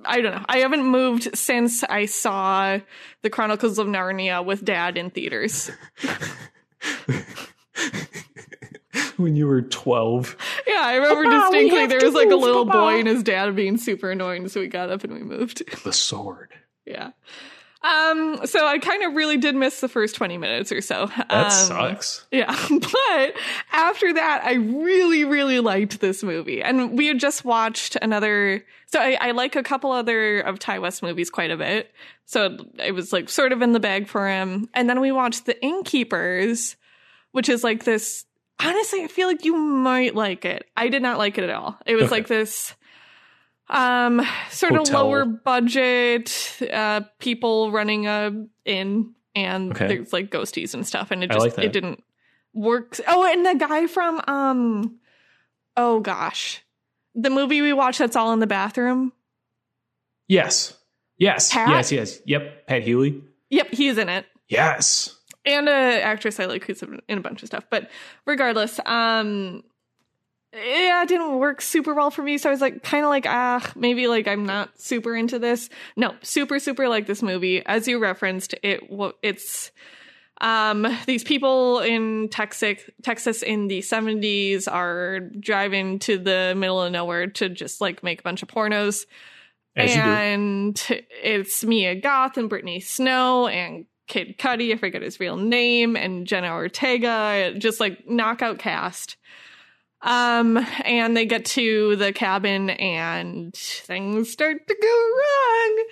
I 0.04 0.20
don't 0.20 0.34
know. 0.34 0.44
I 0.48 0.58
haven't 0.58 0.84
moved 0.84 1.36
since 1.36 1.84
I 1.84 2.06
saw 2.06 2.78
the 3.22 3.30
Chronicles 3.30 3.78
of 3.78 3.86
Narnia 3.86 4.44
with 4.44 4.64
Dad 4.64 4.96
in 4.96 5.10
theaters. 5.10 5.70
when 9.16 9.36
you 9.36 9.46
were 9.46 9.62
12. 9.62 10.36
Yeah, 10.66 10.80
I 10.80 10.96
remember 10.96 11.24
Papa, 11.24 11.50
distinctly 11.52 11.86
there 11.86 12.04
was 12.04 12.14
like 12.14 12.30
a 12.30 12.36
little 12.36 12.66
Papa. 12.66 12.78
boy 12.78 12.98
and 12.98 13.08
his 13.08 13.22
dad 13.22 13.54
being 13.56 13.78
super 13.78 14.10
annoying, 14.10 14.48
so 14.48 14.60
we 14.60 14.66
got 14.66 14.90
up 14.90 15.04
and 15.04 15.12
we 15.14 15.22
moved. 15.22 15.62
The 15.84 15.92
sword. 15.92 16.50
yeah. 16.84 17.10
Um, 17.84 18.40
so 18.46 18.64
I 18.66 18.78
kind 18.78 19.02
of 19.02 19.14
really 19.14 19.36
did 19.36 19.54
miss 19.56 19.80
the 19.80 19.88
first 19.88 20.14
20 20.14 20.38
minutes 20.38 20.70
or 20.70 20.80
so. 20.80 21.06
That 21.16 21.30
Um, 21.30 21.50
sucks. 21.50 22.26
Yeah. 22.30 22.54
But 22.70 23.34
after 23.72 24.12
that, 24.14 24.42
I 24.44 24.54
really, 24.54 25.24
really 25.24 25.58
liked 25.60 26.00
this 26.00 26.22
movie. 26.22 26.62
And 26.62 26.96
we 26.96 27.06
had 27.08 27.18
just 27.18 27.44
watched 27.44 27.96
another. 28.00 28.64
So 28.86 29.00
I, 29.00 29.16
I 29.20 29.30
like 29.32 29.56
a 29.56 29.62
couple 29.62 29.90
other 29.90 30.40
of 30.40 30.58
Ti 30.58 30.78
West 30.78 31.02
movies 31.02 31.28
quite 31.30 31.50
a 31.50 31.56
bit. 31.56 31.90
So 32.26 32.56
it 32.78 32.92
was 32.92 33.12
like 33.12 33.28
sort 33.28 33.52
of 33.52 33.62
in 33.62 33.72
the 33.72 33.80
bag 33.80 34.06
for 34.08 34.28
him. 34.28 34.68
And 34.74 34.88
then 34.88 35.00
we 35.00 35.10
watched 35.10 35.46
The 35.46 35.60
Innkeepers, 35.64 36.76
which 37.32 37.48
is 37.48 37.64
like 37.64 37.84
this. 37.84 38.24
Honestly, 38.60 39.02
I 39.02 39.08
feel 39.08 39.26
like 39.26 39.44
you 39.44 39.56
might 39.56 40.14
like 40.14 40.44
it. 40.44 40.66
I 40.76 40.88
did 40.88 41.02
not 41.02 41.18
like 41.18 41.36
it 41.38 41.44
at 41.44 41.50
all. 41.50 41.76
It 41.84 41.96
was 41.96 42.04
Okay. 42.04 42.12
like 42.16 42.28
this 42.28 42.74
um 43.72 44.20
sort 44.50 44.74
of 44.76 44.88
lower 44.90 45.24
budget 45.24 46.58
uh 46.72 47.00
people 47.18 47.72
running 47.72 48.06
a 48.06 48.30
inn 48.64 49.14
and 49.34 49.72
Okay. 49.72 49.86
there's 49.88 50.12
like 50.12 50.30
ghosties 50.30 50.74
and 50.74 50.86
stuff 50.86 51.10
and 51.10 51.24
it 51.24 51.30
just 51.30 51.56
like 51.56 51.64
it 51.64 51.72
didn't 51.72 52.04
work 52.52 53.00
oh 53.08 53.24
and 53.32 53.46
the 53.46 53.54
guy 53.54 53.86
from 53.86 54.20
um 54.28 54.98
oh 55.76 56.00
gosh 56.00 56.62
the 57.14 57.30
movie 57.30 57.62
we 57.62 57.72
watched 57.72 57.98
that's 57.98 58.14
all 58.16 58.32
in 58.32 58.38
the 58.40 58.46
bathroom 58.46 59.12
Yes. 60.28 60.74
Yes. 61.18 61.52
Pat? 61.52 61.68
Yes. 61.68 61.92
Yes. 61.92 62.20
Yep. 62.26 62.66
Pat 62.66 62.82
Healy. 62.82 63.22
yep 63.50 63.68
he's 63.72 63.98
in 63.98 64.08
it 64.08 64.26
Yes. 64.48 65.16
and 65.44 65.68
a 65.68 66.02
actress 66.02 66.38
I 66.40 66.46
like 66.46 66.64
who's 66.64 66.82
in 66.82 67.18
a 67.18 67.20
bunch 67.20 67.42
of 67.42 67.46
stuff. 67.48 67.64
But 67.70 67.90
regardless, 68.26 68.78
um, 68.86 69.62
yeah, 70.52 71.02
it 71.02 71.08
didn't 71.08 71.38
work 71.38 71.60
super 71.60 71.94
well 71.94 72.10
for 72.10 72.22
me. 72.22 72.36
So 72.36 72.48
I 72.48 72.52
was 72.52 72.60
like, 72.60 72.82
kind 72.82 73.04
of 73.04 73.08
like, 73.08 73.26
ah, 73.26 73.72
maybe 73.74 74.06
like 74.06 74.28
I'm 74.28 74.44
not 74.44 74.78
super 74.78 75.16
into 75.16 75.38
this. 75.38 75.70
No, 75.96 76.14
super, 76.22 76.58
super 76.58 76.88
like 76.88 77.06
this 77.06 77.22
movie. 77.22 77.64
As 77.64 77.88
you 77.88 77.98
referenced, 77.98 78.54
it 78.62 78.80
it's 79.22 79.70
um 80.40 80.86
these 81.06 81.24
people 81.24 81.80
in 81.80 82.28
Texas, 82.28 82.82
Texas 83.02 83.42
in 83.42 83.68
the 83.68 83.78
70s 83.78 84.70
are 84.70 85.20
driving 85.20 85.98
to 86.00 86.18
the 86.18 86.54
middle 86.56 86.82
of 86.82 86.92
nowhere 86.92 87.28
to 87.28 87.48
just 87.48 87.80
like 87.80 88.02
make 88.02 88.20
a 88.20 88.22
bunch 88.22 88.42
of 88.42 88.48
pornos 88.48 89.06
As 89.76 89.94
and 89.94 91.02
it's 91.22 91.64
Mia 91.64 91.94
Goth 91.94 92.36
and 92.36 92.48
Brittany 92.50 92.80
Snow 92.80 93.46
and 93.46 93.86
Kid 94.08 94.36
Cudi, 94.36 94.74
I 94.74 94.76
forget 94.76 95.00
his 95.00 95.20
real 95.20 95.36
name, 95.36 95.96
and 95.96 96.26
Jenna 96.26 96.52
Ortega, 96.52 97.54
just 97.56 97.80
like 97.80 98.06
knockout 98.06 98.58
cast. 98.58 99.16
Um, 100.02 100.58
and 100.84 101.16
they 101.16 101.26
get 101.26 101.44
to 101.46 101.94
the 101.96 102.12
cabin 102.12 102.70
and 102.70 103.54
things 103.54 104.32
start 104.32 104.66
to 104.66 104.76
go 104.82 105.10
wrong. 105.20 105.84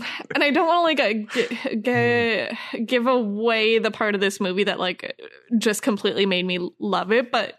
um, 0.00 0.04
and 0.34 0.42
I 0.42 0.50
don't 0.50 0.66
want 0.66 0.98
to 0.98 1.02
like 1.02 1.10
uh, 1.30 1.72
g- 1.74 2.48
g- 2.78 2.84
give 2.84 3.06
away 3.06 3.78
the 3.78 3.90
part 3.90 4.14
of 4.14 4.22
this 4.22 4.40
movie 4.40 4.64
that 4.64 4.80
like 4.80 5.20
just 5.58 5.82
completely 5.82 6.24
made 6.24 6.46
me 6.46 6.70
love 6.78 7.12
it, 7.12 7.30
but 7.30 7.54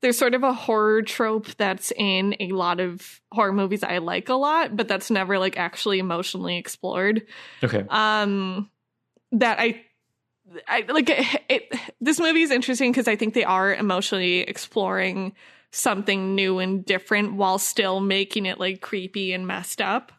there's 0.00 0.18
sort 0.18 0.34
of 0.34 0.42
a 0.42 0.52
horror 0.52 1.02
trope 1.02 1.46
that's 1.56 1.92
in 1.96 2.34
a 2.40 2.48
lot 2.48 2.80
of 2.80 3.20
horror 3.32 3.52
movies 3.52 3.82
I 3.82 3.98
like 3.98 4.28
a 4.28 4.34
lot, 4.34 4.76
but 4.76 4.88
that's 4.88 5.10
never 5.10 5.38
like 5.38 5.56
actually 5.56 5.98
emotionally 5.98 6.58
explored. 6.58 7.22
Okay. 7.62 7.84
Um, 7.88 8.70
that 9.32 9.58
I, 9.60 9.82
I 10.68 10.84
like 10.88 11.08
it. 11.10 11.42
it 11.48 11.80
this 12.00 12.20
movie 12.20 12.42
is 12.42 12.50
interesting 12.50 12.92
because 12.92 13.08
I 13.08 13.16
think 13.16 13.34
they 13.34 13.44
are 13.44 13.74
emotionally 13.74 14.40
exploring 14.40 15.34
something 15.70 16.34
new 16.34 16.58
and 16.58 16.84
different 16.84 17.34
while 17.34 17.58
still 17.58 18.00
making 18.00 18.46
it 18.46 18.60
like 18.60 18.80
creepy 18.80 19.32
and 19.32 19.46
messed 19.46 19.80
up, 19.80 20.12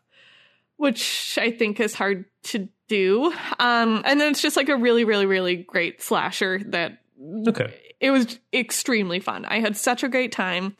which 0.77 1.37
I 1.41 1.51
think 1.51 1.79
is 1.79 1.93
hard 1.93 2.25
to 2.45 2.67
do. 2.87 3.33
Um, 3.59 4.01
and 4.05 4.19
then 4.19 4.31
it's 4.31 4.41
just 4.41 4.57
like 4.57 4.69
a 4.69 4.75
really, 4.75 5.05
really, 5.05 5.25
really 5.25 5.55
great 5.55 6.01
slasher 6.01 6.59
that 6.67 6.99
Okay. 7.47 7.73
it 8.01 8.11
was 8.11 8.37
extremely 8.53 9.19
fun. 9.19 9.45
I 9.45 9.59
had 9.59 9.77
such 9.77 10.03
a 10.03 10.09
great 10.09 10.31
time. 10.31 10.75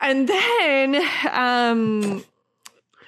And 0.00 0.28
then 0.28 0.96
um 1.30 2.24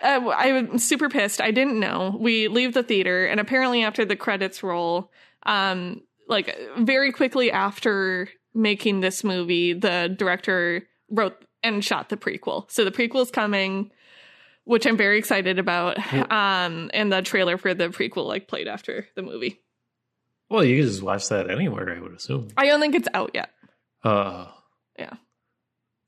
uh, 0.04 0.28
I 0.28 0.62
was 0.62 0.84
super 0.84 1.08
pissed. 1.08 1.40
I 1.40 1.50
didn't 1.50 1.80
know. 1.80 2.16
We 2.20 2.48
leave 2.48 2.74
the 2.74 2.82
theater 2.82 3.26
and 3.26 3.40
apparently 3.40 3.82
after 3.82 4.04
the 4.04 4.16
credits 4.16 4.62
roll 4.62 5.10
um 5.46 6.02
like 6.28 6.56
very 6.78 7.12
quickly 7.12 7.50
after 7.50 8.28
making 8.54 9.00
this 9.00 9.24
movie, 9.24 9.72
the 9.72 10.14
director 10.16 10.86
wrote 11.10 11.36
and 11.62 11.84
shot 11.84 12.08
the 12.08 12.16
prequel. 12.16 12.70
So 12.70 12.84
the 12.84 12.90
prequel 12.92 13.22
is 13.22 13.30
coming 13.30 13.90
which 14.66 14.86
I'm 14.86 14.96
very 14.96 15.18
excited 15.18 15.58
about. 15.58 15.98
Um 16.30 16.90
and 16.94 17.12
the 17.12 17.22
trailer 17.22 17.58
for 17.58 17.74
the 17.74 17.88
prequel 17.88 18.26
like 18.26 18.48
played 18.48 18.68
after 18.68 19.06
the 19.16 19.22
movie. 19.22 19.60
Well, 20.50 20.62
you 20.64 20.76
can 20.80 20.86
just 20.88 21.02
watch 21.02 21.28
that 21.30 21.50
anywhere, 21.50 21.96
I 21.96 22.00
would 22.00 22.12
assume. 22.12 22.48
I 22.56 22.66
don't 22.66 22.80
think 22.80 22.94
it's 22.94 23.08
out 23.14 23.30
yet. 23.34 23.50
Uh, 24.02 24.46
Yeah. 24.98 25.14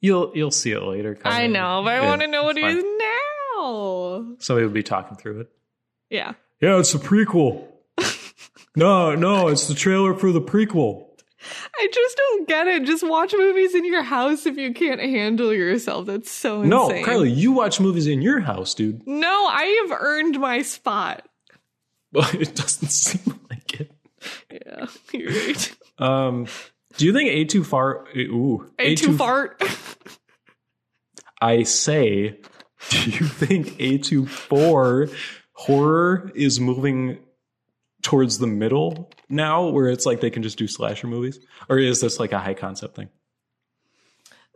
You'll 0.01 0.31
you'll 0.35 0.51
see 0.51 0.73
it 0.73 0.83
later. 0.83 1.19
I 1.25 1.47
know, 1.47 1.81
but 1.83 1.95
I 1.95 2.07
want 2.07 2.21
to 2.21 2.29
know 2.29 2.45
what 2.45 2.57
it 2.59 2.65
is 2.65 2.83
fine. 2.83 2.99
Now. 3.59 4.37
Somebody 4.39 4.67
would 4.67 4.75
be 4.75 4.83
talking 4.83 5.17
through 5.17 5.41
it. 5.41 5.51
Yeah. 6.11 6.35
Yeah, 6.61 6.79
it's 6.79 6.95
a 6.95 6.99
prequel. 6.99 7.67
no, 8.77 9.15
no, 9.15 9.49
it's 9.49 9.69
the 9.69 9.75
trailer 9.75 10.15
for 10.15 10.33
the 10.33 10.41
prequel. 10.41 11.05
I 11.77 11.89
just 11.93 12.17
don't 12.17 12.49
get 12.49 12.67
it. 12.67 12.85
Just 12.85 13.07
watch 13.07 13.33
movies 13.37 13.75
in 13.75 13.85
your 13.85 14.03
house 14.03 14.47
if 14.47 14.57
you 14.57 14.73
can't 14.75 15.01
handle 15.01 15.53
yourself. 15.53 16.07
That's 16.07 16.31
so 16.31 16.63
No, 16.63 16.89
insane. 16.89 17.05
Carly, 17.05 17.31
you 17.31 17.53
watch 17.53 17.79
movies 17.79 18.07
in 18.07 18.23
your 18.23 18.41
house, 18.41 18.75
dude. 18.75 19.07
No, 19.07 19.47
I 19.47 19.87
have 19.89 19.99
earned 20.01 20.41
my 20.41 20.63
spot. 20.63 21.29
Well, 22.13 22.29
it 22.35 22.55
doesn't 22.55 22.89
seem 22.89 23.41
like 23.51 23.81
it. 23.81 23.93
Yeah, 24.51 24.87
you're 25.13 25.31
right. 25.31 25.77
Um, 25.99 26.47
do 26.97 27.05
you 27.05 27.13
think 27.13 27.31
A 27.31 27.45
too 27.45 27.63
far? 27.63 28.07
Ooh, 28.17 28.71
A 28.79 28.95
too 28.97 29.17
fart. 29.17 29.63
I 31.41 31.63
say, 31.65 32.41
do 33.05 33.11
you 33.11 33.27
think 33.27 33.79
A24 33.79 35.15
horror 35.53 36.31
is 36.35 36.61
moving 36.61 37.19
towards 38.03 38.39
the 38.39 38.47
middle 38.47 39.11
now, 39.29 39.69
where 39.69 39.89
it's 39.89 40.07
like 40.07 40.21
they 40.21 40.31
can 40.31 40.43
just 40.43 40.59
do 40.59 40.69
slasher 40.69 41.07
movies, 41.07 41.41
or 41.69 41.79
is 41.79 42.01
this 42.01 42.21
like 42.21 42.33
a 42.33 42.39
high 42.39 42.55
concept 42.55 42.97
thing? 42.97 43.09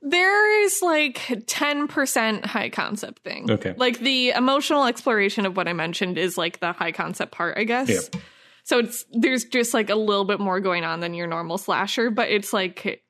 There 0.03 0.65
is 0.65 0.81
like 0.83 1.17
10% 1.19 2.45
high 2.47 2.71
concept 2.71 3.23
thing. 3.23 3.51
Okay. 3.51 3.75
Like 3.77 3.99
the 3.99 4.31
emotional 4.31 4.87
exploration 4.87 5.45
of 5.45 5.57
what 5.57 5.69
I 5.69 5.75
mentioned 5.75 6.17
is 6.17 6.39
like 6.39 6.61
the 6.61 6.73
high 6.73 6.93
concept 6.93 7.33
part, 7.33 7.59
I 7.59 7.65
guess. 7.65 7.89
Yeah. 7.89 8.21
So 8.65 8.79
it's 8.79 9.05
there's 9.13 9.45
just 9.45 9.75
like 9.75 9.91
a 9.91 9.95
little 9.95 10.25
bit 10.25 10.41
more 10.41 10.61
going 10.61 10.85
on 10.85 11.01
than 11.01 11.13
your 11.13 11.27
normal 11.27 11.59
slasher, 11.59 12.11
but 12.11 12.31
it's 12.31 12.53
like 12.53 13.03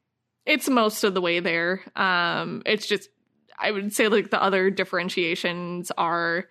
it's 0.47 0.69
most 0.69 1.05
of 1.05 1.15
the 1.15 1.21
way 1.21 1.41
there. 1.41 1.83
Um 1.95 2.63
it's 2.67 2.87
just 2.87 3.09
I 3.61 3.71
would 3.71 3.93
say 3.93 4.09
like 4.09 4.31
the 4.31 4.43
other 4.43 4.71
differentiations 4.71 5.91
are 5.99 6.47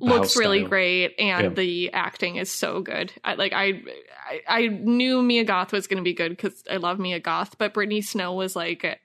looks 0.00 0.36
really 0.36 0.64
great 0.64 1.14
and 1.20 1.42
Yeah. 1.44 1.48
the 1.50 1.92
acting 1.92 2.36
is 2.36 2.50
so 2.50 2.80
good. 2.80 3.12
I 3.22 3.34
like 3.34 3.52
I 3.52 3.82
I, 4.28 4.40
I 4.48 4.66
knew 4.68 5.22
Mia 5.22 5.44
Goth 5.44 5.72
was 5.72 5.86
going 5.86 5.98
to 5.98 6.02
be 6.02 6.14
good 6.14 6.30
because 6.30 6.64
I 6.70 6.78
love 6.78 6.98
Mia 6.98 7.20
Goth, 7.20 7.56
but 7.58 7.74
Brittany 7.74 8.00
Snow 8.00 8.32
was 8.34 8.56
like 8.56 9.00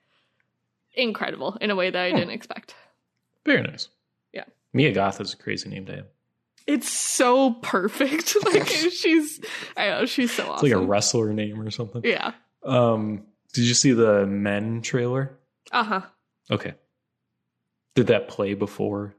incredible 0.96 1.58
in 1.62 1.70
a 1.72 1.76
way 1.76 1.90
that 1.90 2.02
I 2.02 2.12
didn't 2.12 2.32
expect. 2.32 2.76
Very 3.46 3.62
nice. 3.62 3.90
Yeah. 4.34 4.46
Mia 4.74 4.92
Goth 4.92 5.22
is 5.22 5.34
a 5.34 5.38
crazy 5.38 5.70
name 5.70 5.86
to 5.88 5.96
have. 5.98 6.06
It's 6.68 6.90
so 6.90 7.54
perfect. 7.62 8.36
like 8.46 8.68
she's 8.68 9.40
I 9.78 9.88
know 9.90 10.06
she's 10.06 10.32
so 10.32 10.44
It's 10.44 10.50
awesome. 10.52 10.70
like 10.70 10.78
a 10.78 10.86
wrestler 10.86 11.34
name 11.34 11.60
or 11.62 11.72
something. 11.72 12.02
yeah. 12.04 12.32
Um, 12.64 13.24
did 13.54 13.64
you 13.66 13.74
see 13.74 13.92
the 13.94 14.26
Men 14.28 14.82
trailer? 14.82 15.38
Uh 15.72 15.84
huh. 15.84 16.02
Okay. 16.52 16.74
Did 18.00 18.08
that 18.08 18.30
play 18.30 18.54
before? 18.54 19.14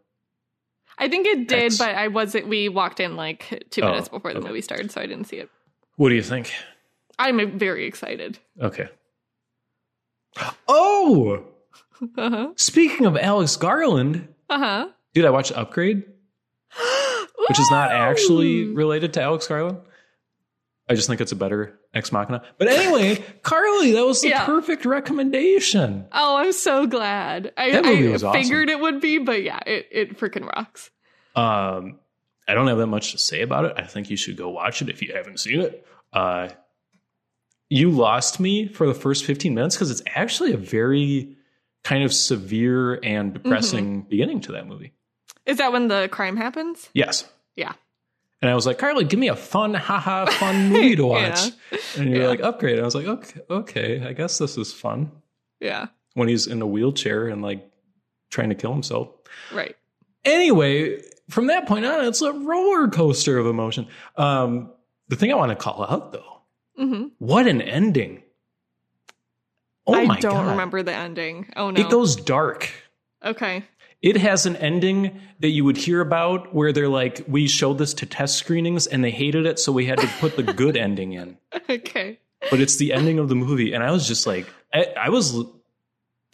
I 0.97 1.07
think 1.11 1.27
it 1.27 1.48
did, 1.48 1.65
X. 1.65 1.77
but 1.77 1.94
I 1.94 2.09
wasn't. 2.09 2.48
We 2.48 2.70
walked 2.70 2.98
in 2.98 3.15
like 3.15 3.62
two 3.69 3.82
minutes 3.82 4.09
before 4.09 4.32
the 4.32 4.39
okay. 4.39 4.48
movie 4.48 4.62
started, 4.62 4.90
so 4.90 5.02
I 5.02 5.07
didn't 5.07 5.27
see 5.27 5.36
it. 5.36 5.51
What 5.97 6.09
do 6.09 6.15
you 6.15 6.23
think? 6.23 6.51
I'm 7.19 7.59
very 7.59 7.85
excited. 7.85 8.39
Okay. 8.59 8.89
Oh, 10.66 11.44
Uh 12.16 12.31
huh. 12.31 12.48
speaking 12.57 13.05
of 13.05 13.19
Alex 13.19 13.57
Garland, 13.57 14.28
Uh 14.48 14.59
huh. 14.59 14.89
dude, 15.12 15.27
I 15.27 15.31
watched 15.31 15.52
Upgrade, 15.52 16.05
which 17.48 17.61
is 17.61 17.70
not 17.70 17.93
actually 17.93 18.65
related 18.65 19.12
to 19.15 19.23
Alex 19.23 19.47
Garland. 19.47 19.77
I 20.91 20.95
just 20.95 21.07
think 21.09 21.21
it's 21.21 21.31
a 21.33 21.37
better 21.37 21.79
Ex 21.95 22.11
Machina. 22.11 22.43
But 22.59 22.67
anyway, 22.69 23.25
Carly, 23.43 23.93
that 23.93 24.05
was 24.05 24.21
the 24.23 24.29
Yeah. 24.31 24.45
perfect 24.45 24.85
recommendation. 24.85 26.07
Oh, 26.12 26.37
I'm 26.37 26.53
so 26.53 26.87
glad. 26.87 27.53
I, 27.57 27.71
That 27.71 27.85
movie 27.85 28.09
I 28.09 28.12
was 28.12 28.25
awesome. 28.25 28.43
figured 28.43 28.69
it 28.69 28.81
would 28.81 29.01
be, 29.01 29.19
but 29.19 29.43
yeah, 29.43 29.61
it, 29.67 29.87
it 29.93 30.19
freaking 30.19 30.47
rocks. 30.55 30.91
Um, 31.37 32.01
I 32.49 32.55
don't 32.55 32.67
have 32.67 32.79
that 32.79 32.89
much 32.89 33.12
to 33.12 33.19
say 33.19 33.43
about 33.43 33.67
it. 33.67 33.75
I 33.77 33.85
think 33.85 34.11
you 34.11 34.17
should 34.17 34.37
go 34.37 34.49
watch 34.51 34.83
it 34.83 34.89
if 34.89 35.01
you 35.01 35.15
haven't 35.15 35.39
seen 35.39 35.61
it. 35.61 35.87
Uh, 36.12 36.49
you 37.69 37.91
lost 37.93 38.41
me 38.41 38.67
for 38.67 38.87
the 38.89 38.95
first 38.95 39.25
15 39.25 39.55
minutes 39.55 39.77
because 39.77 39.93
it's 39.93 40.03
actually 40.15 40.53
a 40.53 40.57
very 40.57 41.37
kind 41.85 42.03
of 42.03 42.12
severe 42.12 42.95
and 43.05 43.33
depressing 43.33 44.03
beginning 44.03 44.41
to 44.41 44.53
that 44.53 44.67
movie. 44.67 44.93
Is 45.47 45.59
that 45.59 45.73
when 45.73 45.87
the 45.89 46.09
crime 46.11 46.37
happens? 46.37 46.91
Yes. 46.95 47.31
Yeah. 47.55 47.73
And 48.43 48.51
I 48.51 48.55
was 48.55 48.67
like, 48.67 48.79
Carly, 48.79 49.05
give 49.05 49.19
me 49.21 49.29
a 49.29 49.37
fun, 49.37 49.75
haha, 49.75 50.25
fun 50.31 50.71
movie 50.71 50.97
to 50.97 51.05
watch. 51.07 51.39
Yeah. 51.71 51.79
And 51.97 52.11
you're 52.11 52.23
Yeah. 52.23 52.29
like, 52.29 52.41
upgrade. 52.41 52.79
I 52.79 52.83
was 52.85 52.95
like, 52.95 53.07
okay, 53.07 53.41
okay, 53.51 54.03
I 54.07 54.12
guess 54.15 54.39
this 54.39 54.57
is 54.57 54.73
fun. 54.73 55.11
Yeah. 55.61 55.89
When 56.15 56.29
he's 56.29 56.47
in 56.47 56.62
a 56.62 56.67
wheelchair 56.67 57.29
and 57.29 57.43
like 57.43 57.71
trying 58.31 58.49
to 58.49 58.55
kill 58.55 58.73
himself. 58.73 59.09
Right. 59.53 59.77
Anyway, 60.25 61.03
from 61.29 61.49
that 61.49 61.67
point 61.67 61.85
on, 61.85 62.05
it's 62.07 62.23
a 62.23 62.33
roller 62.33 62.89
coaster 62.89 63.37
of 63.39 63.47
emotion. 63.47 63.87
Um, 64.17 64.71
the 65.09 65.17
thing 65.17 65.31
I 65.33 65.35
want 65.37 65.51
to 65.51 65.57
call 65.57 65.85
out 65.85 66.12
though, 66.12 66.41
hmm 66.77 67.09
what 67.19 67.47
an 67.47 67.61
ending. 67.61 68.23
Oh 69.87 69.95
I 69.95 70.07
don't 70.21 70.33
God. 70.45 70.51
remember 70.53 70.83
the 70.83 70.95
ending. 70.95 71.53
Oh 71.57 71.71
no. 71.71 71.81
It 71.81 71.91
goes 71.91 72.17
dark. 72.17 72.71
Okay. 73.25 73.65
It 74.03 74.17
has 74.17 74.47
an 74.47 74.57
ending 74.57 75.21
that 75.41 75.51
you 75.51 75.63
would 75.67 75.77
hear 75.77 76.01
about 76.01 76.55
where 76.55 76.73
they're 76.73 76.89
like, 76.89 77.23
we 77.29 77.47
showed 77.47 77.77
this 77.77 77.93
to 77.95 78.07
test 78.07 78.39
screenings 78.39 78.87
and 78.87 79.05
they 79.05 79.11
hated 79.11 79.45
it, 79.45 79.59
so 79.59 79.73
we 79.73 79.85
had 79.85 79.99
to 79.99 80.07
put 80.21 80.37
the 80.37 80.43
good 80.43 80.77
ending 80.87 81.13
in. 81.13 81.37
Okay. 81.69 82.19
But 82.51 82.61
it's 82.61 82.77
the 82.77 82.93
ending 82.95 83.19
of 83.19 83.29
the 83.29 83.35
movie, 83.35 83.75
and 83.75 83.85
I 83.85 83.91
was 83.91 84.09
just 84.09 84.27
like, 84.27 84.47
I, 84.73 84.87
I 84.99 85.09
was, 85.11 85.37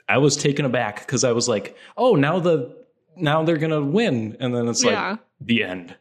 I 0.09 0.19
was 0.19 0.37
taken 0.37 0.65
aback 0.65 1.01
because 1.01 1.25
I 1.25 1.33
was 1.33 1.49
like, 1.49 1.77
oh, 1.97 2.15
now 2.15 2.39
the 2.39 2.77
now 3.17 3.43
they're 3.43 3.57
gonna 3.57 3.83
win, 3.83 4.37
and 4.39 4.55
then 4.55 4.69
it's 4.69 4.85
like 4.85 4.93
Yeah. 4.93 5.17
the 5.41 5.65
end. 5.65 5.97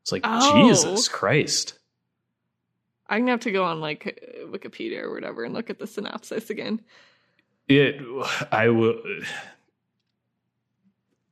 It's 0.00 0.10
like 0.12 0.22
Oh. 0.24 0.66
Jesus 0.68 1.06
Christ. 1.08 1.78
I'm 3.08 3.20
gonna 3.22 3.32
have 3.32 3.40
to 3.40 3.50
go 3.52 3.64
on 3.64 3.80
like 3.82 4.18
Wikipedia 4.46 5.02
or 5.02 5.12
whatever 5.12 5.44
and 5.44 5.52
look 5.52 5.68
at 5.68 5.78
the 5.78 5.86
synopsis 5.86 6.48
again. 6.48 6.80
It, 7.68 8.00
I 8.50 8.68
will. 8.70 8.98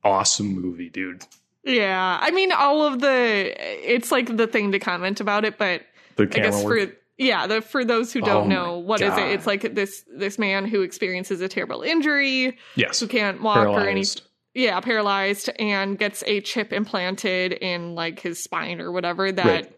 Awesome 0.03 0.59
movie, 0.59 0.89
dude. 0.89 1.25
Yeah. 1.63 2.17
I 2.21 2.31
mean 2.31 2.51
all 2.51 2.83
of 2.83 3.01
the 3.01 3.53
it's 3.93 4.11
like 4.11 4.35
the 4.35 4.47
thing 4.47 4.71
to 4.71 4.79
comment 4.79 5.19
about 5.19 5.45
it, 5.45 5.57
but 5.57 5.83
The 6.15 6.23
I 6.23 6.25
guess 6.25 6.63
work. 6.63 6.89
for 6.89 6.95
yeah, 7.17 7.45
the 7.45 7.61
for 7.61 7.85
those 7.85 8.11
who 8.11 8.21
Oh 8.23 8.25
don't 8.25 8.49
my 8.49 8.55
know, 8.55 8.77
what 8.79 8.99
is 9.01 9.09
God. 9.09 9.19
it? 9.19 9.31
It's 9.33 9.45
like 9.45 9.75
this 9.75 10.03
this 10.15 10.39
man 10.39 10.65
who 10.65 10.81
experiences 10.81 11.39
a 11.41 11.47
terrible 11.47 11.81
injury, 11.83 12.57
yes, 12.75 12.99
who 12.99 13.07
can't 13.07 13.41
walk 13.43 13.67
or 13.67 13.87
any 13.87 14.03
yeah, 14.55 14.79
paralyzed 14.81 15.49
and 15.59 15.97
gets 15.99 16.23
a 16.25 16.41
chip 16.41 16.73
implanted 16.73 17.53
in 17.53 17.93
like 17.95 18.19
his 18.19 18.43
spine 18.43 18.81
or 18.81 18.91
whatever 18.91 19.31
that 19.31 19.71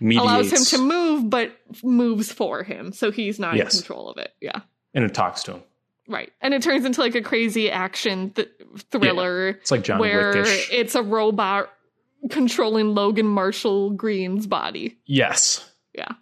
Right. 0.00 0.16
allows 0.16 0.50
him 0.50 0.64
to 0.78 0.78
move 0.84 1.28
but 1.30 1.52
moves 1.84 2.32
for 2.32 2.62
him. 2.62 2.92
So 2.92 3.10
he's 3.10 3.38
not 3.38 3.56
Yes. 3.56 3.74
in 3.74 3.80
control 3.82 4.08
of 4.08 4.16
it. 4.16 4.32
Yeah. 4.40 4.60
and 4.94 5.04
it 5.04 5.12
talks 5.14 5.42
to 5.44 5.52
him. 5.52 5.62
Right. 6.10 6.32
And 6.42 6.52
it 6.52 6.60
turns 6.62 6.84
into 6.84 7.00
like 7.00 7.14
a 7.14 7.22
crazy 7.22 7.70
action 7.70 8.30
th- 8.30 8.50
thriller 8.90 9.48
It's 9.50 9.70
like 9.70 9.84
John 9.84 10.00
where 10.00 10.34
Wickish. 10.34 10.68
it's 10.72 10.94
a 10.96 11.02
robot 11.02 11.70
controlling 12.30 12.94
Logan 12.94 13.26
Marshall 13.26 13.90
Green's 13.90 14.46
body. 14.46 14.98
yes, 15.06 15.64
Yeah. 15.94 16.12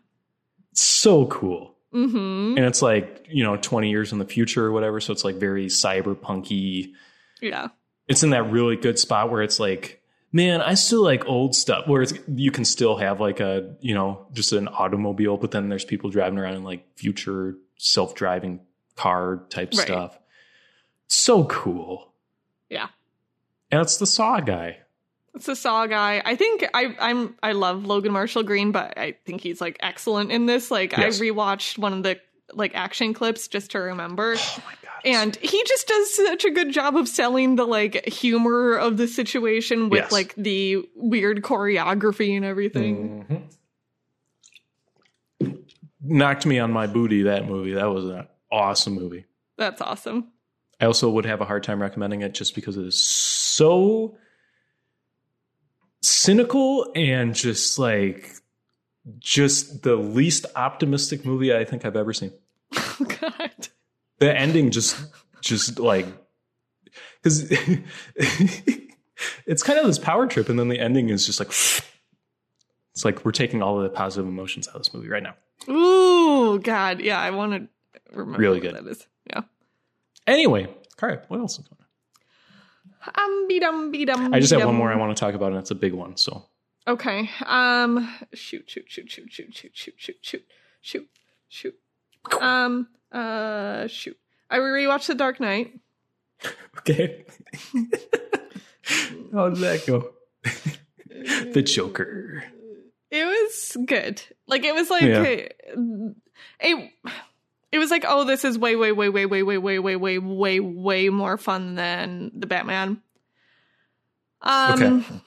so 0.73 1.27
cool. 1.27 1.74
Mhm. 1.94 2.56
and 2.59 2.66
it's 2.66 2.82
like 2.82 3.27
you 3.31 3.43
know 3.43 3.56
20 3.56 3.89
years 3.89 4.12
in 4.12 4.19
the 4.19 4.27
future 4.27 4.66
or 4.66 4.73
whatever 4.73 5.01
so 5.01 5.10
it's 5.10 5.24
like 5.24 5.36
very 5.36 5.66
cyberpunky 5.69 6.93
Yeah. 7.40 7.69
it's 8.09 8.23
in 8.23 8.28
that 8.31 8.51
really 8.51 8.77
good 8.77 8.98
spot 8.98 9.31
where 9.31 9.40
it's 9.40 9.59
like 9.59 10.02
man 10.31 10.60
i 10.60 10.74
still 10.74 11.02
like 11.02 11.27
old 11.27 11.55
stuff 11.55 11.89
where 11.89 12.02
it's 12.02 12.12
you 12.28 12.51
can 12.51 12.66
still 12.66 12.98
have 12.98 13.20
like 13.20 13.40
a 13.40 13.74
you 13.81 13.94
know 13.94 14.27
just 14.35 14.52
an 14.52 14.69
automobile 14.69 15.39
but 15.39 15.51
then 15.51 15.70
there's 15.70 15.86
people 15.86 16.10
driving 16.10 16.39
around 16.39 16.56
in 16.56 16.62
like 16.62 16.85
future 16.94 17.55
self-driving 17.78 18.60
car 18.98 19.44
type 19.50 19.72
Right. 19.74 19.86
stuff 19.86 20.18
so 21.06 21.44
cool 21.44 22.12
Yeah. 22.68 22.88
and 23.70 23.80
it's 23.80 23.96
the 23.98 24.06
saw 24.06 24.40
guy 24.40 24.78
It's 25.34 25.46
the 25.46 25.54
Saw 25.56 25.86
guy. 25.86 26.20
I 26.24 26.34
think 26.36 26.64
I 26.74 26.96
I'm 26.98 27.36
I 27.42 27.52
love 27.52 27.84
Logan 27.84 28.10
Marshall 28.12 28.42
Green, 28.42 28.72
but 28.72 28.98
I 28.98 29.12
think 29.24 29.40
he's 29.40 29.60
like 29.60 29.76
excellent 29.80 30.32
in 30.32 30.46
this. 30.46 30.68
Like 30.70 30.92
Yes. 30.96 31.20
I 31.20 31.22
rewatched 31.24 31.78
one 31.78 31.92
of 31.92 32.02
the 32.02 32.18
like 32.52 32.74
action 32.74 33.14
clips 33.14 33.46
just 33.46 33.70
to 33.72 33.78
remember. 33.78 34.34
oh 34.36 34.62
my 34.66 34.72
god 34.82 35.02
And 35.04 35.36
he 35.36 35.62
just 35.64 35.86
does 35.86 36.14
such 36.16 36.44
a 36.44 36.50
good 36.50 36.72
job 36.72 36.96
of 36.96 37.06
selling 37.06 37.54
the 37.56 37.66
like 37.66 38.04
humor 38.06 38.74
of 38.74 38.96
the 38.96 39.06
situation 39.06 39.90
with 39.90 40.04
Yes. 40.04 40.12
like 40.12 40.34
the 40.36 40.78
weird 40.96 41.42
choreography 41.42 42.34
and 42.34 42.44
everything. 42.44 43.46
Mhm. 45.40 45.58
knocked 46.00 46.46
me 46.46 46.58
on 46.58 46.72
my 46.72 46.86
booty 46.86 47.22
that 47.22 47.46
movie 47.46 47.72
that 47.74 47.86
was 47.86 48.06
an 48.08 48.26
awesome 48.50 48.94
movie 48.94 49.26
That's 49.56 49.80
awesome. 49.80 50.28
I 50.80 50.86
also 50.86 51.10
would 51.10 51.24
have 51.26 51.40
a 51.40 51.44
hard 51.44 51.64
time 51.64 51.82
recommending 51.82 52.22
it 52.22 52.34
just 52.34 52.54
because 52.54 52.76
it 52.76 52.86
is 52.86 53.02
so 53.02 54.16
cynical 56.02 56.92
and 56.94 57.34
just 57.34 57.78
like 57.78 58.30
just 59.18 59.82
the 59.82 59.96
least 59.96 60.46
optimistic 60.54 61.24
movie 61.24 61.54
I 61.54 61.64
think 61.64 61.84
I've 61.84 61.96
ever 61.96 62.12
seen. 62.12 62.32
Oh 62.76 62.96
god. 63.20 63.68
The 64.18 64.36
ending 64.36 64.70
just 64.70 64.96
just 65.40 65.78
like 65.78 66.06
cuz 67.22 67.50
it's 69.46 69.62
kind 69.62 69.78
of 69.78 69.86
this 69.86 69.98
power 69.98 70.26
trip 70.26 70.48
and 70.48 70.58
then 70.58 70.68
the 70.68 70.78
ending 70.78 71.08
is 71.08 71.26
just 71.26 71.40
like 71.40 71.48
it's 71.48 73.04
like 73.04 73.24
we're 73.24 73.32
taking 73.32 73.62
all 73.62 73.76
of 73.78 73.82
the 73.82 73.90
positive 73.90 74.26
emotions 74.28 74.68
out 74.68 74.76
of 74.76 74.80
this 74.82 74.92
movie 74.94 75.08
right 75.08 75.22
now. 75.22 75.34
Ooh, 75.72 76.58
god. 76.60 77.00
Yeah, 77.00 77.20
I 77.20 77.30
want 77.30 77.52
to 77.52 77.68
remember 78.12 78.39
Really 78.39 78.60
good. 78.60 78.74
that 78.74 78.86
is. 78.86 79.06
Yeah. 79.26 79.43
Anyway, 80.26 80.68
Kara, 80.97 81.22
what 81.28 81.40
else 81.40 81.59
is 81.59 81.66
going 81.66 81.78
on? 81.80 81.85
Um 83.14 83.48
be 83.48 83.59
dum 83.60 83.90
be 83.90 84.05
dum. 84.05 84.35
I 84.35 84.40
just 84.40 84.52
have 84.52 84.64
one 84.64 84.74
more 84.74 84.93
I 84.93 84.97
want 84.97 85.16
to 85.16 85.20
talk 85.20 85.35
about 85.35 85.52
and 85.52 85.60
it's 85.60 85.70
a 85.70 85.74
big 85.74 85.93
one. 85.94 86.16
So, 86.16 86.47
Okay. 86.86 87.30
Um 87.47 88.12
shoot 88.35 88.68
shoot 88.68 88.85
shoot 88.89 89.10
shoot 89.10 89.32
shoot 89.32 89.55
shoot 89.55 89.72
shoot 89.74 89.94
shoot 89.98 90.16
shoot 90.22 90.44
shoot 90.80 91.09
shoot. 91.48 91.74
Um 92.40 92.89
uh 93.12 93.86
shoot. 93.86 94.18
I 94.51 94.59
rewatched 94.59 95.06
The 95.06 95.14
Dark 95.14 95.40
Knight. 95.40 95.78
Okay. 96.78 97.24
How 99.32 99.48
did 99.51 99.59
that 99.59 99.85
go? 99.86 100.10
the 101.52 101.62
Joker. 101.62 102.44
It 103.10 103.24
was 103.24 103.76
good. 103.86 104.22
Like 104.47 104.64
it 104.64 104.74
was 104.74 104.90
like 104.90 105.02
Yeah. 105.02 105.22
it, 105.22 105.60
it 106.60 106.90
it 107.70 107.78
was 107.78 107.90
like, 107.90 108.04
oh, 108.06 108.24
this 108.24 108.44
is 108.44 108.58
way, 108.58 108.76
way, 108.76 108.92
way, 108.92 109.08
way, 109.08 109.26
way, 109.26 109.42
way, 109.42 109.58
way, 109.58 109.78
way, 109.78 109.96
way, 109.96 110.18
way, 110.18 110.60
way 110.60 111.08
more 111.08 111.36
fun 111.36 111.74
than 111.74 112.30
the 112.34 112.46
Batman. 112.46 113.02
Um 114.42 114.82
Okay. 114.82 115.20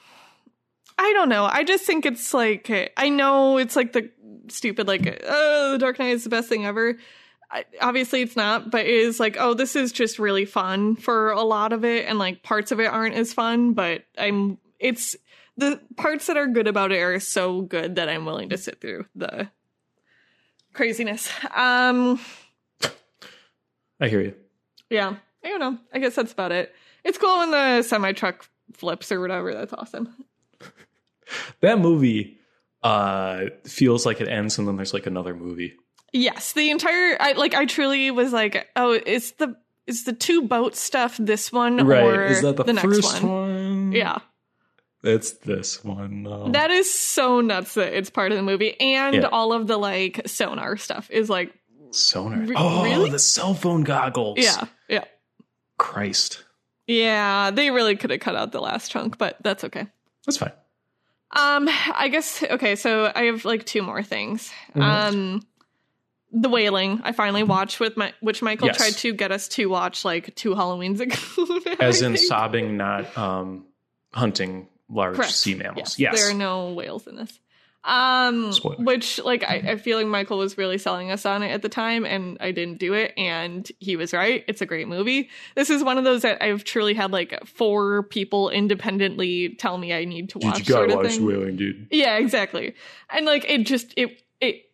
I 0.97 1.13
don't 1.13 1.29
know. 1.29 1.45
I 1.45 1.63
just 1.63 1.85
think 1.85 2.05
it's 2.05 2.33
like 2.33 2.93
I 2.95 3.09
know 3.09 3.57
it's 3.57 3.75
like 3.75 3.93
the 3.93 4.11
stupid 4.49 4.87
like 4.87 5.23
oh 5.27 5.71
the 5.73 5.77
Dark 5.79 5.97
Knight 5.99 6.11
is 6.11 6.23
the 6.23 6.29
best 6.29 6.47
thing 6.47 6.65
ever. 6.65 6.97
I, 7.49 7.65
obviously 7.81 8.21
it's 8.21 8.35
not, 8.35 8.71
but 8.71 8.85
it 8.85 8.91
is 8.91 9.19
like 9.19 9.35
oh 9.39 9.53
this 9.53 9.75
is 9.75 9.91
just 9.91 10.19
really 10.19 10.45
fun 10.45 10.95
for 10.95 11.31
a 11.31 11.41
lot 11.41 11.73
of 11.73 11.83
it, 11.83 12.05
and 12.07 12.19
like 12.19 12.43
parts 12.43 12.71
of 12.71 12.79
it 12.79 12.85
aren't 12.85 13.15
as 13.15 13.33
fun. 13.33 13.73
But 13.73 14.05
I'm 14.17 14.57
it's 14.79 15.15
the 15.57 15.81
parts 15.97 16.27
that 16.27 16.37
are 16.37 16.47
good 16.47 16.67
about 16.67 16.91
it 16.91 16.99
are 16.99 17.19
so 17.19 17.61
good 17.61 17.95
that 17.95 18.07
I'm 18.07 18.25
willing 18.25 18.49
to 18.49 18.57
sit 18.57 18.79
through 18.79 19.05
the 19.15 19.49
craziness. 20.73 21.29
Um 21.55 22.19
I 23.99 24.07
hear 24.07 24.21
you. 24.21 24.33
yeah, 24.89 25.15
I 25.43 25.47
don't 25.49 25.59
know. 25.59 25.77
I 25.93 25.99
guess 25.99 26.15
that's 26.15 26.33
about 26.33 26.51
it. 26.51 26.73
It's 27.03 27.17
cool 27.17 27.37
when 27.39 27.51
the 27.51 27.81
semi 27.83 28.11
truck 28.13 28.45
flips 28.73 29.11
or 29.11 29.19
whatever. 29.19 29.53
That's 29.53 29.73
awesome. 29.73 30.13
That 31.61 31.79
movie 31.79 32.39
uh 32.83 33.45
feels 33.63 34.05
like 34.05 34.19
it 34.19 34.27
ends 34.27 34.57
and 34.57 34.67
then 34.67 34.75
there's 34.75 34.93
like 34.93 35.05
another 35.05 35.33
movie. 35.33 35.75
Yes, 36.11 36.51
the 36.53 36.69
entire 36.71 37.15
I 37.21 37.33
like 37.33 37.53
I 37.53 37.65
truly 37.65 38.11
was 38.11 38.33
like, 38.33 38.67
oh, 38.75 38.99
is 39.05 39.31
the 39.33 39.55
is 39.87 40.03
the 40.03 40.11
two 40.13 40.41
boat 40.41 40.75
stuff 40.75 41.15
this 41.17 41.51
one 41.51 41.79
or 41.79 42.25
Is 42.25 42.41
that 42.41 42.57
the, 42.57 42.73
next 42.73 42.83
first 42.85 43.23
one? 43.23 43.31
one? 43.31 43.91
Yeah. 43.93 44.17
It's 45.03 45.31
this 45.31 45.83
one. 45.83 46.23
No. 46.23 46.49
That 46.49 46.69
is 46.71 46.93
so 46.93 47.41
nuts 47.41 47.73
that 47.73 47.93
it's 47.93 48.09
part 48.09 48.31
of 48.31 48.37
the 48.37 48.43
movie 48.43 48.79
and 48.79 49.15
Yeah. 49.15 49.21
all 49.31 49.51
of 49.53 49.65
the 49.67 49.77
like 49.77 50.21
sonar 50.27 50.77
stuff 50.77 51.09
is 51.09 51.29
like 51.29 51.53
Sonar. 51.91 52.45
Oh, 52.55 52.83
really? 52.83 53.09
the 53.09 53.19
cell 53.19 53.53
phone 53.53 53.83
goggles. 53.83 54.37
yeah, 54.39 54.65
yeah. 54.87 55.03
Christ. 55.77 56.43
Yeah, 56.87 57.51
they 57.51 57.71
really 57.71 57.95
could 57.95 58.11
have 58.11 58.19
cut 58.19 58.35
out 58.35 58.51
the 58.51 58.61
last 58.61 58.91
chunk, 58.91 59.17
but 59.17 59.37
that's 59.43 59.63
okay. 59.65 59.87
That's 60.25 60.37
fine. 60.37 60.51
Um, 61.31 61.67
I 61.93 62.09
guess 62.09 62.43
okay. 62.43 62.75
So 62.75 63.11
I 63.13 63.23
have 63.23 63.45
like 63.45 63.65
two 63.65 63.81
more 63.81 64.03
things. 64.03 64.51
Mhm. 64.75 64.81
Um, 64.83 65.41
the 66.33 66.49
Wailing. 66.49 67.01
I 67.03 67.11
finally 67.13 67.43
watched 67.43 67.79
with 67.79 67.97
my 67.97 68.13
which 68.21 68.41
Michael 68.41 68.67
Yes. 68.67 68.77
tried 68.77 68.93
to 68.97 69.13
get 69.13 69.31
us 69.31 69.47
to 69.49 69.65
watch 69.67 70.05
like 70.05 70.35
two 70.35 70.51
Halloweens 70.55 70.99
ago. 70.99 71.75
As 71.79 72.01
in 72.01 72.17
sobbing, 72.17 72.77
not 72.77 73.17
um 73.17 73.65
hunting 74.13 74.67
large 74.91 75.15
Correct. 75.15 75.31
sea 75.33 75.55
mammals. 75.55 75.97
Yes, 75.97 75.99
Yes. 75.99 76.15
there 76.21 76.29
are 76.31 76.37
no 76.37 76.73
whales 76.73 77.07
in 77.07 77.15
this. 77.15 77.39
Um, 77.83 78.51
Spoiler. 78.53 78.75
which 78.83 79.17
like 79.23 79.43
I, 79.43 79.71
I 79.71 79.75
feel 79.77 79.97
like 79.97 80.05
Michael 80.05 80.37
was 80.37 80.55
really 80.55 80.77
selling 80.77 81.09
us 81.09 81.25
on 81.25 81.41
it 81.41 81.49
at 81.49 81.63
the 81.63 81.69
time, 81.69 82.05
and 82.05 82.37
I 82.39 82.51
didn't 82.51 82.77
do 82.77 82.93
it, 82.93 83.11
and 83.17 83.67
he 83.79 83.95
was 83.95 84.13
right. 84.13 84.45
It's 84.47 84.61
a 84.61 84.67
great 84.67 84.87
movie. 84.87 85.31
This 85.55 85.71
is 85.71 85.83
one 85.83 85.97
of 85.97 86.03
those 86.03 86.21
that 86.21 86.43
I've 86.43 86.63
truly 86.63 86.93
had 86.93 87.11
like 87.11 87.43
four 87.47 88.03
people 88.03 88.51
independently 88.51 89.55
tell 89.55 89.79
me 89.79 89.93
I 89.93 90.05
need 90.05 90.29
to 90.29 90.37
watch. 90.37 90.67
sort 90.67 90.91
of 90.91 91.01
thing. 91.07 91.25
Whaling, 91.25 91.55
dude. 91.55 91.87
Yeah, 91.89 92.17
exactly. 92.17 92.75
And 93.09 93.25
like 93.25 93.45
it 93.49 93.63
just 93.65 93.95
it 93.97 94.21
it 94.39 94.65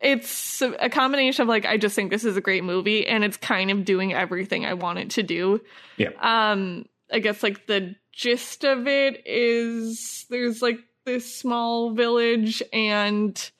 it's 0.00 0.60
a 0.62 0.90
combination 0.90 1.42
of 1.42 1.48
like 1.48 1.64
I 1.64 1.76
just 1.76 1.94
think 1.94 2.10
this 2.10 2.24
is 2.24 2.36
a 2.36 2.40
great 2.40 2.64
movie 2.64 3.06
and 3.06 3.22
it's 3.22 3.36
kind 3.36 3.70
of 3.70 3.84
doing 3.84 4.12
everything 4.12 4.64
I 4.66 4.74
want 4.74 4.98
it 4.98 5.10
to 5.10 5.22
do. 5.22 5.60
Yeah. 5.96 6.10
Um 6.20 6.86
I 7.12 7.18
guess 7.18 7.42
like 7.42 7.66
the 7.66 7.94
gist 8.12 8.64
of 8.64 8.86
it 8.86 9.22
is 9.26 10.26
there's 10.30 10.62
like 10.62 10.78
this 11.04 11.34
small 11.34 11.92
village 11.92 12.62
and 12.72 13.50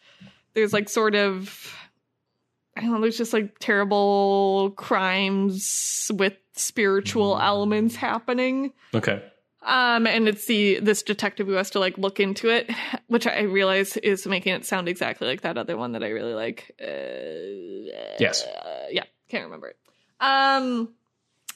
there's 0.54 0.72
like 0.72 0.88
sort 0.88 1.14
of 1.14 1.74
I 2.76 2.80
don't 2.80 2.92
know, 2.92 3.00
there's 3.00 3.18
just 3.18 3.32
like 3.34 3.58
terrible 3.58 4.72
crimes 4.76 6.10
with 6.14 6.34
spiritual 6.54 7.38
elements 7.38 7.94
happening. 7.96 8.72
Okay. 8.94 9.22
Um, 9.64 10.06
and 10.06 10.26
it's 10.26 10.46
the 10.46 10.80
this 10.80 11.02
detective 11.02 11.46
who 11.46 11.52
has 11.52 11.70
to 11.70 11.78
like 11.78 11.96
look 11.98 12.18
into 12.18 12.48
it, 12.48 12.70
which 13.08 13.26
I 13.26 13.42
realize 13.42 13.96
is 13.98 14.26
making 14.26 14.54
it 14.54 14.64
sound 14.64 14.88
exactly 14.88 15.28
like 15.28 15.42
that 15.42 15.56
other 15.58 15.76
one 15.76 15.92
that 15.92 16.02
I 16.02 16.08
really 16.08 16.34
like. 16.34 16.74
Uh, 16.82 18.16
Yes. 18.18 18.44
uh, 18.44 18.86
yeah, 18.90 19.04
can't 19.28 19.44
remember 19.44 19.68
it. 19.68 19.76
Um, 20.20 20.94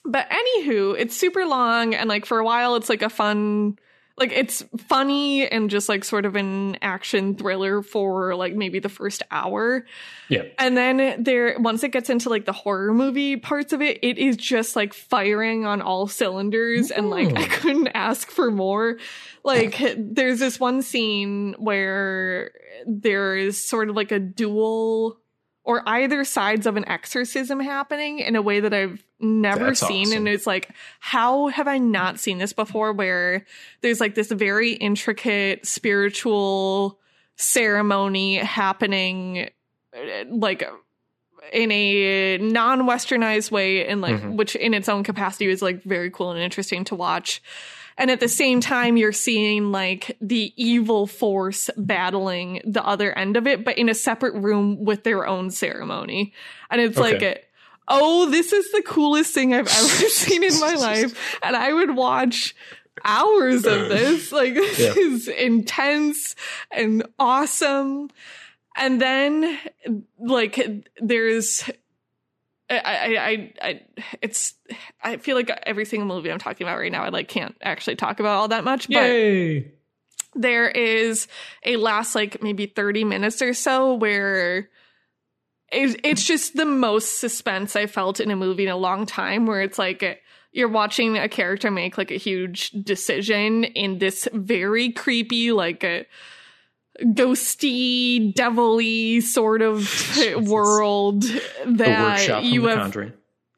but 0.07 0.29
anywho, 0.31 0.97
it's 0.99 1.17
super 1.17 1.45
long, 1.45 1.95
and 1.95 2.09
like 2.09 2.27
for 2.27 2.39
a 2.39 2.45
while, 2.45 2.77
it's 2.77 2.89
like 2.89 3.03
a 3.03 3.09
fun, 3.11 3.79
like 4.17 4.33
it's 4.33 4.65
funny 4.89 5.47
and 5.47 5.69
just 5.69 5.89
like 5.89 6.05
sort 6.05 6.25
of 6.25 6.37
an 6.37 6.77
action 6.83 7.35
thriller 7.35 7.83
for 7.83 8.35
like 8.35 8.55
maybe 8.55 8.79
the 8.79 8.89
first 8.89 9.23
hour. 9.31 9.85
Yeah. 10.29 10.45
And 10.59 10.77
then 10.77 11.23
there, 11.23 11.59
once 11.59 11.83
it 11.83 11.93
gets 11.93 12.09
into 12.09 12.31
like 12.31 12.47
the 12.47 12.53
horror 12.53 12.95
movie 12.95 13.37
parts 13.37 13.73
of 13.73 13.83
it, 13.83 13.99
it 14.03 14.19
is 14.19 14.37
just 14.37 14.75
like 14.75 14.95
firing 14.95 15.67
on 15.67 15.83
all 15.83 16.07
cylinders. 16.07 16.91
And 16.91 17.11
like, 17.11 17.37
I 17.37 17.45
hmm. 17.45 17.53
couldn't 17.53 17.89
ask 17.89 18.31
for 18.31 18.51
more. 18.51 18.99
Like, 19.45 19.81
there's 19.97 20.41
this 20.41 20.59
one 20.59 20.83
scene 20.83 21.55
where 21.59 22.53
there 22.87 23.37
is 23.37 23.63
sort 23.63 23.91
of 23.91 23.97
like 23.97 24.13
a 24.13 24.19
dual 24.19 25.19
or 25.67 25.83
either 25.89 26.25
sides 26.25 26.65
of 26.65 26.77
an 26.77 26.87
exorcism 26.89 27.59
happening 27.59 28.21
in 28.21 28.37
a 28.37 28.41
way 28.43 28.61
that 28.61 28.73
I've 28.73 29.03
never 29.19 29.67
That's 29.67 29.81
seen. 29.87 30.07
awesome. 30.07 30.19
And 30.19 30.29
it's 30.29 30.47
like, 30.47 30.71
how 31.01 31.49
have 31.49 31.67
I 31.67 31.79
not 31.79 32.21
seen 32.21 32.39
this 32.39 32.53
before? 32.53 32.93
Where 32.93 33.45
there's 33.81 34.01
like 34.01 34.15
this 34.15 34.31
very 34.31 34.73
intricate 34.75 35.67
spiritual 35.67 37.01
ceremony 37.35 38.37
happening 38.37 39.51
uh, 39.95 40.25
like 40.31 40.63
in 41.53 41.71
a 41.71 42.39
non-westernized 42.39 43.51
way 43.51 43.87
and 43.87 44.01
like 44.01 44.17
Mhm. 44.17 44.37
which 44.37 44.57
in 44.57 44.73
its 44.75 44.89
own 44.89 45.05
capacity 45.05 45.47
was 45.49 45.63
like 45.63 45.83
very 45.83 46.11
cool 46.11 46.31
and 46.31 46.41
interesting 46.41 46.85
to 46.85 46.95
watch 46.95 47.43
and 47.99 48.11
at 48.11 48.21
the 48.21 48.29
same 48.29 48.61
time 48.61 48.97
you're 48.97 49.13
seeing 49.13 49.73
like 49.73 50.17
the 50.21 50.53
evil 50.57 51.07
force 51.07 51.71
battling 51.77 52.61
the 52.65 52.85
other 52.85 53.17
end 53.17 53.37
of 53.37 53.47
it 53.47 53.65
but 53.65 53.79
in 53.79 53.89
a 53.89 53.95
separate 53.95 54.35
room 54.35 54.85
with 54.85 55.05
their 55.05 55.27
own 55.27 55.51
ceremony. 55.51 56.33
And 56.71 56.81
it's 56.81 56.99
like 56.99 57.17
Okay. 57.17 57.41
oh 57.89 58.31
this 58.31 58.53
is 58.53 58.71
the 58.73 58.83
coolest 58.83 59.33
thing 59.33 59.55
i've 59.55 59.69
ever 59.69 60.09
seen 60.09 60.43
in 60.43 60.59
my 60.61 60.75
life. 60.75 61.39
And 61.43 61.57
i 61.57 61.73
would 61.73 61.95
watch 61.97 62.55
hours 63.05 63.65
of 63.67 63.83
uh. 63.83 63.89
this. 63.89 64.33
Like 64.33 64.55
this 64.55 64.79
Yeah. 64.79 64.95
is 64.97 65.29
intense 65.29 66.35
and 66.71 67.07
awesome. 67.19 68.11
And 68.77 69.01
then 69.01 69.59
like 70.19 70.87
there's 71.01 71.69
I, 72.69 72.79
I, 72.79 73.05
I, 73.05 73.53
I, 73.63 73.81
it's, 74.23 74.55
I 75.03 75.19
feel 75.19 75.37
like 75.37 75.51
every 75.65 75.85
single 75.85 76.09
movie 76.09 76.31
I'm 76.33 76.39
talking 76.39 76.67
about 76.67 76.79
right 76.79 76.91
now, 76.91 77.05
I 77.05 77.11
like 77.11 77.29
can't 77.29 77.57
actually 77.63 77.97
talk 77.97 78.19
about 78.21 78.37
all 78.37 78.49
that 78.49 78.65
much, 78.65 78.89
but 78.89 79.09
there 80.35 80.69
is 80.69 81.29
a 81.65 81.77
last 81.77 82.15
like 82.15 82.43
maybe 82.43 82.67
30 82.67 83.05
minutes 83.05 83.41
or 83.41 83.55
so 83.55 83.95
where 83.95 84.69
it, 85.73 86.01
it's 86.05 86.25
just 86.25 86.57
the 86.57 86.65
most 86.65 87.19
suspense 87.21 87.77
I 87.77 87.87
felt 87.87 88.21
in 88.21 88.31
a 88.31 88.37
movie 88.37 88.65
in 88.65 88.73
a 88.73 88.77
long 88.77 89.07
time 89.07 89.47
where 89.47 89.63
it's 89.63 89.79
like 89.79 90.23
you're 90.53 90.69
watching 90.69 91.19
a 91.19 91.29
character 91.29 91.71
make 91.71 91.99
like 91.99 92.11
a 92.11 92.17
huge 92.17 92.71
decision 92.71 93.65
in 93.65 93.99
this 93.99 94.29
very 94.33 94.91
creepy 94.91 95.53
like 95.53 95.85
a 95.85 96.07
ghosty 97.01 98.33
devilly 98.35 99.21
sort 99.21 99.63
of 99.63 99.91
world 100.43 101.23
that 101.67 102.45
you 102.45 102.67
have 102.67 103.05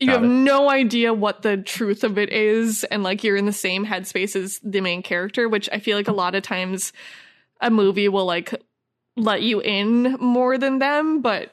you 0.01 0.07
Got 0.07 0.13
have 0.15 0.25
it. 0.25 0.29
no 0.29 0.71
idea 0.71 1.13
what 1.13 1.43
the 1.43 1.57
truth 1.57 2.05
of 2.05 2.19
it 2.19 2.31
is 2.31 2.85
and 2.85 3.03
like 3.03 3.25
you're 3.25 3.37
in 3.37 3.47
the 3.47 3.53
same 3.53 3.85
headspace 3.85 4.37
as 4.37 4.61
the 4.63 4.81
main 4.81 5.03
character 5.03 5.49
which 5.49 5.69
i 5.73 5.79
feel 5.79 5.97
like 5.97 6.09
a 6.09 6.13
lot 6.13 6.35
of 6.35 6.43
times 6.43 6.93
a 7.61 7.71
movie 7.71 8.09
will 8.09 8.27
like 8.27 8.55
let 9.17 9.43
you 9.43 9.61
in 9.61 10.15
more 10.21 10.59
than 10.59 10.79
them 10.79 11.21
but 11.21 11.53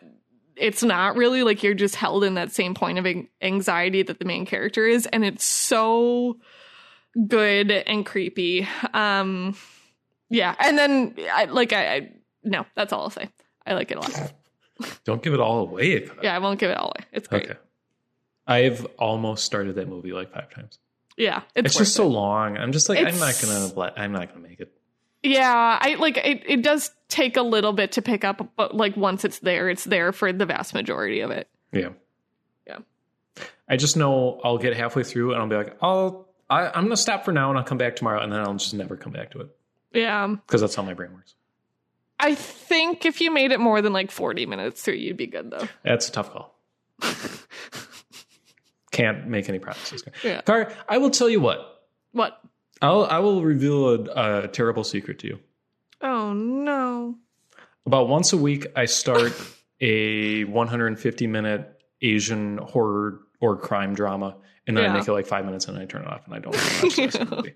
it's 0.57 0.83
not 0.83 1.15
really. 1.15 1.43
Like 1.43 1.63
you're 1.63 1.73
just 1.73 1.95
held 1.95 2.23
in 2.23 2.35
that 2.35 2.51
same 2.51 2.73
point 2.73 2.97
of 2.97 3.07
anxiety 3.41 4.03
that 4.03 4.19
the 4.19 4.25
main 4.25 4.45
character 4.45 4.85
is 4.87 5.05
and 5.07 5.25
it's 5.25 5.43
so 5.43 6.37
good 7.27 7.71
and 7.71 8.05
creepy. 8.05 8.67
Um 8.93 9.55
yeah 10.29 10.55
and 10.59 10.77
then 10.77 11.15
i 11.33 11.45
like 11.45 11.73
i, 11.73 11.95
I 11.95 12.11
no 12.43 12.65
that's 12.75 12.91
all 12.93 13.01
i'll 13.03 13.09
say 13.09 13.29
i 13.65 13.73
like 13.73 13.91
it 13.91 13.97
a 13.97 14.01
lot 14.01 14.33
Don't 15.05 15.23
give 15.23 15.33
it 15.33 15.39
all 15.39 15.59
away. 15.59 16.09
yeah 16.21 16.35
i 16.35 16.39
won't 16.39 16.59
give 16.59 16.69
it 16.69 16.77
all 16.77 16.87
away 16.97 17.05
it's 17.13 17.27
great 17.27 17.43
Okay. 17.49 17.59
I've 18.47 18.85
almost 18.99 19.43
started 19.45 19.75
that 19.75 19.87
movie 19.87 20.11
like 20.11 20.31
five 20.33 20.49
times. 20.51 20.77
yeah 21.17 21.41
it's, 21.55 21.67
It's, 21.67 21.77
just 21.77 21.91
it. 21.91 21.93
so 21.95 22.07
long. 22.07 22.57
I'm 22.57 22.71
just 22.71 22.89
like, 22.89 22.99
I'm 22.99 23.17
not 23.17 23.33
gonna, 23.41 23.73
let- 23.73 23.97
I'm 23.99 24.11
not 24.11 24.29
gonna 24.29 24.47
make 24.47 24.59
it. 24.59 24.71
Yeah, 25.23 25.79
I 25.81 25.95
like 25.95 26.17
it. 26.17 26.43
It 26.45 26.61
does 26.61 26.91
take 27.09 27.37
a 27.37 27.41
little 27.41 27.73
bit 27.73 27.93
to 27.93 28.03
pick 28.03 28.23
up, 28.23 28.47
but 28.55 28.75
like 28.75 28.95
once 28.95 29.25
it's 29.25 29.39
there, 29.39 29.67
it's 29.69 29.83
there 29.85 30.11
for 30.11 30.31
the 30.31 30.45
vast 30.45 30.75
majority 30.75 31.21
of 31.21 31.31
it. 31.31 31.47
Yeah. 31.73 31.89
Yeah. 32.67 32.79
I 33.67 33.77
just 33.77 33.97
know 33.97 34.39
I'll 34.43 34.59
get 34.59 34.75
halfway 34.77 35.01
through 35.03 35.33
and 35.33 35.41
I'll 35.41 35.49
be 35.49 35.55
like, 35.55 35.75
I'll, 35.81 36.27
I, 36.47 36.67
I'm 36.67 36.83
gonna 36.83 36.97
stop 36.97 37.25
for 37.25 37.31
now 37.31 37.49
and 37.49 37.57
I'll 37.57 37.63
come 37.65 37.79
back 37.79 37.95
tomorrow 37.95 38.21
and 38.21 38.31
then 38.31 38.41
I'll 38.41 38.53
just 38.53 38.75
never 38.75 38.95
come 38.95 39.11
back 39.13 39.31
to 39.31 39.39
it 39.39 39.47
Yeah, 39.95 40.27
because 40.45 40.61
that's 40.61 40.75
how 40.75 40.83
my 40.83 40.93
brain 40.93 41.13
works. 41.13 41.35
I 42.19 42.33
think 42.35 43.05
if 43.05 43.19
you 43.21 43.31
made 43.31 43.51
it 43.51 43.59
more 43.59 43.81
than 43.81 43.93
like 43.93 44.11
forty 44.11 44.45
minutes 44.45 44.81
through, 44.81 44.95
you'd 44.95 45.17
be 45.17 45.27
good 45.27 45.51
though. 45.51 45.67
That's 45.83 46.07
a 46.09 46.11
tough 46.11 46.31
call. 46.31 46.55
Can't 48.91 49.27
make 49.27 49.49
any 49.49 49.59
promises. 49.59 50.03
Yeah. 50.23 50.41
Car, 50.41 50.71
I 50.87 50.97
will 50.99 51.09
tell 51.09 51.29
you 51.29 51.41
what. 51.41 51.83
What? 52.13 52.39
I'll 52.81 53.03
I 53.05 53.19
will 53.19 53.43
reveal 53.43 53.89
a, 53.89 54.43
a 54.43 54.47
terrible 54.47 54.83
secret 54.83 55.19
to 55.19 55.27
you. 55.27 55.39
Oh 56.01 56.33
no! 56.33 57.15
About 57.85 58.07
once 58.07 58.31
a 58.33 58.37
week, 58.37 58.67
I 58.75 58.85
start 58.85 59.33
a 59.81 60.45
150 60.45 61.27
minute 61.27 61.81
Asian 62.01 62.57
horror 62.59 63.19
or 63.41 63.57
crime 63.57 63.93
drama, 63.95 64.37
and 64.67 64.77
then 64.77 64.85
Yeah. 64.85 64.91
I 64.93 64.97
make 64.99 65.07
it 65.07 65.11
like 65.11 65.27
five 65.27 65.45
minutes 65.45 65.67
and 65.67 65.77
I 65.77 65.85
turn 65.85 66.03
it 66.03 66.07
off 66.07 66.25
and 66.25 66.33
I 66.35 66.39
don't 66.39 66.55
watch 66.55 66.95
the 66.95 67.03
rest 67.03 67.17
of 67.19 67.29
the 67.29 67.35
movie. 67.35 67.53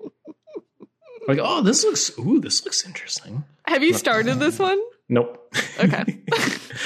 Like, 1.29 1.37
oh, 1.39 1.61
this 1.61 1.83
looks 1.83 2.17
ooh, 2.17 2.39
this 2.39 2.65
looks 2.65 2.83
interesting. 2.87 3.43
Have 3.67 3.83
you 3.83 3.93
started 3.93 4.39
this 4.39 4.57
one? 4.57 4.79
Nope. 5.07 5.55
Okay. 5.79 6.03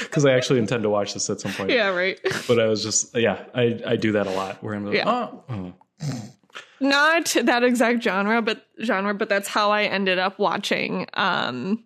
Because 0.04 0.24
I 0.26 0.32
actually 0.32 0.58
intend 0.58 0.82
to 0.82 0.90
watch 0.90 1.14
this 1.14 1.28
at 1.30 1.40
some 1.40 1.52
point. 1.52 1.70
Yeah, 1.70 1.88
right. 1.88 2.18
But 2.46 2.60
I 2.60 2.66
was 2.66 2.82
just 2.82 3.16
yeah, 3.16 3.44
I, 3.54 3.80
I 3.86 3.96
do 3.96 4.12
that 4.12 4.26
a 4.26 4.30
lot 4.30 4.62
where 4.62 4.74
I'm 4.74 4.84
like, 4.84 4.96
Yeah. 4.96 5.08
oh. 5.08 5.72
Not 6.80 7.34
that 7.42 7.64
exact 7.64 8.02
genre, 8.02 8.42
but 8.42 8.64
genre, 8.82 9.14
but 9.14 9.28
that's 9.28 9.48
how 9.48 9.70
I 9.70 9.84
ended 9.84 10.18
up 10.18 10.38
watching 10.38 11.06
um 11.14 11.84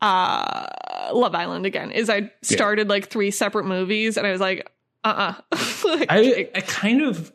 uh 0.00 0.66
Love 1.12 1.34
Island 1.34 1.64
again. 1.64 1.90
Is 1.92 2.10
I 2.10 2.32
started 2.42 2.88
like 2.88 3.08
three 3.08 3.30
separate 3.30 3.64
movies 3.66 4.16
and 4.16 4.26
I 4.26 4.32
was 4.32 4.40
like, 4.40 4.68
uh 5.04 5.34
uh 5.52 5.56
I 6.08 6.50
I 6.54 6.60
kind 6.60 7.02
of 7.02 7.32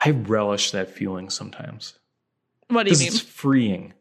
I 0.00 0.10
relish 0.10 0.70
that 0.72 0.90
feeling 0.90 1.28
sometimes. 1.28 1.94
What 2.74 2.86
do 2.86 2.92
you 2.92 2.98
mean? 2.98 3.08
it's 3.08 3.20
freeing 3.20 3.92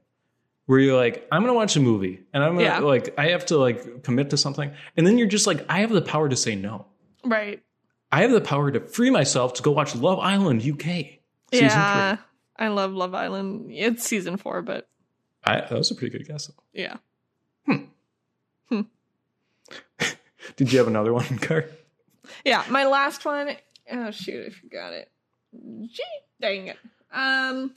where 0.65 0.80
you're 0.80 0.95
like 0.98 1.27
i'm 1.31 1.41
gonna 1.41 1.53
watch 1.53 1.76
a 1.76 1.80
movie 1.80 2.22
and 2.34 2.43
i'm 2.43 2.53
gonna 2.53 2.64
Yeah. 2.65 2.80
like 2.80 3.14
i 3.18 3.30
have 3.30 3.45
to 3.48 3.57
like 3.57 4.03
commit 4.03 4.30
to 4.31 4.38
something 4.38 4.72
and 4.98 5.06
then 5.07 5.18
you're 5.18 5.27
just 5.27 5.48
like 5.48 5.65
i 5.69 5.80
have 5.80 5.89
the 5.91 6.02
power 6.02 6.30
to 6.30 6.35
say 6.35 6.56
no 6.56 6.85
Right. 7.26 7.61
i 8.11 8.22
have 8.22 8.31
the 8.31 8.41
power 8.41 8.72
to 8.72 8.80
free 8.80 9.10
myself 9.10 9.56
to 9.56 9.64
go 9.64 9.72
watch 9.72 9.95
love 9.95 10.19
island 10.19 10.61
uk 10.69 10.81
season 10.84 11.18
yeah. 11.52 12.15
three 12.15 12.26
I 12.60 12.68
love 12.68 12.91
Love 12.93 13.15
Island. 13.15 13.72
It's 13.72 14.03
season 14.03 14.38
four, 14.38 14.61
but 14.61 14.88
I, 15.43 15.61
that 15.61 15.72
was 15.72 15.89
a 15.89 15.95
pretty 15.95 16.15
good 16.15 16.27
guess 16.27 16.52
yeah. 16.73 16.98
Hmm. 17.65 17.85
Did 20.56 20.72
you 20.72 20.77
have 20.77 20.88
another 20.88 21.11
one 21.14 21.39
car 21.39 21.65
Yeah. 22.45 22.64
My 22.69 22.85
last 22.85 23.26
one. 23.26 23.56
Oh 23.91 24.11
shoot, 24.11 24.45
I 24.48 24.49
forgot 24.52 24.93
it. 24.93 25.10
Gee, 25.53 26.03
dang 26.39 26.68
it. 26.68 26.77
Um 27.11 27.73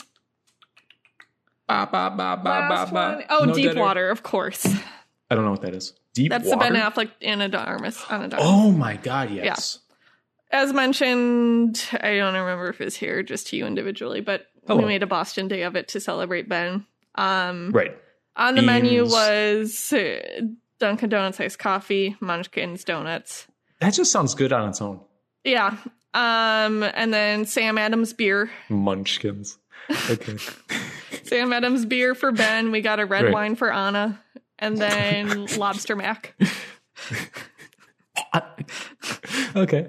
Ba, 1.66 1.88
ba, 1.90 2.10
ba, 2.16 2.36
ba, 2.42 2.48
Last 2.48 2.92
ba, 2.92 3.16
ba. 3.18 3.24
Oh, 3.30 3.44
No 3.44 3.54
Deep 3.54 3.64
Dead 3.68 3.76
Air? 3.76 3.82
Water, 3.82 4.10
of 4.10 4.22
course. 4.22 4.66
I 5.30 5.34
don't 5.34 5.44
know 5.44 5.50
what 5.52 5.62
that 5.62 5.74
is. 5.74 5.94
Deep 6.12 6.30
That's 6.30 6.46
water. 6.46 6.68
the 6.68 6.74
Ben 6.74 6.82
Affleck 6.82 7.10
Ana 7.22 7.48
de 7.48 7.58
Armas. 7.58 8.04
Ana 8.10 8.28
de 8.28 8.36
Armas. 8.36 8.48
Oh 8.50 8.70
my 8.70 8.96
god, 8.96 9.30
yes. 9.30 9.78
As 10.50 10.72
mentioned, 10.72 11.82
I 12.00 12.16
don't 12.16 12.34
remember 12.34 12.68
if 12.68 12.80
it's 12.80 12.94
here 12.96 13.22
just 13.22 13.48
to 13.48 13.56
you 13.56 13.66
individually, 13.66 14.20
but 14.20 14.46
Hello. 14.66 14.80
we 14.80 14.86
made 14.86 15.02
a 15.02 15.06
Boston 15.06 15.48
day 15.48 15.62
of 15.62 15.74
it 15.74 15.88
to 15.88 16.00
celebrate 16.00 16.48
Ben. 16.48 16.86
Um, 17.16 17.70
Right. 17.72 17.96
On 18.36 18.54
the 18.54 18.62
menu 18.62 19.02
Beans. 19.02 19.12
was 19.12 19.92
uh, 19.92 20.20
Dunkin' 20.80 21.08
Donuts 21.08 21.40
iced 21.40 21.58
coffee, 21.58 22.16
Munchkins 22.20 22.84
donuts. 22.84 23.46
That 23.80 23.94
just 23.94 24.12
sounds 24.12 24.34
good 24.34 24.52
on 24.52 24.68
its 24.68 24.80
own. 24.82 25.00
Yeah. 25.44 25.76
Um, 26.14 26.82
and 26.82 27.12
then 27.14 27.44
Sam 27.46 27.78
Adams 27.78 28.12
beer. 28.12 28.50
Munchkins. 28.68 29.58
Okay. 30.10 30.36
Sam 31.28 31.52
Adams 31.52 31.84
beer 31.86 32.14
for 32.14 32.32
Ben. 32.32 32.70
We 32.70 32.80
got 32.80 33.00
a 33.00 33.06
red 33.06 33.24
Right. 33.24 33.32
wine 33.32 33.56
for 33.56 33.72
Ana. 33.72 34.20
And 34.58 34.76
then 34.78 35.46
lobster 35.56 35.96
mac. 35.96 36.34
okay. 39.56 39.88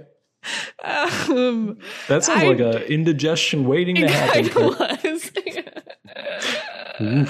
Um, 0.84 1.78
That 2.08 2.24
sounds 2.24 2.44
I- 2.44 2.48
like 2.48 2.60
a 2.60 2.88
indigestion 2.92 3.66
waiting 3.66 3.96
to 3.96 4.08
happen. 4.08 4.46
of 4.48 4.56
was. 5.04 5.32
Um, 7.00 7.28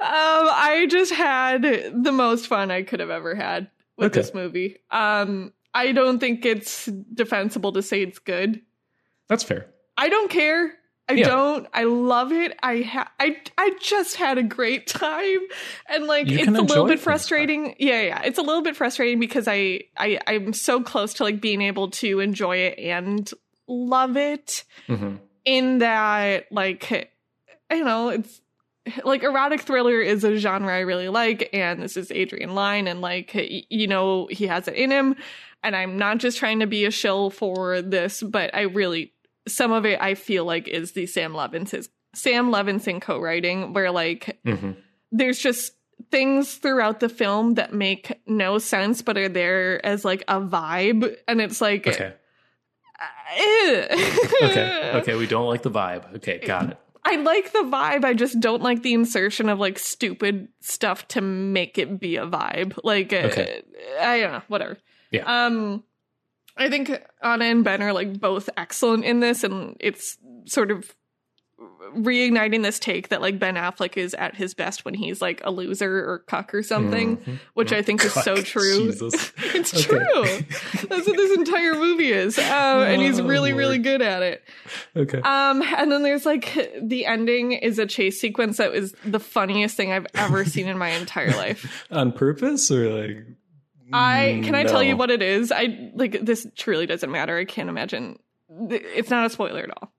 I 0.00 0.86
just 0.88 1.12
had 1.12 1.62
the 1.62 2.12
most 2.12 2.46
fun 2.46 2.70
I 2.70 2.82
could 2.82 3.00
have 3.00 3.10
ever 3.10 3.34
had 3.34 3.68
with 3.96 4.12
Okay. 4.12 4.20
this 4.20 4.32
movie. 4.32 4.76
Um, 4.90 5.52
I 5.74 5.92
don't 5.92 6.18
think 6.20 6.46
it's 6.46 6.86
defensible 6.86 7.72
to 7.72 7.82
say 7.82 8.02
it's 8.02 8.18
good. 8.20 8.60
That's 9.28 9.42
fair. 9.42 9.66
I 9.96 10.08
don't 10.08 10.30
care. 10.30 10.72
I 11.08 11.14
Yeah. 11.14 11.26
don't. 11.26 11.66
I 11.72 11.84
love 11.84 12.32
it. 12.32 12.56
I 12.62 12.82
ha- 12.82 13.10
I 13.18 13.38
I 13.56 13.70
just 13.80 14.16
had 14.16 14.36
a 14.36 14.42
great 14.42 14.86
time, 14.86 15.38
and 15.88 16.04
like 16.06 16.28
You 16.28 16.38
it's 16.40 16.48
a 16.48 16.60
little 16.60 16.86
bit 16.86 17.00
frustrating. 17.00 17.74
Yeah, 17.78 18.02
yeah, 18.02 18.22
it's 18.24 18.38
a 18.38 18.42
little 18.42 18.62
bit 18.62 18.76
frustrating 18.76 19.18
because 19.18 19.48
I 19.48 19.80
I 19.96 20.20
I'm 20.26 20.52
so 20.52 20.82
close 20.82 21.14
to 21.14 21.24
like 21.24 21.40
being 21.40 21.62
able 21.62 21.90
to 21.92 22.20
enjoy 22.20 22.56
it 22.58 22.78
and 22.78 23.30
love 23.66 24.16
it 24.16 24.64
hmm 24.86 25.16
in 25.44 25.78
that 25.78 26.50
like 26.52 27.10
you 27.70 27.84
know 27.84 28.08
it's 28.10 28.40
like 29.04 29.22
erotic 29.22 29.60
thriller 29.62 30.00
is 30.00 30.24
a 30.24 30.36
genre 30.36 30.74
I 30.74 30.80
really 30.80 31.08
like 31.08 31.48
and 31.54 31.80
this 31.82 31.96
is 31.96 32.10
Adrian 32.10 32.54
Lyne 32.54 32.86
and 32.86 33.00
like 33.00 33.30
you 33.34 33.86
know 33.86 34.26
he 34.30 34.46
has 34.46 34.68
it 34.68 34.74
in 34.74 34.90
him 34.90 35.16
and 35.62 35.74
I'm 35.76 35.96
not 35.98 36.18
just 36.18 36.38
trying 36.38 36.60
to 36.60 36.66
be 36.66 36.84
a 36.86 36.90
shill 36.90 37.30
for 37.30 37.80
this 37.82 38.22
but 38.22 38.54
I 38.54 38.62
really 38.62 39.12
some 39.48 39.72
of 39.72 39.84
it 39.84 40.00
I 40.00 40.14
feel 40.14 40.44
like 40.44 40.68
is 40.68 40.92
the 40.92 41.06
Sam 41.06 41.32
Levinson's 41.34 41.88
Sam 42.14 42.50
Levinson 42.50 43.00
co-writing 43.00 43.72
where 43.72 43.90
like 43.90 44.38
hmm 44.44 44.72
there's 45.10 45.38
just 45.38 45.72
things 46.10 46.54
throughout 46.54 47.00
the 47.00 47.08
film 47.08 47.54
that 47.54 47.72
make 47.72 48.20
no 48.26 48.58
sense 48.58 49.02
but 49.02 49.16
are 49.18 49.28
there 49.28 49.84
as 49.84 50.04
like 50.04 50.22
a 50.28 50.40
vibe 50.40 51.16
and 51.26 51.40
it's 51.40 51.60
like 51.60 51.86
Okay. 51.88 52.12
Okay. 54.42 54.90
Okay. 54.94 55.14
We 55.16 55.26
don't 55.26 55.46
like 55.46 55.62
the 55.62 55.70
vibe. 55.70 56.16
Okay. 56.16 56.38
Got 56.38 56.70
it. 56.70 56.78
I 57.04 57.16
like 57.16 57.52
the 57.52 57.60
vibe. 57.60 58.04
I 58.04 58.14
just 58.14 58.38
don't 58.40 58.62
like 58.62 58.82
the 58.82 58.92
insertion 58.94 59.48
of 59.48 59.58
like 59.58 59.78
stupid 59.78 60.48
stuff 60.60 61.06
to 61.08 61.20
make 61.20 61.78
it 61.78 61.98
be 62.00 62.16
a 62.16 62.26
vibe. 62.26 62.78
Like, 62.84 63.12
uh, 63.12 63.16
Okay. 63.26 63.62
I 64.00 64.20
don't 64.20 64.32
know, 64.32 64.42
whatever. 64.48 64.78
Yeah. 65.10 65.24
Um, 65.46 65.84
I 66.58 66.68
think 66.68 66.90
Ana 67.22 67.44
and 67.46 67.64
Ben 67.64 67.82
are 67.82 67.92
like 67.92 68.18
both 68.20 68.50
excellent 68.56 69.04
in 69.04 69.20
this, 69.20 69.44
and 69.44 69.76
it's 69.80 70.18
sort 70.46 70.70
of 70.70 70.94
reigniting 71.96 72.62
this 72.62 72.78
take 72.78 73.08
that 73.08 73.20
like 73.20 73.38
Ben 73.38 73.54
Affleck 73.56 73.96
is 73.96 74.12
at 74.14 74.36
his 74.36 74.54
best 74.54 74.84
when 74.84 74.94
he's 74.94 75.22
like 75.22 75.40
a 75.44 75.50
loser 75.50 76.08
or 76.08 76.18
cuck 76.20 76.52
or 76.54 76.62
something, 76.62 77.16
Mhm. 77.16 77.38
which 77.54 77.72
I 77.72 77.82
think 77.82 78.04
is 78.04 78.12
so 78.12 78.36
true. 78.42 78.88
It's 79.54 79.74
Okay. 79.74 79.82
true. 79.82 80.24
That's 80.88 81.06
what 81.06 81.16
this 81.16 81.36
entire 81.38 81.74
movie 81.74 82.12
is, 82.12 82.38
uh, 82.38 82.84
and 82.86 83.00
he's 83.00 83.18
Oh, 83.18 83.26
really, 83.26 83.50
Lord. 83.52 83.58
really 83.60 83.78
good 83.78 84.02
at 84.02 84.22
it. 84.22 84.42
Okay. 84.94 85.18
Um, 85.18 85.62
and 85.62 85.90
then 85.90 86.02
there's 86.02 86.26
like 86.26 86.52
the 86.82 87.06
ending 87.06 87.52
is 87.52 87.78
a 87.78 87.86
chase 87.86 88.20
sequence 88.20 88.58
that 88.58 88.70
was 88.70 88.94
the 89.04 89.20
funniest 89.20 89.76
thing 89.76 89.90
I've 89.92 90.06
ever 90.14 90.44
seen 90.44 90.68
in 90.68 90.76
my 90.78 90.90
entire 90.90 91.30
life. 91.30 91.86
On 91.90 92.12
purpose 92.12 92.70
or 92.70 92.90
like? 92.90 93.16
I 93.92 94.40
can 94.44 94.54
I 94.54 94.64
tell 94.64 94.82
you 94.82 94.96
what 94.96 95.10
it 95.10 95.22
is? 95.22 95.50
I 95.52 95.90
like 95.94 96.24
this 96.24 96.46
truly 96.56 96.86
doesn't 96.86 97.10
matter. 97.10 97.36
I 97.38 97.44
can't 97.44 97.68
imagine. 97.68 98.18
It's 98.70 99.10
not 99.10 99.26
a 99.26 99.30
spoiler 99.30 99.62
at 99.62 99.70
all. 99.70 99.92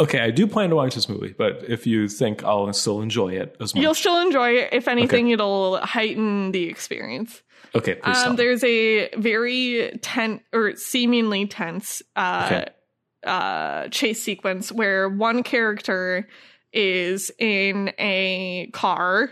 Okay, 0.00 0.18
I 0.20 0.30
do 0.32 0.46
plan 0.48 0.70
to 0.70 0.76
watch 0.76 0.94
this 0.96 1.08
movie, 1.08 1.34
but 1.38 1.64
if 1.68 1.86
you 1.86 2.08
think 2.08 2.42
I'll 2.42 2.72
still 2.72 3.00
enjoy 3.00 3.34
it 3.34 3.56
as 3.60 3.74
much, 3.74 3.82
You'll 3.82 3.94
still 3.94 4.18
enjoy 4.20 4.50
it. 4.56 4.70
If 4.72 4.88
anything, 4.88 5.30
it'll 5.30 5.78
heighten 5.78 6.50
the 6.50 6.64
experience. 6.64 7.42
okay, 7.76 8.00
Um, 8.02 8.34
there's 8.34 8.64
a 8.64 9.08
very 9.16 9.96
tense 10.02 10.42
or 10.52 10.74
seemingly 10.74 11.46
tense 11.46 12.02
uh, 12.16 12.42
Okay. 12.50 12.64
uh, 13.24 13.88
chase 13.88 14.20
sequence 14.20 14.72
where 14.72 15.08
one 15.08 15.44
character 15.44 16.26
is 16.72 17.30
in 17.38 17.92
a 17.98 18.68
car 18.72 19.30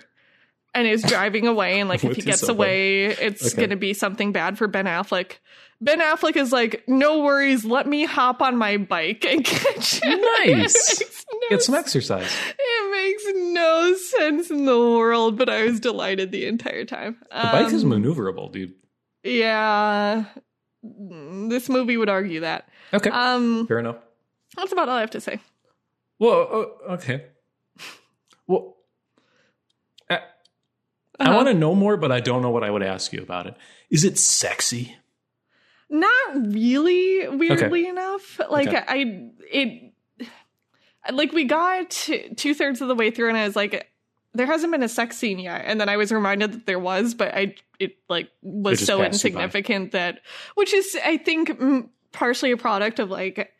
and 0.74 0.86
is 0.86 1.02
driving 1.02 1.46
away, 1.46 1.80
and 1.80 1.88
like 1.88 2.02
if 2.04 2.16
he 2.16 2.22
gets 2.22 2.48
away, 2.48 3.06
it's 3.06 3.46
Okay. 3.52 3.56
going 3.62 3.70
to 3.70 3.76
be 3.76 3.92
something 3.94 4.32
bad 4.32 4.56
for 4.58 4.66
Ben 4.68 4.86
Affleck. 4.86 5.32
Ben 5.80 6.00
Affleck 6.00 6.36
is 6.36 6.52
like, 6.52 6.84
"No 6.86 7.20
worries, 7.22 7.64
let 7.64 7.86
me 7.88 8.04
hop 8.04 8.40
on 8.40 8.56
my 8.56 8.76
bike 8.76 9.24
and 9.26 9.44
catch 9.44 10.00
him." 10.02 10.20
Nice. 10.20 11.02
No 11.32 11.48
Get 11.56 11.62
some 11.62 11.74
exercise. 11.74 12.30
it 12.58 12.92
makes 12.92 13.24
no 13.52 13.94
sense 13.94 14.50
in 14.50 14.64
the 14.66 14.78
world, 14.78 15.36
but 15.38 15.48
I 15.48 15.64
was 15.64 15.80
delighted 15.80 16.30
the 16.30 16.46
entire 16.46 16.84
time. 16.84 17.16
The 17.30 17.48
bike 17.50 17.72
is 17.72 17.82
Um, 17.84 17.90
maneuverable, 17.90 18.52
dude. 18.52 18.74
yeah, 19.24 20.24
this 20.82 21.68
movie 21.68 21.96
would 21.96 22.10
argue 22.10 22.40
that. 22.40 22.68
Okay, 22.92 23.10
Um, 23.10 23.66
fair 23.66 23.78
enough. 23.80 23.96
that's 24.56 24.72
about 24.72 24.88
all 24.88 24.96
I 24.96 25.00
have 25.00 25.10
to 25.12 25.20
say. 25.20 25.40
Well, 26.18 26.48
uh, 26.86 26.92
okay. 26.92 27.24
Well, 28.46 28.76
I 31.20 31.24
Uh-huh. 31.24 31.34
want 31.36 31.48
to 31.48 31.54
know 31.54 31.74
more, 31.74 31.96
but 31.96 32.10
I 32.10 32.20
don't 32.20 32.42
know 32.42 32.50
what 32.50 32.64
I 32.64 32.70
would 32.70 32.82
ask 32.82 33.12
you 33.12 33.20
about 33.22 33.46
it. 33.46 33.54
Is 33.90 34.04
it 34.04 34.18
sexy? 34.18 34.96
Not 35.90 36.14
really, 36.52 37.28
weirdly 37.28 37.86
enough. 37.86 38.40
Like 38.50 38.68
Okay. 38.68 38.82
I, 38.88 39.30
it, 39.52 39.92
like 41.12 41.32
we 41.32 41.44
got 41.44 41.90
two 41.90 42.54
thirds 42.54 42.80
of 42.80 42.88
the 42.88 42.94
way 42.94 43.10
through, 43.10 43.28
and 43.28 43.36
I 43.36 43.44
was 43.44 43.56
like, 43.56 43.88
there 44.34 44.46
hasn't 44.46 44.72
been 44.72 44.82
a 44.82 44.88
sex 44.88 45.18
scene 45.18 45.38
yet, 45.38 45.62
and 45.66 45.78
then 45.78 45.90
I 45.90 45.98
was 45.98 46.10
reminded 46.10 46.52
that 46.52 46.66
there 46.66 46.78
was, 46.78 47.12
but 47.12 47.34
I, 47.34 47.56
it 47.78 47.96
like 48.08 48.30
was 48.40 48.80
so 48.80 48.98
passed 49.00 49.22
you 49.24 49.30
by. 49.32 49.42
insignificant 49.42 49.92
that, 49.92 50.20
which 50.54 50.72
is, 50.72 50.96
I 51.04 51.18
think, 51.18 51.52
partially 52.12 52.52
a 52.52 52.56
product 52.56 52.98
of 52.98 53.10
like. 53.10 53.52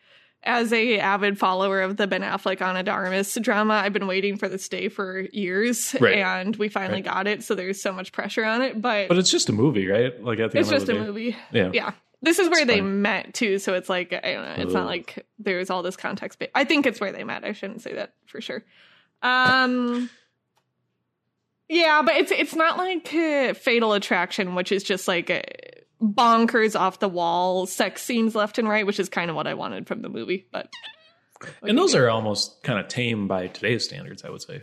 As 0.45 0.73
a 0.73 0.99
avid 0.99 1.39
follower 1.39 1.83
of 1.83 1.97
the 1.97 2.09
Ben 2.09 2.23
Affleck 2.23 2.61
Ana 2.61 2.83
de 2.83 2.91
Armas 2.91 3.39
drama, 3.41 3.75
I've 3.75 3.93
been 3.93 4.09
waiting 4.09 4.37
for 4.37 4.49
this 4.49 4.69
day 4.69 4.89
for 4.89 5.21
years, 5.33 5.95
Right. 6.01 6.17
and 6.19 6.57
we 6.57 6.69
finally 6.69 6.95
Right. 7.03 7.05
got 7.05 7.27
it. 7.29 7.45
So 7.45 7.55
there's 7.55 7.81
so 7.81 7.93
much 7.93 8.11
pressure 8.11 8.45
on 8.45 8.61
it, 8.61 8.81
but, 8.81 9.07
But 9.09 9.19
it's 9.19 9.31
just 9.31 9.49
a 9.49 9.53
movie, 9.53 9.87
right? 9.87 10.21
Like 10.23 10.41
at 10.41 10.51
the 10.51 10.59
it's 10.59 10.69
end 10.69 10.81
just 10.81 10.89
of 10.91 10.97
a 10.97 10.99
day. 11.01 11.07
movie. 11.07 11.37
Yeah. 11.53 11.71
Yeah. 11.73 11.93
This 12.23 12.39
is 12.41 12.49
where 12.49 12.63
It's 12.63 12.69
they 12.69 12.79
fine. 12.81 13.03
met 13.03 13.35
too, 13.35 13.59
so 13.59 13.75
it's 13.75 13.89
like 13.89 14.13
I 14.13 14.33
don't 14.33 14.45
know. 14.45 14.65
It's 14.65 14.73
not 14.75 14.87
like 14.87 15.27
there's 15.39 15.71
all 15.71 15.83
this 15.83 15.97
context. 15.97 16.39
But 16.39 16.51
I 16.55 16.65
think 16.65 16.87
it's 16.87 17.01
where 17.01 17.13
they 17.13 17.25
met. 17.25 17.45
I 17.45 17.53
shouldn't 17.53 17.83
say 17.83 17.95
that 17.95 18.13
for 18.27 18.41
sure. 18.41 18.65
Um, 19.23 20.09
yeah, 21.69 22.03
but 22.03 22.17
it's 22.17 22.31
it's 22.31 22.55
not 22.55 22.79
like 22.79 23.13
uh, 23.15 23.55
Fatal 23.55 23.93
Attraction, 23.93 24.55
which 24.55 24.71
is 24.73 24.83
just 24.83 25.09
like 25.09 25.31
uh, 25.31 25.41
bonkers 26.03 26.79
off 26.79 26.99
the 26.99 27.09
wall 27.09 27.67
sex 27.67 28.03
scenes 28.03 28.35
left 28.35 28.59
and 28.59 28.69
right, 28.69 28.85
which 28.87 28.99
is 29.01 29.09
kind 29.09 29.31
of 29.31 29.37
what 29.37 29.47
I 29.47 29.55
wanted 29.55 29.87
from 29.87 30.03
the 30.03 30.09
movie. 30.09 30.47
But 30.53 30.69
And 31.63 31.79
those 31.79 31.95
are 31.95 32.11
almost 32.11 32.63
kind 32.63 32.79
of 32.79 32.89
tame 32.89 33.29
by 33.29 33.47
today's 33.47 33.85
standards, 33.85 34.25
I 34.25 34.31
would 34.31 34.43
say. 34.43 34.61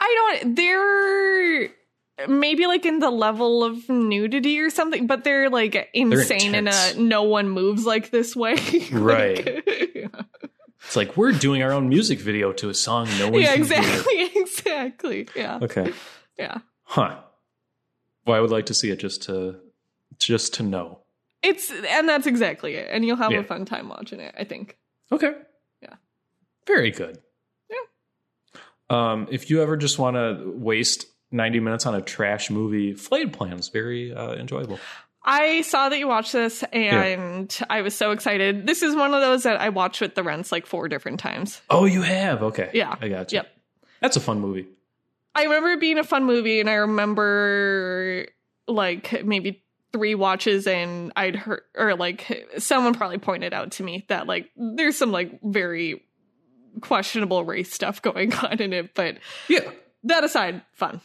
I 0.00 0.36
don't. 0.42 0.54
They're 0.56 1.70
maybe 2.28 2.66
like 2.66 2.84
in 2.86 2.98
the 2.98 3.10
level 3.10 3.64
of 3.64 3.88
nudity 3.88 4.58
or 4.60 4.70
something, 4.70 5.06
but 5.06 5.24
they're 5.24 5.48
like 5.50 5.88
insane 5.94 6.54
in 6.54 6.68
a 6.68 6.94
no 6.96 7.22
one 7.22 7.48
moves 7.48 7.86
like 7.86 8.10
this 8.10 8.34
way. 8.36 8.56
Right. 8.92 9.62
It's 10.86 10.96
like 10.96 11.16
we're 11.16 11.32
doing 11.32 11.62
our 11.62 11.72
own 11.72 11.88
music 11.88 12.18
video 12.20 12.52
to 12.52 12.68
a 12.68 12.74
song 12.74 13.08
no 13.18 13.30
one 13.30 13.40
yeah, 13.40 13.54
can 13.56 13.64
hear. 13.64 13.78
exactly, 13.78 14.30
exactly. 14.36 15.28
Yeah, 15.34 15.58
Okay. 15.62 15.94
yeah. 16.38 16.58
Huh. 16.82 17.20
Well, 18.26 18.36
I 18.36 18.40
would 18.40 18.50
like 18.50 18.66
to 18.66 18.74
see 18.74 18.90
it 18.90 18.96
just 18.98 19.22
to 19.22 19.56
just 20.18 20.54
to 20.54 20.62
know. 20.62 21.00
It's 21.42 21.70
and 21.70 22.08
that's 22.08 22.26
exactly 22.26 22.74
it. 22.74 22.88
And 22.90 23.04
you'll 23.04 23.16
have 23.16 23.32
Yeah. 23.32 23.40
a 23.40 23.44
fun 23.44 23.64
time 23.64 23.88
watching 23.88 24.20
it. 24.20 24.34
I 24.38 24.44
think. 24.44 24.76
Okay. 25.12 25.32
Yeah. 25.82 25.94
Very 26.66 26.90
good. 26.90 27.18
Yeah. 27.70 28.60
Um, 28.90 29.28
if 29.30 29.50
you 29.50 29.62
ever 29.62 29.76
just 29.76 29.98
want 29.98 30.16
to 30.16 30.50
waste 30.56 31.06
90 31.30 31.60
minutes 31.60 31.86
on 31.86 31.94
a 31.94 32.00
trash 32.00 32.50
movie, 32.50 32.92
Flight 32.94 33.32
Plan's 33.32 33.68
very 33.68 34.14
uh, 34.14 34.34
enjoyable. 34.34 34.78
I 35.26 35.62
saw 35.62 35.88
that 35.88 35.98
you 35.98 36.06
watched 36.06 36.32
this 36.34 36.62
and 36.72 37.58
I 37.70 37.80
was 37.80 37.94
so 37.94 38.10
excited. 38.10 38.66
This 38.66 38.82
is 38.82 38.94
one 38.94 39.14
of 39.14 39.22
those 39.22 39.44
that 39.44 39.58
I 39.60 39.70
watched 39.70 40.00
with 40.02 40.14
the 40.14 40.22
rents 40.22 40.52
like 40.52 40.66
four 40.66 40.86
different 40.88 41.18
times. 41.18 41.62
Oh, 41.70 41.86
you 41.86 42.02
have? 42.02 42.42
Okay. 42.42 42.70
Yeah. 42.74 42.94
I 43.00 43.08
got 43.08 43.32
you. 43.32 43.36
Yep. 43.36 43.48
That's 44.00 44.16
a 44.16 44.20
fun 44.20 44.40
movie. 44.40 44.66
I 45.34 45.44
remember 45.44 45.70
it 45.70 45.80
being 45.80 45.98
a 45.98 46.04
fun 46.04 46.24
movie, 46.26 46.60
and 46.60 46.68
I 46.70 46.74
remember 46.74 48.26
like 48.68 49.24
maybe 49.24 49.63
three 49.94 50.16
watches 50.16 50.66
and 50.66 51.12
I'd 51.14 51.36
heard 51.36 51.60
or 51.76 51.94
like 51.94 52.48
someone 52.58 52.94
probably 52.94 53.18
pointed 53.18 53.54
out 53.54 53.70
to 53.72 53.84
me 53.84 54.04
that 54.08 54.26
like 54.26 54.50
there's 54.56 54.98
some 54.98 55.12
like 55.12 55.40
very 55.40 56.02
questionable 56.80 57.44
race 57.44 57.72
stuff 57.72 58.02
going 58.02 58.32
on 58.42 58.60
in 58.60 58.72
it, 58.72 58.92
but 58.94 59.18
Yeah. 59.48 59.70
that 60.02 60.24
aside, 60.24 60.62
fun. 60.72 61.00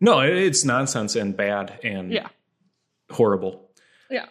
No, 0.00 0.20
it's 0.20 0.64
nonsense 0.64 1.16
and 1.16 1.36
bad 1.36 1.80
and 1.82 2.12
Yeah. 2.12 2.28
horrible. 3.10 3.68
Yeah. 4.08 4.26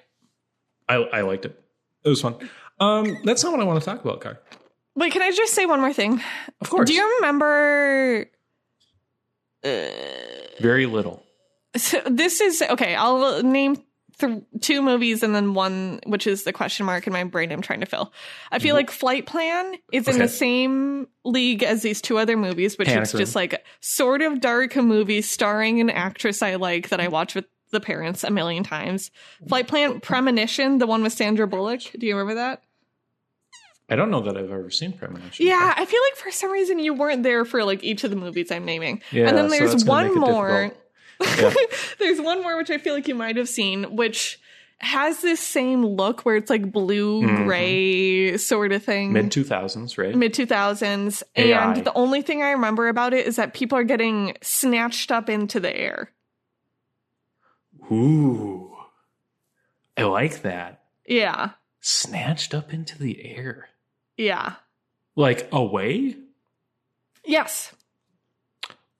I 0.87 0.95
I 0.95 1.21
liked 1.21 1.43
it. 1.43 1.61
It 2.05 2.09
was 2.09 2.21
fun. 2.21 2.35
Um, 2.79 3.17
that's 3.25 3.43
not 3.43 3.51
what 3.51 3.59
I 3.59 3.65
want 3.65 3.81
to 3.81 3.85
talk 3.85 4.01
about, 4.01 4.21
Car. 4.21 4.39
Wait, 4.95 5.11
can 5.11 5.21
I 5.21 5.31
just 5.31 5.53
say 5.53 5.65
one 5.65 5.81
more 5.81 5.91
thing? 5.91 6.21
Of 6.61 6.69
course. 6.69 6.87
Do 6.87 6.93
you 6.93 7.17
remember 7.17 8.27
Very 10.61 10.85
little. 10.85 11.23
so 11.75 12.01
this 12.05 12.39
is 12.41 12.61
okay, 12.61 12.95
I'll 12.95 13.43
name 13.43 13.75
th- 14.19 14.43
two 14.61 14.81
movies 14.81 15.23
and 15.23 15.33
then 15.33 15.53
one 15.53 15.99
which 16.05 16.27
is 16.27 16.43
the 16.43 16.53
question 16.53 16.85
mark 16.85 17.07
in 17.07 17.13
my 17.13 17.23
brain 17.23 17.51
I'm 17.51 17.61
trying 17.61 17.79
to 17.79 17.85
fill. 17.85 18.13
I 18.51 18.59
feel 18.59 18.69
mm-hmm. 18.69 18.77
like 18.77 18.91
Flight 18.91 19.25
Plan 19.25 19.75
is 19.91 20.07
in 20.07 20.19
the 20.19 20.27
same 20.27 21.07
league 21.23 21.63
as 21.63 21.81
these 21.81 22.01
two 22.01 22.17
other 22.17 22.37
movies, 22.37 22.77
which 22.77 22.87
Panic 22.87 23.03
is 23.03 23.13
Room. 23.13 23.19
just 23.19 23.35
like 23.35 23.65
sort 23.81 24.21
of 24.21 24.41
dark 24.41 24.75
a 24.75 24.81
movie 24.81 25.21
starring 25.21 25.79
an 25.79 25.89
actress 25.89 26.41
I 26.41 26.55
like 26.55 26.89
that 26.89 26.99
I 26.99 27.07
watch 27.07 27.35
with 27.35 27.45
the 27.71 27.79
parents 27.79 28.23
a 28.23 28.31
million 28.31 28.63
times. 28.63 29.11
Flight 29.47 29.67
Plan 29.67 29.99
Premonition, 29.99 30.79
the 30.79 30.87
one 30.87 31.03
with 31.03 31.13
Sandra 31.13 31.47
Bullock. 31.47 31.81
Do 31.97 32.05
you 32.05 32.15
remember 32.15 32.35
that? 32.35 32.63
I 33.91 33.95
don't 33.95 34.11
know 34.11 34.21
that 34.21 34.37
I've 34.37 34.51
ever 34.51 34.69
seen 34.69 34.93
Premonition. 34.93 35.47
Yeah, 35.47 35.73
I 35.75 35.85
feel 35.85 35.99
like 36.11 36.15
for 36.17 36.31
some 36.31 36.51
reason 36.51 36.77
you 36.79 36.93
weren't 36.93 37.23
there 37.23 37.43
for 37.43 37.63
like 37.63 37.83
each 37.83 38.03
of 38.03 38.11
the 38.11 38.15
movies 38.15 38.51
I'm 38.51 38.65
naming. 38.65 39.01
Yeah, 39.11 39.27
and 39.27 39.37
then 39.37 39.49
there's 39.49 39.83
gonna 39.83 39.85
one 39.85 40.15
more. 40.15 40.63
difficult. 40.63 40.85
Yeah. 41.21 41.53
there's 41.99 42.19
one 42.21 42.41
more 42.41 42.55
which 42.57 42.69
I 42.69 42.77
feel 42.77 42.93
like 42.93 43.07
you 43.07 43.15
might 43.15 43.35
have 43.37 43.49
seen, 43.49 43.95
which 43.95 44.39
has 44.81 45.21
this 45.21 45.41
same 45.41 45.85
look 45.85 46.21
where 46.25 46.37
it's 46.37 46.49
like 46.49 46.71
blue 46.71 47.21
Mhm. 47.23 47.45
gray 47.45 48.37
sort 48.37 48.71
of 48.71 48.81
thing. 48.83 49.11
Mid 49.11 49.29
two 49.31 49.43
thousands, 49.43 49.97
right? 49.97 50.15
Mid 50.15 50.33
2000s. 50.33 51.21
And 51.35 51.83
the 51.83 51.93
only 51.95 52.21
thing 52.21 52.41
I 52.41 52.51
remember 52.51 52.87
about 52.87 53.13
it 53.13 53.27
is 53.27 53.35
that 53.35 53.53
people 53.53 53.77
are 53.77 53.83
getting 53.83 54.37
snatched 54.41 55.11
up 55.11 55.29
into 55.29 55.59
the 55.59 55.75
air. 55.75 56.11
Ooh. 57.91 58.75
I 59.97 60.03
like 60.03 60.43
that. 60.43 60.83
Yeah. 61.05 61.51
Snatched 61.81 62.53
up 62.53 62.73
into 62.73 62.97
the 62.97 63.25
air. 63.25 63.69
Yeah. 64.17 64.53
Like 65.15 65.49
away? 65.51 66.15
Yes. 67.25 67.73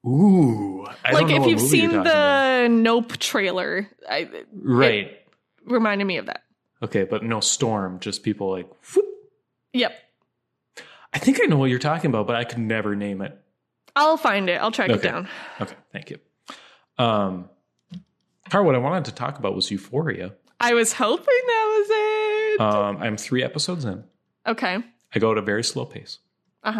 Ooh. 0.06 0.86
I 1.06 1.12
like 1.12 1.30
if 1.30 1.46
you've 1.46 1.60
seen 1.62 1.90
talking 1.90 2.00
about. 2.02 2.62
the 2.64 2.70
Nope 2.70 3.18
trailer, 3.18 3.88
I, 4.10 4.30
Right. 4.54 5.20
reminded 5.66 6.06
me 6.06 6.18
of 6.18 6.28
that. 6.28 6.44
okay, 6.82 7.04
but 7.04 7.24
no 7.24 7.40
storm, 7.42 8.00
just 8.00 8.24
people 8.24 8.52
like 8.52 8.70
whoop. 8.96 9.06
Yep. 9.74 9.94
I 11.14 11.20
think 11.20 11.40
I 11.42 11.46
know 11.46 11.58
what 11.58 11.70
you're 11.70 11.80
talking 11.80 12.10
about, 12.10 12.28
but 12.28 12.36
I 12.36 12.44
could 12.44 12.60
never 12.60 12.96
name 12.96 13.22
it. 13.22 13.38
I'll 13.96 14.18
find 14.18 14.50
it. 14.50 14.62
I'll 14.62 14.72
track 14.72 14.90
it 14.90 15.02
down. 15.02 15.28
Okay, 15.60 15.76
thank 15.92 16.10
you. 16.12 16.20
Um 16.98 17.50
Car, 18.50 18.64
what 18.64 18.74
I 18.76 18.80
wanted 18.80 19.06
to 19.06 19.12
talk 19.14 19.38
about 19.38 19.54
was 19.56 19.70
Euphoria. 19.70 20.34
I 20.60 20.74
was 20.74 20.92
hoping 20.94 21.26
that 21.26 21.76
was 21.78 21.88
it. 21.92 22.62
Um, 22.62 22.98
I'm 22.98 23.16
three 23.18 23.44
episodes 23.44 23.86
in. 23.86 24.04
okay. 24.48 24.78
I 25.14 25.20
go 25.20 25.32
at 25.32 25.38
a 25.38 25.42
very 25.42 25.64
slow 25.64 25.86
pace. 25.86 26.18
Uh 26.64 26.72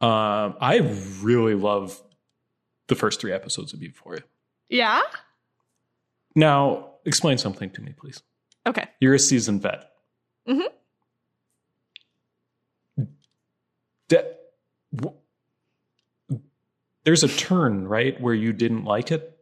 huh. 0.00 0.06
Um, 0.06 0.56
I 0.60 0.78
really 1.20 1.54
love 1.54 2.00
the 2.88 2.94
first 2.94 3.20
three 3.20 3.32
episodes 3.32 3.72
of 3.72 3.82
Euphoria. 3.82 4.22
Yeah. 4.68 5.00
Now, 6.34 6.90
explain 7.04 7.38
something 7.38 7.70
to 7.70 7.80
me, 7.82 7.94
please. 7.98 8.22
Okay. 8.66 8.86
You're 9.00 9.14
a 9.14 9.18
seasoned 9.18 9.62
vet. 9.62 9.90
Mhm. 10.48 10.66
De- 14.08 14.34
w- 14.94 15.16
there's 17.04 17.24
a 17.24 17.28
turn, 17.28 17.86
right, 17.88 18.20
where 18.20 18.34
you 18.34 18.52
didn't 18.52 18.84
like 18.84 19.10
it. 19.10 19.36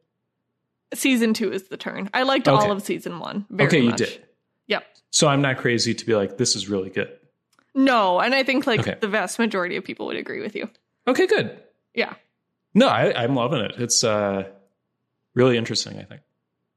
Season 0.94 1.34
two 1.34 1.52
is 1.52 1.68
the 1.68 1.76
turn. 1.76 2.08
I 2.14 2.22
liked 2.22 2.48
Okay. 2.48 2.56
all 2.56 2.72
of 2.72 2.82
season 2.82 3.18
one. 3.20 3.46
Very 3.50 3.68
okay, 3.68 3.82
much. 3.82 4.00
you 4.00 4.06
did. 4.06 4.26
Yep. 4.68 4.84
So 5.10 5.28
I'm 5.28 5.42
not 5.42 5.58
crazy 5.58 5.94
to 5.94 6.06
be 6.06 6.14
like, 6.14 6.36
this 6.38 6.56
is 6.56 6.68
really 6.68 6.90
good. 6.90 7.16
No, 7.74 8.18
and 8.20 8.34
I 8.34 8.42
think 8.42 8.66
like 8.66 8.80
Okay. 8.80 8.96
the 9.00 9.08
vast 9.08 9.38
majority 9.38 9.76
of 9.76 9.84
people 9.84 10.06
would 10.06 10.16
agree 10.16 10.40
with 10.40 10.56
you. 10.56 10.68
Okay, 11.06 11.26
good. 11.26 11.62
Yeah. 11.94 12.14
No, 12.74 12.88
I, 12.88 13.22
I'm 13.22 13.34
loving 13.34 13.60
it. 13.60 13.72
It's 13.78 14.04
uh, 14.04 14.44
really 15.34 15.56
interesting. 15.56 15.98
I 15.98 16.04
think. 16.04 16.22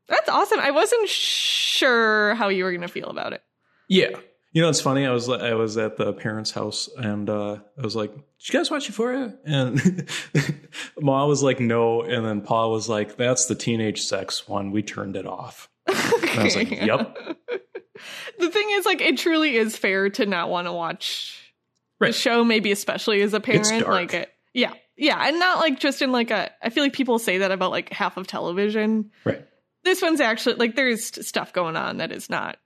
That's 0.08 0.30
awesome. 0.30 0.60
I 0.60 0.72
wasn't 0.72 1.08
sure 1.08 2.36
how 2.36 2.50
you 2.50 2.64
were 2.64 2.72
going 2.72 2.82
to 2.82 2.88
feel 2.88 3.10
about 3.10 3.34
it. 3.34 3.42
Yeah. 3.88 4.10
You 4.52 4.62
know, 4.62 4.70
it's 4.70 4.82
funny. 4.82 5.06
I 5.06 5.12
was 5.12 5.28
I 5.30 5.56
was 5.56 5.78
at 5.78 5.98
the 5.98 6.14
parents' 6.14 6.52
house 6.52 6.88
and 6.96 7.28
uh, 7.28 7.58
I 7.78 7.82
was 7.82 7.96
like, 7.96 8.14
"Did 8.14 8.54
you 8.54 8.60
guys 8.60 8.70
watch 8.70 8.88
Euphoria?" 8.88 9.36
And 9.46 10.08
Ma 11.02 11.26
was 11.26 11.42
like, 11.42 11.60
"No," 11.60 12.04
and 12.04 12.24
then 12.24 12.42
Paul 12.42 12.72
was 12.72 12.88
like, 12.88 13.18
"That's 13.18 13.48
the 13.48 13.56
teenage 13.56 14.04
sex 14.04 14.48
one. 14.48 14.70
We 14.70 14.84
turned 14.84 15.16
it 15.16 15.26
off." 15.26 15.70
I 15.88 16.42
was 16.44 16.56
like, 16.56 16.70
"Yep." 16.70 17.18
the 18.40 18.50
thing 18.50 18.68
is, 18.74 18.86
like, 18.86 19.02
it 19.02 19.18
truly 19.18 19.58
is 19.58 19.76
fair 19.76 20.12
to 20.12 20.26
not 20.28 20.52
want 20.52 20.68
to 20.68 20.74
watch 20.74 21.52
the 22.00 22.12
show, 22.12 22.44
maybe 22.44 22.72
especially 22.72 23.22
as 23.22 23.34
a 23.34 23.40
parent. 23.40 23.88
Like, 23.88 24.14
it, 24.14 24.32
yeah, 24.54 24.74
yeah, 24.98 25.18
and 25.28 25.40
not 25.40 25.60
like 25.60 25.80
just 25.80 26.02
in 26.02 26.12
like 26.12 26.32
a. 26.32 26.52
I 26.62 26.70
feel 26.70 26.84
like 26.84 26.94
people 26.94 27.20
say 27.20 27.40
that 27.40 27.52
about 27.52 27.72
like 27.72 27.92
half 27.92 28.18
of 28.18 28.28
television. 28.28 29.12
Right. 29.26 29.46
This 29.84 30.02
one's 30.02 30.22
actually 30.22 30.56
like 30.56 30.76
there's 30.76 31.06
stuff 31.28 31.52
going 31.54 31.76
on 31.76 31.98
that 31.98 32.12
is 32.12 32.30
not. 32.30 32.58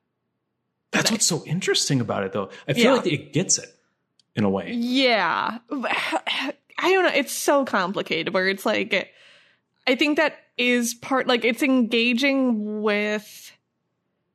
That's 0.92 1.12
what's 1.12 1.26
so 1.26 1.44
interesting 1.46 2.00
about 2.02 2.24
it, 2.24 2.32
though. 2.34 2.50
I 2.68 2.74
feel 2.74 2.84
Yeah. 2.84 2.94
like 2.94 3.08
it 3.08 3.34
gets 3.34 3.58
it 3.58 3.70
in 4.36 4.44
a 4.44 4.50
way. 4.50 4.72
Yeah, 4.74 5.58
I 5.72 6.54
don't 6.82 7.04
know. 7.04 7.12
It's 7.14 7.34
so 7.34 7.66
complicated. 7.66 8.34
Where 8.34 8.48
it's 8.48 8.66
like, 8.66 9.12
I 9.88 9.96
think 9.96 10.18
that 10.18 10.38
is 10.58 10.94
part 10.94 11.28
like 11.28 11.44
it's 11.46 11.62
engaging 11.64 12.82
with 12.82 13.52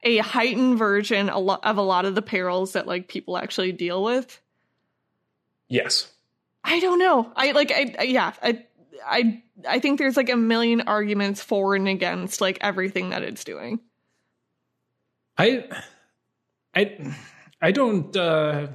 a 0.05 0.19
heightened 0.19 0.79
version 0.79 1.29
a 1.29 1.39
lot 1.39 1.61
of 1.65 1.77
a 1.77 1.83
lot 1.83 2.05
of 2.05 2.15
the 2.17 2.23
perils 2.23 2.73
that 2.73 2.87
like 2.89 3.07
people 3.09 3.37
actually 3.37 3.73
deal 3.73 4.03
with. 4.03 4.41
Yes. 5.69 6.11
I 6.65 6.81
don't 6.81 6.99
know. 6.99 7.33
I 7.37 7.53
like 7.53 7.71
I, 7.71 7.95
I 7.99 8.03
yeah, 8.05 8.33
I 8.43 8.65
I 9.05 9.43
I 9.69 9.79
think 9.81 9.99
there's 9.99 10.17
like 10.17 10.31
a 10.31 10.37
million 10.37 10.83
arguments 10.83 11.43
for 11.43 11.75
and 11.75 11.89
against 11.89 12.41
like 12.41 12.59
everything 12.61 13.11
that 13.11 13.23
it's 13.23 13.45
doing. 13.45 13.81
I, 15.39 15.65
I, 16.75 17.15
I 17.61 17.71
don't. 17.73 18.15
uh 18.17 18.69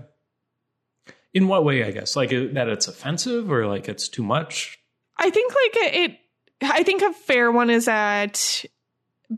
In 1.34 1.48
what 1.48 1.64
way? 1.64 1.84
I 1.84 1.92
guess 1.92 2.16
like 2.16 2.30
that 2.32 2.68
it's 2.68 2.88
offensive 2.88 3.52
or 3.52 3.68
like 3.68 3.88
it's 3.88 4.10
too 4.10 4.24
much. 4.24 4.80
I 5.18 5.30
think 5.30 5.54
like 5.54 5.94
it 5.94 6.20
I 6.62 6.84
think 6.84 7.02
a 7.04 7.14
fair 7.14 7.52
one 7.52 7.70
is 7.70 7.86
that 7.86 8.66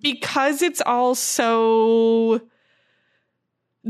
because 0.01 0.61
it's 0.61 0.81
all 0.85 1.15
so 1.15 2.41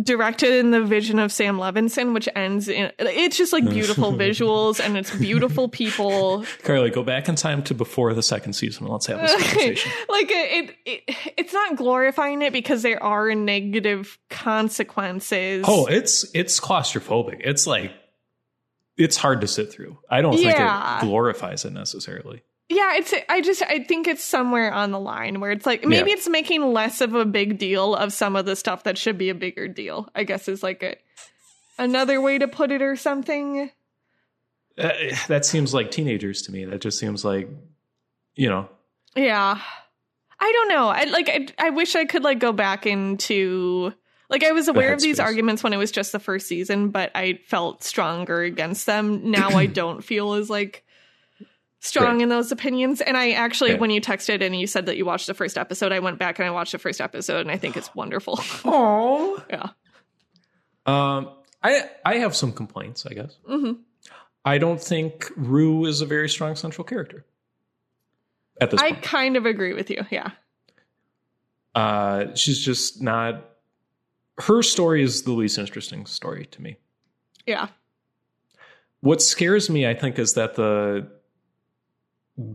directed 0.02 0.52
in 0.54 0.72
the 0.72 0.82
vision 0.84 1.20
of 1.20 1.32
Sam 1.32 1.58
Levinson, 1.58 2.14
which 2.14 2.30
ends 2.36 2.68
in 2.68 2.92
it's 3.00 3.38
just 3.38 3.52
like 3.54 3.70
beautiful 3.70 4.14
visuals 4.26 4.80
and 4.84 4.98
it's 4.98 5.16
beautiful 5.16 5.68
people. 5.70 6.46
Carly, 6.64 6.90
go 6.90 7.04
back 7.04 7.28
in 7.30 7.36
time 7.36 7.64
to 7.64 7.74
before 7.74 8.14
the 8.14 8.24
second 8.24 8.54
season. 8.54 8.88
Let's 8.88 9.06
have 9.08 9.20
this 9.22 9.32
conversation. 9.38 9.92
like 10.08 10.28
it, 10.30 10.76
it, 10.86 11.04
it's 11.38 11.54
not 11.54 11.76
glorifying 11.76 12.42
it 12.42 12.54
because 12.54 12.82
there 12.82 13.02
are 13.04 13.34
negative 13.36 14.18
consequences. 14.30 15.66
Oh, 15.68 15.86
it's 15.88 16.26
it's 16.34 16.60
claustrophobic. 16.60 17.42
It's 17.44 17.66
like 17.68 17.92
it's 18.98 19.18
hard 19.18 19.42
to 19.42 19.48
sit 19.48 19.72
through. 19.72 19.98
I 20.10 20.22
don't 20.22 20.38
Yeah. 20.38 21.00
think 21.00 21.04
it 21.04 21.08
glorifies 21.08 21.66
it 21.66 21.72
necessarily. 21.74 22.44
Yeah, 22.72 22.96
it's 22.98 23.14
I 23.28 23.41
just 23.41 23.64
I 23.64 23.84
think 23.84 24.08
it's 24.08 24.24
somewhere 24.24 24.72
on 24.72 24.91
the 24.91 25.00
line 25.00 25.40
where 25.40 25.52
it's 25.52 25.66
like 25.66 25.84
maybe 25.84 26.12
Yeah. 26.12 26.18
it's 26.18 26.30
making 26.30 26.72
less 26.72 27.02
of 27.02 27.16
a 27.16 27.26
big 27.26 27.58
deal 27.58 27.96
of 27.96 28.14
some 28.14 28.36
of 28.36 28.46
the 28.46 28.56
stuff 28.56 28.84
that 28.84 28.98
should 28.98 29.18
be 29.18 29.30
a 29.30 29.36
bigger 29.36 29.68
deal. 29.68 30.08
I 30.14 30.24
guess 30.24 30.48
is 30.48 30.62
like 30.62 30.84
a 30.84 30.96
another 31.80 32.22
way 32.22 32.38
to 32.38 32.48
put 32.48 32.72
it 32.72 32.82
or 32.84 32.96
something. 32.96 33.72
Uh, 34.78 34.91
that 35.28 35.46
seems 35.46 35.74
like 35.74 35.91
teenagers 35.91 36.44
to 36.44 36.52
me. 36.52 36.64
That 36.66 36.80
just 36.80 37.00
seems 37.00 37.26
like, 37.26 37.50
you 38.36 38.48
know, 38.50 38.70
Yeah. 39.16 39.60
I 40.41 40.52
don't 40.54 40.70
know. 40.70 40.88
I 40.88 41.04
like 41.06 41.28
I, 41.28 41.48
I 41.58 41.70
wish 41.72 41.96
I 41.96 42.06
could 42.06 42.24
like 42.24 42.40
go 42.40 42.54
back 42.54 42.86
into 42.86 43.94
like 44.30 44.44
I 44.44 44.52
was 44.52 44.68
aware 44.68 44.94
of 44.94 45.02
these 45.02 45.20
arguments 45.20 45.64
when 45.64 45.74
it 45.74 45.78
was 45.78 45.91
just 45.91 46.12
the 46.12 46.20
first 46.20 46.48
season, 46.48 46.90
but 46.91 47.12
I 47.16 47.40
felt 47.48 47.84
stronger 47.84 48.41
against 48.44 48.86
them. 48.86 49.32
Now 49.32 49.50
I 49.50 49.66
don't 49.82 50.02
feel 50.04 50.34
as 50.34 50.50
like 50.52 50.86
strong 51.80 52.16
Right. 52.16 52.22
in 52.24 52.30
those 52.30 52.52
opinions. 52.52 53.02
And 53.02 53.16
I 53.18 53.32
actually 53.32 53.72
Yeah. 53.72 53.78
when 53.78 53.90
you 53.90 54.02
texted 54.02 54.42
and 54.42 54.56
you 54.60 54.68
said 54.68 54.86
that 54.88 54.98
you 54.98 55.06
watched 55.06 55.28
the 55.28 55.34
first 55.34 55.58
episode, 55.58 55.92
I 55.92 56.00
went 56.00 56.20
back 56.20 56.40
and 56.40 56.48
I 56.48 56.52
watched 56.52 56.72
the 56.74 56.78
first 56.80 57.00
episode 57.02 57.42
and 57.42 57.52
I 57.52 57.58
think 57.58 57.78
it's 57.78 57.94
wonderful. 57.96 58.40
oh, 58.66 59.44
yeah. 59.50 59.70
um, 60.86 61.32
I 61.64 61.90
I 62.06 62.16
have 62.18 62.36
some 62.36 62.52
complaints, 62.54 63.06
I 63.06 63.14
guess. 63.14 63.38
hmm 63.48 63.74
I 64.46 64.58
don't 64.58 64.82
think 64.82 65.30
Rue 65.36 65.86
is 65.86 66.02
a 66.02 66.06
very 66.06 66.30
strong 66.30 66.56
central 66.56 66.86
character 66.86 67.26
at 68.62 68.72
this 68.72 68.82
I 68.82 68.92
point. 68.92 69.04
kind 69.04 69.38
of 69.38 69.46
agree 69.46 69.74
with 69.74 69.90
you. 69.90 70.06
Yeah. 70.10 70.32
Uh, 71.76 72.34
she's 72.36 72.60
just 72.64 73.02
not. 73.02 73.46
Her 74.38 74.64
story 74.64 75.04
is 75.04 75.24
the 75.24 75.34
least 75.34 75.58
interesting 75.58 76.06
story 76.06 76.46
to 76.48 76.62
me. 76.62 76.78
Yeah. 77.46 77.68
What 79.02 79.22
scares 79.22 79.70
me, 79.70 79.86
I 79.88 79.94
think, 79.94 80.18
is 80.20 80.34
that 80.34 80.56
the 80.56 81.10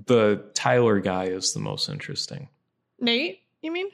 the 0.06 0.42
Tyler 0.54 0.98
guy 1.00 1.24
is 1.26 1.52
the 1.52 1.60
most 1.60 1.88
interesting. 1.88 2.48
Nate, 2.98 3.40
you 3.60 3.70
mean? 3.70 3.88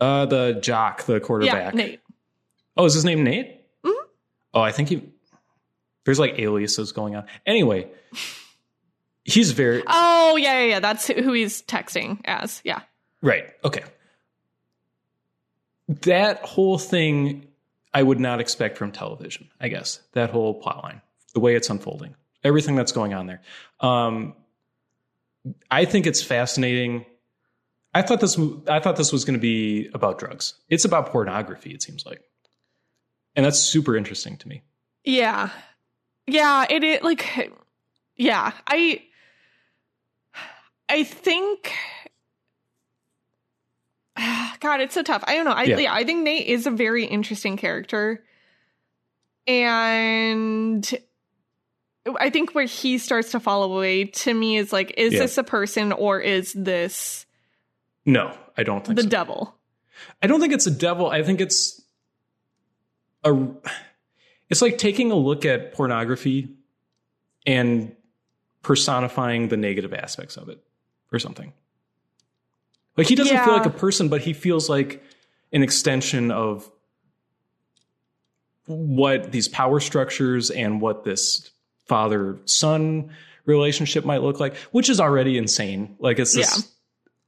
Uh, 0.00 0.24
the 0.26 0.58
jock, 0.62 1.04
the 1.04 1.20
quarterback. 1.20 1.74
Yeah, 1.74 1.78
Nate. 1.84 2.00
Oh, 2.76 2.86
is 2.86 2.94
his 2.94 3.04
name 3.04 3.22
Nate? 3.22 3.60
Mhm. 3.84 3.92
Oh, 4.54 4.60
I 4.62 4.72
think 4.72 4.88
he. 4.88 5.02
There's 6.04 6.18
like 6.18 6.38
aliases 6.38 6.92
going 6.92 7.14
on. 7.14 7.26
Anyway, 7.46 7.88
he's 9.24 9.52
very 9.52 9.82
Oh, 9.86 10.36
yeah, 10.36 10.60
yeah, 10.60 10.66
yeah. 10.66 10.80
That's 10.80 11.06
who 11.06 11.32
he's 11.32 11.62
texting 11.62 12.20
as. 12.24 12.60
Yeah. 12.64 12.80
right. 13.20 13.44
Okay, 13.64 13.84
that 16.02 16.42
whole 16.44 16.78
thing 16.78 17.46
I 17.94 18.02
would 18.02 18.18
not 18.20 18.40
expect 18.40 18.78
from 18.78 18.92
television. 18.92 19.48
I 19.60 19.68
guess 19.68 20.00
that 20.12 20.30
whole 20.30 20.54
plot 20.54 20.82
line, 20.82 21.02
the 21.34 21.40
way 21.40 21.54
it's 21.54 21.68
unfolding, 21.70 22.14
everything 22.42 22.74
that's 22.76 22.92
going 22.92 23.14
on 23.14 23.26
there. 23.26 23.42
Um, 23.80 24.34
I 25.70 25.84
think 25.84 26.06
it's 26.06 26.22
fascinating. 26.22 27.04
I 27.94 28.02
thought 28.02 28.20
this. 28.20 28.38
I 28.68 28.80
thought 28.80 28.96
this 28.96 29.12
was 29.12 29.24
going 29.24 29.38
to 29.38 29.40
be 29.40 29.88
about 29.92 30.18
drugs. 30.18 30.54
It's 30.68 30.84
about 30.84 31.10
pornography. 31.10 31.72
It 31.72 31.82
seems 31.82 32.06
like, 32.06 32.22
and 33.36 33.44
that's 33.44 33.58
super 33.58 33.96
interesting 33.96 34.36
to 34.38 34.48
me. 34.48 34.62
Yeah. 35.04 35.50
Yeah, 36.26 36.66
it 36.70 36.84
is 36.84 37.02
like 37.02 37.52
yeah, 38.16 38.52
I 38.66 39.02
I 40.88 41.04
think 41.04 41.72
God, 44.60 44.80
it's 44.80 44.94
so 44.94 45.02
tough. 45.02 45.24
I 45.26 45.34
don't 45.34 45.44
know. 45.44 45.52
I 45.52 45.64
Yeah. 45.64 45.78
yeah, 45.78 45.94
I 45.94 46.04
think 46.04 46.22
Nate 46.22 46.46
is 46.46 46.66
a 46.66 46.70
very 46.70 47.04
interesting 47.04 47.56
character. 47.56 48.24
And 49.46 50.88
I 52.18 52.30
think 52.30 52.54
where 52.54 52.64
he 52.64 52.98
starts 52.98 53.30
to 53.32 53.40
fall 53.40 53.62
away 53.62 54.04
to 54.06 54.34
me 54.34 54.56
is 54.56 54.72
like, 54.72 54.94
is 54.96 55.12
Yeah. 55.12 55.20
this 55.20 55.38
a 55.38 55.44
person 55.44 55.92
or 55.92 56.20
is 56.20 56.52
this 56.52 57.26
No, 58.04 58.36
I 58.56 58.64
don't 58.64 58.84
think 58.84 58.96
the 58.96 59.04
so. 59.04 59.08
devil? 59.08 59.54
I 60.20 60.26
don't 60.26 60.40
think 60.40 60.52
it's 60.52 60.66
a 60.66 60.70
devil. 60.72 61.08
I 61.08 61.22
think 61.22 61.40
it's 61.40 61.80
a. 63.24 63.46
It's 64.50 64.60
like 64.60 64.76
taking 64.78 65.12
a 65.12 65.14
look 65.14 65.44
at 65.44 65.72
pornography 65.72 66.48
and 67.46 67.94
personifying 68.62 69.48
the 69.48 69.56
negative 69.56 69.94
aspects 69.94 70.36
of 70.36 70.48
it, 70.48 70.62
or 71.12 71.20
something. 71.20 71.52
Like 72.96 73.06
he 73.06 73.14
doesn't 73.14 73.44
feel 73.44 73.52
like 73.54 73.64
a 73.64 73.70
person, 73.70 74.08
but 74.08 74.22
he 74.22 74.32
feels 74.32 74.68
like 74.68 75.02
an 75.52 75.62
extension 75.62 76.30
of 76.32 76.68
what 78.66 79.30
these 79.32 79.46
power 79.48 79.78
structures 79.80 80.50
and 80.50 80.80
what 80.80 81.04
this 81.04 81.51
father 81.86 82.38
son 82.44 83.10
relationship 83.44 84.04
might 84.04 84.22
look 84.22 84.38
like, 84.40 84.54
which 84.70 84.88
is 84.88 85.00
already 85.00 85.36
insane. 85.38 85.96
Like 85.98 86.18
it's 86.18 86.34
this 86.34 86.72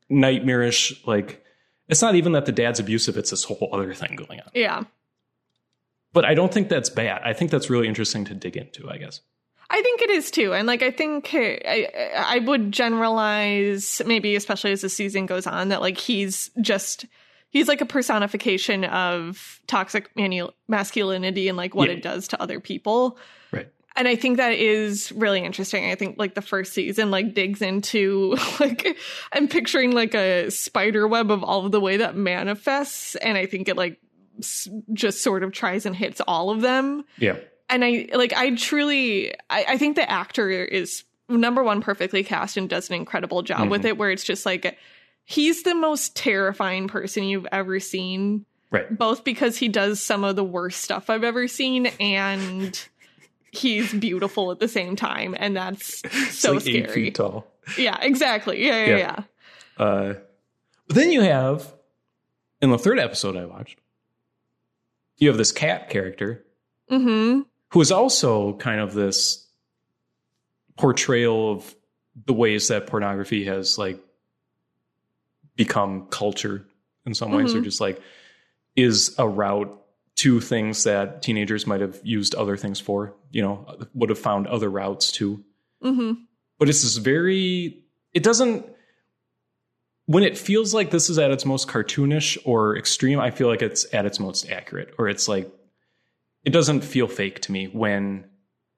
nightmarish, 0.08 1.04
like 1.06 1.44
it's 1.88 2.02
not 2.02 2.14
even 2.14 2.32
that 2.32 2.46
the 2.46 2.52
dad's 2.52 2.80
abusive, 2.80 3.16
it's 3.16 3.30
this 3.30 3.44
whole 3.44 3.68
other 3.72 3.92
thing 3.94 4.16
going 4.16 4.40
on. 4.40 4.50
Yeah. 4.54 4.84
But 6.12 6.24
I 6.24 6.34
don't 6.34 6.52
think 6.54 6.68
that's 6.68 6.90
bad. 6.90 7.22
I 7.24 7.32
think 7.32 7.50
that's 7.50 7.68
really 7.68 7.88
interesting 7.88 8.24
to 8.26 8.34
dig 8.34 8.56
into, 8.56 8.88
I 8.88 8.98
guess. 8.98 9.20
I 9.70 9.82
think 9.82 10.02
it 10.02 10.10
is 10.10 10.30
too, 10.30 10.52
and 10.52 10.66
like 10.68 10.82
I 10.82 10.90
think 10.90 11.32
uh, 11.34 11.38
I 11.38 11.88
I 12.14 12.38
would 12.40 12.70
generalize 12.70 14.00
maybe 14.06 14.36
especially 14.36 14.72
as 14.72 14.82
the 14.82 14.88
season 14.90 15.26
goes 15.26 15.46
on 15.46 15.70
that 15.70 15.80
like 15.80 15.96
he's 15.98 16.50
just 16.60 17.06
he's 17.48 17.66
like 17.66 17.80
a 17.80 17.86
personification 17.86 18.84
of 18.84 19.60
toxic 19.66 20.14
manu- 20.16 20.50
masculinity 20.68 21.48
and 21.48 21.56
like 21.56 21.74
what 21.74 21.88
Yeah. 21.88 21.96
it 21.96 22.02
does 22.02 22.28
to 22.28 22.40
other 22.42 22.60
people. 22.60 23.18
And 23.96 24.08
I 24.08 24.16
think 24.16 24.38
that 24.38 24.54
is 24.54 25.12
really 25.12 25.44
interesting. 25.44 25.90
I 25.90 25.94
think 25.94 26.18
like 26.18 26.34
the 26.34 26.42
first 26.42 26.72
season 26.72 27.10
like 27.10 27.32
digs 27.34 27.62
into 27.62 28.36
like 28.60 28.96
I'm 29.32 29.46
picturing 29.48 29.92
like 29.92 30.14
a 30.14 30.50
spider 30.50 31.06
web 31.06 31.30
of 31.30 31.44
all 31.44 31.64
of 31.64 31.72
the 31.72 31.80
way 31.80 31.98
that 31.98 32.16
manifests, 32.16 33.14
and 33.16 33.38
I 33.38 33.46
think 33.46 33.68
it 33.68 33.76
like 33.76 33.98
s- 34.40 34.68
just 34.92 35.22
sort 35.22 35.42
of 35.44 35.52
tries 35.52 35.86
and 35.86 35.94
hits 35.94 36.20
all 36.26 36.50
of 36.50 36.60
them 36.60 37.04
Yeah. 37.18 37.36
and 37.70 37.84
I 37.84 38.08
like 38.14 38.32
I 38.32 38.56
truly 38.56 39.32
I, 39.48 39.64
I 39.68 39.78
think 39.78 39.94
the 39.96 40.10
actor 40.10 40.50
is 40.50 41.04
number 41.28 41.62
one 41.62 41.80
perfectly 41.80 42.24
cast 42.24 42.56
and 42.56 42.68
does 42.68 42.88
an 42.90 42.96
incredible 42.96 43.42
job 43.42 43.70
with 43.70 43.82
mm-hmm. 43.82 43.88
it 43.88 43.98
where 43.98 44.10
it's 44.10 44.24
just 44.24 44.44
like 44.44 44.76
he's 45.24 45.62
the 45.62 45.74
most 45.74 46.16
terrifying 46.16 46.88
person 46.88 47.24
you've 47.24 47.46
ever 47.52 47.78
seen 47.80 48.44
Right. 48.70 48.98
both 48.98 49.22
because 49.22 49.56
he 49.56 49.68
does 49.68 50.02
some 50.02 50.24
of 50.24 50.34
the 50.34 50.42
worst 50.42 50.80
stuff 50.80 51.08
I've 51.08 51.22
ever 51.22 51.46
seen 51.46 51.86
and 52.00 52.76
he's 53.56 53.92
beautiful 53.92 54.50
at 54.50 54.58
the 54.60 54.68
same 54.68 54.96
time 54.96 55.34
and 55.38 55.56
that's 55.56 56.02
so 56.38 56.52
like 56.52 56.66
eight 56.66 56.84
scary. 56.84 57.04
feet 57.06 57.14
tall. 57.14 57.46
Yeah, 57.78 57.98
exactly. 58.00 58.64
Yeah, 58.66 58.84
yeah, 58.86 58.96
Yeah. 58.96 58.96
yeah. 59.78 59.84
Uh, 59.84 60.14
but 60.86 60.96
then 60.96 61.10
you 61.10 61.22
have, 61.22 61.72
in 62.60 62.70
the 62.70 62.78
third 62.78 62.98
episode 62.98 63.36
I 63.36 63.44
watched, 63.46 63.78
you 65.16 65.28
have 65.28 65.38
this 65.38 65.52
cat 65.52 65.90
character 65.90 66.44
Mm-hmm. 66.90 67.40
who 67.70 67.80
is 67.80 67.90
also 67.90 68.52
kind 68.58 68.80
of 68.80 68.92
this 68.94 69.46
portrayal 70.76 71.52
of 71.52 71.74
the 72.26 72.32
ways 72.34 72.68
that 72.68 72.86
pornography 72.86 73.44
has 73.44 73.78
like 73.78 73.98
become 75.56 76.06
culture 76.10 76.66
in 77.06 77.14
some 77.14 77.32
ways, 77.32 77.54
or 77.54 77.60
Mhm. 77.60 77.64
just 77.64 77.80
like 77.80 78.00
is 78.76 79.14
a 79.18 79.26
route 79.28 79.80
to 80.16 80.40
things 80.40 80.84
that 80.84 81.22
teenagers 81.22 81.66
might 81.66 81.80
have 81.80 82.00
used 82.04 82.34
other 82.34 82.56
things 82.56 82.78
for, 82.80 83.14
you 83.30 83.42
know, 83.42 83.66
would 83.94 84.10
have 84.10 84.18
found 84.18 84.46
other 84.46 84.70
routes 84.70 85.10
to. 85.12 85.42
Mm-hmm. 85.82 86.12
But 86.58 86.68
it's 86.68 86.82
this 86.82 86.96
very, 86.96 87.82
it 88.12 88.22
doesn't, 88.22 88.64
when 90.06 90.22
it 90.22 90.38
feels 90.38 90.72
like 90.72 90.90
this 90.90 91.10
is 91.10 91.18
at 91.18 91.30
its 91.30 91.44
most 91.44 91.66
cartoonish 91.66 92.38
or 92.44 92.76
extreme, 92.76 93.18
I 93.18 93.30
feel 93.30 93.48
like 93.48 93.62
it's 93.62 93.92
at 93.92 94.06
its 94.06 94.20
most 94.20 94.48
accurate, 94.50 94.94
or 94.98 95.08
it's 95.08 95.26
like, 95.26 95.50
it 96.44 96.50
doesn't 96.50 96.82
feel 96.82 97.08
fake 97.08 97.40
to 97.40 97.52
me 97.52 97.66
when 97.66 98.26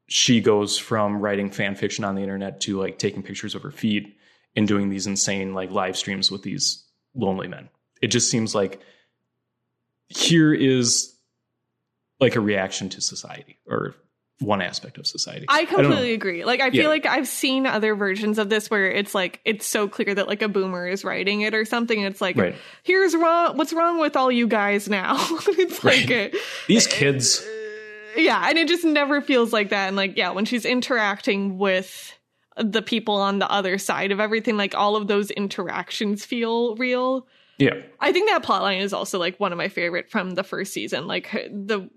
she 0.08 0.40
goes 0.40 0.78
from 0.78 1.20
writing 1.20 1.50
fan 1.50 1.74
fiction 1.74 2.04
on 2.04 2.14
the 2.14 2.22
internet 2.22 2.60
to 2.60 2.78
like 2.78 2.98
taking 2.98 3.24
pictures 3.24 3.54
of 3.54 3.62
her 3.62 3.72
feet 3.72 4.16
and 4.54 4.68
doing 4.68 4.88
these 4.88 5.06
insane 5.06 5.52
like 5.52 5.70
live 5.70 5.96
streams 5.96 6.30
with 6.30 6.42
these 6.42 6.84
lonely 7.14 7.48
men. 7.48 7.68
It 8.00 8.08
just 8.08 8.30
seems 8.30 8.54
like 8.54 8.80
here 10.08 10.54
is 10.54 11.15
like 12.20 12.36
a 12.36 12.40
reaction 12.40 12.88
to 12.90 13.00
society 13.00 13.58
or 13.68 13.94
one 14.40 14.60
aspect 14.60 14.98
of 14.98 15.06
society. 15.06 15.46
I 15.48 15.64
completely 15.64 16.12
agree. 16.12 16.44
Like 16.44 16.60
I 16.60 16.70
feel 16.70 16.82
Yeah. 16.82 16.88
like 16.88 17.06
I've 17.06 17.26
seen 17.28 17.64
other 17.66 17.94
versions 17.94 18.38
of 18.38 18.50
this 18.50 18.68
where 18.70 18.90
it's 18.90 19.14
like 19.14 19.40
it's 19.46 19.66
so 19.66 19.88
clear 19.88 20.14
that 20.14 20.28
like 20.28 20.42
a 20.42 20.48
boomer 20.48 20.86
is 20.86 21.04
writing 21.04 21.40
it 21.40 21.54
or 21.54 21.64
something. 21.64 22.00
It's 22.02 22.20
like 22.20 22.36
Right. 22.36 22.54
here's 22.82 23.14
wrong 23.16 23.56
what's 23.56 23.72
wrong 23.72 23.98
with 23.98 24.14
all 24.14 24.30
you 24.30 24.46
guys 24.46 24.88
now. 24.90 25.14
it's 25.48 25.82
like 25.82 26.08
Right. 26.10 26.34
uh, 26.34 26.38
These 26.68 26.86
kids, 26.86 27.42
yeah, 28.14 28.46
and 28.48 28.58
it 28.58 28.68
just 28.68 28.84
never 28.84 29.22
feels 29.22 29.52
like 29.54 29.70
that. 29.70 29.88
And 29.88 29.96
like 29.96 30.16
yeah, 30.18 30.30
when 30.32 30.44
she's 30.44 30.66
interacting 30.66 31.56
with 31.56 32.12
the 32.58 32.82
people 32.82 33.14
on 33.16 33.38
the 33.38 33.50
other 33.50 33.78
side 33.78 34.12
of 34.12 34.20
everything, 34.20 34.56
like 34.58 34.74
all 34.74 34.96
of 34.96 35.06
those 35.08 35.30
interactions 35.30 36.24
feel 36.26 36.76
real. 36.76 37.26
yeah, 37.58 37.74
I 38.00 38.12
think 38.12 38.28
that 38.28 38.42
plotline 38.42 38.80
is 38.80 38.92
also 38.92 39.18
like 39.18 39.40
one 39.40 39.52
of 39.52 39.56
my 39.58 39.68
favorite 39.68 40.10
from 40.10 40.32
the 40.32 40.44
first 40.44 40.74
season. 40.74 41.06
Like 41.06 41.30
the 41.50 41.88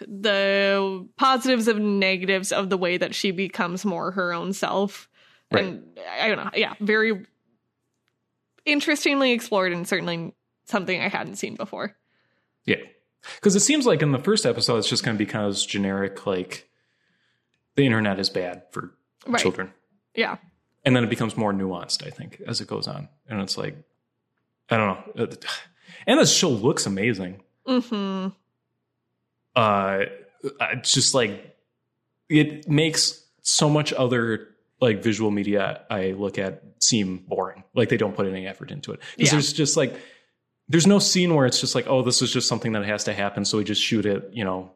the 0.00 1.06
positives 1.16 1.68
and 1.68 2.00
negatives 2.00 2.52
of 2.52 2.70
the 2.70 2.76
way 2.76 2.96
that 2.96 3.14
she 3.14 3.30
becomes 3.30 3.84
more 3.84 4.10
her 4.12 4.32
own 4.32 4.52
self. 4.52 5.08
Right. 5.52 5.64
And 5.64 5.98
I 6.20 6.28
don't 6.28 6.36
know. 6.38 6.50
Yeah, 6.54 6.74
very 6.80 7.24
interestingly 8.64 9.32
explored 9.32 9.72
and 9.72 9.86
certainly 9.86 10.34
something 10.66 11.00
I 11.00 11.08
hadn't 11.08 11.36
seen 11.36 11.56
before. 11.56 11.96
yeah. 12.64 12.76
Because 13.36 13.54
it 13.54 13.60
seems 13.60 13.84
like 13.84 14.00
in 14.00 14.12
the 14.12 14.18
first 14.18 14.46
episode, 14.46 14.78
it's 14.78 14.88
just 14.88 15.04
going 15.04 15.14
to 15.14 15.18
be 15.18 15.30
kind 15.30 15.44
of 15.46 15.54
generic, 15.68 16.26
like 16.26 16.70
the 17.76 17.84
internet 17.84 18.18
is 18.18 18.30
bad 18.30 18.62
for 18.70 18.94
Right. 19.26 19.38
children, 19.42 19.74
Yeah. 20.14 20.38
and 20.86 20.96
then 20.96 21.04
it 21.04 21.10
becomes 21.10 21.36
more 21.36 21.52
nuanced. 21.52 22.06
I 22.06 22.08
think 22.08 22.40
as 22.46 22.62
it 22.62 22.68
goes 22.68 22.88
on, 22.88 23.08
and 23.28 23.42
it's 23.42 23.58
like, 23.58 23.76
I 24.70 24.76
don't 24.78 25.16
know. 25.16 25.26
And 26.06 26.18
this 26.18 26.34
show 26.34 26.48
looks 26.48 26.86
amazing. 26.86 27.42
hmm 27.66 28.28
uh 29.56 30.00
it's 30.72 30.92
just 30.92 31.14
like 31.14 31.56
it 32.28 32.68
makes 32.68 33.24
so 33.42 33.68
much 33.68 33.92
other 33.92 34.48
like 34.80 35.02
visual 35.02 35.30
media 35.30 35.82
i 35.90 36.12
look 36.12 36.38
at 36.38 36.62
seem 36.78 37.18
boring 37.18 37.64
like 37.74 37.88
they 37.88 37.96
don't 37.96 38.14
put 38.16 38.26
any 38.26 38.46
effort 38.46 38.70
into 38.70 38.92
it 38.92 39.00
because 39.16 39.28
Yeah. 39.28 39.36
there's 39.36 39.52
just 39.52 39.76
like 39.76 39.94
there's 40.68 40.86
no 40.86 40.98
scene 40.98 41.34
where 41.34 41.46
it's 41.46 41.60
just 41.60 41.74
like 41.74 41.86
oh 41.88 42.02
this 42.02 42.22
is 42.22 42.32
just 42.32 42.48
something 42.48 42.72
that 42.72 42.84
has 42.84 43.04
to 43.04 43.12
happen 43.12 43.44
so 43.44 43.58
we 43.58 43.64
just 43.64 43.82
shoot 43.82 44.06
it 44.06 44.30
you 44.32 44.44
know 44.44 44.70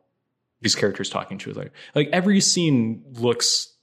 these 0.60 0.74
characters 0.74 1.10
talking 1.10 1.36
to 1.36 1.50
each 1.50 1.56
other. 1.58 1.70
Like 1.94 2.08
every 2.10 2.40
scene 2.40 3.04
looks 3.18 3.74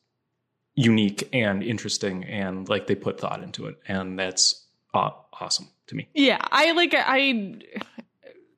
unique 0.74 1.30
and 1.32 1.62
interesting, 1.62 2.24
and 2.24 2.68
like 2.70 2.88
they 2.88 2.96
put 2.96 3.20
thought 3.20 3.44
into 3.44 3.68
it, 3.68 3.76
and 3.88 4.18
that's 4.18 4.66
aw- 4.92 5.14
awesome 5.40 5.68
to 5.88 5.96
me. 5.96 6.08
Yeah, 6.16 6.40
I 6.42 6.72
like 6.72 6.96
I 6.98 7.60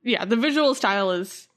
yeah, 0.03 0.23
the 0.23 0.37
visual 0.37 0.73
style 0.73 1.11
is 1.11 1.49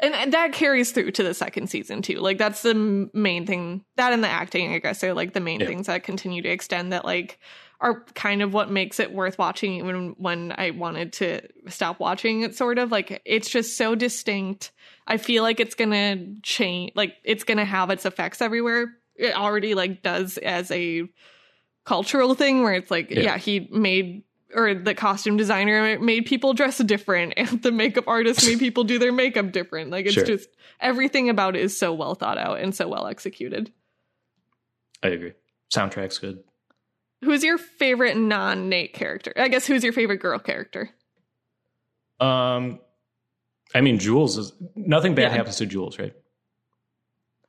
and, 0.00 0.14
and 0.14 0.32
that 0.32 0.52
carries 0.52 0.92
through 0.92 1.12
to 1.12 1.22
the 1.22 1.34
second 1.34 1.68
season 1.68 2.02
too. 2.02 2.18
Like 2.20 2.38
that's 2.38 2.62
the 2.62 3.08
main 3.14 3.46
thing. 3.46 3.84
That 3.96 4.12
and 4.12 4.22
the 4.24 4.28
acting, 4.28 4.72
I 4.74 4.78
guess, 4.78 5.02
are 5.04 5.14
like 5.14 5.32
the 5.34 5.40
main 5.40 5.60
Yeah. 5.60 5.66
things 5.66 5.86
that 5.86 6.02
continue 6.04 6.42
to 6.42 6.48
extend 6.48 6.92
that 6.92 7.04
like 7.04 7.38
are 7.80 8.04
kind 8.14 8.40
of 8.42 8.54
what 8.54 8.70
makes 8.70 8.98
it 9.00 9.12
worth 9.12 9.36
watching 9.38 9.74
even 9.74 10.14
when 10.18 10.52
I 10.56 10.70
wanted 10.70 11.12
to 11.14 11.40
stop 11.68 12.00
watching 12.00 12.42
it 12.42 12.56
sort 12.56 12.78
of. 12.78 12.90
Like 12.90 13.20
it's 13.24 13.48
just 13.50 13.76
so 13.76 13.94
distinct. 13.94 14.72
I 15.06 15.16
feel 15.16 15.42
like 15.42 15.60
it's 15.60 15.74
gonna 15.74 16.16
change 16.42 16.92
like 16.94 17.14
it's 17.24 17.44
gonna 17.44 17.64
have 17.64 17.90
its 17.90 18.06
effects 18.06 18.40
everywhere. 18.40 18.94
It 19.16 19.34
already 19.36 19.74
like 19.74 20.02
does 20.02 20.38
as 20.38 20.70
a 20.70 21.04
cultural 21.84 22.34
thing 22.34 22.62
where 22.62 22.74
it's 22.74 22.90
like, 22.90 23.10
Yeah. 23.10 23.20
yeah, 23.20 23.38
he 23.38 23.68
made 23.70 24.24
or 24.54 24.74
the 24.74 24.94
costume 24.94 25.36
designer 25.36 25.98
made 25.98 26.26
people 26.26 26.52
dress 26.54 26.78
different 26.78 27.34
and 27.38 27.62
the 27.62 27.72
makeup 27.72 28.04
artist 28.06 28.46
made 28.46 28.58
people 28.58 28.84
do 28.84 28.98
their 28.98 29.12
makeup 29.12 29.52
different. 29.52 29.90
Like 29.90 30.06
it's 30.06 30.14
Sure. 30.14 30.24
just 30.24 30.48
everything 30.80 31.28
about 31.28 31.56
it 31.56 31.62
is 31.62 31.76
so 31.78 31.92
well 31.92 32.14
thought 32.14 32.38
out 32.38 32.60
and 32.60 32.74
so 32.74 32.88
well 32.88 33.06
executed. 33.06 33.72
I 35.02 35.08
agree. 35.08 35.32
Soundtrack's 35.74 36.18
good. 36.18 36.42
Who's 37.22 37.42
your 37.42 37.58
favorite 37.58 38.16
non 38.16 38.68
Nate 38.68 38.92
character? 38.92 39.32
I 39.36 39.48
guess 39.48 39.66
who's 39.66 39.82
your 39.82 39.92
favorite 39.92 40.18
girl 40.18 40.38
character? 40.38 40.90
Um, 42.20 42.80
I 43.74 43.80
mean, 43.80 43.98
Jules 43.98 44.36
is 44.38 44.52
nothing 44.76 45.14
bad 45.14 45.30
Yeah. 45.30 45.36
happens 45.38 45.56
to 45.56 45.66
Jules, 45.66 45.98
right? 45.98 46.14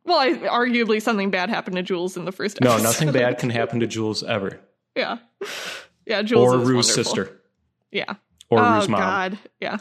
Well, 0.05 0.17
I, 0.19 0.33
arguably 0.33 1.01
something 1.01 1.31
bad 1.31 1.49
happened 1.49 1.75
to 1.77 1.83
Jules 1.83 2.15
in 2.17 2.25
the 2.25 2.31
first 2.31 2.57
episode. 2.61 2.77
No, 2.77 2.83
nothing 2.83 3.11
bad 3.11 3.37
can 3.39 3.49
happen 3.49 3.79
to 3.79 3.87
Jules 3.87 4.23
ever, 4.23 4.59
yeah. 4.95 5.17
Yeah, 6.05 6.21
Jules 6.21 6.53
or 6.53 6.59
Rue's 6.59 6.93
sister, 6.93 7.39
Yeah. 7.91 8.15
or 8.49 8.59
oh, 8.59 8.75
Rue's 8.75 8.87
mom, 8.89 8.99
God. 8.99 9.39
Yeah. 9.59 9.77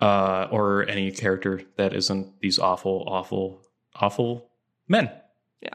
uh, 0.00 0.48
or 0.50 0.88
any 0.88 1.10
character 1.12 1.62
that 1.76 1.94
isn't 1.94 2.40
these 2.40 2.58
awful, 2.58 3.04
awful, 3.06 3.62
awful 3.94 4.50
men. 4.88 5.10
Yeah. 5.62 5.74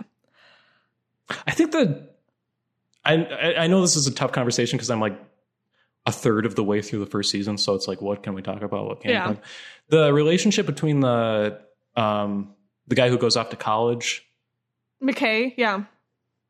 I 1.47 1.51
think 1.51 1.71
that 1.71 2.15
I 3.05 3.53
I 3.57 3.67
know 3.67 3.81
this 3.81 3.95
is 3.95 4.07
a 4.07 4.11
tough 4.13 4.31
conversation 4.31 4.77
because 4.77 4.89
I'm 4.91 4.99
like 4.99 5.17
a 6.05 6.11
third 6.11 6.45
of 6.45 6.55
the 6.55 6.63
way 6.63 6.81
through 6.81 6.99
the 6.99 7.05
first 7.05 7.29
season, 7.31 7.57
so 7.57 7.75
it's 7.75 7.87
like, 7.87 8.01
what 8.01 8.23
can 8.23 8.33
we 8.33 8.41
talk 8.41 8.61
about? 8.61 8.87
What 8.87 9.01
can't 9.01 9.13
Yeah. 9.13 9.35
The 9.89 10.13
relationship 10.13 10.65
between 10.65 10.99
the 11.01 11.59
um 11.95 12.53
the 12.87 12.95
guy 12.95 13.09
who 13.09 13.17
goes 13.17 13.37
off 13.37 13.49
to 13.51 13.55
college 13.55 14.25
McKay. 15.01 15.53
Yeah. 15.55 15.83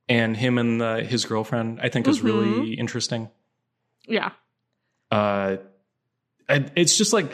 And 0.10 0.36
him 0.36 0.58
and 0.58 0.82
the, 0.82 1.04
his 1.04 1.24
girlfriend, 1.24 1.80
I 1.82 1.88
think, 1.90 2.08
is 2.08 2.22
really 2.22 2.74
interesting. 2.74 3.30
Yeah. 4.08 4.32
uh 5.12 5.58
I, 6.50 6.66
it's 6.76 6.98
just 6.98 7.14
like 7.14 7.32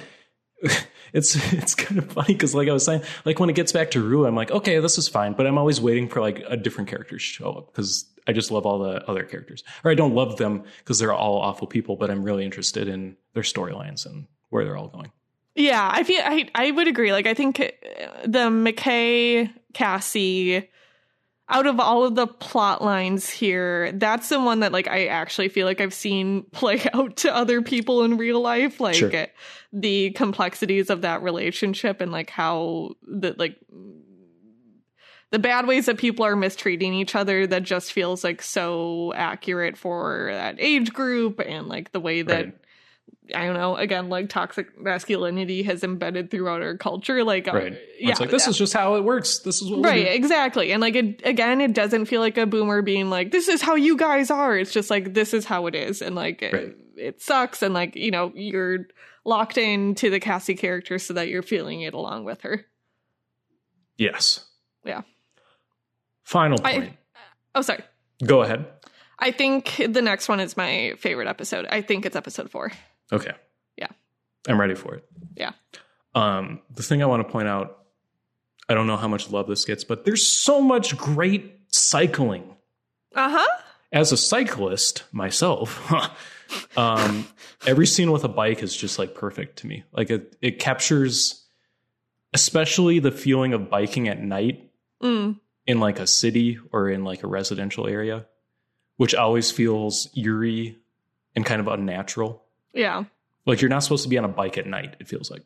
it's 1.14 1.53
it's 1.53 1.73
kind 1.73 1.99
of 1.99 2.11
funny 2.11 2.34
because 2.34 2.53
like 2.53 2.68
i 2.68 2.73
was 2.73 2.84
saying 2.84 3.02
like 3.23 3.39
when 3.39 3.49
it 3.49 3.56
gets 3.56 3.72
back 3.72 3.91
to 3.91 4.02
rue 4.02 4.26
i'm 4.27 4.35
like 4.35 4.52
okay 4.52 4.80
this 4.80 4.97
is 4.97 5.07
fine 5.07 5.31
but 5.34 5.47
i'm 5.47 5.57
always 5.57 5.80
waiting 5.80 6.10
for 6.10 6.19
like 6.19 6.43
a 6.49 6.57
different 6.57 6.89
character 6.89 7.15
to 7.15 7.19
show 7.19 7.52
up 7.53 7.68
because 7.68 8.06
i 8.27 8.34
just 8.34 8.52
love 8.52 8.65
all 8.65 8.80
the 8.80 9.07
other 9.10 9.23
characters 9.23 9.64
or 9.85 9.91
i 9.91 9.95
don't 9.95 10.14
love 10.14 10.35
them 10.35 10.64
because 10.80 10.99
they're 10.99 11.14
all 11.14 11.38
awful 11.38 11.65
people 11.68 11.95
but 11.95 12.11
i'm 12.11 12.23
really 12.23 12.43
interested 12.43 12.89
in 12.89 13.15
their 13.34 13.43
storylines 13.43 14.06
and 14.06 14.27
where 14.49 14.65
they're 14.65 14.77
all 14.77 14.89
going 14.89 15.11
Yeah, 15.56 15.89
I 15.89 16.03
feel 16.03 16.22
I 16.22 16.49
I 16.53 16.72
would 16.72 16.88
agree. 16.89 17.14
Like 17.14 17.27
I 17.27 17.34
think 17.34 17.61
uh, 17.61 17.72
the 18.26 18.49
McKay 18.49 19.49
Cassie 19.73 20.69
out 21.47 21.67
of 21.67 21.80
all 21.80 22.03
of 22.03 22.15
the 22.15 22.27
plot 22.27 22.84
lines 22.84 23.30
here, 23.30 23.91
that's 23.91 24.30
the 24.30 24.39
one 24.39 24.61
that 24.61 24.72
like 24.72 24.88
I 24.88 25.07
actually 25.07 25.49
feel 25.49 25.67
like 25.67 25.80
I've 25.80 25.93
seen 25.93 26.43
play 26.51 26.81
out 26.93 27.17
to 27.17 27.35
other 27.35 27.61
people 27.61 28.03
in 28.03 28.17
real 28.17 28.41
life. 28.41 28.80
Like 28.80 28.95
Sure. 28.95 29.27
the 29.72 30.11
complexities 30.11 30.89
of 30.89 31.01
that 31.01 31.22
relationship 31.22 32.01
and 32.01 32.11
like 32.11 32.30
how 32.30 32.91
the 33.03 33.35
like 33.38 33.57
the 35.31 35.39
bad 35.39 35.67
ways 35.67 35.85
that 35.88 35.97
people 35.97 36.26
are 36.26 36.35
mistreating 36.35 36.93
each 36.93 37.15
other 37.15 37.45
that 37.45 37.63
just 37.63 37.91
feels 37.91 38.23
like 38.23 38.41
so 38.41 39.11
accurate 39.15 39.77
for 39.77 40.30
that 40.31 40.55
age 40.59 40.93
group 40.93 41.41
and 41.45 41.67
like 41.67 41.91
the 41.91 41.99
way 41.99 42.22
that 42.22 42.45
right 42.45 42.59
I 43.34 43.45
don't 43.45 43.56
know, 43.56 43.76
again, 43.76 44.10
like 44.10 44.30
toxic 44.30 44.80
masculinity 44.80 45.64
has 45.64 45.84
embedded 45.84 46.30
throughout 46.30 46.61
our 46.61 46.77
culture. 46.77 47.23
Like, 47.23 47.47
uh, 47.47 47.53
right 47.53 47.77
yeah, 47.99 48.11
it's 48.11 48.19
like 48.19 48.30
this 48.30 48.47
is 48.47 48.57
just 48.57 48.73
how 48.73 48.95
it 48.95 49.03
works 49.03 49.39
this 49.39 49.61
is 49.61 49.69
what 49.69 49.80
we 49.80 49.85
right, 49.85 50.07
exactly. 50.07 50.72
And 50.72 50.81
like, 50.81 50.95
it, 50.95 51.22
again, 51.26 51.61
it 51.61 51.73
doesn't 51.73 52.06
feel 52.06 52.22
like 52.22 52.38
a 52.38 52.45
boomer 52.45 52.81
being 52.81 53.10
like, 53.10 53.31
this 53.31 53.47
is 53.47 53.61
how 53.61 53.76
you 53.76 53.97
guys 53.97 54.30
are. 54.30 54.57
It's 54.57 54.72
just 54.72 54.89
like, 54.89 55.14
this 55.14 55.34
is 55.34 55.45
how 55.45 55.65
it 55.68 55.76
is. 55.76 56.02
And 56.02 56.15
like, 56.15 56.41
it, 56.41 56.53
Right. 56.53 56.76
it 56.97 57.22
sucks. 57.22 57.61
And 57.64 57.73
like, 57.73 57.95
you 57.95 58.11
know, 58.11 58.31
you're 58.35 58.88
locked 59.26 59.57
into 59.57 60.10
the 60.10 60.19
Cassie 60.19 60.56
character 60.56 60.99
so 60.99 61.14
that 61.15 61.27
you're 61.30 61.41
feeling 61.41 61.81
it 61.81 61.93
along 61.95 62.26
with 62.26 62.41
her. 62.41 62.65
yes 63.97 64.45
Yeah. 64.84 65.02
final 66.23 66.60
I- 66.64 66.73
point 66.73 66.93
Oh, 67.56 67.61
sorry. 67.61 67.84
go 68.26 68.41
ahead 68.41 68.65
I 69.18 69.31
think 69.31 69.77
the 69.88 70.02
next 70.02 70.27
one 70.27 70.41
is 70.41 70.57
my 70.57 70.93
favorite 70.99 71.30
episode. 71.30 71.65
I 71.69 71.81
think 71.81 72.06
it's 72.06 72.18
episode 72.18 72.52
four. 72.52 72.73
Okay. 73.11 73.32
Yeah. 73.77 73.88
I'm 74.48 74.60
ready 74.60 74.76
for 74.76 74.95
it. 74.95 75.06
Yeah. 75.36 75.52
Um, 76.14 76.61
the 76.73 76.84
thing 76.84 77.02
I 77.03 77.06
want 77.07 77.26
to 77.26 77.32
point 77.32 77.48
out, 77.48 77.80
I 78.69 78.73
don't 78.73 78.88
know 78.88 78.98
how 78.98 79.07
much 79.07 79.30
love 79.30 79.48
this 79.48 79.65
gets, 79.65 79.84
but 79.84 80.06
there's 80.06 80.26
so 80.26 80.61
much 80.61 80.98
great 80.98 81.60
cycling. 81.69 82.56
Uh 83.14 83.30
huh. 83.38 83.61
As 83.91 84.11
a 84.11 84.18
cyclist 84.18 85.03
myself, 85.11 85.80
um, 86.77 87.27
every 87.65 87.86
scene 87.88 88.11
with 88.11 88.23
a 88.23 88.27
bike 88.30 88.64
is 88.64 88.76
just 88.76 88.98
like 88.99 89.14
perfect 89.15 89.60
to 89.60 89.68
me. 89.68 89.84
Like 89.94 90.10
it, 90.10 90.36
it 90.41 90.60
captures, 90.60 91.45
especially 92.34 92.99
the 92.99 93.11
feeling 93.11 93.53
of 93.53 93.69
biking 93.69 94.07
at 94.07 94.22
night 94.22 94.72
Mm. 95.03 95.38
in 95.68 95.80
like 95.82 95.99
a 95.99 96.07
city 96.07 96.57
or 96.72 96.90
in 96.90 97.03
like 97.03 97.23
a 97.23 97.27
residential 97.27 97.86
area, 97.86 98.26
which 98.95 99.14
always 99.14 99.52
feels 99.52 100.07
eerie 100.18 100.77
and 101.36 101.45
kind 101.45 101.60
of 101.60 101.68
unnatural. 101.68 102.41
Yeah. 102.76 103.06
Like 103.45 103.61
you're 103.61 103.69
not 103.69 103.84
supposed 103.84 104.03
to 104.03 104.10
be 104.10 104.18
on 104.18 104.26
a 104.26 104.30
bike 104.30 104.57
at 104.57 104.65
night. 104.68 104.95
It 104.99 105.07
feels 105.07 105.30
like, 105.31 105.43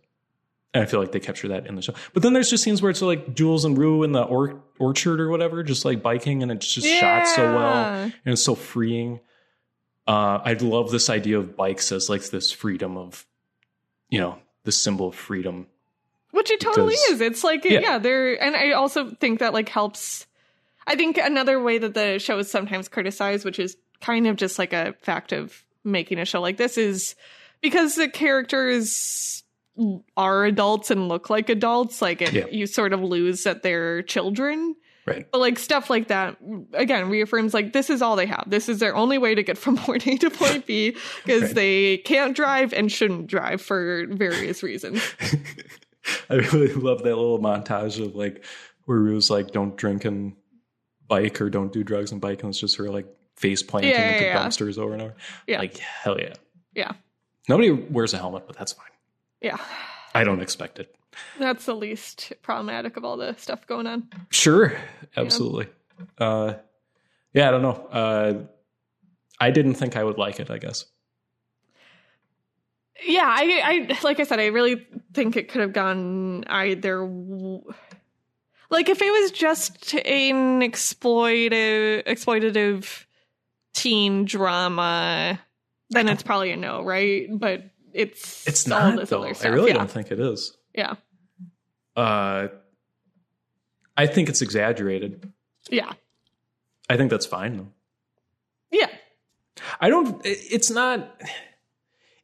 and 0.73 0.84
I 0.84 0.85
feel 0.85 0.99
like 0.99 1.11
they 1.11 1.19
capture 1.19 1.47
that 1.49 1.68
in 1.68 1.76
the 1.76 1.81
show. 1.81 1.93
But 2.14 2.23
then 2.23 2.34
there's 2.34 2.49
just 2.49 2.64
scenes 2.64 2.81
where 2.81 2.89
it's 2.91 3.01
like 3.01 3.34
Jules 3.35 3.65
and 3.65 3.77
Rue 3.77 4.03
in 4.03 4.11
the 4.11 4.22
or- 4.23 4.61
orchard 4.80 5.19
or 5.19 5.30
whatever, 5.30 5.64
just 5.64 5.84
like 5.85 6.01
biking, 6.03 6.43
and 6.43 6.51
it's 6.51 6.72
just 6.73 6.88
shot 6.88 7.27
so 7.27 7.43
well 7.56 7.85
and 8.03 8.14
it's 8.26 8.43
so 8.43 8.56
freeing. 8.56 9.19
Uh, 10.07 10.39
I 10.43 10.53
love 10.53 10.91
this 10.91 11.10
idea 11.10 11.38
of 11.39 11.56
bikes 11.56 11.91
as 11.91 12.10
like 12.10 12.23
this 12.30 12.51
freedom 12.51 12.97
of, 12.97 13.26
you 14.10 14.19
know, 14.19 14.38
the 14.64 14.72
symbol 14.72 15.10
of 15.10 15.15
freedom. 15.15 15.68
Which 16.31 16.49
it 16.51 16.60
totally 16.60 16.93
Because- 16.95 17.10
is. 17.15 17.22
It's 17.22 17.43
like 17.43 17.65
Yeah. 17.65 17.80
yeah. 17.80 17.97
they're 17.97 18.41
and 18.41 18.56
I 18.56 18.72
also 18.72 19.10
think 19.10 19.39
that 19.39 19.53
like 19.53 19.69
helps 19.69 20.26
I 20.88 20.95
think 20.95 21.18
another 21.18 21.61
way 21.61 21.77
that 21.77 21.93
the 21.93 22.18
show 22.19 22.39
is 22.39 22.49
sometimes 22.49 22.88
criticized, 22.88 23.45
which 23.45 23.60
is 23.60 23.77
kind 24.01 24.26
of 24.27 24.35
just 24.38 24.57
like 24.57 24.73
a 24.73 24.93
fact 25.01 25.31
of 25.31 25.64
making 25.91 26.19
a 26.19 26.25
show 26.25 26.41
like 26.41 26.57
this, 26.57 26.77
is 26.77 27.15
because 27.61 27.95
the 27.95 28.07
characters 28.09 29.43
are 30.17 30.45
adults 30.45 30.91
and 30.91 31.07
look 31.07 31.29
like 31.29 31.49
adults, 31.49 32.01
like 32.01 32.21
it, 32.21 32.33
Yeah. 32.33 32.47
you 32.51 32.67
sort 32.67 32.93
of 32.93 33.01
lose 33.01 33.43
that 33.43 33.63
they're 33.63 34.01
children. 34.01 34.75
Right. 35.05 35.25
But 35.31 35.39
like 35.39 35.57
stuff 35.57 35.89
like 35.89 36.09
that 36.09 36.37
again 36.73 37.09
reaffirms 37.09 37.53
like 37.53 37.73
this 37.73 37.89
is 37.89 38.01
all 38.01 38.15
they 38.15 38.25
have. 38.27 38.43
This 38.45 38.69
is 38.69 38.79
their 38.79 38.95
only 38.95 39.17
way 39.17 39.33
to 39.33 39.41
get 39.41 39.57
from 39.57 39.77
point 39.85 40.05
A 40.05 40.17
to 40.17 40.29
point 40.29 40.67
B 40.67 40.95
because 41.23 41.43
Right. 41.43 41.55
they 41.55 41.97
can't 41.99 42.35
drive 42.35 42.73
and 42.73 42.91
shouldn't 42.91 43.27
drive 43.27 43.61
for 43.61 44.05
various 44.09 44.61
reasons. 44.61 45.01
I 46.29 46.35
really 46.35 46.73
love 46.73 46.99
that 46.99 47.15
little 47.15 47.39
montage 47.39 48.03
of 48.05 48.15
like 48.15 48.43
where 48.85 48.99
Rue's 48.99 49.29
like, 49.29 49.51
don't 49.51 49.75
drink 49.77 50.05
and 50.05 50.33
bike 51.07 51.41
or 51.41 51.49
don't 51.49 51.71
do 51.73 51.83
drugs 51.83 52.11
and 52.11 52.21
bike. 52.21 52.43
And 52.43 52.49
it's 52.49 52.59
just 52.59 52.75
her 52.77 52.89
like 52.89 53.07
face 53.39 53.63
planting 53.63 53.91
Yeah, 53.91 53.99
yeah, 54.01 54.11
into 54.13 54.25
yeah. 54.25 54.37
dumpsters 54.45 54.77
over 54.77 54.93
and 54.93 55.01
over. 55.01 55.15
Yeah. 55.47 55.59
Like, 55.59 55.77
hell 55.77 56.19
yeah. 56.19 56.33
Yeah. 56.75 56.91
Nobody 57.47 57.71
wears 57.71 58.13
a 58.13 58.17
helmet, 58.17 58.43
but 58.45 58.57
that's 58.57 58.73
fine. 58.73 58.85
Yeah. 59.41 59.57
I 60.13 60.23
don't 60.25 60.41
expect 60.41 60.77
it. 60.79 60.93
That's 61.39 61.65
the 61.65 61.73
least 61.75 62.33
problematic 62.41 62.97
of 62.97 63.05
all 63.05 63.15
the 63.17 63.33
stuff 63.37 63.65
going 63.65 63.87
on. 63.87 64.09
Sure. 64.29 64.73
Absolutely. 65.15 65.67
Uh, 66.17 66.53
yeah, 67.33 67.47
I 67.47 67.51
don't 67.51 67.61
know. 67.61 67.87
Uh, 67.91 68.33
I 69.39 69.51
didn't 69.51 69.75
think 69.75 69.95
I 69.95 70.03
would 70.03 70.17
like 70.17 70.39
it, 70.39 70.51
I 70.51 70.57
guess. 70.57 70.85
Yeah, 73.05 73.23
I, 73.25 73.87
I 73.93 73.99
like 74.03 74.19
I 74.19 74.23
said, 74.23 74.39
I 74.41 74.47
really 74.47 74.85
think 75.13 75.37
it 75.37 75.47
could 75.47 75.61
have 75.61 75.71
gone 75.73 76.43
either. 76.47 76.97
w- 76.99 77.63
Like 78.69 78.89
if 78.89 79.01
it 79.01 79.09
was 79.09 79.31
just 79.31 79.93
an 79.95 80.59
exploitive, 80.61 82.03
exploitative 82.05 83.05
teen 83.73 84.25
drama, 84.25 85.39
then 85.89 86.07
it's 86.09 86.23
probably 86.23 86.51
a 86.51 86.57
no, 86.57 86.83
right? 86.83 87.27
But 87.31 87.63
it's 87.93 88.47
It's 88.47 88.67
not, 88.67 89.07
though. 89.07 89.23
I 89.23 89.47
really 89.47 89.71
yeah. 89.71 89.77
don't 89.77 89.89
think 89.91 90.11
it 90.11 90.19
is. 90.19 90.55
Yeah, 90.75 90.95
Uh, 91.95 92.47
I 93.97 94.07
think 94.07 94.29
it's 94.29 94.41
exaggerated. 94.41 95.31
Yeah. 95.69 95.91
I 96.89 96.95
think 96.97 97.11
that's 97.11 97.25
fine 97.25 97.57
though. 97.57 97.67
Yeah. 98.71 98.87
I 99.81 99.89
don't. 99.89 100.21
It's 100.23 100.69
not. 100.71 101.19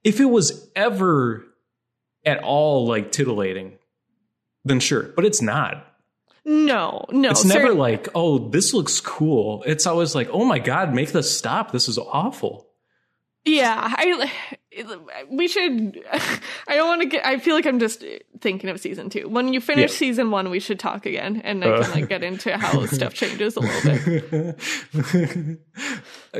If 0.03 0.19
it 0.19 0.26
was 0.26 0.69
ever 0.76 1.43
at 2.26 2.43
all 2.43 2.88
like 2.88 3.11
titillating, 3.11 3.77
then 4.63 4.80
sure. 4.80 5.03
But 5.15 5.26
it's 5.26 5.41
not. 5.41 5.85
No, 6.45 7.05
no. 7.11 7.31
it's 7.31 7.43
never 7.43 7.73
like, 7.73 8.07
oh, 8.13 8.38
this 8.49 8.73
looks 8.73 8.99
cool. 9.01 9.63
It's 9.65 9.88
always 9.88 10.13
like, 10.13 10.30
oh 10.31 10.45
my 10.45 10.59
god, 10.59 10.93
make 10.93 11.11
this 11.11 11.35
stop. 11.35 11.72
This 11.72 11.88
is 11.89 11.97
awful. 11.97 12.67
Yeah, 13.47 13.76
I. 13.80 14.31
We 15.30 15.47
should. 15.47 16.03
I 16.67 16.76
don't 16.76 16.88
want 16.88 17.01
to 17.03 17.07
get. 17.07 17.26
I 17.26 17.38
feel 17.38 17.53
like 17.55 17.65
I'm 17.67 17.77
just 17.80 18.03
thinking 18.41 18.69
of 18.72 18.80
season 18.80 19.09
two. 19.11 19.30
When 19.30 19.53
you 19.53 19.61
finish 19.61 19.91
Yeah. 19.91 19.97
season 19.97 20.31
one, 20.31 20.49
we 20.49 20.59
should 20.59 20.80
talk 20.80 21.05
again, 21.05 21.41
and 21.43 21.63
I 21.63 21.67
Uh. 21.69 21.84
can 21.84 21.91
like 21.91 22.09
get 22.09 22.23
into 22.23 22.57
how 22.57 22.85
stuff 22.88 23.13
changes 23.13 23.55
a 23.55 23.59
little 23.59 24.55
bit. 24.93 25.59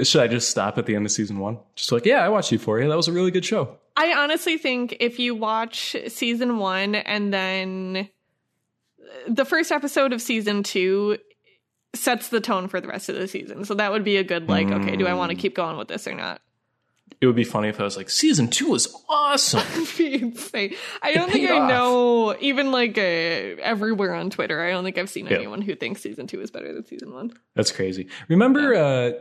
Should 0.08 0.22
I 0.22 0.28
just 0.28 0.50
stop 0.50 0.78
at 0.78 0.86
the 0.88 0.96
end 0.96 1.06
of 1.06 1.12
season 1.12 1.40
one? 1.40 1.60
Just 1.76 1.92
like, 1.92 2.06
yeah, 2.06 2.26
I 2.26 2.30
watched 2.30 2.52
Euphoria. 2.52 2.88
That 2.90 2.98
was 2.98 3.08
a 3.08 3.12
really 3.14 3.32
good 3.32 3.46
show. 3.46 3.78
I 3.96 4.14
honestly 4.14 4.58
think 4.58 4.98
if 5.00 5.20
you 5.20 5.36
watch 5.36 5.96
season 6.08 6.58
one 6.58 6.96
and 6.96 7.34
then 7.34 8.10
the 9.28 9.46
first 9.46 9.72
episode 9.72 10.14
of 10.14 10.22
season 10.22 10.64
two 10.64 11.18
sets 11.94 12.30
the 12.30 12.42
tone 12.42 12.68
for 12.68 12.82
the 12.82 12.88
rest 12.88 13.10
of 13.10 13.16
the 13.16 13.28
season. 13.28 13.64
So 13.66 13.74
that 13.76 13.92
would 13.92 14.04
be 14.04 14.18
a 14.18 14.24
good 14.24 14.50
like, 14.50 14.68
okay, 14.68 14.96
do 14.98 15.08
I 15.08 15.14
want 15.14 15.32
to 15.32 15.38
Mm. 15.38 15.40
keep 15.42 15.56
going 15.56 15.78
with 15.78 15.88
this 15.88 16.08
or 16.08 16.14
not? 16.14 16.42
It 17.22 17.28
would 17.28 17.36
be 17.36 17.44
funny 17.46 17.70
if 17.70 17.80
I 17.80 17.84
was 17.84 17.96
like, 17.96 18.10
season 18.10 18.50
two 18.50 18.70
was 18.72 18.94
awesome. 19.08 19.62
Insane. 20.04 20.76
I 21.02 21.14
don't 21.14 21.32
think 21.32 21.50
I 21.50 21.60
off. 21.60 21.70
know 21.70 22.36
even 22.42 22.72
like 22.72 22.98
uh, 22.98 23.02
everywhere 23.02 24.14
on 24.14 24.30
Twitter. 24.30 24.62
I 24.62 24.72
don't 24.72 24.84
think 24.84 24.98
I've 24.98 25.10
seen 25.10 25.28
Yeah. 25.28 25.38
anyone 25.38 25.62
who 25.62 25.76
thinks 25.76 26.02
season 26.02 26.28
two 26.28 26.42
is 26.42 26.52
better 26.52 26.74
than 26.74 26.86
season 26.86 27.14
one. 27.14 27.32
That's 27.56 27.72
crazy. 27.72 28.08
Remember, 28.28 28.74
uh, 28.76 29.12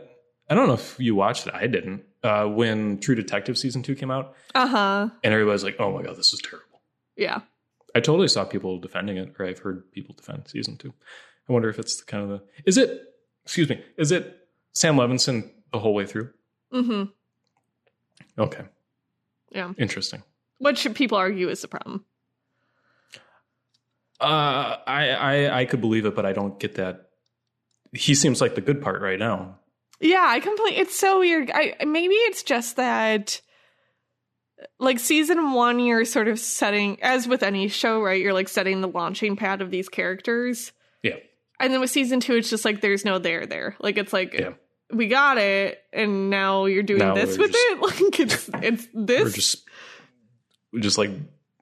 I 0.49 0.55
don't 0.55 0.67
know 0.67 0.73
if 0.73 0.99
you 0.99 1.15
watched 1.15 1.47
it. 1.47 1.53
I 1.53 1.67
didn't. 1.67 2.03
Uh, 2.23 2.45
when 2.47 2.99
True 2.99 3.15
Detective 3.15 3.57
season 3.57 3.83
two 3.83 3.95
came 3.95 4.11
out, 4.11 4.33
Uh 4.53 4.67
huh. 4.67 5.09
and 5.23 5.33
everybody's 5.33 5.63
like, 5.63 5.75
"Oh 5.79 5.91
my 5.95 6.01
god, 6.03 6.17
this 6.17 6.33
is 6.33 6.41
terrible." 6.41 6.81
Yeah. 7.15 7.41
I 7.95 8.01
totally 8.01 8.27
saw 8.27 8.43
people 8.43 8.77
defending 8.77 9.17
it, 9.17 9.33
or 9.39 9.45
I've 9.45 9.59
heard 9.59 9.91
people 9.91 10.13
defend 10.15 10.47
season 10.47 10.77
two. 10.77 10.93
I 11.49 11.53
wonder 11.53 11.69
if 11.69 11.79
it's 11.79 11.95
the 11.97 12.05
kind 12.05 12.23
of 12.23 12.29
the. 12.29 12.43
Is 12.65 12.77
it? 12.77 13.01
Excuse 13.45 13.69
me. 13.69 13.83
Is 13.97 14.11
it 14.11 14.47
Sam 14.73 14.97
Levinson 14.97 15.49
the 15.71 15.79
whole 15.79 15.93
way 15.93 16.05
through? 16.05 16.29
Mm-hmm. 16.73 17.03
Okay. 18.41 18.65
Yeah. 19.51 19.71
Interesting. 19.77 20.23
What 20.57 20.77
should 20.77 20.95
people 20.95 21.17
argue 21.17 21.49
is 21.49 21.61
the 21.61 21.67
problem? 21.67 22.03
Uh, 24.19 24.77
I, 24.87 25.09
I 25.09 25.59
I 25.61 25.65
could 25.65 25.81
believe 25.81 26.05
it, 26.05 26.15
but 26.15 26.25
I 26.25 26.33
don't 26.33 26.59
get 26.59 26.75
that. 26.75 27.09
He 27.93 28.15
seems 28.15 28.41
like 28.41 28.55
the 28.55 28.61
good 28.61 28.81
part 28.81 29.01
right 29.01 29.19
now. 29.19 29.59
Yeah, 29.99 30.25
I 30.27 30.39
completely. 30.39 30.79
It's 30.81 30.97
so 30.97 31.19
weird. 31.19 31.51
I 31.53 31.75
maybe 31.85 32.15
it's 32.15 32.43
just 32.43 32.75
that, 32.77 33.41
like 34.79 34.99
season 34.99 35.51
one, 35.53 35.79
you're 35.79 36.05
sort 36.05 36.27
of 36.27 36.39
setting, 36.39 37.01
as 37.01 37.27
with 37.27 37.43
any 37.43 37.67
show, 37.67 38.01
right? 38.01 38.21
You're 38.21 38.33
like 38.33 38.47
setting 38.49 38.81
the 38.81 38.87
launching 38.87 39.35
pad 39.35 39.61
of 39.61 39.69
these 39.71 39.89
characters, 39.89 40.71
Yeah. 41.03 41.17
and 41.59 41.73
then 41.73 41.79
with 41.81 41.89
season 41.89 42.19
two, 42.19 42.35
it's 42.35 42.49
just 42.49 42.65
like 42.65 42.81
there's 42.81 43.05
no 43.05 43.19
there 43.19 43.45
there. 43.45 43.75
Like 43.79 43.97
it's 43.97 44.13
like 44.13 44.33
Yeah. 44.33 44.53
we 44.93 45.07
got 45.07 45.37
it, 45.37 45.79
and 45.91 46.29
now 46.29 46.65
you're 46.65 46.83
doing 46.83 46.99
Now 46.99 47.15
this 47.15 47.37
with 47.37 47.51
just- 47.51 47.63
it. 47.69 47.79
Like 47.81 48.19
it's 48.19 48.49
it's 48.61 48.87
this. 48.93 49.23
We're 49.23 49.29
just 49.31 49.69
we're 50.71 50.79
just 50.81 50.97
like 50.97 51.11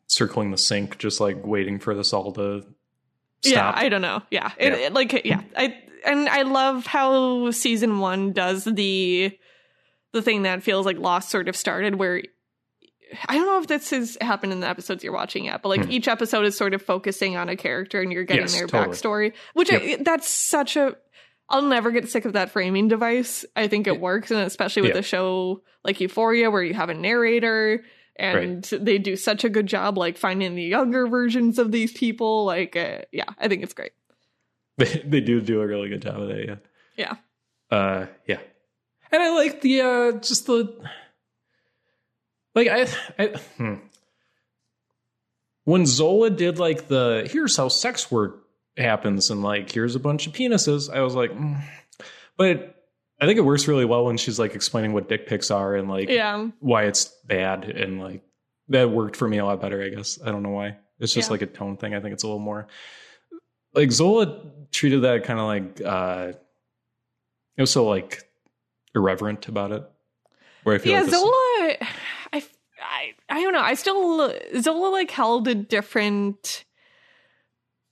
circling 0.07 0.51
the 0.51 0.57
sink, 0.57 0.97
just 0.99 1.19
like 1.19 1.45
waiting 1.45 1.79
for 1.79 1.95
this 1.95 2.13
all 2.13 2.31
to 2.33 2.61
Stop. 3.45 3.51
Yeah. 3.53 3.73
I 3.75 3.89
don't 3.89 4.01
know. 4.01 4.21
Yeah. 4.31 4.51
It, 4.57 4.71
Yeah. 4.73 4.79
it- 4.87 4.93
like 4.93 5.25
yeah. 5.25 5.41
I 5.57 5.77
and 6.05 6.29
I 6.29 6.43
love 6.43 6.85
how 6.85 7.51
season 7.51 7.99
1 7.99 8.33
does 8.33 8.63
the 8.65 9.37
the 10.13 10.21
thing 10.21 10.43
that 10.43 10.63
feels 10.63 10.85
like 10.85 10.97
Lost 10.97 11.29
sort 11.29 11.47
of 11.49 11.55
started 11.55 11.95
where 11.95 12.21
I 13.27 13.35
don't 13.37 13.45
know 13.45 13.59
if 13.59 13.67
this 13.67 13.89
has 13.91 14.17
happened 14.21 14.53
in 14.53 14.59
the 14.59 14.67
episodes 14.67 15.03
you're 15.03 15.13
watching 15.13 15.45
yet, 15.45 15.61
but 15.61 15.69
like 15.69 15.85
Hmm. 15.85 15.91
each 15.91 16.07
episode 16.07 16.45
is 16.45 16.57
sort 16.57 16.73
of 16.73 16.81
focusing 16.81 17.35
on 17.37 17.49
a 17.49 17.55
character 17.55 18.01
and 18.01 18.11
you're 18.11 18.23
getting 18.23 18.43
Yes, 18.43 18.53
their 18.57 18.67
totally. 18.67 18.95
backstory, 18.95 19.33
which 19.53 19.71
I, 19.71 19.97
that's 20.01 20.27
such 20.29 20.75
a. 20.75 20.95
I'll 21.49 21.61
never 21.61 21.91
get 21.91 22.09
sick 22.09 22.25
of 22.25 22.33
that 22.33 22.51
framing 22.51 22.87
device. 22.87 23.45
I 23.55 23.67
think 23.67 23.85
it 23.87 23.99
works, 23.99 24.31
and 24.31 24.39
especially 24.41 24.83
with 24.83 24.93
Yeah. 24.93 24.99
a 24.99 25.03
show 25.03 25.61
like 25.83 25.99
Euphoria, 25.99 26.49
where 26.49 26.63
you 26.63 26.73
have 26.73 26.89
a 26.89 26.93
narrator 26.93 27.83
and 28.15 28.63
they 28.63 28.97
do 28.99 29.15
such 29.15 29.43
a 29.43 29.49
good 29.49 29.65
job, 29.67 29.97
like 29.97 30.17
finding 30.17 30.55
the 30.55 30.63
younger 30.63 31.07
versions 31.07 31.59
of 31.59 31.71
these 31.71 31.91
people. 31.91 32.45
Like, 32.45 32.75
uh, 32.75 33.01
yeah, 33.11 33.25
I 33.39 33.47
think 33.47 33.63
it's 33.63 33.73
great. 33.73 33.91
They, 34.77 35.03
they 35.05 35.21
do 35.21 35.39
do 35.39 35.61
a 35.61 35.67
really 35.67 35.87
good 35.89 36.01
job 36.01 36.19
of 36.19 36.29
that. 36.29 36.45
Yeah. 36.47 36.55
Yeah. 36.97 37.15
Uh, 37.77 38.07
yeah. 38.27 38.39
And 39.11 39.21
I 39.21 39.29
like 39.35 39.61
the 39.61 39.81
uh, 39.81 40.11
just 40.13 40.47
the 40.47 40.75
like 42.55 42.67
I, 42.67 42.87
I 43.17 43.27
hmm. 43.57 43.75
when 45.65 45.85
Zola 45.85 46.29
did 46.29 46.59
like 46.59 46.87
the 46.87 47.27
here's 47.31 47.57
how 47.57 47.67
sex 47.67 48.11
work 48.11 48.43
happens 48.77 49.29
and 49.29 49.41
like 49.43 49.71
here's 49.71 49.95
a 49.95 49.99
bunch 49.99 50.27
of 50.27 50.33
penises. 50.33 50.93
I 50.93 51.01
was 51.01 51.15
like, 51.15 51.31
mm. 51.31 51.61
but 52.37 52.83
I 53.21 53.25
think 53.25 53.37
it 53.37 53.43
works 53.43 53.67
really 53.67 53.85
well 53.85 54.05
when 54.05 54.17
she's 54.17 54.37
like 54.39 54.55
explaining 54.55 54.93
what 54.93 55.07
dick 55.07 55.27
pics 55.27 55.49
are 55.51 55.75
and 55.75 55.89
like 55.89 56.09
Yeah, 56.09 56.47
why 56.59 56.83
it's 56.83 57.05
bad 57.25 57.65
and 57.65 58.01
like 58.01 58.21
that 58.69 58.89
worked 58.89 59.15
for 59.15 59.27
me 59.27 59.37
a 59.37 59.45
lot 59.45 59.61
better 59.61 59.83
i 59.83 59.89
guess 59.89 60.19
i 60.23 60.31
don't 60.31 60.43
know 60.43 60.49
why 60.49 60.77
it's 60.99 61.13
just 61.13 61.29
Yeah. 61.29 61.33
like 61.33 61.41
a 61.41 61.45
tone 61.45 61.77
thing 61.77 61.93
i 61.93 61.99
think 61.99 62.13
it's 62.13 62.23
a 62.23 62.27
little 62.27 62.39
more 62.39 62.67
like 63.73 63.91
zola 63.91 64.41
treated 64.71 65.03
that 65.03 65.23
kind 65.23 65.39
of 65.39 65.45
like 65.45 65.81
uh 65.85 66.37
it 67.57 67.61
was 67.61 67.71
so 67.71 67.85
like 67.85 68.23
irreverent 68.95 69.47
about 69.47 69.71
it 69.71 69.83
where 70.63 70.75
i 70.75 70.77
feel 70.77 70.93
yeah. 70.93 71.01
like 71.01 71.11
Zola, 71.11 71.42
I, 73.37 73.41
don't 73.41 73.53
know. 73.53 73.61
I 73.61 73.73
still 73.75 74.33
Zola 74.59 74.89
like 74.89 75.11
held 75.11 75.47
a 75.47 75.55
different 75.55 76.65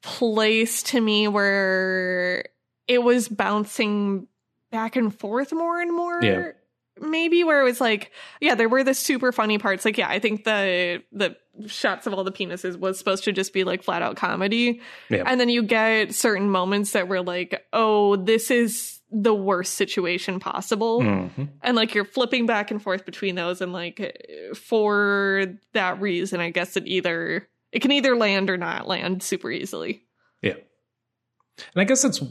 place 0.02 0.84
to 0.84 1.02
me 1.02 1.28
where 1.28 2.46
it 2.88 3.04
was 3.04 3.28
bouncing 3.28 4.28
back 4.72 4.96
and 4.96 5.18
forth 5.18 5.52
more 5.52 5.80
and 5.80 5.94
more. 5.96 6.24
Yeah. 6.24 6.52
Maybe 7.00 7.44
where 7.44 7.62
it 7.62 7.64
was 7.64 7.82
like, 7.82 8.12
yeah, 8.40 8.56
there 8.56 8.70
were 8.70 8.84
the 8.84 8.94
super 8.94 9.32
funny 9.32 9.58
parts. 9.58 9.86
Like, 9.86 9.98
yeah, 9.98 10.10
I 10.10 10.20
think 10.20 10.44
the 10.44 11.02
the 11.12 11.36
shots 11.68 12.08
of 12.08 12.14
all 12.14 12.24
the 12.24 12.32
penises 12.32 12.78
was 12.78 12.98
supposed 12.98 13.24
to 13.26 13.32
just 13.32 13.54
be 13.54 13.64
like 13.64 13.84
flat 13.84 14.02
out 14.02 14.18
comedy. 14.18 14.82
Yeah. 15.10 15.24
And 15.26 15.40
then 15.40 15.50
you 15.50 15.64
get 15.64 16.14
certain 16.14 16.50
moments 16.50 16.92
that 16.92 17.08
were 17.08 17.22
like, 17.22 17.66
oh, 17.74 18.16
this 18.18 18.52
is 18.52 19.01
the 19.12 19.34
worst 19.34 19.74
situation 19.74 20.40
possible 20.40 21.02
Mhm. 21.02 21.50
and 21.62 21.76
like 21.76 21.94
you're 21.94 22.06
flipping 22.06 22.46
back 22.46 22.72
and 22.72 22.82
forth 22.82 23.06
between 23.06 23.36
those 23.36 23.60
and 23.62 23.74
like 23.74 24.18
for 24.56 25.46
that 25.74 26.00
reason 26.00 26.40
i 26.40 26.50
guess 26.50 26.78
it 26.78 26.88
either 26.88 27.48
it 27.74 27.82
can 27.82 27.92
either 27.92 28.16
land 28.16 28.50
or 28.50 28.56
not 28.58 28.88
land 28.88 29.22
super 29.22 29.52
easily 29.52 30.04
Yeah. 30.42 30.54
and 30.54 31.82
i 31.82 31.84
guess 31.84 32.06
it's 32.06 32.22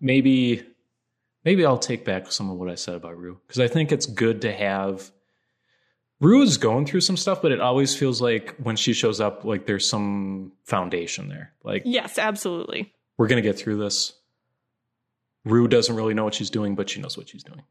maybe 0.00 0.64
maybe 1.44 1.64
i'll 1.64 1.78
take 1.78 2.04
back 2.04 2.32
some 2.32 2.50
of 2.50 2.56
what 2.58 2.68
i 2.68 2.74
said 2.74 2.94
about 2.96 3.16
rue 3.16 3.38
because 3.46 3.60
i 3.60 3.68
think 3.68 3.92
it's 3.92 4.06
good 4.06 4.42
to 4.42 4.52
have 4.52 5.12
rue 6.20 6.42
is 6.42 6.56
going 6.58 6.86
through 6.86 7.02
some 7.02 7.16
stuff 7.16 7.40
but 7.40 7.52
it 7.52 7.60
always 7.60 7.94
feels 7.96 8.20
like 8.20 8.56
when 8.56 8.74
she 8.74 8.92
shows 8.92 9.20
up 9.20 9.44
like 9.44 9.66
there's 9.66 9.88
some 9.88 10.50
foundation 10.64 11.28
there 11.28 11.52
like 11.62 11.82
yes 11.84 12.18
absolutely 12.18 12.92
we're 13.18 13.28
going 13.28 13.42
to 13.42 13.48
get 13.48 13.56
through 13.58 13.78
this. 13.78 14.12
Rue 15.46 15.68
doesn't 15.68 15.94
really 15.94 16.12
know 16.12 16.24
what 16.24 16.34
she's 16.34 16.50
doing, 16.50 16.74
but 16.74 16.90
she 16.90 17.00
knows 17.00 17.16
what 17.16 17.28
she's 17.28 17.42
doing. 17.42 17.62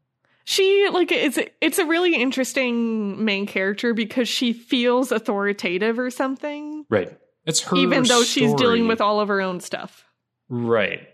she 0.44 0.88
like 0.92 1.12
it's 1.12 1.38
it's 1.60 1.78
a 1.78 1.84
really 1.84 2.16
interesting 2.16 3.24
main 3.24 3.46
character 3.46 3.94
because 3.94 4.28
she 4.28 4.52
feels 4.52 5.12
authoritative 5.12 5.98
or 5.98 6.10
something 6.10 6.84
Right. 6.88 7.16
It's 7.44 7.60
her 7.60 7.76
even 7.76 8.02
though 8.04 8.24
she's 8.24 8.52
dealing 8.54 8.88
with 8.88 9.00
all 9.00 9.20
of 9.20 9.28
her 9.28 9.40
own 9.40 9.60
stuff 9.60 10.04
Right. 10.48 11.08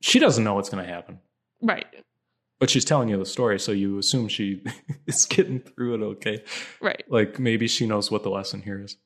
She 0.00 0.18
doesn't 0.20 0.44
know 0.44 0.54
what's 0.54 0.68
going 0.68 0.84
to 0.84 0.90
happen, 0.90 1.20
right 1.60 1.86
but 2.60 2.70
she's 2.70 2.84
telling 2.84 3.08
you 3.08 3.18
the 3.18 3.26
story, 3.26 3.58
so 3.60 3.72
you 3.72 3.98
assume 3.98 4.28
she 4.28 4.62
is 5.06 5.26
getting 5.26 5.60
through 5.60 5.94
it 5.94 6.02
okay. 6.02 6.42
right 6.80 7.02
Like 7.08 7.38
maybe 7.38 7.68
she 7.68 7.86
knows 7.86 8.10
what 8.10 8.22
the 8.22 8.30
lesson 8.30 8.62
here 8.62 8.80
is. 8.80 8.96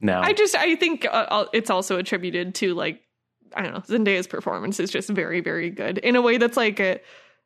Now, 0.00 0.20
I 0.20 0.32
just 0.32 0.54
I 0.54 0.76
think 0.76 1.04
uh, 1.06 1.08
uh, 1.08 1.46
it's 1.52 1.70
also 1.70 1.96
attributed 1.96 2.54
to 2.56 2.74
like 2.74 3.00
I 3.54 3.62
don't 3.62 3.72
know 3.74 3.80
Zendaya's 3.80 4.26
performance 4.26 4.80
is 4.80 4.90
just 4.90 5.08
very 5.10 5.40
very 5.40 5.70
good 5.70 5.98
in 5.98 6.16
a 6.16 6.22
way 6.22 6.38
that's 6.38 6.56
like 6.56 6.80
a, 6.80 7.00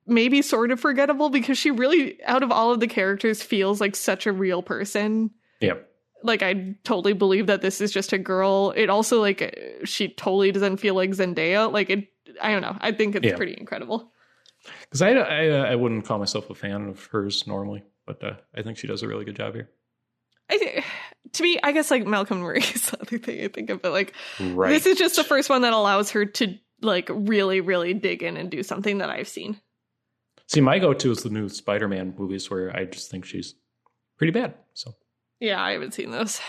maybe 0.07 0.43
sort 0.43 0.70
of 0.70 0.78
forgettable 0.81 1.31
because 1.31 1.59
she 1.59 1.70
really 1.70 2.23
out 2.24 2.43
of 2.43 2.51
all 2.53 2.73
of 2.73 2.81
the 2.81 2.87
characters 2.87 3.43
feels 3.43 3.81
like 3.81 3.97
such 3.97 4.27
a 4.27 4.33
real 4.33 4.62
person. 4.62 5.31
yeah, 5.61 5.74
Like 6.23 6.43
I 6.43 6.77
totally 6.85 7.12
believe 7.12 7.47
that 7.49 7.61
this 7.62 7.81
is 7.81 7.91
just 7.93 8.12
a 8.12 8.19
girl. 8.19 8.73
It 8.77 8.89
also 8.91 9.20
like 9.20 9.81
she 9.85 10.09
totally 10.09 10.53
doesn't 10.53 10.77
feel 10.78 10.95
like 10.95 11.11
Zendaya. 11.11 11.70
Like 11.73 11.91
it 11.91 12.09
I 12.41 12.53
don't 12.53 12.62
know. 12.62 12.77
I 12.81 12.93
think 12.93 13.15
it's 13.16 13.24
Yeah. 13.27 13.37
pretty 13.37 13.57
incredible. 13.59 14.12
because 14.83 15.03
I, 15.03 15.11
I 15.12 15.45
I 15.73 15.74
wouldn't 15.74 16.05
call 16.05 16.19
myself 16.19 16.51
a 16.51 16.55
fan 16.55 16.89
of 16.89 17.07
hers 17.07 17.47
normally, 17.47 17.83
but 18.07 18.23
uh, 18.23 18.35
I 18.55 18.62
think 18.62 18.78
she 18.78 18.87
does 18.87 19.03
a 19.03 19.09
really 19.09 19.24
good 19.24 19.37
job 19.37 19.55
here. 19.55 19.70
I 20.51 20.59
th- 20.59 20.85
to 21.32 21.43
me, 21.43 21.59
I 21.62 21.73
guess, 21.73 21.90
like 21.90 22.07
Malcolm 22.07 22.40
Murray 22.40 22.61
is 22.74 22.90
the 22.90 23.01
other 23.01 23.19
thing 23.19 23.43
I 23.44 23.48
think 23.48 23.70
of, 23.70 23.82
but 23.82 23.93
like 23.93 24.15
Right. 24.40 24.70
this 24.70 24.86
is 24.86 24.98
just 24.98 25.16
the 25.16 25.24
first 25.24 25.48
one 25.51 25.62
that 25.62 25.73
allows 25.73 26.11
her 26.12 26.24
to 26.27 26.55
like 26.82 27.09
really, 27.12 27.61
really 27.61 27.94
dig 27.94 28.23
in 28.23 28.36
and 28.36 28.51
do 28.51 28.62
something 28.62 28.98
that 28.98 29.11
I've 29.11 29.28
seen. 29.28 29.61
See, 30.48 30.61
my 30.61 30.78
go-to 30.78 31.11
is 31.11 31.23
the 31.23 31.31
new 31.31 31.48
Spider-Man 31.48 32.15
movies, 32.16 32.48
where 32.51 32.74
I 32.77 32.85
just 32.85 33.11
think 33.11 33.24
she's 33.24 33.55
pretty 34.16 34.31
bad. 34.31 34.55
So, 34.74 34.94
Yeah, 35.40 35.61
I 35.62 35.73
haven't 35.73 35.94
seen 35.94 36.11
those. 36.12 36.40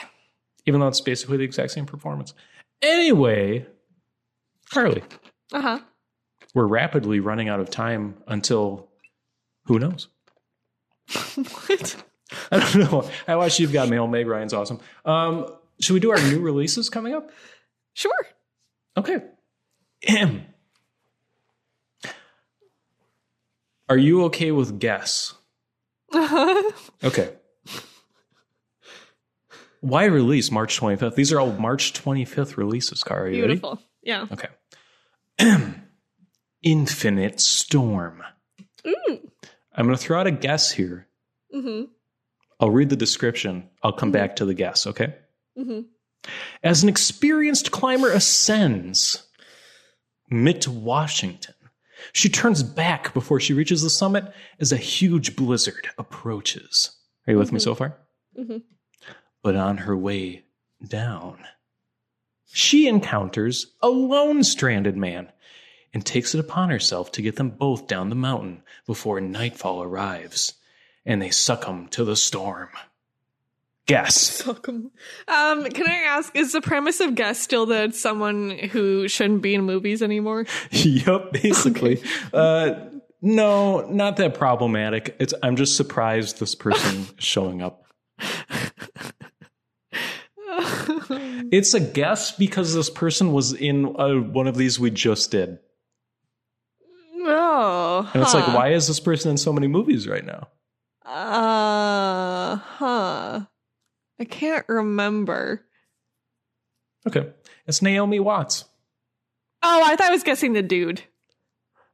even 0.68 0.80
though 0.82 0.88
it's 0.88 1.02
basically 1.02 1.38
the 1.38 1.44
exact 1.46 1.72
same 1.72 1.86
performance. 1.88 2.34
Anyway, 2.82 3.66
Carly, 4.70 5.02
Uh 5.52 5.62
huh. 5.62 5.80
we're 6.54 6.68
rapidly 6.68 7.20
running 7.20 7.50
out 7.50 7.60
of 7.60 7.70
time 7.72 8.18
until 8.28 8.90
who 9.66 9.80
knows. 9.80 10.10
what? 11.68 11.96
I 12.52 12.60
don't 12.60 12.92
know. 12.92 13.10
I 13.28 13.36
watched 13.36 13.60
You've 13.60 13.74
Got 13.74 13.90
Mail. 13.90 14.08
Meg 14.08 14.28
Ryan's 14.28 14.54
awesome. 14.54 14.80
Um, 15.06 15.48
should 15.80 15.94
we 15.94 16.00
do 16.00 16.12
our 16.12 16.20
new 16.20 16.40
releases 16.40 16.90
coming 16.90 17.14
up? 17.14 17.30
Sure. 17.94 18.12
Okay. 18.98 19.20
Are 23.90 23.98
you 23.98 24.26
okay 24.26 24.52
with 24.52 24.80
guess? 24.80 25.34
Uh-huh. 26.14 26.72
Okay. 27.04 27.30
Why 29.82 30.06
release 30.06 30.50
March 30.52 30.80
25th? 30.80 31.14
These 31.14 31.32
are 31.32 31.40
all 31.40 31.52
March 31.54 31.94
25th 31.94 32.58
releases. 32.58 33.04
Are 33.04 33.28
you 33.30 33.42
ready? 33.44 33.54
Beautiful. 33.54 33.80
Yeah. 34.02 34.26
Okay. 34.32 34.48
Infinite 36.64 37.40
Storm. 37.40 38.24
Ooh. 38.88 39.32
I'm 39.76 39.86
going 39.86 39.96
to 39.96 40.02
throw 40.04 40.20
out 40.20 40.26
a 40.26 40.32
guess 40.32 40.72
here. 40.72 41.08
Mm-hmm. 41.56 41.86
I'll 42.60 42.72
read 42.72 42.90
the 42.90 42.96
description. 42.96 43.70
I'll 43.84 43.94
come 43.94 44.12
back 44.12 44.36
to 44.38 44.46
the 44.46 44.54
guess, 44.54 44.88
okay? 44.88 45.16
Mm-hmm. 45.58 45.82
As 46.64 46.84
an 46.84 46.90
experienced 46.90 47.72
climber 47.72 48.12
ascends 48.12 49.24
Mount 50.30 50.68
Washington, 50.68 51.54
she 52.14 52.30
turns 52.30 52.64
back 52.64 53.14
before 53.14 53.40
she 53.40 53.54
reaches 53.54 53.82
the 53.82 53.90
summit 53.90 54.26
as 54.60 54.72
a 54.72 54.78
huge 54.78 55.36
blizzard 55.36 55.90
approaches. 55.98 56.92
Are 57.28 57.34
you 57.34 57.40
with 57.40 57.52
me 57.52 57.60
so 57.60 57.76
far? 57.76 57.98
Mhm. 58.38 58.64
But 59.44 59.56
on 59.56 59.78
her 59.78 59.96
way 59.96 60.44
down, 60.86 61.46
she 62.52 62.88
encounters 62.88 63.68
a 63.82 63.90
lone 63.90 64.44
stranded 64.44 64.98
man 64.98 65.32
and 65.94 66.06
takes 66.06 66.36
it 66.36 66.40
upon 66.40 66.70
herself 66.70 67.12
to 67.14 67.22
get 67.22 67.36
them 67.38 67.50
both 67.50 67.88
down 67.88 68.10
the 68.10 68.16
mountain 68.16 68.64
before 68.86 69.22
nightfall 69.22 69.82
arrives 69.82 70.54
and 71.08 71.22
they 71.22 71.32
succumb 71.32 71.88
to 71.88 72.04
the 72.04 72.16
storm. 72.16 72.70
Guess. 73.88 74.46
Welcome. 74.46 74.92
Um, 75.30 75.64
can 75.70 75.88
I 75.88 75.96
ask, 76.10 76.36
is 76.36 76.52
the 76.52 76.60
premise 76.60 77.00
of 77.00 77.16
Guess 77.16 77.40
still 77.40 77.66
that 77.68 77.96
someone 77.96 78.50
who 78.50 79.08
shouldn't 79.08 79.42
be 79.42 79.56
in 79.56 79.62
movies 79.64 80.04
anymore? 80.04 80.46
yep, 80.72 81.32
basically. 81.32 82.04
Uh, 82.34 82.74
no, 83.22 83.90
not 83.90 84.18
that 84.18 84.34
problematic. 84.34 85.16
It's 85.20 85.34
I'm 85.42 85.56
just 85.56 85.78
surprised 85.78 86.40
this 86.40 86.54
person 86.54 87.08
showing 87.18 87.62
up. 87.62 87.86
It's 91.50 91.74
a 91.74 91.80
guess 91.80 92.34
because 92.34 92.74
this 92.74 92.90
person 92.90 93.32
was 93.32 93.54
in 93.54 93.96
uh, 93.98 94.16
one 94.16 94.48
of 94.48 94.58
these 94.58 94.80
we 94.80 94.92
just 94.92 95.32
did, 95.32 95.60
oh. 97.20 98.10
and 98.14 98.22
it's 98.22 98.34
like, 98.34 98.48
why 98.50 98.74
is 98.74 98.88
this 98.88 99.00
person 99.00 99.32
in 99.32 99.38
so 99.38 99.54
many 99.54 99.68
movies 99.68 100.08
right 100.08 100.26
now? 100.26 100.50
Uh 101.08 102.58
huh. 102.58 103.42
I 104.20 104.24
can't 104.26 104.66
remember. 104.68 105.64
Okay, 107.08 107.30
it's 107.66 107.82
Naomi 107.82 108.20
Watts. 108.20 108.66
Oh, 109.64 109.84
I 109.86 109.96
thought 109.96 110.10
I 110.10 110.12
was 110.12 110.24
guessing 110.24 110.54
the 110.54 110.62
dude. 110.62 111.02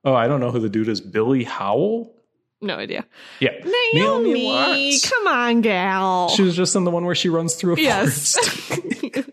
Oh, 0.03 0.13
I 0.13 0.27
don't 0.27 0.39
know 0.39 0.51
who 0.51 0.59
the 0.59 0.69
dude 0.69 0.87
is. 0.89 0.99
Billy 0.99 1.43
Howle. 1.43 2.13
No 2.61 2.75
idea. 2.77 3.05
Yeah, 3.39 3.51
Naomi, 3.93 4.45
Watts. 4.45 5.09
come 5.09 5.27
on, 5.27 5.61
gal. 5.61 6.29
She 6.29 6.41
was 6.43 6.55
just 6.55 6.75
in 6.75 6.83
the 6.85 6.91
one 6.91 7.05
where 7.05 7.13
she 7.15 7.29
runs 7.29 7.55
through 7.55 7.75
a 7.75 7.79
yes. 7.81 8.35
forest. 8.35 9.23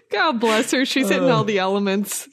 God 0.10 0.40
bless 0.40 0.70
her. 0.72 0.84
She's 0.84 1.08
hitting 1.08 1.28
Uh. 1.30 1.34
all 1.36 1.44
the 1.44 1.58
elements. 1.58 2.28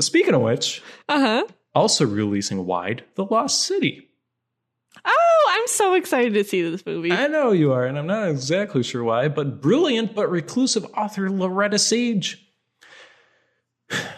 Speaking 0.00 0.34
of 0.34 0.42
which, 0.42 0.82
Uh 1.08 1.20
huh. 1.20 1.44
also 1.74 2.04
releasing 2.06 2.66
wide, 2.66 3.04
The 3.14 3.24
Lost 3.24 3.62
City. 3.62 4.08
Oh, 5.04 5.50
I'm 5.52 5.66
so 5.66 5.94
excited 5.94 6.34
to 6.34 6.44
see 6.44 6.62
this 6.62 6.84
movie. 6.86 7.12
I 7.12 7.26
know 7.26 7.52
you 7.52 7.72
are, 7.72 7.84
and 7.84 7.98
I'm 7.98 8.06
not 8.06 8.28
exactly 8.28 8.82
sure 8.82 9.04
why, 9.04 9.28
but 9.28 9.60
brilliant 9.60 10.14
but 10.14 10.30
reclusive 10.30 10.84
author 10.96 11.30
Loretta 11.30 11.78
Sage 11.78 12.40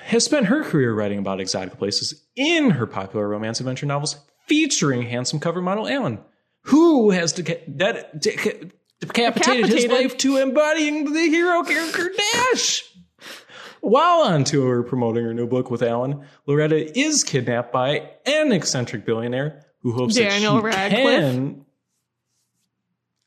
has 0.04 0.24
spent 0.24 0.46
her 0.46 0.62
career 0.62 0.94
writing 0.94 1.18
about 1.18 1.40
exotic 1.40 1.76
places 1.78 2.24
in 2.36 2.70
her 2.70 2.86
popular 2.86 3.28
romance 3.28 3.58
adventure 3.60 3.86
novels 3.86 4.16
featuring 4.46 5.02
handsome 5.02 5.40
cover 5.40 5.60
model 5.60 5.88
Alan, 5.88 6.20
who 6.62 7.10
has 7.10 7.32
deca- 7.34 7.62
that 7.78 8.14
deca- 8.22 8.70
decapitated 9.00 9.66
his 9.66 9.82
Decapitated. 9.84 9.90
life 9.90 10.16
to 10.18 10.36
embodying 10.36 11.12
the 11.12 11.20
hero 11.28 11.62
character 11.64 12.10
Dash. 12.52 12.84
While 13.80 14.22
on 14.22 14.44
tour 14.44 14.82
promoting 14.82 15.24
her 15.24 15.34
new 15.34 15.46
book 15.46 15.70
with 15.70 15.82
Alan, 15.82 16.24
Loretta 16.46 16.98
is 16.98 17.22
kidnapped 17.24 17.72
by 17.72 18.10
an 18.24 18.52
eccentric 18.52 19.04
billionaire 19.04 19.65
who 19.80 19.92
hopes 19.92 20.14
Daniel 20.14 20.60
that 20.60 20.72
she 20.72 20.76
Radcliffe? 20.76 21.20
can 21.20 21.66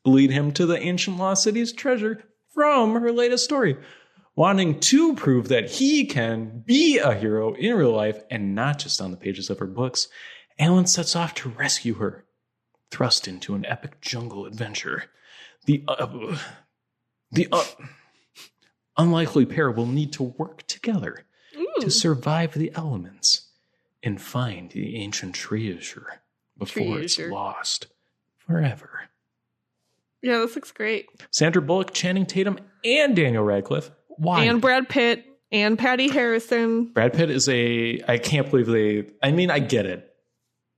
lead 0.04 0.30
him 0.30 0.52
to 0.52 0.66
the 0.66 0.78
ancient 0.80 1.18
lost 1.18 1.42
city's 1.42 1.72
treasure 1.72 2.22
from 2.54 2.94
her 2.94 3.12
latest 3.12 3.44
story. 3.44 3.76
Wanting 4.36 4.80
to 4.80 5.14
prove 5.14 5.48
that 5.48 5.70
he 5.70 6.06
can 6.06 6.62
be 6.64 6.98
a 6.98 7.14
hero 7.14 7.54
in 7.54 7.74
real 7.74 7.92
life 7.92 8.22
and 8.30 8.54
not 8.54 8.78
just 8.78 9.00
on 9.00 9.10
the 9.10 9.16
pages 9.16 9.50
of 9.50 9.58
her 9.58 9.66
books, 9.66 10.08
Alan 10.58 10.86
sets 10.86 11.16
off 11.16 11.34
to 11.34 11.48
rescue 11.50 11.94
her, 11.94 12.24
thrust 12.90 13.26
into 13.26 13.54
an 13.54 13.66
epic 13.66 14.00
jungle 14.00 14.46
adventure. 14.46 15.04
The 15.66 15.84
uh, 15.88 16.36
the 17.32 17.48
uh, 17.52 17.64
unlikely 18.96 19.46
pair 19.46 19.70
will 19.70 19.86
need 19.86 20.12
to 20.14 20.22
work 20.22 20.66
together 20.66 21.24
Ooh. 21.56 21.72
to 21.80 21.90
survive 21.90 22.54
the 22.54 22.72
elements 22.74 23.48
and 24.02 24.20
find 24.20 24.70
the 24.70 24.96
ancient 24.96 25.34
treasure 25.34 26.20
before 26.60 27.00
it's 27.00 27.18
lost 27.18 27.88
forever. 28.38 29.08
Yeah, 30.22 30.38
this 30.38 30.54
looks 30.54 30.70
great. 30.70 31.08
Sandra 31.30 31.62
Bullock, 31.62 31.92
Channing 31.92 32.26
Tatum, 32.26 32.58
and 32.84 33.16
Daniel 33.16 33.42
Radcliffe. 33.42 33.90
Why? 34.08 34.44
And 34.44 34.60
Brad 34.60 34.88
Pitt 34.88 35.24
and 35.50 35.78
Patti 35.78 36.08
Harrison. 36.08 36.84
Brad 36.92 37.12
Pitt 37.12 37.30
is 37.30 37.48
a. 37.48 38.00
I 38.06 38.18
can't 38.18 38.48
believe 38.50 38.66
they. 38.66 39.06
I 39.22 39.32
mean, 39.32 39.50
I 39.50 39.58
get 39.58 39.86
it, 39.86 40.14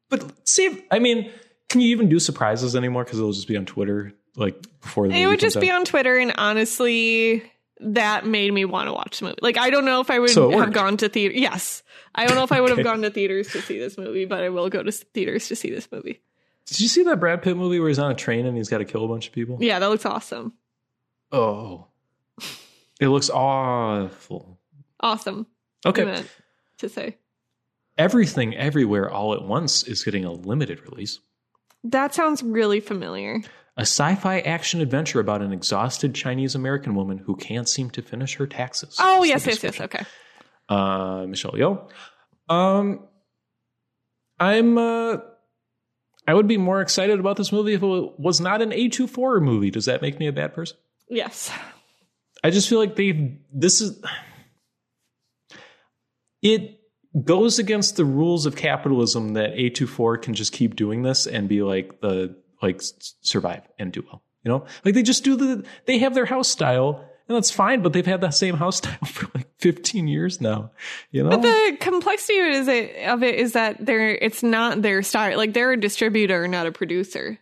but 0.09 0.48
see, 0.48 0.84
I 0.90 0.98
mean, 1.00 1.30
can 1.68 1.80
you 1.80 1.88
even 1.88 2.09
do 2.09 2.18
surprises 2.20 2.76
anymore? 2.76 3.04
Because 3.04 3.18
it'll 3.18 3.32
just 3.32 3.48
be 3.48 3.56
on 3.56 3.66
Twitter, 3.66 4.12
like 4.36 4.56
before 4.80 5.09
the. 5.09 5.14
It 5.14 5.26
would 5.26 5.40
just 5.40 5.56
comes 5.56 5.66
be 5.66 5.70
on 5.70 5.84
Twitter, 5.84 6.16
and 6.18 6.32
honestly, 6.38 7.42
that 7.82 8.26
made 8.26 8.52
me 8.52 8.64
want 8.64 8.88
to 8.88 8.92
watch 8.92 9.18
the 9.18 9.26
movie. 9.26 9.38
Like, 9.42 9.59
I 9.59 9.70
don't 9.70 9.84
know 9.84 10.00
if 10.00 10.10
I 10.10 10.18
would 10.18 10.30
So 10.30 10.50
have 10.59 10.72
gone 10.72 10.96
to 10.98 11.09
theater. 11.09 11.34
Yes, 11.34 11.82
I 12.14 12.26
don't 12.26 12.36
know 12.36 12.44
if 12.44 12.52
I 12.52 12.60
would 12.60 12.70
have 12.70 12.84
gone 12.84 13.02
to 13.02 13.10
theaters 13.10 13.48
to 13.52 13.62
see 13.62 13.78
this 13.78 13.98
movie, 13.98 14.24
but 14.24 14.42
I 14.42 14.48
will 14.48 14.68
go 14.68 14.82
to 14.82 14.92
theaters 14.92 15.48
to 15.48 15.56
see 15.56 15.70
this 15.70 15.90
movie. 15.90 16.20
Did 16.66 16.80
you 16.80 16.88
see 16.88 17.02
that 17.04 17.18
Brad 17.18 17.42
Pitt 17.42 17.56
movie 17.56 17.80
where 17.80 17.88
he's 17.88 17.98
on 17.98 18.10
a 18.10 18.14
train 18.14 18.46
and 18.46 18.56
he's 18.56 18.68
got 18.68 18.78
to 18.78 18.84
kill 18.84 19.04
a 19.04 19.09
bunch 19.09 19.26
of 19.26 19.32
people? 19.32 19.59
Yeah, 19.60 19.78
that 19.78 19.86
looks 19.88 20.06
awesome. 20.06 20.52
Oh, 21.32 21.86
it 23.00 23.09
looks 23.09 23.30
awful. 23.30 24.59
Awesome. 25.00 25.46
Okay, 25.84 26.22
to 26.78 26.88
say 26.88 27.16
everything, 27.98 28.54
everywhere, 28.56 29.10
all 29.10 29.34
at 29.34 29.42
once 29.42 29.82
is 29.82 30.04
getting 30.04 30.24
a 30.24 30.32
limited 30.32 30.80
release. 30.88 31.18
that 31.84 32.14
sounds 32.14 32.42
really 32.42 32.78
familiar. 32.80 33.40
A 33.76 33.82
sci-fi 33.82 34.40
action 34.40 34.80
adventure 34.82 35.18
about 35.18 35.40
an 35.40 35.52
exhausted 35.52 36.14
Chinese 36.14 36.54
American 36.54 36.94
woman 36.94 37.16
who 37.18 37.34
can't 37.36 37.66
seem 37.68 37.88
to 37.90 38.02
finish 38.02 38.34
her 38.34 38.46
taxes. 38.46 38.96
Oh 39.00 39.24
yes, 39.24 39.46
yes, 39.46 39.62
yes. 39.62 39.80
Okay. 39.80 40.04
Uh, 40.68 41.24
Michelle 41.26 41.52
Yeoh. 41.52 41.88
Um, 42.48 43.08
I'm. 44.38 44.76
Uh, 44.76 45.16
I 46.26 46.34
would 46.34 46.46
be 46.46 46.58
more 46.58 46.80
excited 46.80 47.18
about 47.18 47.36
this 47.36 47.50
movie 47.50 47.72
if 47.72 47.82
it 47.82 48.18
was 48.18 48.40
not 48.40 48.62
an 48.62 48.70
A24 48.70 49.42
movie. 49.42 49.70
Does 49.70 49.86
that 49.86 50.02
make 50.02 50.20
me 50.20 50.28
a 50.28 50.32
bad 50.32 50.54
person? 50.54 50.76
Yes. 51.08 51.50
I 52.44 52.50
just 52.50 52.68
feel 52.68 52.78
like 52.78 52.96
they. 52.96 53.38
This 53.52 53.80
is. 53.80 54.00
It 56.42 56.78
goes 57.24 57.58
against 57.58 57.96
the 57.96 58.04
rules 58.04 58.46
of 58.46 58.56
capitalism 58.56 59.34
that 59.34 59.54
A24 59.54 60.22
can 60.22 60.34
just 60.34 60.52
keep 60.52 60.76
doing 60.76 61.02
this 61.02 61.26
and 61.26 61.48
be 61.48 61.62
like 61.62 62.00
the 62.00 62.36
like 62.62 62.80
survive 63.20 63.62
and 63.78 63.93
do 63.93 64.02
well. 64.06 64.22
You 64.44 64.51
know, 64.51 64.66
like 64.84 64.94
they 64.94 65.02
just 65.02 65.24
do 65.24 65.36
the. 65.36 65.64
They 65.86 65.98
have 65.98 66.14
their 66.14 66.26
house 66.26 66.48
style. 66.48 67.05
And 67.28 67.36
that's 67.36 67.52
fine, 67.52 67.82
but 67.82 67.93
they've 67.93 68.05
had 68.05 68.20
that 68.22 68.34
same 68.34 68.56
house 68.56 68.76
style 68.78 68.98
for 69.06 69.28
like 69.34 69.48
15 69.59 70.09
years 70.09 70.40
now. 70.40 70.72
You 71.12 71.22
know, 71.22 71.30
But 71.30 71.43
the 71.43 71.76
complexity 71.80 72.40
of 72.40 72.47
it 72.47 72.55
is, 72.55 72.68
it, 72.68 73.09
of 73.09 73.22
it 73.22 73.34
is 73.36 73.52
that 73.52 73.76
they're 73.86 74.10
it's 74.16 74.43
not 74.43 74.82
their 74.82 75.02
style. 75.02 75.36
Like 75.39 75.55
they're 75.55 75.72
a 75.72 75.80
distributor, 75.80 76.48
not 76.48 76.66
a 76.66 76.72
producer. 76.72 77.39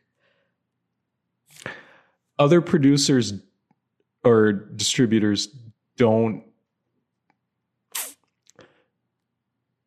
other 2.38 2.60
producers 2.60 3.32
or 4.22 4.52
distributors 4.52 5.48
don't. 5.96 6.44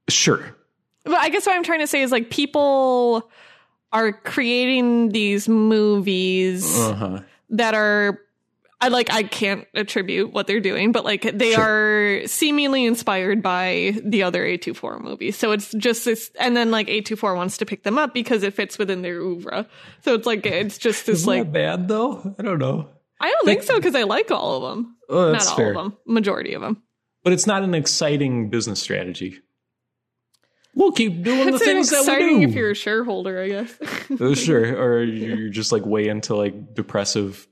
Sure. 0.09 0.55
But 1.05 1.15
I 1.15 1.29
guess 1.29 1.45
what 1.45 1.55
I'm 1.55 1.63
trying 1.63 1.79
to 1.79 1.87
say 1.87 2.01
is 2.01 2.11
like 2.11 2.29
people 2.29 3.29
are 3.93 4.11
creating 4.11 5.09
these 5.09 5.47
movies 5.47 6.65
Uh 6.77 6.93
huh. 6.93 7.19
that 7.51 7.73
are 7.73 8.19
I 8.81 8.89
like 8.89 9.09
I 9.13 9.23
can't 9.23 9.65
attribute 9.75 10.33
what 10.33 10.45
they're 10.45 10.59
doing, 10.59 10.91
but 10.91 11.05
like 11.05 11.21
they 11.21 11.53
Sure. 11.53 11.63
are 12.23 12.27
seemingly 12.27 12.83
inspired 12.85 13.41
by 13.41 13.93
the 14.03 14.23
other 14.23 14.43
A24 14.43 14.99
movies. 14.99 15.37
So 15.37 15.53
it's 15.53 15.71
just 15.73 16.03
this 16.03 16.31
and 16.37 16.57
then 16.57 16.69
like 16.69 16.87
A24 16.89 17.33
wants 17.35 17.57
to 17.59 17.65
pick 17.65 17.83
them 17.83 17.97
up 17.97 18.13
because 18.13 18.43
it 18.43 18.53
fits 18.53 18.77
within 18.77 19.01
their 19.01 19.21
oeuvre. 19.21 19.65
So 20.01 20.15
it's 20.15 20.25
like 20.27 20.45
it's 20.45 20.77
just 20.77 21.05
this 21.05 21.19
Isn't 21.19 21.27
like 21.29 21.43
that 21.45 21.53
bad 21.53 21.87
though? 21.87 22.35
I 22.37 22.41
don't 22.43 22.59
know. 22.59 22.89
I 23.21 23.29
don't 23.29 23.45
think 23.45 23.63
so 23.63 23.77
because 23.77 23.95
I 23.95 24.03
like 24.03 24.31
all 24.31 24.57
of 24.65 24.75
them. 24.75 24.97
Oh, 25.07 25.31
that's 25.31 25.45
Not 25.45 25.51
all 25.51 25.57
fair. 25.57 25.69
of 25.69 25.75
them, 25.75 25.97
majority 26.05 26.53
of 26.53 26.61
them. 26.61 26.83
But 27.23 27.31
it's 27.31 27.47
not 27.47 27.63
an 27.63 27.73
exciting 27.73 28.49
business 28.49 28.81
strategy. 28.81 29.39
We'll 30.75 30.91
keep 30.91 31.21
doing 31.23 31.47
the 31.51 31.55
It's 31.55 31.63
things 31.65 31.89
that 31.91 31.97
we 31.97 32.01
exciting 32.01 32.39
do. 32.41 32.47
if 32.49 32.55
you're 32.55 32.71
a 32.71 32.75
shareholder, 32.75 33.39
I 33.41 33.47
guess. 33.49 33.77
Uh, 34.19 34.33
sure, 34.35 34.75
or 34.81 35.03
you're 35.03 35.49
just 35.49 35.71
like 35.71 35.85
way 35.85 36.07
into 36.07 36.35
like 36.35 36.73
depressive 36.73 37.47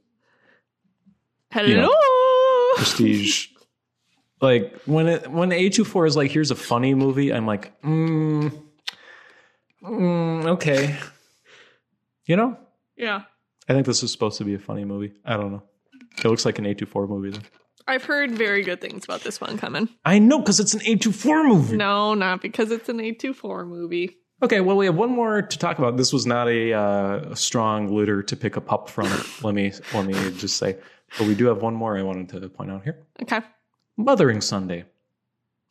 Hello. 1.51 1.81
know, 1.81 1.95
prestige. 2.77 3.49
like 4.41 4.75
when 4.85 5.07
it 5.07 5.29
when 5.29 5.51
A 5.51 5.69
24 5.69 6.05
is 6.07 6.15
like, 6.15 6.31
here's 6.31 6.49
a 6.51 6.55
funny 6.55 6.93
movie, 6.95 7.31
I'm 7.31 7.45
like, 7.45 7.79
mm, 7.83 8.51
mm, 9.83 10.45
okay. 10.47 10.97
You 12.25 12.37
know, 12.37 12.57
yeah. 12.95 13.23
I 13.69 13.73
think 13.73 13.85
this 13.85 14.01
is 14.03 14.11
supposed 14.11 14.37
to 14.39 14.45
be 14.45 14.53
a 14.55 14.59
funny 14.59 14.85
movie. 14.85 15.13
I 15.25 15.37
don't 15.37 15.51
know. 15.51 15.63
It 16.17 16.25
looks 16.25 16.45
like 16.45 16.57
an 16.59 16.65
A 16.65 16.73
24 16.73 17.07
movie 17.07 17.31
though. 17.31 17.39
I've 17.91 18.05
heard 18.05 18.31
very 18.31 18.63
good 18.63 18.79
things 18.79 19.03
about 19.03 19.19
this 19.21 19.41
one 19.41 19.57
coming. 19.57 19.89
I 20.05 20.17
know 20.17 20.39
because 20.39 20.61
it's 20.61 20.73
an 20.73 20.79
A 20.85 20.95
24 20.95 21.43
movie. 21.43 21.75
No, 21.75 22.13
not 22.13 22.41
because 22.41 22.71
it's 22.71 22.87
an 22.87 22.99
A24 22.99 23.67
movie. 23.67 24.15
Okay, 24.41 24.61
well, 24.61 24.77
we 24.77 24.85
have 24.85 24.95
one 24.95 25.11
more 25.11 25.41
to 25.41 25.57
talk 25.59 25.77
about. 25.77 25.97
This 25.97 26.13
was 26.13 26.25
not 26.25 26.47
a, 26.47 26.71
uh, 26.71 27.31
a 27.31 27.35
strong 27.35 27.93
litter 27.93 28.23
to 28.23 28.35
pick 28.37 28.55
a 28.55 28.61
pup 28.61 28.89
from. 28.89 29.09
let 29.43 29.53
me 29.53 29.73
let 29.93 30.05
me 30.05 30.13
just 30.31 30.55
say, 30.55 30.77
but 31.17 31.27
we 31.27 31.35
do 31.35 31.47
have 31.47 31.61
one 31.61 31.75
more 31.75 31.97
I 31.97 32.01
wanted 32.01 32.29
to 32.29 32.47
point 32.47 32.71
out 32.71 32.85
here. 32.85 33.05
Okay. 33.21 33.41
Mothering 33.97 34.39
Sunday. 34.39 34.85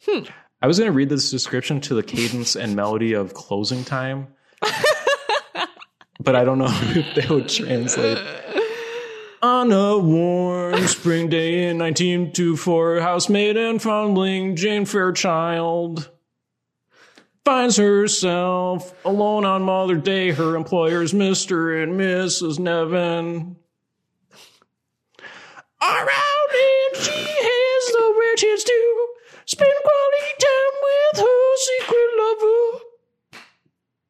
Hmm. 0.05 0.25
I 0.61 0.67
was 0.67 0.79
going 0.79 0.89
to 0.89 0.93
read 0.93 1.09
this 1.09 1.31
description 1.31 1.81
to 1.83 1.95
the 1.95 2.03
cadence 2.03 2.55
and 2.55 2.77
melody 2.77 3.15
of 3.15 3.33
Closing 3.33 3.83
Time, 3.83 4.29
but 6.21 6.37
I 6.37 6.45
don't 6.45 6.59
know 6.59 6.69
if 6.71 7.15
they 7.15 7.35
would 7.35 7.49
translate. 7.49 8.19
On 9.43 9.73
a 9.73 9.97
warm 9.97 10.87
spring 10.87 11.31
day 11.31 11.69
in 11.69 11.79
1924, 11.79 13.01
housemaid 13.01 13.57
and 13.57 13.81
foundling 13.81 14.55
Jane 14.55 14.85
Fairchild 14.85 16.11
finds 17.43 17.79
herself 17.79 18.95
alone 19.03 19.47
on 19.47 19.63
Mother's 19.63 20.03
Day. 20.03 20.31
Her 20.33 20.57
employers, 20.57 21.15
Mr. 21.15 21.83
and 21.83 21.99
Mrs. 21.99 22.59
Niven. 22.59 23.57
Around 25.81 26.51
and 26.53 27.03
she 27.03 27.11
has 27.11 27.93
the 27.93 28.15
riches 28.21 28.65
to 28.65 29.07
spend 29.47 29.73
quality 29.83 30.33
time 30.39 30.75
with 30.83 31.25
her 31.25 31.57
secret 31.57 32.11
lover. 32.19 32.85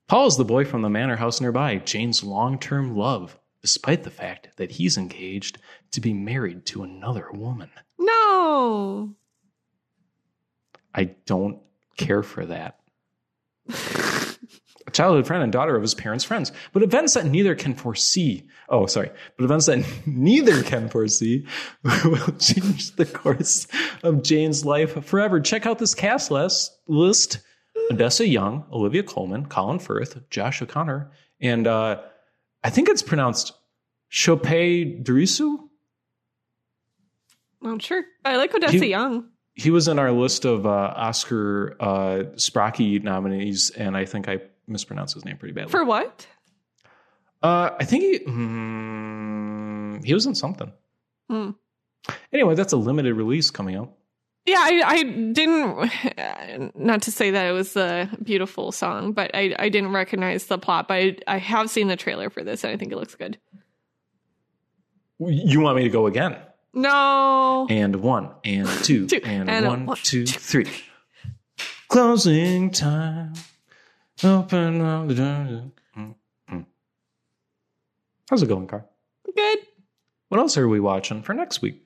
Paul 0.09 0.27
is 0.27 0.36
the 0.36 0.44
boy 0.44 0.65
from 0.65 0.82
the 0.82 0.90
manor 0.90 1.15
house 1.15 1.40
nearby, 1.40 1.77
Jane's 1.77 2.24
long 2.24 2.59
term 2.59 2.97
love, 2.97 3.39
despite 3.62 4.02
the 4.02 4.10
fact 4.10 4.48
that 4.56 4.72
he's 4.72 4.96
engaged 4.96 5.58
to 5.92 6.00
be 6.00 6.12
married 6.12 6.66
to 6.66 6.82
another 6.82 7.30
woman. 7.32 7.70
No. 7.98 9.14
I 10.94 11.04
don't 11.26 11.60
care 11.96 12.22
for 12.22 12.46
that. 12.46 12.80
A 14.86 14.90
childhood 14.90 15.26
friend 15.26 15.42
and 15.42 15.52
daughter 15.52 15.76
of 15.76 15.82
his 15.82 15.94
parents' 15.94 16.24
friends, 16.24 16.50
but 16.72 16.82
events 16.82 17.14
that 17.14 17.26
neither 17.26 17.54
can 17.54 17.74
foresee. 17.74 18.48
Oh, 18.68 18.86
sorry, 18.86 19.10
but 19.36 19.44
events 19.44 19.66
that 19.66 19.84
neither 20.06 20.62
can 20.62 20.88
foresee 20.88 21.46
will 22.04 22.32
change 22.38 22.96
the 22.96 23.06
course 23.06 23.68
of 24.02 24.22
Jane's 24.22 24.64
life 24.64 25.04
forever. 25.04 25.40
Check 25.40 25.66
out 25.66 25.78
this 25.78 25.94
cast 25.94 26.30
list: 26.30 26.76
list 26.88 27.40
Odessa 27.92 28.26
Young, 28.26 28.64
Olivia 28.72 29.02
Colman, 29.02 29.46
Colin 29.46 29.78
Firth, 29.78 30.28
Josh 30.30 30.62
O'Connor, 30.62 31.12
and 31.40 31.66
uh, 31.66 32.00
I 32.62 32.70
think 32.70 32.88
it's 32.88 33.02
pronounced 33.02 33.52
Chopin 34.08 35.02
Derisu. 35.04 35.58
Not 37.62 37.82
sure. 37.82 38.04
I 38.24 38.36
like 38.36 38.54
Odessa 38.54 38.76
You- 38.78 38.84
Young. 38.90 39.28
he 39.54 39.70
was 39.70 39.88
in 39.88 39.98
our 39.98 40.12
list 40.12 40.44
of 40.44 40.66
uh, 40.66 40.70
Oscar 40.96 41.76
uh, 41.80 42.22
Sprocky 42.36 43.02
nominees, 43.02 43.70
and 43.70 43.96
I 43.96 44.04
think 44.04 44.28
I 44.28 44.40
mispronounced 44.66 45.14
his 45.14 45.24
name 45.24 45.36
pretty 45.36 45.52
badly. 45.52 45.70
For 45.70 45.84
what? 45.84 46.26
uh, 47.42 47.70
I 47.78 47.84
think 47.84 48.02
he 48.04 48.18
mm, 48.20 50.04
he 50.04 50.14
was 50.14 50.26
in 50.26 50.34
something. 50.34 50.72
Hmm. 51.28 51.50
Anyway, 52.32 52.54
that's 52.54 52.72
a 52.72 52.76
limited 52.76 53.14
release 53.14 53.50
coming 53.50 53.76
out. 53.76 53.92
Yeah, 54.51 54.59
I, 54.59 54.82
I 54.85 55.02
didn't. 55.02 56.74
Not 56.78 57.02
to 57.02 57.12
say 57.12 57.31
that 57.31 57.47
it 57.47 57.52
was 57.52 57.77
a 57.77 58.10
beautiful 58.22 58.72
song, 58.72 59.12
but 59.12 59.31
I, 59.35 59.55
I 59.59 59.68
didn't 59.68 59.93
recognize 59.93 60.47
the 60.47 60.59
plot. 60.59 60.89
But 60.89 60.94
I, 60.94 61.16
I 61.28 61.39
have 61.39 61.70
seen 61.70 61.86
the 61.89 61.97
trailer 61.97 62.31
for 62.31 62.43
this, 62.43 62.64
and 62.64 62.72
I 62.72 62.77
think 62.77 62.90
it 62.90 62.97
looks 62.97 63.14
good. 63.14 63.39
You 65.20 65.60
want 65.60 65.77
me 65.77 65.85
to 65.85 65.89
go 65.90 66.06
again? 66.06 66.36
No, 66.72 67.66
And 67.68 67.97
one, 67.97 68.31
and 68.44 68.68
two, 68.85 69.06
Two, 69.06 69.20
and, 69.24 69.51
and 69.51 69.66
a 69.66 69.68
one, 69.68 69.86
one, 69.86 69.97
two, 70.02 70.24
three. 70.27 70.68
Closing 71.89 72.70
time. 72.70 73.32
Open 74.22 74.81
up 74.81 75.09
the 75.09 75.14
door. 75.14 75.62
Mm, 75.97 76.14
mm. 76.51 76.64
How's 78.28 78.43
it 78.43 78.47
going, 78.48 78.66
Car? 78.66 78.85
good. 79.35 79.59
What 80.28 80.39
else 80.39 80.56
are 80.59 80.68
we 80.68 80.78
watching 80.81 81.22
for 81.22 81.35
next 81.35 81.60
week? 81.62 81.82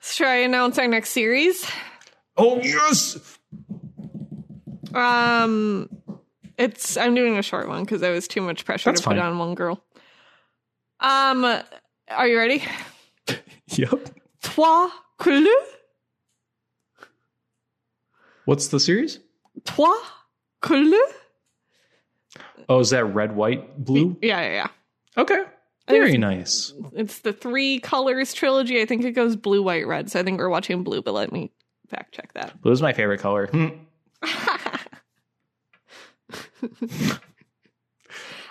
Should 0.00 0.26
I 0.28 0.36
announce 0.36 0.78
our 0.78 0.86
next 0.88 1.10
series? 1.10 1.68
Oh 2.42 2.58
yes! 2.62 3.38
Um, 4.94 5.90
it's 6.56 6.96
I'm 6.96 7.14
doing 7.14 7.36
a 7.36 7.42
short 7.42 7.68
one 7.68 7.84
because 7.84 8.00
there 8.00 8.12
was 8.12 8.26
too 8.26 8.40
much 8.40 8.64
pressure 8.64 8.90
That's 8.90 9.02
to 9.02 9.08
put 9.08 9.18
on 9.18 9.36
one 9.38 9.54
girl. 9.54 9.84
Um, 11.00 11.44
are 11.44 12.26
you 12.26 12.38
ready? 12.38 12.64
Yep. 13.76 14.10
Trois 14.42 14.90
couleurs. 15.18 15.68
What's 18.46 18.66
the 18.66 18.80
series? 18.80 19.20
Trois 19.64 19.96
couleurs. 20.60 21.12
Oh, 22.68 22.80
is 22.80 22.90
that 22.90 23.04
red, 23.04 23.36
white, 23.36 23.78
blue? 23.78 24.16
Yeah, 24.20 24.40
yeah, 24.40 24.52
yeah. 24.52 24.68
Okay. 25.16 25.44
Very 25.88 26.18
nice. 26.18 26.72
It's 26.94 27.20
the 27.20 27.32
three 27.32 27.78
colors 27.78 28.32
trilogy. 28.32 28.80
I 28.80 28.86
think 28.86 29.04
it 29.04 29.12
goes 29.12 29.36
blue, 29.36 29.62
white, 29.62 29.86
red. 29.86 30.10
So 30.10 30.18
I 30.18 30.24
think 30.24 30.38
we're 30.40 30.48
watching 30.48 30.82
blue, 30.82 31.00
but 31.00 31.14
let 31.14 31.30
me 31.30 31.52
fact 31.90 32.14
check 32.14 32.32
that. 32.34 32.60
Blue 32.62 32.72
is 32.72 32.82
my 32.82 32.92
favorite 32.92 33.20
color. 33.20 33.50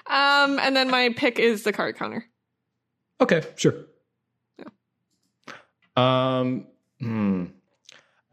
Um, 0.09 0.57
and 0.59 0.75
then 0.75 0.89
my 0.89 1.09
pick 1.15 1.37
is 1.37 1.63
the 1.63 1.71
card 1.71 1.95
counter. 1.95 2.25
Okay, 3.21 3.43
sure. 3.55 3.75
Um, 5.95 6.65
hmm. 6.99 7.45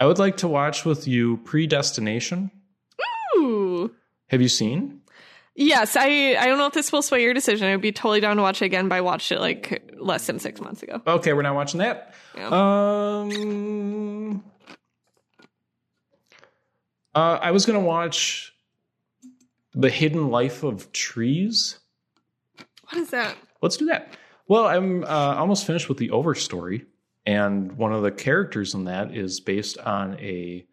I 0.01 0.07
would 0.07 0.19
like 0.19 0.39
to 0.39 0.49
watch 0.49 0.85
with 0.85 1.07
you 1.07 1.39
Predestination. 1.39 2.51
Ooh. 3.37 3.95
Have 4.29 4.41
you 4.41 4.49
seen? 4.49 5.03
Yes, 5.55 5.97
I 5.97 6.37
I 6.39 6.47
don't 6.47 6.59
know 6.59 6.67
if 6.67 6.75
this 6.75 6.93
will 6.93 7.03
sway 7.03 7.23
your 7.23 7.35
decision. 7.35 7.67
I 7.67 7.73
would 7.73 7.83
be 7.83 7.93
totally 7.93 8.21
down 8.21 8.37
to 8.37 8.43
watch 8.43 8.61
it 8.61 8.67
again, 8.67 8.89
but 8.89 8.97
I 8.97 9.01
watched 9.01 9.33
it 9.33 9.41
like 9.41 9.91
less 9.99 10.27
than 10.27 10.39
six 10.39 10.61
months 10.61 10.83
ago. 10.83 11.01
Okay, 11.07 11.33
we're 11.33 11.43
not 11.43 11.55
watching 11.55 11.79
that. 11.79 12.15
Yeah. 12.37 12.49
Um, 12.49 14.45
uh, 17.17 17.39
I 17.41 17.51
was 17.51 17.67
gonna 17.67 17.81
watch 17.81 18.55
The 19.75 19.91
Hidden 19.91 20.29
Life 20.29 20.63
of 20.63 20.93
Trees. 20.93 21.79
What 22.91 23.01
is 23.01 23.11
that? 23.11 23.37
Let's 23.63 23.77
do 23.77 23.87
that. 23.87 24.17
Well, 24.47 24.67
I'm 24.67 25.03
uh, 25.03 25.35
almost 25.35 25.67
finished 25.67 25.89
with 25.89 25.99
the 25.99 26.11
Overstory, 26.11 26.85
and 27.25 27.73
one 27.73 27.93
of 27.93 28.03
the 28.03 28.13
characters 28.13 28.75
in 28.75 28.85
that 28.85 29.17
is 29.17 29.41
based 29.41 29.79
on 29.79 30.21
a 30.21 30.67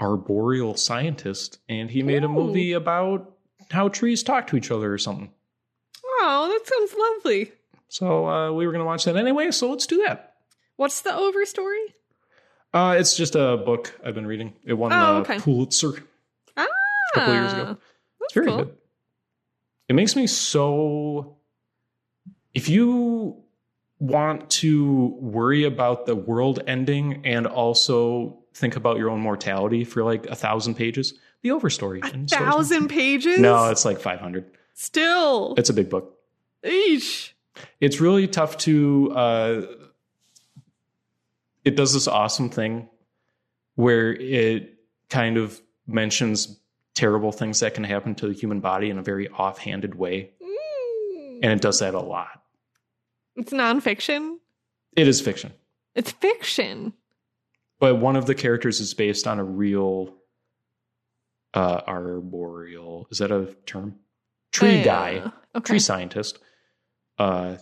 arboreal 0.00 0.76
scientist, 0.76 1.58
and 1.68 1.90
he 1.90 2.02
made 2.02 2.24
a 2.24 2.28
movie 2.28 2.72
about 2.72 3.34
how 3.70 3.88
trees 3.88 4.22
talk 4.22 4.46
to 4.46 4.56
each 4.56 4.70
other 4.70 4.92
or 4.92 4.98
something. 4.98 5.30
Oh, 6.20 6.48
that 6.48 6.66
sounds 6.66 6.94
lovely. 6.96 7.52
So 7.88 8.28
uh, 8.28 8.52
we 8.52 8.64
were 8.64 8.72
going 8.72 8.82
to 8.82 8.86
watch 8.86 9.04
that 9.04 9.16
anyway, 9.16 9.50
so 9.50 9.70
let's 9.70 9.86
do 9.86 10.04
that. 10.06 10.34
What's 10.76 11.00
the 11.00 11.14
over 11.14 11.44
story? 11.44 11.94
Uh, 12.74 12.96
it's 12.98 13.16
just 13.16 13.34
a 13.34 13.56
book 13.56 13.98
I've 14.04 14.14
been 14.14 14.26
reading. 14.26 14.54
It 14.64 14.74
won 14.74 14.92
Oh, 14.92 14.96
the 14.96 15.20
okay. 15.20 15.38
Pulitzer 15.38 16.02
Ah, 16.56 16.64
a 16.64 17.14
couple 17.18 17.34
years 17.34 17.52
ago. 17.52 17.76
It's 18.22 18.34
very 18.34 18.46
cool. 18.46 18.56
good. 18.58 18.76
It 19.88 19.94
makes 19.94 20.14
me 20.14 20.26
so. 20.26 21.36
If 22.54 22.68
you 22.68 23.36
want 24.00 24.50
to 24.50 25.16
worry 25.20 25.64
about 25.64 26.06
the 26.06 26.14
world 26.14 26.60
ending 26.66 27.24
and 27.24 27.46
also 27.46 28.38
think 28.54 28.76
about 28.76 28.98
your 28.98 29.10
own 29.10 29.20
mortality 29.20 29.84
for 29.84 30.04
like 30.04 30.26
a 30.26 30.34
thousand 30.34 30.74
pages, 30.74 31.14
the 31.42 31.48
Overstory. 31.50 32.02
A 32.04 32.12
and 32.12 32.28
thousand 32.28 32.88
pages? 32.88 33.38
No, 33.38 33.70
it's 33.70 33.84
like 33.84 33.98
500. 34.00 34.44
Still. 34.74 35.54
It's 35.56 35.70
a 35.70 35.74
big 35.74 35.88
book. 35.88 36.18
Eesh. 36.64 37.30
It's 37.80 38.00
really 38.00 38.28
tough 38.28 38.58
to. 38.58 39.12
Uh, 39.14 39.62
it 41.68 41.76
does 41.76 41.92
this 41.92 42.08
awesome 42.08 42.48
thing 42.48 42.88
where 43.74 44.12
it 44.14 44.74
kind 45.10 45.36
of 45.36 45.60
mentions 45.86 46.58
terrible 46.94 47.30
things 47.30 47.60
that 47.60 47.74
can 47.74 47.84
happen 47.84 48.14
to 48.14 48.26
the 48.28 48.32
human 48.32 48.60
body 48.60 48.88
in 48.90 48.98
a 48.98 49.02
very 49.02 49.28
offhanded 49.28 49.94
way. 49.94 50.30
Mm. 50.42 51.40
And 51.42 51.52
it 51.52 51.60
does 51.60 51.78
that 51.80 51.94
a 51.94 52.00
lot. 52.00 52.42
It's 53.36 53.52
nonfiction. 53.52 54.36
It 54.96 55.06
is 55.06 55.20
fiction. 55.20 55.52
It's 55.94 56.10
fiction. 56.10 56.94
But 57.78 57.96
one 57.96 58.16
of 58.16 58.26
the 58.26 58.34
characters 58.34 58.80
is 58.80 58.94
based 58.94 59.26
on 59.26 59.38
a 59.38 59.44
real 59.44 60.14
uh, 61.54 61.80
arboreal. 61.86 63.06
Is 63.10 63.18
that 63.18 63.30
a 63.30 63.54
term? 63.66 63.96
Tree 64.52 64.80
Uh, 64.80 64.84
guy, 64.84 65.32
Okay. 65.54 65.66
tree 65.72 65.78
scientist. 65.78 66.38
Uh, 67.18 67.56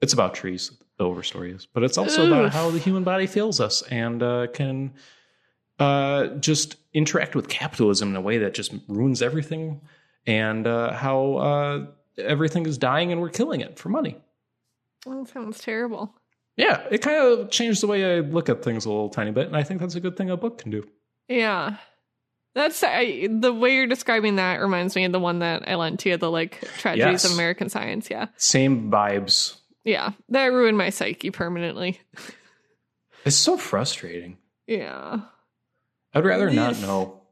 it's 0.00 0.12
about 0.12 0.34
trees. 0.34 0.70
The 0.96 1.04
overstory 1.04 1.54
is, 1.54 1.66
but 1.66 1.82
it's 1.82 1.98
also 1.98 2.26
about 2.26 2.52
how 2.52 2.70
the 2.70 2.78
human 2.78 3.02
body 3.02 3.26
fails 3.26 3.60
us 3.60 3.82
and 3.82 4.22
uh, 4.22 4.46
can 4.52 4.92
uh, 5.80 6.26
just 6.38 6.76
interact 6.92 7.34
with 7.34 7.48
capitalism 7.48 8.10
in 8.10 8.16
a 8.16 8.20
way 8.20 8.38
that 8.38 8.54
just 8.54 8.72
ruins 8.86 9.20
everything, 9.22 9.80
and 10.26 10.66
uh, 10.68 10.92
how 10.92 11.34
uh, 11.34 11.86
everything 12.16 12.64
is 12.66 12.78
dying 12.78 13.10
and 13.10 13.20
we're 13.20 13.28
killing 13.28 13.60
it 13.60 13.76
for 13.78 13.88
money. 13.88 14.16
That 15.04 15.28
sounds 15.32 15.58
terrible. 15.58 16.14
Yeah, 16.56 16.86
it 16.92 16.98
kind 17.02 17.16
of 17.18 17.50
changed 17.50 17.82
the 17.82 17.88
way 17.88 18.16
I 18.16 18.20
look 18.20 18.48
at 18.48 18.62
things 18.62 18.84
a 18.84 18.88
little 18.88 19.08
tiny 19.08 19.32
bit, 19.32 19.48
and 19.48 19.56
I 19.56 19.64
think 19.64 19.80
that's 19.80 19.96
a 19.96 20.00
good 20.00 20.16
thing 20.16 20.30
a 20.30 20.36
book 20.36 20.58
can 20.58 20.70
do. 20.70 20.86
Yeah. 21.28 21.76
That's 22.54 22.84
I, 22.84 23.26
the 23.28 23.52
way 23.52 23.74
you're 23.74 23.88
describing 23.88 24.36
that 24.36 24.60
reminds 24.60 24.94
me 24.94 25.04
of 25.04 25.10
the 25.10 25.18
one 25.18 25.40
that 25.40 25.68
I 25.68 25.74
lent 25.74 25.98
to 26.00 26.10
you, 26.10 26.16
the 26.16 26.30
like 26.30 26.60
tragedies 26.78 27.24
Yes. 27.24 27.24
of 27.24 27.32
American 27.32 27.68
science. 27.68 28.08
Yeah. 28.08 28.26
Same 28.36 28.92
vibes. 28.92 29.56
Yeah. 29.84 30.12
That 30.30 30.46
ruined 30.46 30.78
my 30.78 30.90
psyche 30.90 31.30
permanently. 31.30 32.00
It's 33.24 33.36
so 33.36 33.56
frustrating. 33.56 34.38
Yeah. 34.66 35.20
I'd 36.14 36.24
rather 36.24 36.50
not 36.50 36.80
know. 36.80 37.22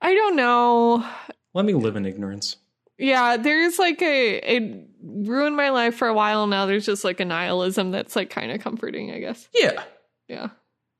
I 0.00 0.14
don't 0.14 0.36
know. 0.36 1.06
Let 1.54 1.64
me 1.64 1.74
live 1.74 1.96
in 1.96 2.06
ignorance. 2.06 2.56
Yeah, 2.98 3.36
there's 3.38 3.78
like 3.78 4.00
a 4.02 4.36
it 4.36 4.88
ruined 5.02 5.56
my 5.56 5.70
life 5.70 5.94
for 5.96 6.06
a 6.08 6.14
while 6.14 6.46
now. 6.46 6.66
There's 6.66 6.84
just 6.86 7.02
like 7.04 7.18
a 7.20 7.24
nihilism 7.24 7.90
that's 7.90 8.14
like 8.14 8.28
kind 8.30 8.52
of 8.52 8.60
comforting, 8.60 9.10
I 9.10 9.18
guess. 9.20 9.48
Yeah. 9.54 9.82
Yeah. 10.28 10.48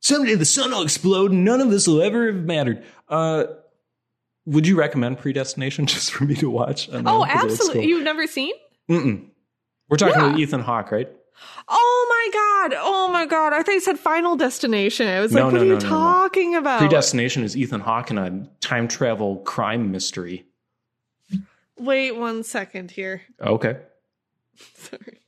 Someday 0.00 0.34
the 0.34 0.46
sun 0.46 0.70
will 0.70 0.82
explode 0.82 1.30
and 1.30 1.44
none 1.44 1.60
of 1.60 1.70
this 1.70 1.86
will 1.86 2.00
ever 2.02 2.32
have 2.32 2.42
mattered. 2.44 2.84
Uh, 3.08 3.44
would 4.46 4.66
you 4.66 4.76
recommend 4.76 5.18
Predestination 5.18 5.84
just 5.86 6.10
for 6.12 6.24
me 6.24 6.34
to 6.36 6.48
watch? 6.50 6.88
I 6.88 6.92
don't 6.94 7.04
know, 7.04 7.20
Oh, 7.22 7.24
'cause 7.26 7.30
it 7.30 7.46
looks 7.48 7.52
absolutely. 7.60 7.86
You've 7.88 8.04
never 8.04 8.26
seen? 8.26 8.54
Mm-mm. 8.90 9.26
We're 9.90 9.96
talking 9.96 10.14
Yeah. 10.20 10.28
about 10.28 10.38
Ethan 10.38 10.60
Hawke, 10.60 10.92
right? 10.92 11.08
Oh 11.68 12.06
my 12.08 12.68
god. 12.70 12.78
Oh 12.82 13.08
my 13.12 13.26
god. 13.26 13.52
I 13.52 13.62
thought 13.62 13.72
you 13.72 13.80
said 13.80 13.98
Final 13.98 14.36
Destination. 14.36 15.08
I 15.08 15.20
was 15.20 15.32
No, 15.32 15.44
like, 15.44 15.52
no, 15.54 15.58
what 15.58 15.62
are 15.62 15.64
no, 15.66 15.74
you 15.74 15.78
no, 15.80 15.84
no. 15.84 15.88
talking 15.88 16.54
about? 16.54 16.78
Predestination 16.78 17.42
is 17.42 17.56
Ethan 17.56 17.80
Hawke 17.80 18.10
in 18.10 18.18
a 18.18 18.46
time 18.60 18.86
travel 18.88 19.36
crime 19.38 19.90
mystery. 19.90 20.46
Wait 21.78 22.12
one 22.12 22.42
second 22.44 22.90
here. 22.90 23.22
Okay. 23.40 23.78
Sorry. 24.74 25.18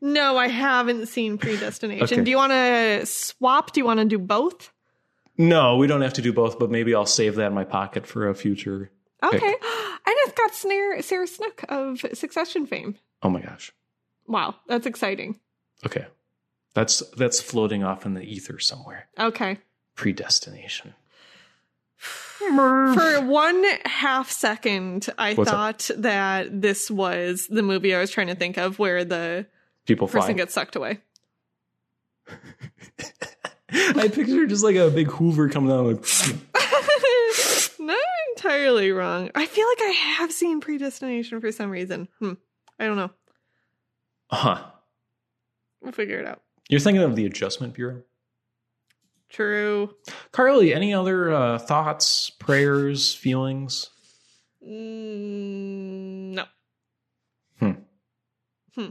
no, 0.00 0.36
I 0.36 0.48
haven't 0.48 1.06
seen 1.06 1.38
Predestination. 1.38 2.04
Okay. 2.04 2.24
Do 2.24 2.30
you 2.30 2.36
want 2.36 2.52
to 2.52 3.06
swap? 3.06 3.72
Do 3.72 3.80
you 3.80 3.84
want 3.84 4.00
to 4.00 4.06
do 4.06 4.18
both? 4.18 4.72
No, 5.38 5.76
we 5.76 5.86
don't 5.86 6.00
have 6.00 6.14
to 6.14 6.22
do 6.22 6.32
both, 6.32 6.58
but 6.58 6.70
maybe 6.70 6.94
I'll 6.94 7.06
save 7.06 7.34
that 7.36 7.48
in 7.48 7.54
my 7.54 7.64
pocket 7.64 8.06
for 8.06 8.28
a 8.28 8.34
future. 8.34 8.90
Okay. 9.22 9.38
Pick. 9.38 9.62
And 9.62 10.14
it's 10.24 10.32
got 10.38 10.54
Snare, 10.54 11.02
Sarah 11.02 11.26
Snook 11.26 11.64
of 11.68 12.04
Succession 12.14 12.66
fame. 12.66 12.96
Oh 13.22 13.28
my 13.30 13.40
gosh. 13.40 13.72
Wow, 14.26 14.54
that's 14.68 14.86
exciting. 14.86 15.38
Okay. 15.84 16.06
That's 16.74 17.00
that's 17.16 17.40
floating 17.40 17.82
off 17.84 18.04
in 18.06 18.14
the 18.14 18.22
ether 18.22 18.58
somewhere. 18.58 19.08
Okay. 19.18 19.58
Predestination. 19.94 20.94
For 22.38 23.20
one 23.22 23.64
half 23.86 24.30
second, 24.30 25.08
I 25.18 25.34
What's 25.34 25.50
up? 25.50 25.54
thought 25.80 25.90
that 26.02 26.60
this 26.62 26.90
was 26.90 27.46
the 27.48 27.62
movie 27.62 27.94
I 27.94 28.00
was 28.00 28.10
trying 28.10 28.26
to 28.28 28.34
think 28.34 28.58
of 28.58 28.78
where 28.78 29.04
the 29.04 29.46
People 29.86 30.06
fly. 30.06 30.20
person 30.20 30.36
gets 30.36 30.52
sucked 30.54 30.76
away. 30.76 31.00
I 33.96 34.08
picture 34.08 34.46
just 34.46 34.64
like 34.64 34.76
a 34.76 34.90
big 34.90 35.08
Hoover 35.08 35.50
coming 35.50 35.68
down 35.68 35.86
like 35.86 36.04
Not 37.78 37.98
entirely 38.30 38.90
wrong. 38.90 39.30
I 39.34 39.44
feel 39.44 39.66
like 39.66 39.80
I 39.82 39.92
have 40.18 40.32
seen 40.32 40.60
Predestination 40.60 41.40
for 41.40 41.52
some 41.52 41.70
reason. 41.70 42.08
Hmm. 42.18 42.32
I 42.78 42.86
don't 42.86 42.96
know. 42.96 43.10
Huh. 44.30 44.64
We'll 45.82 45.92
figure 45.92 46.18
it 46.18 46.26
out. 46.26 46.40
You're 46.70 46.80
thinking 46.80 47.02
of 47.02 47.16
the 47.16 47.26
Adjustment 47.26 47.74
Bureau? 47.74 48.02
True. 49.28 49.94
Carly, 50.32 50.72
any 50.72 50.94
other 50.94 51.32
uh, 51.32 51.58
thoughts, 51.58 52.30
prayers, 52.30 53.14
feelings? 53.14 53.90
Mm, 54.66 56.32
no. 56.34 56.44
Hmm. 57.58 57.70
Hmm. 58.74 58.90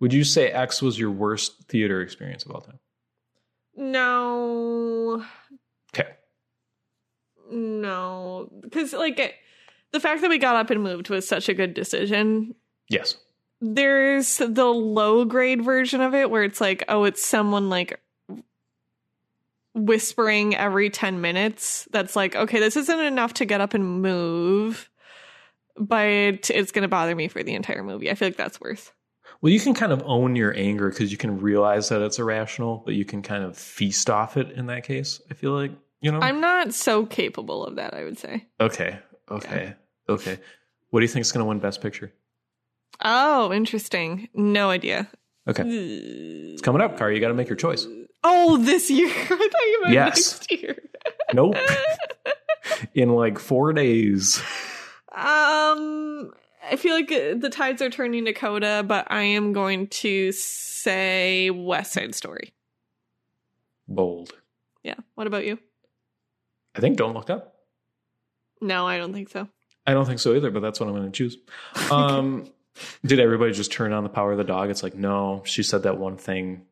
Would 0.00 0.12
you 0.12 0.24
say 0.24 0.48
X 0.48 0.82
was 0.82 0.98
your 0.98 1.12
worst 1.12 1.64
theater 1.68 2.00
experience 2.00 2.44
of 2.44 2.50
all 2.50 2.60
time? 2.60 2.80
No. 3.76 5.24
Okay. 5.94 6.10
No. 7.50 8.48
Because, 8.62 8.92
like, 8.92 9.18
it, 9.18 9.34
the 9.92 10.00
fact 10.00 10.20
that 10.22 10.30
we 10.30 10.38
got 10.38 10.56
up 10.56 10.70
and 10.70 10.82
moved 10.82 11.10
was 11.10 11.26
such 11.26 11.48
a 11.48 11.54
good 11.54 11.74
decision. 11.74 12.54
Yes. 12.88 13.16
There's 13.60 14.38
the 14.38 14.66
low 14.66 15.24
grade 15.24 15.62
version 15.62 16.00
of 16.00 16.14
it 16.14 16.30
where 16.30 16.44
it's 16.44 16.60
like, 16.60 16.84
oh, 16.88 17.04
it's 17.04 17.24
someone 17.24 17.70
like 17.70 18.00
whispering 19.74 20.54
every 20.54 20.90
10 20.90 21.20
minutes. 21.20 21.88
That's 21.90 22.16
like, 22.16 22.36
okay, 22.36 22.60
this 22.60 22.76
isn't 22.76 23.00
enough 23.00 23.34
to 23.34 23.44
get 23.44 23.60
up 23.60 23.74
and 23.74 24.02
move, 24.02 24.90
but 25.76 26.50
it's 26.50 26.72
going 26.72 26.82
to 26.82 26.88
bother 26.88 27.14
me 27.14 27.28
for 27.28 27.42
the 27.42 27.54
entire 27.54 27.82
movie. 27.82 28.10
I 28.10 28.14
feel 28.14 28.28
like 28.28 28.36
that's 28.36 28.60
worse. 28.60 28.92
Well, 29.44 29.52
you 29.52 29.60
can 29.60 29.74
kind 29.74 29.92
of 29.92 30.02
own 30.06 30.36
your 30.36 30.56
anger 30.56 30.88
because 30.88 31.12
you 31.12 31.18
can 31.18 31.38
realize 31.38 31.90
that 31.90 32.00
it's 32.00 32.18
irrational, 32.18 32.80
but 32.82 32.94
you 32.94 33.04
can 33.04 33.20
kind 33.20 33.44
of 33.44 33.58
feast 33.58 34.08
off 34.08 34.38
it 34.38 34.52
in 34.52 34.68
that 34.68 34.84
case. 34.84 35.20
I 35.30 35.34
feel 35.34 35.52
like, 35.52 35.70
you 36.00 36.10
know? 36.10 36.18
I'm 36.20 36.40
not 36.40 36.72
so 36.72 37.04
capable 37.04 37.62
of 37.62 37.76
that, 37.76 37.92
I 37.92 38.04
would 38.04 38.18
say. 38.18 38.46
okay. 38.58 38.98
Okay. 39.30 39.74
Okay. 40.08 40.38
What 40.88 41.00
do 41.00 41.04
you 41.04 41.08
think 41.08 41.26
is 41.26 41.32
going 41.32 41.44
to 41.44 41.48
win 41.48 41.58
Best 41.58 41.82
Picture? 41.82 42.10
Oh, 43.02 43.52
interesting. 43.52 44.30
No 44.32 44.70
idea. 44.70 45.10
Okay. 45.46 45.62
It's 45.66 46.62
coming 46.62 46.80
up, 46.80 46.96
Car. 46.96 47.12
You 47.12 47.20
got 47.20 47.28
to 47.28 47.34
make 47.34 47.50
your 47.50 47.56
choice. 47.56 47.86
Oh, 48.22 48.56
this 48.56 48.90
year. 48.90 49.10
I 49.14 49.26
thought 49.26 49.38
you 49.38 49.80
meant 49.82 49.92
Yes. 49.92 50.40
next 50.40 50.52
year. 50.52 50.78
Nope. 51.34 51.56
in 52.94 53.10
like 53.10 53.38
four 53.38 53.74
days. 53.74 54.42
Um, 55.16 56.32
I 56.70 56.76
feel 56.76 56.94
like 56.94 57.12
uh, 57.12 57.34
the 57.36 57.50
tides 57.50 57.82
are 57.82 57.90
turning 57.90 58.24
to 58.24 58.32
Coda, 58.32 58.82
but 58.86 59.06
I 59.10 59.22
am 59.22 59.52
going 59.52 59.88
to 59.88 60.32
say 60.32 61.50
West 61.50 61.92
Side 61.92 62.14
Story. 62.14 62.54
Bold. 63.88 64.32
Yeah. 64.82 64.94
What 65.14 65.26
about 65.26 65.44
you? 65.44 65.58
I 66.74 66.80
think 66.80 66.96
Don't 66.96 67.14
Look 67.14 67.30
Up. 67.30 67.54
No, 68.60 68.86
I 68.86 68.98
don't 68.98 69.12
think 69.12 69.28
so. 69.28 69.48
I 69.86 69.92
don't 69.92 70.06
think 70.06 70.20
so 70.20 70.34
either, 70.34 70.50
but 70.50 70.60
that's 70.60 70.80
what 70.80 70.88
I'm 70.88 70.94
going 70.94 71.10
to 71.10 71.16
choose. 71.16 71.36
Um, 71.90 72.50
did 73.04 73.20
everybody 73.20 73.52
just 73.52 73.72
turn 73.72 73.92
on 73.92 74.02
the 74.02 74.08
power 74.08 74.32
of 74.32 74.38
the 74.38 74.44
dog? 74.44 74.70
It's 74.70 74.82
like, 74.82 74.94
no, 74.94 75.42
she 75.44 75.62
said 75.62 75.82
that 75.82 75.98
one 75.98 76.16
thing. 76.16 76.62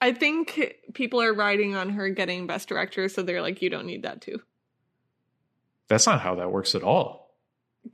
I 0.00 0.12
think 0.12 0.76
people 0.94 1.22
are 1.22 1.32
riding 1.32 1.74
on 1.74 1.90
her 1.90 2.08
getting 2.10 2.46
Best 2.46 2.68
Director, 2.68 3.08
so 3.08 3.22
they're 3.22 3.42
like, 3.42 3.62
you 3.62 3.70
don't 3.70 3.86
need 3.86 4.02
that 4.02 4.20
too. 4.20 4.40
That's 5.88 6.06
not 6.06 6.20
how 6.20 6.36
that 6.36 6.50
works 6.50 6.74
at 6.74 6.82
all. 6.82 7.21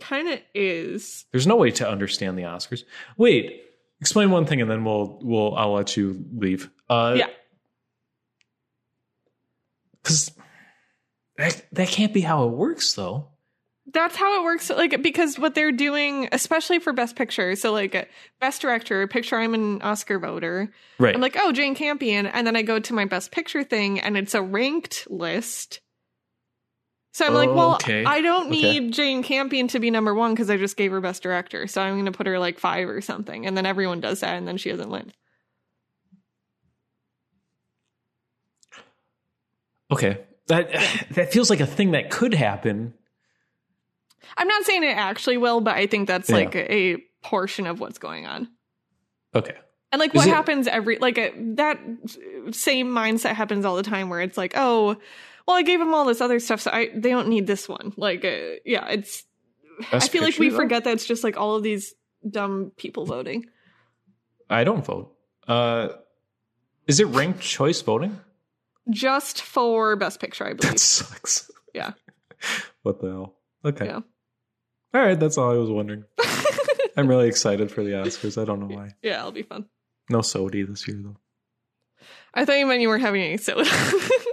Kind 0.00 0.28
of 0.28 0.38
is. 0.54 1.24
There's 1.32 1.46
no 1.46 1.56
way 1.56 1.70
to 1.72 1.88
understand 1.88 2.38
the 2.38 2.42
Oscars. 2.42 2.84
Wait, 3.16 3.62
explain 4.00 4.30
one 4.30 4.46
thing 4.46 4.60
and 4.60 4.70
then 4.70 4.84
we'll 4.84 5.18
we'll 5.22 5.54
I'll 5.54 5.72
let 5.72 5.96
you 5.96 6.24
leave. 6.36 6.70
Uh, 6.88 7.14
Yeah. 7.16 7.26
Because 10.02 10.30
that, 11.36 11.66
that 11.72 11.88
can't 11.88 12.14
be 12.14 12.20
how 12.20 12.44
it 12.48 12.52
works, 12.52 12.94
though. 12.94 13.28
That's 13.92 14.16
how 14.16 14.40
it 14.40 14.44
works. 14.44 14.68
Like, 14.70 15.02
because 15.02 15.38
what 15.38 15.54
they're 15.54 15.72
doing, 15.72 16.28
especially 16.32 16.78
for 16.78 16.92
Best 16.92 17.16
Picture, 17.16 17.56
so 17.56 17.72
like 17.72 18.10
Best 18.40 18.60
Director, 18.60 19.06
picture 19.06 19.36
I'm 19.36 19.54
an 19.54 19.80
Oscar 19.80 20.18
voter. 20.18 20.70
Right. 20.98 21.14
I'm 21.14 21.20
like, 21.20 21.36
oh, 21.38 21.52
Jane 21.52 21.74
Campion. 21.74 22.26
And 22.26 22.46
then 22.46 22.54
I 22.54 22.62
go 22.62 22.78
to 22.78 22.92
my 22.92 23.06
Best 23.06 23.32
Picture 23.32 23.64
thing 23.64 23.98
and 24.00 24.16
it's 24.16 24.34
a 24.34 24.42
ranked 24.42 25.06
list. 25.10 25.80
So 27.12 27.26
I'm 27.26 27.34
like, 27.34 27.48
well, 27.52 27.74
Okay. 27.76 28.04
I 28.04 28.20
don't 28.20 28.48
Okay. 28.48 28.80
need 28.80 28.92
Jane 28.92 29.22
Campion 29.22 29.66
to 29.68 29.80
be 29.80 29.90
number 29.90 30.14
one 30.14 30.34
because 30.34 30.50
I 30.50 30.56
just 30.56 30.76
gave 30.76 30.92
her 30.92 31.00
best 31.00 31.22
director. 31.22 31.66
So 31.66 31.80
I'm 31.82 31.94
going 31.94 32.04
to 32.04 32.12
put 32.12 32.26
her 32.26 32.38
like 32.38 32.58
five 32.60 32.88
or 32.88 33.00
something. 33.00 33.44
And 33.46 33.56
then 33.56 33.66
everyone 33.66 34.00
does 34.00 34.20
that 34.20 34.34
and 34.36 34.46
then 34.46 34.56
she 34.56 34.70
doesn't 34.70 34.90
win. 34.90 35.12
Okay. 39.90 40.18
That 40.48 40.70
that 41.12 41.32
feels 41.32 41.50
like 41.50 41.60
a 41.60 41.66
thing 41.66 41.92
that 41.92 42.10
could 42.10 42.34
happen. 42.34 42.94
I'm 44.36 44.48
not 44.48 44.64
saying 44.64 44.84
it 44.84 44.96
actually 44.96 45.38
will, 45.38 45.60
but 45.60 45.74
I 45.76 45.86
think 45.86 46.06
that's 46.06 46.28
Yeah. 46.28 46.36
like 46.36 46.54
a 46.54 46.98
portion 47.22 47.66
of 47.66 47.80
what's 47.80 47.98
going 47.98 48.26
on. 48.26 48.48
Okay. 49.34 49.54
And 49.90 49.98
like 50.00 50.14
Is 50.14 50.18
what 50.18 50.28
it- 50.28 50.34
happens 50.34 50.66
every 50.68 50.98
like 50.98 51.18
a, 51.18 51.32
that 51.56 51.80
same 52.52 52.88
mindset 52.88 53.32
happens 53.34 53.64
all 53.64 53.76
the 53.76 53.82
time 53.82 54.08
where 54.10 54.20
it's 54.20 54.36
like, 54.36 54.52
oh, 54.56 54.96
well, 55.48 55.56
I 55.56 55.62
gave 55.62 55.78
them 55.78 55.94
all 55.94 56.04
this 56.04 56.20
other 56.20 56.38
stuff, 56.40 56.60
so 56.60 56.70
I 56.70 56.90
they 56.94 57.08
don't 57.10 57.28
need 57.28 57.46
this 57.46 57.68
one. 57.68 57.94
Like, 57.96 58.24
uh, 58.24 58.60
yeah, 58.64 58.86
it's. 58.88 59.24
Best 59.90 60.08
I 60.08 60.12
feel 60.12 60.22
like 60.22 60.38
we 60.38 60.50
though? 60.50 60.56
forget 60.56 60.84
that 60.84 60.92
it's 60.92 61.06
just 61.06 61.24
like 61.24 61.36
all 61.38 61.54
of 61.56 61.62
these 61.62 61.94
dumb 62.28 62.72
people 62.76 63.06
voting. 63.06 63.46
I 64.50 64.64
don't 64.64 64.84
vote. 64.84 65.14
Uh, 65.46 65.88
is 66.86 67.00
it 67.00 67.06
ranked 67.06 67.40
choice 67.40 67.80
voting? 67.82 68.20
just 68.90 69.42
for 69.42 69.96
best 69.96 70.20
picture, 70.20 70.46
I 70.46 70.52
believe. 70.54 70.72
That 70.72 70.78
sucks. 70.80 71.50
Yeah. 71.74 71.92
what 72.82 73.00
the 73.00 73.08
hell? 73.08 73.36
Okay. 73.64 73.86
Yeah. 73.86 74.00
All 74.94 75.02
right. 75.02 75.18
That's 75.18 75.36
all 75.38 75.52
I 75.52 75.58
was 75.58 75.70
wondering. 75.70 76.04
I'm 76.96 77.06
really 77.06 77.28
excited 77.28 77.70
for 77.70 77.84
the 77.84 77.90
Oscars. 77.92 78.40
I 78.40 78.44
don't 78.44 78.60
know 78.60 78.74
why. 78.74 78.94
yeah, 79.02 79.20
it'll 79.20 79.32
be 79.32 79.42
fun. 79.42 79.66
No 80.10 80.18
Sodi 80.18 80.66
this 80.66 80.88
year 80.88 80.98
though. 81.02 81.16
I 82.34 82.44
thought 82.44 82.58
you 82.58 82.66
meant 82.66 82.80
you 82.80 82.88
weren't 82.88 83.02
having 83.02 83.22
any 83.22 83.36
soda. 83.38 83.64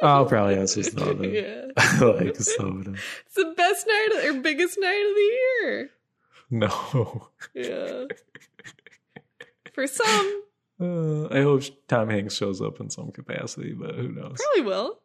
I'll 0.03 0.25
probably 0.27 0.55
have 0.57 0.69
some 0.69 0.83
soda. 0.83 1.27
yeah, 1.27 1.65
like 2.05 2.35
soda. 2.35 2.93
it's 3.25 3.35
the 3.35 3.53
best 3.57 3.87
night 3.87 4.25
or 4.25 4.33
biggest 4.41 4.77
night 4.79 5.05
of 5.09 5.15
the 5.15 5.65
year. 5.65 5.89
No. 6.51 7.29
Yeah, 7.53 8.05
for 9.73 9.87
some, 9.87 10.43
Uh, 10.79 11.25
I 11.29 11.41
hope 11.41 11.63
Tom 11.87 12.09
Hanks 12.09 12.35
shows 12.35 12.61
up 12.61 12.79
in 12.79 12.89
some 12.89 13.11
capacity, 13.11 13.73
but 13.73 13.95
who 13.95 14.09
knows? 14.09 14.37
probably 14.53 14.69
will. 14.69 14.99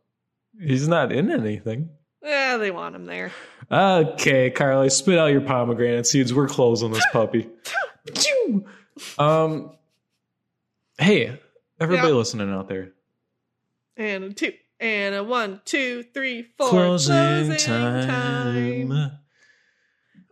He's 0.61 0.89
not 0.89 1.13
in 1.13 1.31
anything. 1.31 1.91
Yeah, 2.23 2.59
they 2.59 2.71
want 2.71 2.95
him 2.97 3.07
there. 3.07 3.31
Okay, 3.71 4.51
Carly, 4.51 4.91
spit 4.91 5.19
out 5.19 5.29
your 5.33 5.41
pomegranate 5.41 6.07
seeds. 6.07 6.35
We're 6.35 6.49
closing 6.49 6.91
this 6.93 7.07
puppy. 7.13 7.49
Um, 9.19 9.73
hey, 10.99 11.39
everybody 11.81 12.09
Yeah. 12.09 12.15
listening 12.15 12.51
out 12.51 12.69
there. 12.69 12.93
And 13.97 14.25
a 14.25 14.33
two, 14.33 14.53
and 14.79 15.15
a 15.15 15.25
one, 15.25 15.61
two, 15.65 16.05
three, 16.15 16.43
four. 16.57 16.69
Closing, 16.69 17.57
time. 17.57 19.11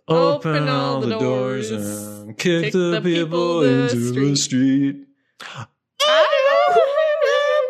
Open, 0.06 0.68
all 0.68 1.00
the 1.00 1.18
doors, 1.18 1.70
and 1.70 2.36
kick, 2.38 2.72
the, 2.72 3.00
people, 3.02 3.62
into 3.62 4.12
the 4.12 4.36
street. 4.36 5.04
I'm 5.40 5.66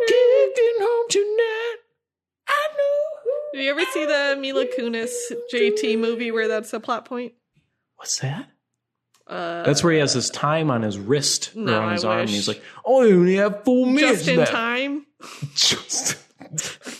kicking 0.07 0.77
home 0.79 1.07
tonight. 1.11 1.77
I 2.47 2.69
know. 2.77 3.53
Did 3.55 3.65
you 3.65 3.71
ever 3.73 3.85
see 3.93 4.05
the 4.07 4.37
Mila 4.41 4.67
Kunis 4.67 5.11
JT 5.53 5.99
movie 5.99 6.31
where 6.31 6.47
that's 6.47 6.73
a 6.73 6.79
plot 6.79 7.05
point? 7.07 7.33
What's 7.97 8.21
that? 8.21 8.49
Uh, 9.29 9.63
That's 9.63 9.85
where 9.85 9.93
he 9.93 9.99
has 9.99 10.15
his 10.15 10.31
time 10.31 10.71
on 10.71 10.83
his 10.83 10.99
wrist 10.99 11.53
or 11.55 11.71
on 11.71 11.93
his 11.93 12.05
I 12.05 12.09
arm. 12.09 12.21
And 12.21 12.31
he's 12.31 12.49
like, 12.49 12.63
"Oh, 12.85 13.03
I 13.03 13.13
only 13.13 13.35
have 13.37 13.63
four 13.65 13.87
minutes 13.87 14.21
just 14.21 14.29
in 14.29 14.37
left." 14.39 14.53
time. 14.53 15.07
Just 15.55 16.17